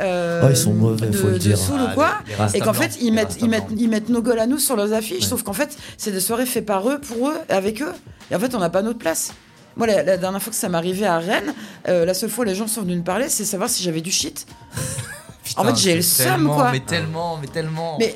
Oh, 0.00 0.46
ils 0.50 0.56
sont 0.56 0.72
mauvais, 0.74 1.06
de, 1.06 1.16
faut 1.16 1.28
le 1.28 1.32
de 1.34 1.38
dire. 1.38 1.56
soul 1.58 1.78
Ah, 1.80 1.90
ou 1.90 1.94
quoi. 1.94 2.10
les- 2.26 2.32
les 2.32 2.36
Rasta 2.36 2.58
Et 2.58 2.60
qu'en 2.60 2.72
fait, 2.72 2.98
ils 3.00 3.12
mettent, 3.12 3.36
ils 3.40 3.48
mettent, 3.48 3.64
ils 3.76 3.88
mettent 3.88 4.08
nos 4.08 4.22
gueules 4.22 4.38
à 4.40 4.46
nous 4.46 4.58
sur 4.58 4.76
leurs 4.76 4.92
affiches. 4.92 5.22
Ouais. 5.22 5.28
Sauf 5.28 5.42
qu'en 5.42 5.52
fait, 5.52 5.76
c'est 5.96 6.10
des 6.12 6.20
soirées 6.20 6.46
faites 6.46 6.66
par 6.66 6.88
eux, 6.88 6.98
pour 7.00 7.28
eux, 7.28 7.36
avec 7.48 7.80
eux. 7.82 7.92
Et 8.30 8.34
en 8.34 8.38
fait, 8.38 8.54
on 8.54 8.58
n'a 8.58 8.70
pas 8.70 8.82
notre 8.82 8.98
place. 8.98 9.32
Moi, 9.76 9.86
la, 9.86 10.02
la 10.02 10.16
dernière 10.16 10.40
fois 10.42 10.50
que 10.50 10.56
ça 10.56 10.68
m'arrivait 10.68 11.06
à 11.06 11.18
Rennes, 11.18 11.54
euh, 11.88 12.04
la 12.04 12.14
seule 12.14 12.30
fois 12.30 12.44
où 12.44 12.48
les 12.48 12.54
gens 12.54 12.66
sont 12.68 12.82
venus 12.82 12.98
me 12.98 13.02
parler, 13.02 13.28
c'est 13.28 13.44
savoir 13.44 13.68
si 13.68 13.82
j'avais 13.82 14.00
du 14.00 14.12
shit. 14.12 14.46
en 15.56 15.64
fait, 15.64 15.76
j'ai 15.76 15.96
le 15.96 16.02
seum, 16.02 16.46
quoi. 16.46 16.70
Mais 16.72 16.80
tellement, 16.80 17.38
mais 17.38 17.48
tellement. 17.48 17.96
Mais 17.98 18.14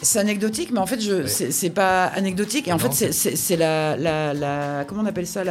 c'est 0.00 0.18
anecdotique, 0.20 0.70
mais 0.72 0.78
en 0.78 0.86
fait, 0.86 1.00
je, 1.00 1.12
Ouais. 1.22 1.26
c'est 1.50 1.70
pas 1.70 2.04
anecdotique. 2.06 2.68
Et 2.68 2.72
en 2.72 2.78
fait, 2.78 2.92
c'est- 3.12 3.56
la, 3.56 3.96
la, 3.96 4.32
la- 4.32 4.84
Comment 4.86 5.02
on 5.02 5.06
appelle 5.06 5.26
ça 5.26 5.42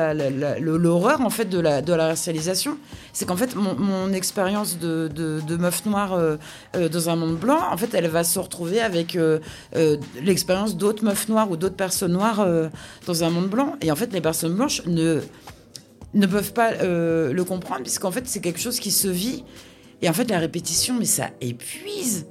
L'horreur, 0.60 1.22
en 1.22 1.30
fait, 1.30 1.46
de 1.46 1.60
la, 1.60 1.82
de 1.82 1.94
la 1.94 2.08
racialisation. 2.08 2.78
C'est 3.12 3.26
qu'en 3.26 3.36
fait, 3.36 3.56
mon, 3.56 3.76
mon 3.76 4.14
expérience 4.14 4.80
de, 4.80 5.10
de, 5.14 5.42
de 5.46 5.58
meuf 5.58 5.86
noire 5.86 6.14
euh, 6.14 6.38
euh, 6.76 6.88
dans 6.88 7.10
un 7.10 7.16
monde 7.18 7.36
blanc, 7.38 7.60
en 7.72 7.76
fait, 7.78 7.94
elle 7.94 8.08
va 8.08 8.24
se 8.24 8.40
retrouver 8.40 8.80
avec 8.80 9.16
euh, 9.16 9.40
l'expérience 10.24 10.78
d'autres 10.78 11.04
meufs 11.04 11.28
noires 11.28 11.52
ou 11.52 11.58
d'autres 11.58 11.76
personnes 11.76 12.14
noires 12.14 12.46
dans 13.06 13.24
un 13.24 13.30
monde 13.30 13.50
blanc. 13.50 13.76
Et 13.82 13.92
en 13.92 13.96
fait, 13.96 14.14
les 14.14 14.22
personnes 14.22 14.54
blanches 14.56 14.82
ne, 14.86 15.20
ne 16.14 16.26
peuvent 16.26 16.54
pas 16.54 16.72
le 16.84 17.44
comprendre, 17.44 17.82
puisqu'en 17.84 18.12
fait, 18.12 18.24
c'est 18.28 18.40
quelque 18.40 18.60
chose 18.62 18.80
qui 18.80 18.92
se 18.92 19.08
vit. 19.10 19.44
Et 20.02 20.10
en 20.10 20.14
fait, 20.14 20.30
la 20.30 20.40
répétition, 20.40 20.96
mais 20.98 21.06
ça 21.06 21.32
épuise. 21.42 22.28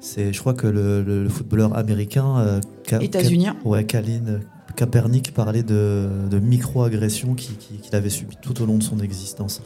C'est, 0.00 0.32
je 0.32 0.40
crois 0.40 0.54
que 0.54 0.66
le, 0.66 1.02
le- 1.02 1.22
le 1.24 1.28
footballeur 1.28 1.76
américain, 1.76 2.38
euh, 2.38 2.60
Ka- 2.84 3.02
États-unien. 3.02 3.54
Ka- 3.62 3.68
ouais, 3.68 3.84
Kalin 3.84 4.40
Kaepernick 4.76 5.34
parlait 5.34 5.64
de, 5.64 6.08
de 6.30 6.38
micro-agressions 6.38 7.34
qui- 7.34 7.54
qui- 7.54 7.78
qu'il 7.78 7.94
avait 7.96 8.10
subies 8.10 8.36
tout 8.40 8.62
au 8.62 8.66
long 8.66 8.78
de 8.78 8.82
son 8.82 8.98
existence. 9.00 9.60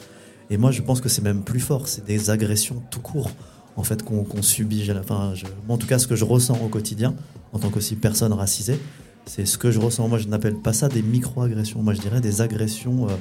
Et 0.49 0.57
moi, 0.57 0.71
je 0.71 0.81
pense 0.83 1.01
que 1.03 1.09
c'est 1.11 1.23
même 1.23 1.43
plus 1.43 1.61
fort. 1.61 1.87
C'est 1.89 2.05
des 2.07 2.31
agressions 2.31 2.83
tout 2.91 3.01
court, 3.01 3.31
en 3.77 3.83
fait, 3.83 4.03
qu'on 4.03 4.25
qu'on 4.25 4.41
subit. 4.43 4.91
Enfin, 4.99 5.33
je- 5.35 5.45
moi, 5.67 5.75
en 5.75 5.79
tout 5.79 5.87
cas, 5.87 5.99
ce 5.99 6.07
que 6.07 6.17
je 6.17 6.25
ressens 6.25 6.59
au 6.65 6.69
quotidien, 6.69 7.15
en 7.53 7.59
tant 7.59 7.69
qu'aussi 7.69 7.97
personne 7.97 8.33
racisée, 8.33 8.79
c'est 9.27 9.45
ce 9.47 9.59
que 9.59 9.71
je 9.71 9.81
ressens. 9.81 10.09
Moi, 10.09 10.19
je 10.19 10.29
n'appelle 10.29 10.57
pas 10.57 10.73
ça 10.73 10.89
des 10.89 11.03
micro-agressions. 11.03 11.83
Moi, 11.83 11.93
je 11.93 12.01
dirais 12.01 12.21
des 12.23 12.41
agressions 12.41 13.07
euh, 13.09 13.13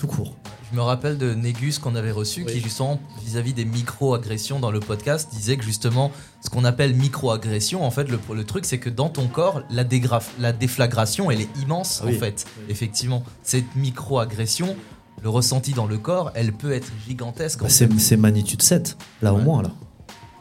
tout 0.00 0.06
court. 0.06 0.34
Je 0.72 0.76
me 0.76 0.80
rappelle 0.82 1.18
de 1.18 1.34
Négus 1.34 1.78
qu'on 1.78 1.94
avait 1.94 2.10
reçu 2.10 2.44
qui 2.46 2.60
justement 2.60 2.98
vis-à-vis 3.22 3.52
des 3.52 3.64
micro-agressions 3.66 4.58
dans 4.60 4.70
le 4.70 4.80
podcast 4.80 5.28
disait 5.32 5.56
que 5.58 5.64
justement 5.64 6.10
ce 6.40 6.48
qu'on 6.48 6.64
appelle 6.64 6.94
micro-agression 6.94 7.84
en 7.84 7.90
fait 7.90 8.08
le, 8.08 8.18
le 8.34 8.44
truc 8.44 8.64
c'est 8.64 8.78
que 8.78 8.88
dans 8.88 9.10
ton 9.10 9.26
corps 9.26 9.62
la, 9.68 9.84
dégraf- 9.84 10.30
la 10.38 10.52
déflagration 10.52 11.30
elle 11.30 11.42
est 11.42 11.48
immense 11.60 12.02
oui. 12.06 12.16
en 12.16 12.18
fait 12.18 12.46
effectivement 12.70 13.24
cette 13.42 13.74
micro-agression 13.76 14.74
le 15.22 15.28
ressenti 15.28 15.72
dans 15.72 15.86
le 15.86 15.98
corps 15.98 16.30
elle 16.34 16.52
peut 16.54 16.72
être 16.72 16.90
gigantesque 17.06 17.60
Bah, 17.60 17.68
c'est 17.68 17.92
c'est 18.00 18.16
magnitude 18.16 18.62
7, 18.62 18.96
là 19.20 19.34
au 19.34 19.38
moins. 19.38 19.62
Là. 19.62 19.70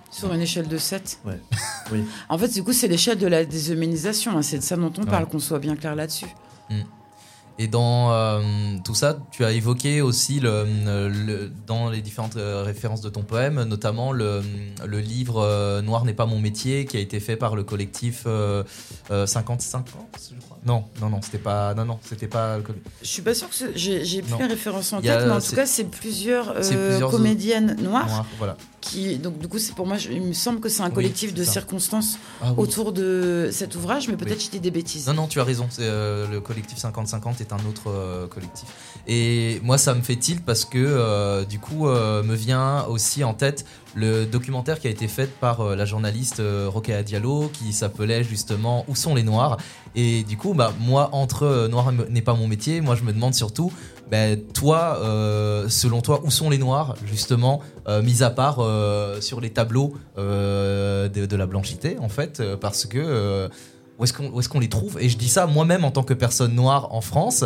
Sur 0.09 0.33
une 0.33 0.41
échelle 0.41 0.67
de 0.69 0.77
7 0.77 1.19
Ouais. 1.25 1.39
Oui. 1.91 2.03
En 2.29 2.37
fait, 2.37 2.47
du 2.53 2.63
coup, 2.63 2.71
c'est 2.71 2.87
l'échelle 2.87 3.17
de 3.17 3.25
la 3.27 3.43
déshumanisation. 3.45 4.37
hein. 4.37 4.41
C'est 4.43 4.59
de 4.59 4.63
ça 4.63 4.75
dont 4.77 4.93
on 4.97 5.01
Ouais. 5.01 5.09
parle, 5.09 5.25
qu'on 5.27 5.39
soit 5.39 5.57
bien 5.59 5.75
clair 5.75 5.95
là-dessus. 5.95 6.27
Et 7.61 7.67
dans 7.67 8.13
euh, 8.13 8.41
tout 8.85 8.95
ça, 8.95 9.17
tu 9.31 9.43
as 9.43 9.51
évoqué 9.51 10.01
aussi 10.01 10.39
le, 10.39 10.63
le- 11.09 11.51
dans 11.67 11.89
les 11.89 12.01
différentes 12.01 12.37
euh, 12.37 12.63
références 12.63 13.01
de 13.01 13.09
ton 13.09 13.21
poème, 13.23 13.61
notamment 13.63 14.13
le, 14.13 14.41
le 14.85 14.99
livre 15.01 15.41
euh, 15.43 15.81
Noir 15.81 16.05
n'est 16.05 16.13
pas 16.13 16.25
mon 16.25 16.39
métier, 16.39 16.85
qui 16.85 16.95
a 16.95 17.01
été 17.01 17.19
fait 17.19 17.35
par 17.35 17.57
le 17.57 17.63
collectif 17.65 18.23
euh, 18.27 18.63
euh, 19.11 19.25
55 19.25 19.79
ans, 19.79 19.83
je 20.17 20.39
crois. 20.39 20.57
Non, 20.65 20.85
non, 21.01 21.09
non, 21.09 21.21
c'était 21.21 21.37
pas, 21.37 21.73
non, 21.73 21.83
non, 21.83 21.99
c'était 22.01 22.27
pas 22.27 22.55
le 22.57 22.63
collectif. 22.63 22.91
Je 23.01 23.07
suis 23.07 23.21
pas 23.21 23.33
sûre 23.33 23.49
que 23.49 23.55
j'ai 23.75 24.21
plus 24.21 24.31
Non. 24.31 24.39
les 24.39 24.45
références 24.47 24.93
en 24.93 25.01
tête, 25.01 25.23
mais 25.25 25.31
en 25.33 25.41
tout 25.41 25.55
cas, 25.55 25.65
c'est 25.65 25.83
plusieurs, 25.83 26.53
plusieurs 26.53 27.11
comédiennes 27.11 27.75
noires 27.81 28.07
Noir, 28.07 28.25
voilà. 28.37 28.55
Qui 28.81 29.17
donc 29.17 29.37
du 29.39 29.47
coup, 29.47 29.59
c'est 29.59 29.73
pour 29.75 29.85
moi, 29.87 29.97
je- 29.97 30.09
il 30.11 30.21
me 30.21 30.33
semble 30.33 30.59
que 30.59 30.69
c'est 30.69 30.81
un 30.83 30.89
collectif 30.89 31.33
de 31.33 31.43
ça. 31.43 31.51
circonstances 31.53 32.17
Ah 32.41 32.51
oui. 32.51 32.55
autour 32.63 32.91
de 32.93 33.49
cet 33.51 33.75
ouvrage, 33.75 34.07
mais 34.07 34.15
peut-être 34.17 34.37
Oui. 34.39 34.45
je 34.45 34.51
dis 34.51 34.59
des 34.59 34.71
bêtises. 34.71 35.07
Non, 35.07 35.13
non, 35.13 35.27
tu 35.27 35.39
as 35.39 35.43
raison. 35.43 35.67
C'est, 35.69 35.81
euh, 35.83 36.27
le 36.31 36.39
collectif 36.41 36.77
50-50 36.77 37.41
est 37.41 37.51
un 37.53 37.57
autre 37.67 37.87
euh, 37.89 38.27
collectif. 38.27 38.67
Et 39.07 39.59
moi, 39.63 39.77
ça 39.77 39.93
me 39.93 40.01
fait 40.01 40.15
tilt 40.15 40.43
parce 40.45 40.65
que 40.65 40.77
euh, 40.77 41.45
du 41.45 41.59
coup, 41.59 41.87
me 41.87 42.35
vient 42.35 42.85
aussi 42.85 43.23
en 43.23 43.33
tête 43.33 43.65
le 43.95 44.25
documentaire 44.25 44.79
qui 44.79 44.87
a 44.87 44.91
été 44.91 45.07
fait 45.07 45.29
par 45.39 45.75
la 45.75 45.85
journaliste 45.85 46.41
Rokhaya 46.67 47.01
Diallo 47.03 47.49
qui 47.51 47.73
s'appelait 47.73 48.23
justement 48.23 48.85
Où 48.87 48.95
sont 48.95 49.15
les 49.15 49.23
Noirs? 49.23 49.57
Et 49.95 50.23
du 50.23 50.37
coup, 50.37 50.53
bah, 50.53 50.71
moi, 50.79 51.09
entre 51.13 51.67
Noir 51.69 51.91
n'est 51.91 52.21
pas 52.21 52.35
mon 52.35 52.47
métier, 52.47 52.81
moi, 52.81 52.95
je 52.95 53.03
me 53.03 53.11
demande 53.11 53.33
surtout, 53.33 53.71
bah, 54.09 54.35
toi, 54.53 54.97
euh, 55.01 55.69
selon 55.69 56.01
toi, 56.01 56.21
où 56.23 56.31
sont 56.31 56.49
les 56.49 56.57
Noirs, 56.57 56.95
justement, 57.05 57.61
euh, 57.87 58.01
mis 58.01 58.23
à 58.23 58.31
part 58.31 58.57
euh, 58.59 59.21
sur 59.21 59.39
les 59.39 59.51
tableaux 59.51 59.93
de, 60.17 61.35
la 61.35 61.45
blanchité, 61.45 61.97
en 61.99 62.09
fait, 62.09 62.41
parce 62.59 62.85
que. 62.85 63.49
où 63.99 64.03
est-ce 64.03 64.49
qu'on 64.49 64.59
les 64.59 64.69
trouve? 64.69 64.97
Et 64.99 65.09
je 65.09 65.17
dis 65.17 65.29
ça 65.29 65.45
moi-même 65.45 65.85
en 65.85 65.91
tant 65.91 66.03
que 66.03 66.13
personne 66.13 66.55
noire 66.55 66.93
en 66.93 67.01
France, 67.01 67.45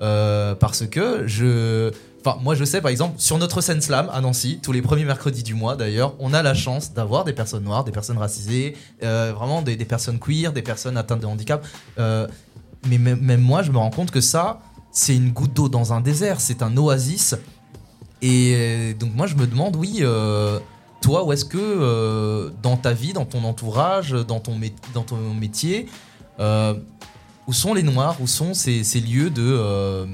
parce 0.00 0.86
que 0.86 1.26
je. 1.26 1.92
Enfin, 2.24 2.36
moi 2.42 2.56
je 2.56 2.64
sais 2.64 2.80
par 2.80 2.90
exemple, 2.90 3.14
sur 3.18 3.38
notre 3.38 3.60
scène 3.60 3.80
slam 3.80 4.10
à 4.12 4.20
Nancy, 4.20 4.58
tous 4.60 4.72
les 4.72 4.82
premiers 4.82 5.04
mercredis 5.04 5.44
du 5.44 5.54
mois 5.54 5.76
d'ailleurs, 5.76 6.16
on 6.18 6.34
a 6.34 6.42
la 6.42 6.52
chance 6.52 6.92
d'avoir 6.92 7.22
des 7.22 7.32
personnes 7.32 7.62
noires, 7.62 7.84
des 7.84 7.92
personnes 7.92 8.18
racisées, 8.18 8.76
vraiment 9.00 9.62
des, 9.62 9.76
personnes 9.76 10.18
queer, 10.18 10.52
des 10.52 10.62
personnes 10.62 10.96
atteintes 10.96 11.20
de 11.20 11.26
handicap. 11.26 11.64
Mais 12.86 12.98
même 12.98 13.40
moi, 13.40 13.62
je 13.62 13.70
me 13.70 13.78
rends 13.78 13.90
compte 13.90 14.10
que 14.10 14.20
ça, 14.20 14.60
c'est 14.90 15.16
une 15.16 15.30
goutte 15.30 15.52
d'eau 15.54 15.68
dans 15.68 15.92
un 15.92 16.00
désert, 16.00 16.40
c'est 16.40 16.62
un 16.62 16.76
oasis. 16.76 17.34
Et 18.22 18.54
euh, 18.56 18.94
donc 18.94 19.14
moi 19.14 19.26
je 19.26 19.36
me 19.36 19.46
demande, 19.46 19.76
oui, 19.76 19.98
euh, 20.00 20.58
toi, 21.00 21.24
où 21.24 21.32
est-ce 21.32 21.44
que 21.44 21.58
euh, 21.58 22.50
dans 22.62 22.76
ta 22.76 22.92
vie, 22.92 23.12
dans 23.12 23.24
ton 23.24 23.44
entourage, 23.44 24.10
dans 24.10 24.40
ton, 24.40 24.58
dans 24.94 25.02
ton 25.02 25.34
métier, 25.34 25.86
où 26.38 27.52
sont 27.52 27.74
les 27.74 27.82
noirs, 27.82 28.16
où 28.20 28.26
sont 28.26 28.54
ces, 28.54 28.84
ces 28.84 29.00
lieux 29.00 29.30
de, 29.30 30.06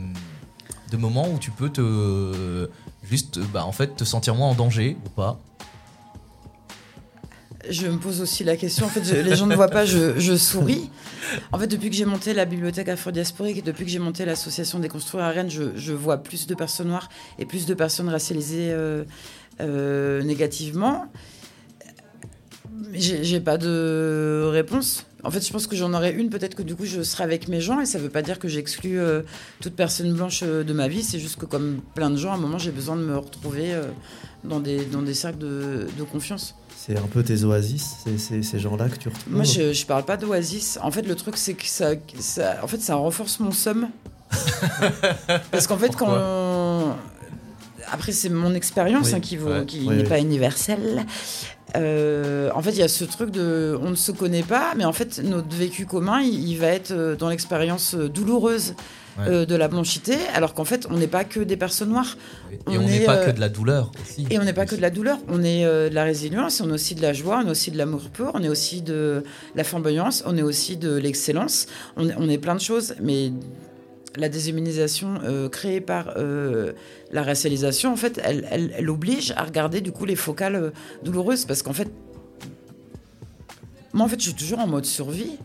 de 0.90 0.96
moments 0.96 1.28
où 1.28 1.38
tu 1.38 1.50
peux 1.50 1.70
te 1.70 2.68
juste 3.02 3.38
bah, 3.52 3.64
en 3.66 3.72
fait 3.72 3.96
te 3.96 4.04
sentir 4.04 4.34
moins 4.34 4.48
en 4.48 4.54
danger 4.54 4.96
ou 5.04 5.08
pas? 5.08 5.38
Je 7.70 7.86
me 7.86 7.98
pose 7.98 8.20
aussi 8.20 8.44
la 8.44 8.56
question. 8.56 8.86
En 8.86 8.88
fait, 8.88 9.00
les 9.22 9.36
gens 9.36 9.46
ne 9.46 9.54
voient 9.54 9.68
pas, 9.68 9.84
je, 9.84 10.36
souris. 10.36 10.90
En 11.52 11.58
fait, 11.58 11.66
depuis 11.66 11.90
que 11.90 11.96
j'ai 11.96 12.04
monté 12.04 12.34
la 12.34 12.44
bibliothèque 12.44 12.88
afro-diasporique 12.88 13.58
et 13.58 13.62
depuis 13.62 13.84
que 13.84 13.90
j'ai 13.90 13.98
monté 13.98 14.24
l'association 14.24 14.78
des 14.78 14.88
construits 14.88 15.20
à 15.20 15.28
Rennes, 15.28 15.50
je, 15.50 15.92
vois 15.92 16.18
plus 16.18 16.46
de 16.46 16.54
personnes 16.54 16.88
noires 16.88 17.08
et 17.38 17.46
plus 17.46 17.66
de 17.66 17.74
personnes 17.74 18.08
racialisées 18.08 18.70
euh, 18.70 19.04
euh, 19.60 20.22
négativement. 20.22 21.06
J'ai 22.92 23.40
pas 23.40 23.58
de 23.58 24.48
réponse. 24.50 25.06
En 25.24 25.30
fait, 25.30 25.44
je 25.44 25.50
pense 25.50 25.66
que 25.66 25.74
j'en 25.74 25.94
aurais 25.94 26.12
une. 26.12 26.28
Peut-être 26.28 26.54
que 26.54 26.62
du 26.62 26.76
coup, 26.76 26.84
je 26.84 27.02
serai 27.02 27.24
avec 27.24 27.48
mes 27.48 27.60
gens 27.60 27.80
et 27.80 27.86
ça 27.86 27.98
veut 27.98 28.10
pas 28.10 28.20
dire 28.20 28.38
que 28.38 28.46
j'exclus 28.46 28.98
euh, 29.00 29.22
toute 29.60 29.74
personne 29.74 30.12
blanche 30.12 30.40
euh, 30.42 30.64
de 30.64 30.72
ma 30.74 30.86
vie. 30.86 31.02
C'est 31.02 31.18
juste 31.18 31.36
que, 31.36 31.46
comme 31.46 31.80
plein 31.94 32.10
de 32.10 32.16
gens, 32.16 32.32
à 32.32 32.34
un 32.34 32.38
moment, 32.38 32.58
j'ai 32.58 32.70
besoin 32.70 32.96
de 32.96 33.02
me 33.02 33.16
retrouver 33.16 33.72
euh, 33.72 33.84
dans, 34.44 34.60
des, 34.60 34.84
dans 34.84 35.00
des 35.00 35.14
cercles 35.14 35.38
de 35.38 36.02
confiance. 36.12 36.54
C'est 36.86 36.98
un 36.98 37.06
peu 37.10 37.22
tes 37.22 37.44
oasis, 37.44 37.96
c'est- 38.18 38.42
ces 38.42 38.58
gens-là 38.58 38.88
que 38.90 38.96
tu 38.96 39.08
retrouves. 39.08 39.32
Moi, 39.32 39.44
je, 39.44 39.72
je 39.72 39.86
parle 39.86 40.04
pas 40.04 40.16
d'oasis. 40.18 40.78
En 40.82 40.90
fait, 40.90 41.02
le 41.02 41.14
truc, 41.14 41.36
c'est 41.38 41.54
que 41.54 41.66
ça, 41.66 41.92
ça, 42.18 42.56
en 42.62 42.66
fait, 42.66 42.80
ça 42.82 42.96
renforce 42.96 43.40
mon 43.40 43.52
somme. 43.52 43.88
Parce 45.50 45.66
qu'en 45.66 45.78
fait, 45.78 45.94
quand. 45.96 46.08
on- 46.10 46.92
Après, 47.90 48.12
c'est 48.12 48.28
mon 48.28 48.54
expérience 48.54 49.08
Oui, 49.08 49.14
hein, 49.14 49.20
qui, 49.20 49.38
ouais, 49.38 49.64
qui 49.66 49.80
oui, 49.80 49.96
n'est 49.96 50.02
oui. 50.02 50.08
pas 50.08 50.18
universelle. 50.20 51.04
Euh, 51.76 52.50
en 52.54 52.62
fait, 52.62 52.70
il 52.70 52.78
y 52.78 52.82
a 52.82 52.88
ce 52.88 53.04
truc 53.04 53.30
de. 53.30 53.78
On 53.82 53.90
ne 53.90 53.94
se 53.96 54.12
connaît 54.12 54.42
pas, 54.42 54.74
mais 54.76 54.84
en 54.84 54.92
fait, 54.92 55.20
notre 55.22 55.54
vécu 55.56 55.86
commun, 55.86 56.20
il, 56.20 56.48
il 56.48 56.58
va 56.58 56.66
être 56.68 56.90
euh, 56.92 57.16
dans 57.16 57.28
l'expérience 57.28 57.94
euh, 57.94 58.08
douloureuse. 58.08 58.74
Ouais. 59.18 59.24
euh, 59.28 59.46
de 59.46 59.54
la 59.54 59.68
blanchité, 59.68 60.16
alors 60.34 60.54
qu'en 60.54 60.64
fait, 60.64 60.86
on 60.90 60.96
n'est 60.96 61.06
pas 61.06 61.22
que 61.24 61.38
des 61.38 61.56
personnes 61.56 61.90
noires. 61.90 62.16
Et 62.70 62.76
on 62.78 62.82
n'est 62.82 63.02
est, 63.02 63.06
pas 63.06 63.16
euh, 63.18 63.26
que 63.26 63.30
de 63.30 63.38
la 63.40 63.48
douleur 63.48 63.92
aussi. 64.02 64.26
et 64.28 64.38
on 64.40 64.44
n'est 64.44 64.52
pas 64.52 64.66
que 64.66 64.74
de 64.74 64.80
la 64.80 64.90
douleur, 64.90 65.18
on 65.28 65.42
est 65.44 65.64
euh, 65.64 65.88
de 65.88 65.94
la 65.94 66.02
résilience, 66.02 66.60
on 66.60 66.68
est 66.68 66.72
aussi 66.72 66.96
de 66.96 67.02
la 67.02 67.12
joie, 67.12 67.40
on 67.44 67.46
est 67.46 67.50
aussi 67.50 67.70
de 67.70 67.78
l'amour 67.78 68.08
pur, 68.12 68.32
on 68.34 68.42
est 68.42 68.48
aussi 68.48 68.82
de 68.82 69.22
la 69.54 69.62
flamboyance, 69.62 70.24
on 70.26 70.36
est 70.36 70.42
aussi 70.42 70.76
de 70.76 70.96
l'excellence, 70.96 71.66
on 71.96 72.08
est, 72.08 72.14
on 72.18 72.28
est 72.28 72.38
plein 72.38 72.56
de 72.56 72.60
choses, 72.60 72.96
mais 73.00 73.30
la 74.16 74.28
déshumanisation 74.28 75.20
euh, 75.22 75.48
créée 75.48 75.80
par 75.80 76.14
euh, 76.16 76.72
la 77.12 77.22
racialisation, 77.22 77.92
en 77.92 77.96
fait, 77.96 78.20
elle, 78.24 78.46
elle- 78.50 78.72
elle 78.76 78.90
oblige 78.90 79.32
à 79.36 79.44
regarder 79.44 79.80
du 79.80 79.92
coup 79.92 80.06
les 80.06 80.16
focales 80.16 80.56
euh, 80.56 80.70
douloureuses, 81.04 81.44
parce 81.44 81.62
qu'en 81.62 81.72
fait, 81.72 81.88
moi 83.92 84.06
en 84.06 84.08
fait, 84.08 84.18
je 84.18 84.24
suis 84.30 84.34
toujours 84.34 84.58
en 84.58 84.66
mode 84.66 84.86
survie. 84.86 85.36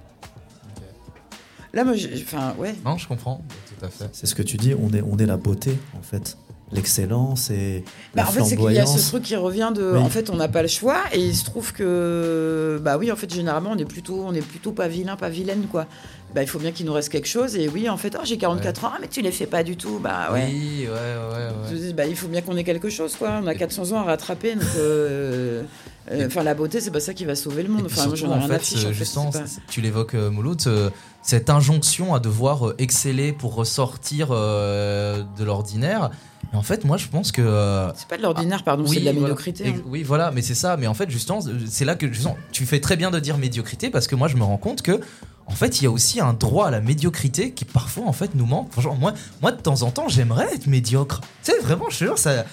Là, 1.74 1.84
moi, 1.84 1.94
j'ai- 1.96 2.24
enfin, 2.24 2.54
ouais. 2.58 2.74
Non, 2.86 2.98
je 2.98 3.08
comprends, 3.08 3.44
tout 3.80 3.86
à 3.86 3.90
fait. 3.90 4.10
C'est 4.12 4.26
ce 4.28 4.36
que 4.36 4.42
tu 4.44 4.58
dis, 4.58 4.74
on 4.74 4.90
est, 4.94 5.02
on 5.02 5.18
est 5.18 5.26
la 5.26 5.38
beauté, 5.38 5.78
en 5.98 6.02
fait. 6.02 6.38
L'excellence 6.72 7.50
et 7.50 7.84
Bah, 8.14 8.22
la 8.22 8.30
en 8.30 8.32
fait, 8.32 8.44
c'est 8.44 8.56
qu'il 8.56 8.72
y 8.74 8.78
a 8.78 8.86
ce 8.86 9.10
truc 9.10 9.24
qui 9.24 9.36
revient 9.36 9.72
de. 9.76 9.94
Oui. 9.94 9.98
En 9.98 10.10
fait, 10.10 10.30
on 10.30 10.36
n'a 10.36 10.48
pas 10.48 10.62
le 10.62 10.68
choix, 10.68 10.98
et 11.12 11.20
il 11.20 11.36
se 11.36 11.44
trouve 11.44 11.74
que. 11.74 12.80
Bah 12.84 12.98
oui, 13.00 13.12
en 13.12 13.16
fait, 13.16 13.34
généralement, 13.34 13.72
on 13.74 13.78
est 13.80 13.86
plutôt, 13.86 14.24
on 14.24 14.34
est 14.36 14.46
plutôt 14.46 14.72
pas 14.72 14.88
vilain, 14.88 15.16
pas 15.16 15.30
vilaine, 15.30 15.64
quoi. 15.72 15.88
Bah, 16.36 16.44
il 16.44 16.48
faut 16.48 16.60
bien 16.60 16.72
qu'il 16.72 16.86
nous 16.86 16.94
reste 16.94 17.10
quelque 17.10 17.28
chose, 17.28 17.56
et 17.56 17.68
oui, 17.70 17.90
en 17.90 17.98
fait, 17.98 18.16
oh, 18.20 18.22
j'ai 18.24 18.38
44 18.38 18.86
ans, 18.86 18.92
ah, 18.94 18.98
mais 19.02 19.08
tu 19.08 19.22
les 19.24 19.32
fais 19.32 19.48
pas 19.48 19.64
du 19.64 19.78
tout, 19.78 19.98
bah 19.98 20.30
ouais. 20.32 20.46
Oui, 20.48 20.86
ouais, 20.86 20.92
ouais, 20.92 21.48
Je 21.72 21.76
ouais. 21.76 21.82
dis, 21.88 21.94
bah, 21.96 22.06
il 22.06 22.16
faut 22.16 22.28
bien 22.28 22.42
qu'on 22.42 22.56
ait 22.56 22.64
quelque 22.64 22.90
chose, 22.92 23.16
quoi. 23.16 23.40
On 23.44 23.48
a 23.48 23.56
400 23.56 23.92
ans 23.94 24.02
à 24.02 24.04
rattraper, 24.04 24.54
donc. 24.54 24.64
euh, 24.78 25.64
Enfin, 26.26 26.44
la 26.44 26.54
beauté, 26.56 26.82
c'est 26.82 26.92
pas 26.92 27.00
ça 27.00 27.14
qui 27.14 27.26
va 27.26 27.36
sauver 27.36 27.64
le 27.64 27.70
monde. 27.70 27.84
Enfin, 27.86 28.08
moi, 28.08 28.16
surtout, 28.18 28.32
ai 28.32 28.36
en 28.36 28.40
rien 28.40 28.50
à 28.50 28.60
fait, 28.60 28.66
fiche, 28.66 28.84
en 28.86 28.88
fait, 28.88 28.94
justement, 28.94 29.32
pas- 29.32 29.44
tu 29.70 29.82
l'évoques, 29.82 30.16
euh, 30.16 30.32
Mouloud, 30.32 30.62
euh, 30.68 30.90
cette 31.22 31.50
injonction 31.50 32.14
à 32.16 32.20
devoir 32.20 32.70
euh, 32.70 32.76
exceller 32.80 33.32
pour 33.34 33.54
ressortir 33.56 34.30
euh, 34.32 35.24
de 35.38 35.44
l'ordinaire. 35.44 36.10
Mais 36.52 36.58
en 36.58 36.64
fait, 36.64 36.84
moi, 36.86 36.98
je 36.98 37.08
pense 37.08 37.32
que. 37.32 37.42
euh, 37.44 37.92
C'est 37.94 38.08
pas 38.08 38.18
de 38.18 38.24
l'ordinaire, 38.24 38.64
pardon, 38.64 38.84
oui, 38.88 38.96
c'est 38.96 39.00
de 39.02 39.06
la 39.06 39.14
médiocrité. 39.14 39.68
Hein. 39.68 39.82
Oui, 39.86 40.02
voilà, 40.04 40.32
mais 40.32 40.42
c'est 40.42 40.56
ça. 40.56 40.78
Mais 40.78 40.88
en 40.88 40.94
fait, 40.96 41.10
justement, 41.12 41.40
c'est 41.68 41.86
là 41.86 41.96
que 41.96 42.12
justement, 42.12 42.38
tu 42.52 42.66
fais 42.66 42.80
très 42.80 42.96
bien 42.96 43.12
de 43.12 43.20
dire 43.20 43.38
médiocrité 43.38 43.90
parce 43.92 44.08
que 44.08 44.16
moi, 44.16 44.28
je 44.28 44.36
me 44.38 44.44
rends 44.44 44.58
compte 44.58 44.82
que, 44.82 45.00
en 45.46 45.52
fait, 45.54 45.80
il 45.80 45.84
y 45.84 45.88
a 45.88 45.92
aussi 45.92 46.20
un 46.22 46.34
droit 46.34 46.68
à 46.68 46.72
la 46.72 46.82
médiocrité 46.82 47.52
qui 47.52 47.66
parfois, 47.66 48.06
en 48.08 48.14
fait, 48.14 48.34
nous 48.34 48.46
manque. 48.48 48.72
Franchement, 48.72 48.96
moi, 48.96 49.14
moi, 49.44 49.52
de 49.52 49.62
temps 49.62 49.84
en 49.84 49.92
temps, 49.92 50.08
j'aimerais 50.08 50.48
être 50.56 50.66
médiocre. 50.66 51.22
Tu 51.44 51.52
sais, 51.52 51.60
vraiment, 51.60 51.86
je 51.90 52.00
te 52.00 52.04
jure, 52.06 52.18
ça. 52.18 52.46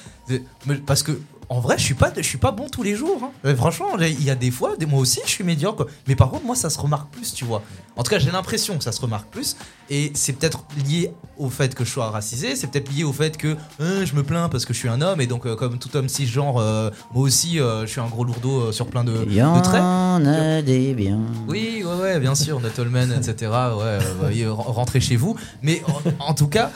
Parce 0.84 1.02
que. 1.02 1.12
En 1.48 1.60
vrai, 1.60 1.78
je 1.78 1.84
suis 1.84 1.94
pas, 1.94 2.12
je 2.16 2.22
suis 2.22 2.38
pas 2.38 2.50
bon 2.50 2.68
tous 2.68 2.82
les 2.82 2.96
jours. 2.96 3.20
hein. 3.22 3.30
Euh, 3.44 3.54
Franchement, 3.54 3.86
il 4.00 4.22
y 4.24 4.30
a 4.30 4.34
des 4.34 4.50
fois, 4.50 4.76
des- 4.76 4.84
moi 4.86 4.98
aussi, 4.98 5.20
je 5.24 5.30
suis 5.30 5.44
médiocre. 5.44 5.86
Mais 6.08 6.16
par 6.16 6.28
contre, 6.30 6.44
moi, 6.44 6.56
ça 6.56 6.70
se 6.70 6.78
remarque 6.78 7.08
plus, 7.12 7.32
tu 7.34 7.44
vois. 7.44 7.62
En 7.96 8.02
tout 8.02 8.10
cas, 8.10 8.18
j'ai 8.18 8.32
l'impression 8.32 8.76
que 8.76 8.82
ça 8.82 8.90
se 8.90 9.00
remarque 9.00 9.28
plus. 9.30 9.56
Et 9.88 10.10
c'est 10.14 10.32
peut-être 10.32 10.64
lié 10.88 11.12
au 11.38 11.48
fait 11.48 11.72
que 11.76 11.84
je 11.84 11.90
sois 11.90 12.10
racisé. 12.10 12.56
C'est 12.56 12.66
peut-être 12.66 12.90
lié 12.92 13.04
au 13.04 13.12
fait 13.12 13.36
que 13.36 13.56
euh, 13.80 14.04
je 14.04 14.14
me 14.16 14.24
plains 14.24 14.48
parce 14.48 14.64
que 14.64 14.74
je 14.74 14.78
suis 14.80 14.88
un 14.88 15.00
homme. 15.00 15.20
Et 15.20 15.28
donc, 15.28 15.46
euh, 15.46 15.54
comme 15.54 15.78
tout 15.78 15.96
homme 15.96 16.08
cisgenre, 16.08 16.56
euh, 16.58 16.90
moi 17.14 17.22
aussi, 17.22 17.58
je 17.58 17.86
suis 17.86 18.00
un 18.00 18.08
gros 18.08 18.24
lourdeau 18.24 18.72
sur 18.72 18.88
plein 18.88 19.04
de, 19.04 19.12
y 19.30 19.36
de 19.36 19.62
traits. 19.62 19.80
en 19.82 20.26
a 20.26 20.62
des 20.62 20.94
biens. 20.94 21.20
Oui, 21.46 21.84
ouais, 21.86 21.94
ouais, 22.02 22.18
bien 22.18 22.34
sûr, 22.34 22.58
Natalman, 22.60 23.12
etc. 23.12 23.52
Ouais, 23.78 23.98
veuillez 24.20 24.46
re- 24.46 24.50
rentrer 24.72 24.98
chez 25.00 25.14
vous. 25.14 25.36
Mais 25.62 25.80
en, 26.18 26.30
en 26.30 26.34
tout 26.34 26.48
cas, 26.48 26.72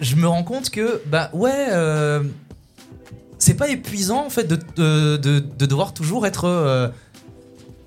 je 0.00 0.16
me 0.16 0.26
rends 0.26 0.42
compte 0.42 0.70
que, 0.70 1.00
bah 1.06 1.30
ouais, 1.34 1.66
c'est 3.48 3.54
pas 3.54 3.68
épuisant 3.70 4.26
en 4.26 4.30
fait 4.30 4.44
de, 4.44 4.56
de, 4.76 5.16
de- 5.16 5.38
de 5.58 5.66
devoir 5.66 5.94
toujours 5.94 6.26
être, 6.26 6.44
euh, 6.44 6.88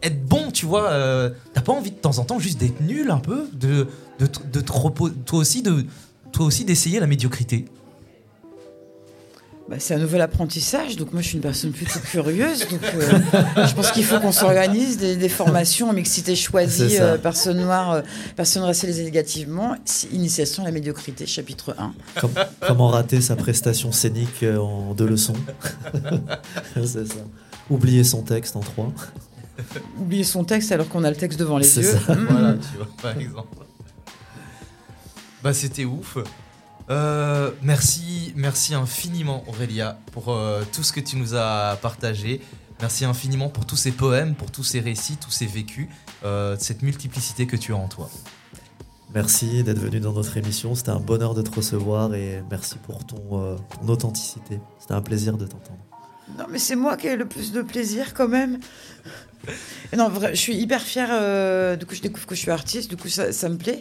être 0.02 0.26
bon, 0.26 0.50
tu 0.52 0.66
vois. 0.66 0.90
euh, 0.90 1.30
T'as 1.54 1.62
pas 1.62 1.72
envie 1.72 1.92
de 1.92 1.96
temps 1.98 2.18
en 2.18 2.24
temps 2.24 2.40
juste 2.40 2.60
d'être 2.60 2.82
nul 2.82 3.12
un 3.12 3.20
peu, 3.20 3.46
de, 3.54 3.88
de, 4.20 4.28
de 4.52 4.62
toi 4.62 4.92
aussi 5.34 5.62
de 5.62 5.86
toi 6.32 6.46
aussi 6.48 6.66
d'essayer 6.66 7.00
la 7.00 7.06
médiocrité. 7.06 7.66
Bah, 9.72 9.78
c'est 9.80 9.94
un 9.94 10.00
nouvel 10.00 10.20
apprentissage, 10.20 10.98
donc 10.98 11.14
moi 11.14 11.22
je 11.22 11.28
suis 11.28 11.36
une 11.38 11.42
personne 11.42 11.72
plutôt 11.72 11.98
curieuse, 12.02 12.68
donc 12.68 12.82
euh, 12.94 13.66
je 13.66 13.74
pense 13.74 13.90
qu'il 13.92 14.04
faut 14.04 14.20
qu'on 14.20 14.34
s'organise 14.34 14.98
des, 14.98 15.16
des 15.16 15.30
formations 15.30 15.90
en 15.90 15.94
mixité 15.94 16.36
choisie, 16.36 16.98
euh, 17.00 17.18
personnes 17.18 17.62
noires, 17.62 17.92
euh, 17.92 18.02
personnes 18.36 18.64
racialisées 18.64 19.06
négativement, 19.06 19.78
initiation 20.12 20.64
à 20.64 20.66
la 20.66 20.74
médiocrité, 20.74 21.26
chapitre 21.26 21.74
1. 21.80 21.94
Com- 22.20 22.32
comment 22.68 22.90
rater 22.90 23.22
sa 23.22 23.38
prestation 23.38 23.94
scénique 23.94 24.44
euh, 24.44 24.58
en 24.58 24.94
deux 24.94 25.08
leçons? 25.08 25.38
C'est 26.76 27.08
ça. 27.08 27.16
Oublier 27.70 28.04
son 28.04 28.24
texte 28.24 28.58
en 28.58 28.60
trois. 28.60 28.92
Oublier 29.98 30.26
son 30.26 30.44
texte 30.44 30.74
alors 30.74 30.90
qu'on 30.90 31.06
a 31.06 31.10
le 31.10 31.16
texte 31.16 31.40
devant 31.40 31.58
les 31.58 31.64
C'est 31.64 31.80
yeux. 31.80 31.98
ça. 32.06 32.14
Mmh. 32.14 32.28
Voilà, 32.30 32.54
tu 32.56 32.76
vois, 32.78 32.88
par 33.02 33.18
exemple. 33.18 33.58
Bah, 35.42 35.54
c'était 35.54 35.86
ouf. 35.86 36.18
Euh, 36.92 37.52
merci, 37.62 38.34
merci 38.36 38.74
infiniment 38.74 39.46
Aurélia 39.48 39.98
pour 40.12 40.30
euh, 40.30 40.64
tout 40.74 40.84
ce 40.84 40.92
que 40.92 41.00
tu 41.00 41.16
nous 41.16 41.36
as 41.36 41.78
partagé. 41.82 42.42
Merci 42.82 43.06
infiniment 43.06 43.48
pour 43.48 43.66
tous 43.66 43.78
ces 43.78 43.92
poèmes, 43.92 44.36
pour 44.36 44.52
tous 44.52 44.64
ces 44.64 44.82
récits, 44.82 45.16
tous 45.16 45.32
ces 45.32 45.46
vécus, 45.46 45.88
euh, 46.26 46.58
cette 46.60 46.82
multiplicité 46.82 47.48
que 47.48 47.56
tu 47.56 47.72
as 47.72 47.78
en 47.78 47.88
toi. 47.88 48.10
Merci 49.14 49.64
d'être 49.64 49.80
venu 49.80 50.02
dans 50.02 50.12
notre 50.12 50.36
émission. 50.36 50.76
C'était 50.76 50.90
un 50.90 51.00
bonheur 51.00 51.34
de 51.34 51.42
te 51.42 51.56
recevoir 51.56 52.14
et 52.14 52.44
merci 52.50 52.76
pour 52.80 53.06
ton, 53.06 53.22
euh, 53.34 53.56
ton 53.80 53.88
authenticité. 53.88 54.60
C'était 54.78 54.94
un 54.94 55.02
plaisir 55.02 55.38
de 55.38 55.46
t'entendre. 55.46 55.80
Non, 56.38 56.46
mais 56.50 56.60
c'est 56.60 56.76
moi 56.76 56.98
qui 56.98 57.08
ai 57.08 57.16
le 57.16 57.26
plus 57.26 57.54
de 57.54 57.62
plaisir 57.62 58.14
quand 58.14 58.28
même. 58.28 58.60
Non, 59.98 60.10
je 60.30 60.36
suis 60.36 60.56
hyper 60.56 60.82
fière. 60.82 61.10
euh, 61.12 61.76
du 61.76 61.86
coup, 61.86 61.96
je 61.96 62.02
découvre 62.02 62.26
que 62.26 62.36
je 62.36 62.40
suis 62.40 62.52
artiste. 62.52 62.90
Du 62.90 62.96
coup, 62.96 63.10
ça 63.10 63.50
me 63.50 63.58
plaît. 63.58 63.80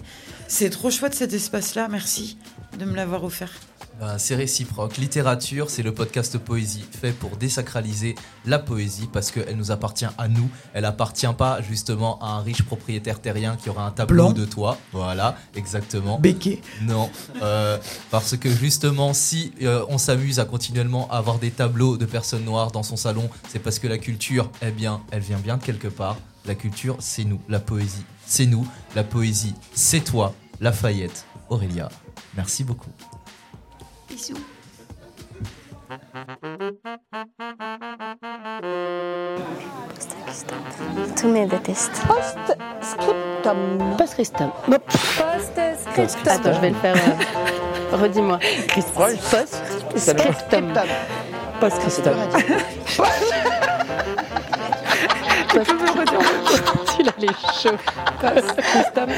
C'est 0.49 0.71
trop 0.71 0.91
chouette 0.91 1.15
cet 1.15 1.33
espace-là. 1.33 1.87
Merci 1.89 2.37
de 2.79 2.85
me 2.85 2.97
l'avoir 2.97 3.23
offert. 3.25 3.53
Bah, 4.01 4.19
c'est 4.19 4.35
réciproque. 4.35 4.97
Littérature, 4.97 5.69
c'est 5.69 5.83
le 5.83 5.93
podcast 5.93 6.39
poésie 6.39 6.87
fait 6.91 7.13
pour 7.13 7.37
désacraliser 7.37 8.15
la 8.47 8.59
poésie 8.59 9.07
parce 9.13 9.31
qu'elle 9.31 9.59
nous 9.59 9.73
appartient 9.73 10.07
à 10.17 10.27
nous. 10.27 10.49
Elle 10.73 10.87
appartient 10.87 11.27
pas 11.37 11.61
justement 11.61 12.19
à 12.23 12.29
un 12.29 12.41
riche 12.41 12.63
propriétaire 12.63 13.21
terrien 13.21 13.57
qui 13.57 13.69
aura 13.69 13.87
un 13.87 13.91
tableau 13.91 14.31
Blanc. 14.31 14.33
de 14.33 14.47
toi. 14.47 14.79
Voilà, 14.93 15.37
exactement. 15.55 16.19
Béquet. 16.19 16.63
Non, 16.81 17.11
euh, 17.43 17.77
parce 18.11 18.39
que 18.39 18.49
justement, 18.49 19.13
si 19.13 19.53
euh, 19.61 19.85
on 19.91 19.99
s'amuse 19.99 20.41
à 20.41 20.47
continuellement 20.47 21.11
avoir 21.11 21.39
des 21.39 21.51
tableaux 21.51 21.99
de 21.99 22.07
personnes 22.07 22.45
noires 22.45 22.71
dans 22.71 22.83
son 22.83 22.97
salon, 22.97 23.29
c'est 23.51 23.59
parce 23.59 23.79
que 23.79 23.87
la 23.87 23.99
culture, 23.99 24.51
eh 24.63 24.71
bien, 24.71 25.03
elle 25.11 25.21
vient 25.21 25.39
bien 25.39 25.59
de 25.59 25.63
quelque 25.63 25.89
part. 25.89 26.17
La 26.47 26.55
culture, 26.55 26.97
c'est 27.01 27.25
nous. 27.25 27.41
La 27.51 27.61
poésie, 27.61 28.05
c'est 28.25 28.47
nous. 28.47 28.67
La 28.97 29.05
poésie, 29.05 29.55
c'est 29.75 30.01
toi. 30.01 30.33
Lafayette, 30.59 31.27
Aurélia. 31.51 31.91
Merci 32.35 32.65
beaucoup. 32.65 32.91
Bisous. 34.21 34.37
Tous 41.17 41.27
me 41.29 41.47
détestent. 41.47 41.91
Post-scriptum. 42.07 43.97
Post-scriptum. 43.97 44.51
Post-scriptum. 45.97 46.33
Attends, 46.33 46.53
je 46.55 46.61
vais 46.61 46.69
le 46.71 46.77
faire. 46.77 46.97
euh, 46.97 47.97
Redis-moi. 47.97 48.39
Post-scriptum. 49.31 50.73
Post-scriptum. 51.61 52.17
Il 57.03 57.09
a 57.09 57.15
les 57.19 57.29
cheveux. 57.29 57.79
Post-scriptum. 58.21 59.11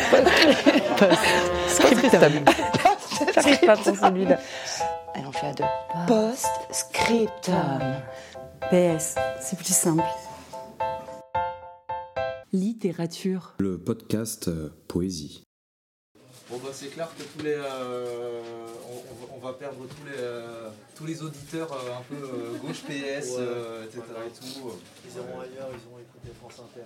Post-scriptum. 0.99 2.45
J'arrive 3.35 3.61
pas 3.61 3.77
pour 3.77 3.97
celui-là. 3.97 4.39
Allez, 5.15 5.27
on 5.27 5.33
fait 5.33 5.47
à 5.49 5.53
deux. 5.53 5.65
Post-scriptum. 6.07 7.81
PS, 8.71 9.17
c'est 9.41 9.57
plus 9.57 9.75
simple. 9.75 10.05
Littérature. 12.53 13.55
Le 13.59 13.79
podcast 13.79 14.47
euh, 14.47 14.73
Poésie. 14.87 15.43
Bon 16.51 16.59
bah 16.63 16.69
c'est 16.71 16.89
clair 16.89 17.09
que 17.17 17.23
tous 17.23 17.43
les, 17.45 17.55
euh, 17.55 18.43
on, 19.33 19.37
on 19.37 19.39
va 19.41 19.55
perdre 19.55 19.87
tous 19.87 20.05
les, 20.05 20.19
euh, 20.19 20.69
tous 20.95 21.07
les 21.07 21.23
auditeurs 21.23 21.73
euh, 21.73 21.97
un 21.99 22.03
peu 22.03 22.23
euh, 22.23 22.59
gauche 22.61 22.83
PS, 22.83 23.37
euh, 23.39 23.85
etc. 23.87 24.03
et 24.27 24.31
tout. 24.39 24.71
Ils 25.09 25.17
iront 25.17 25.41
ailleurs, 25.41 25.71
ils 25.73 25.89
iront 25.89 25.99
écouter 26.23 26.37
France 26.39 26.61
Inter. 26.61 26.83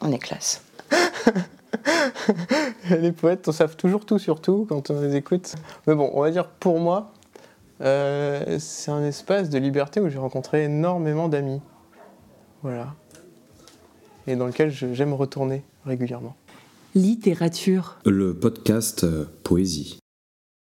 On 0.02 0.12
est 0.12 0.18
classe. 0.18 0.62
les 2.90 3.12
poètes 3.12 3.46
on 3.48 3.52
savent 3.52 3.76
toujours 3.76 4.04
tout 4.04 4.18
sur 4.18 4.40
tout 4.40 4.66
quand 4.68 4.90
on 4.90 5.00
les 5.00 5.14
écoute. 5.14 5.54
Mais 5.86 5.94
bon, 5.94 6.10
on 6.14 6.22
va 6.22 6.30
dire 6.30 6.48
pour 6.48 6.80
moi, 6.80 7.12
euh, 7.80 8.58
c'est 8.58 8.90
un 8.90 9.04
espace 9.04 9.50
de 9.50 9.58
liberté 9.58 10.00
où 10.00 10.08
j'ai 10.08 10.18
rencontré 10.18 10.64
énormément 10.64 11.28
d'amis. 11.28 11.60
Voilà. 12.62 12.94
Et 14.26 14.36
dans 14.36 14.46
lequel 14.46 14.70
j'aime 14.70 15.14
retourner 15.14 15.64
régulièrement. 15.86 16.36
Littérature. 16.94 17.98
Le 18.04 18.34
podcast 18.34 19.04
euh, 19.04 19.24
Poésie. 19.44 19.99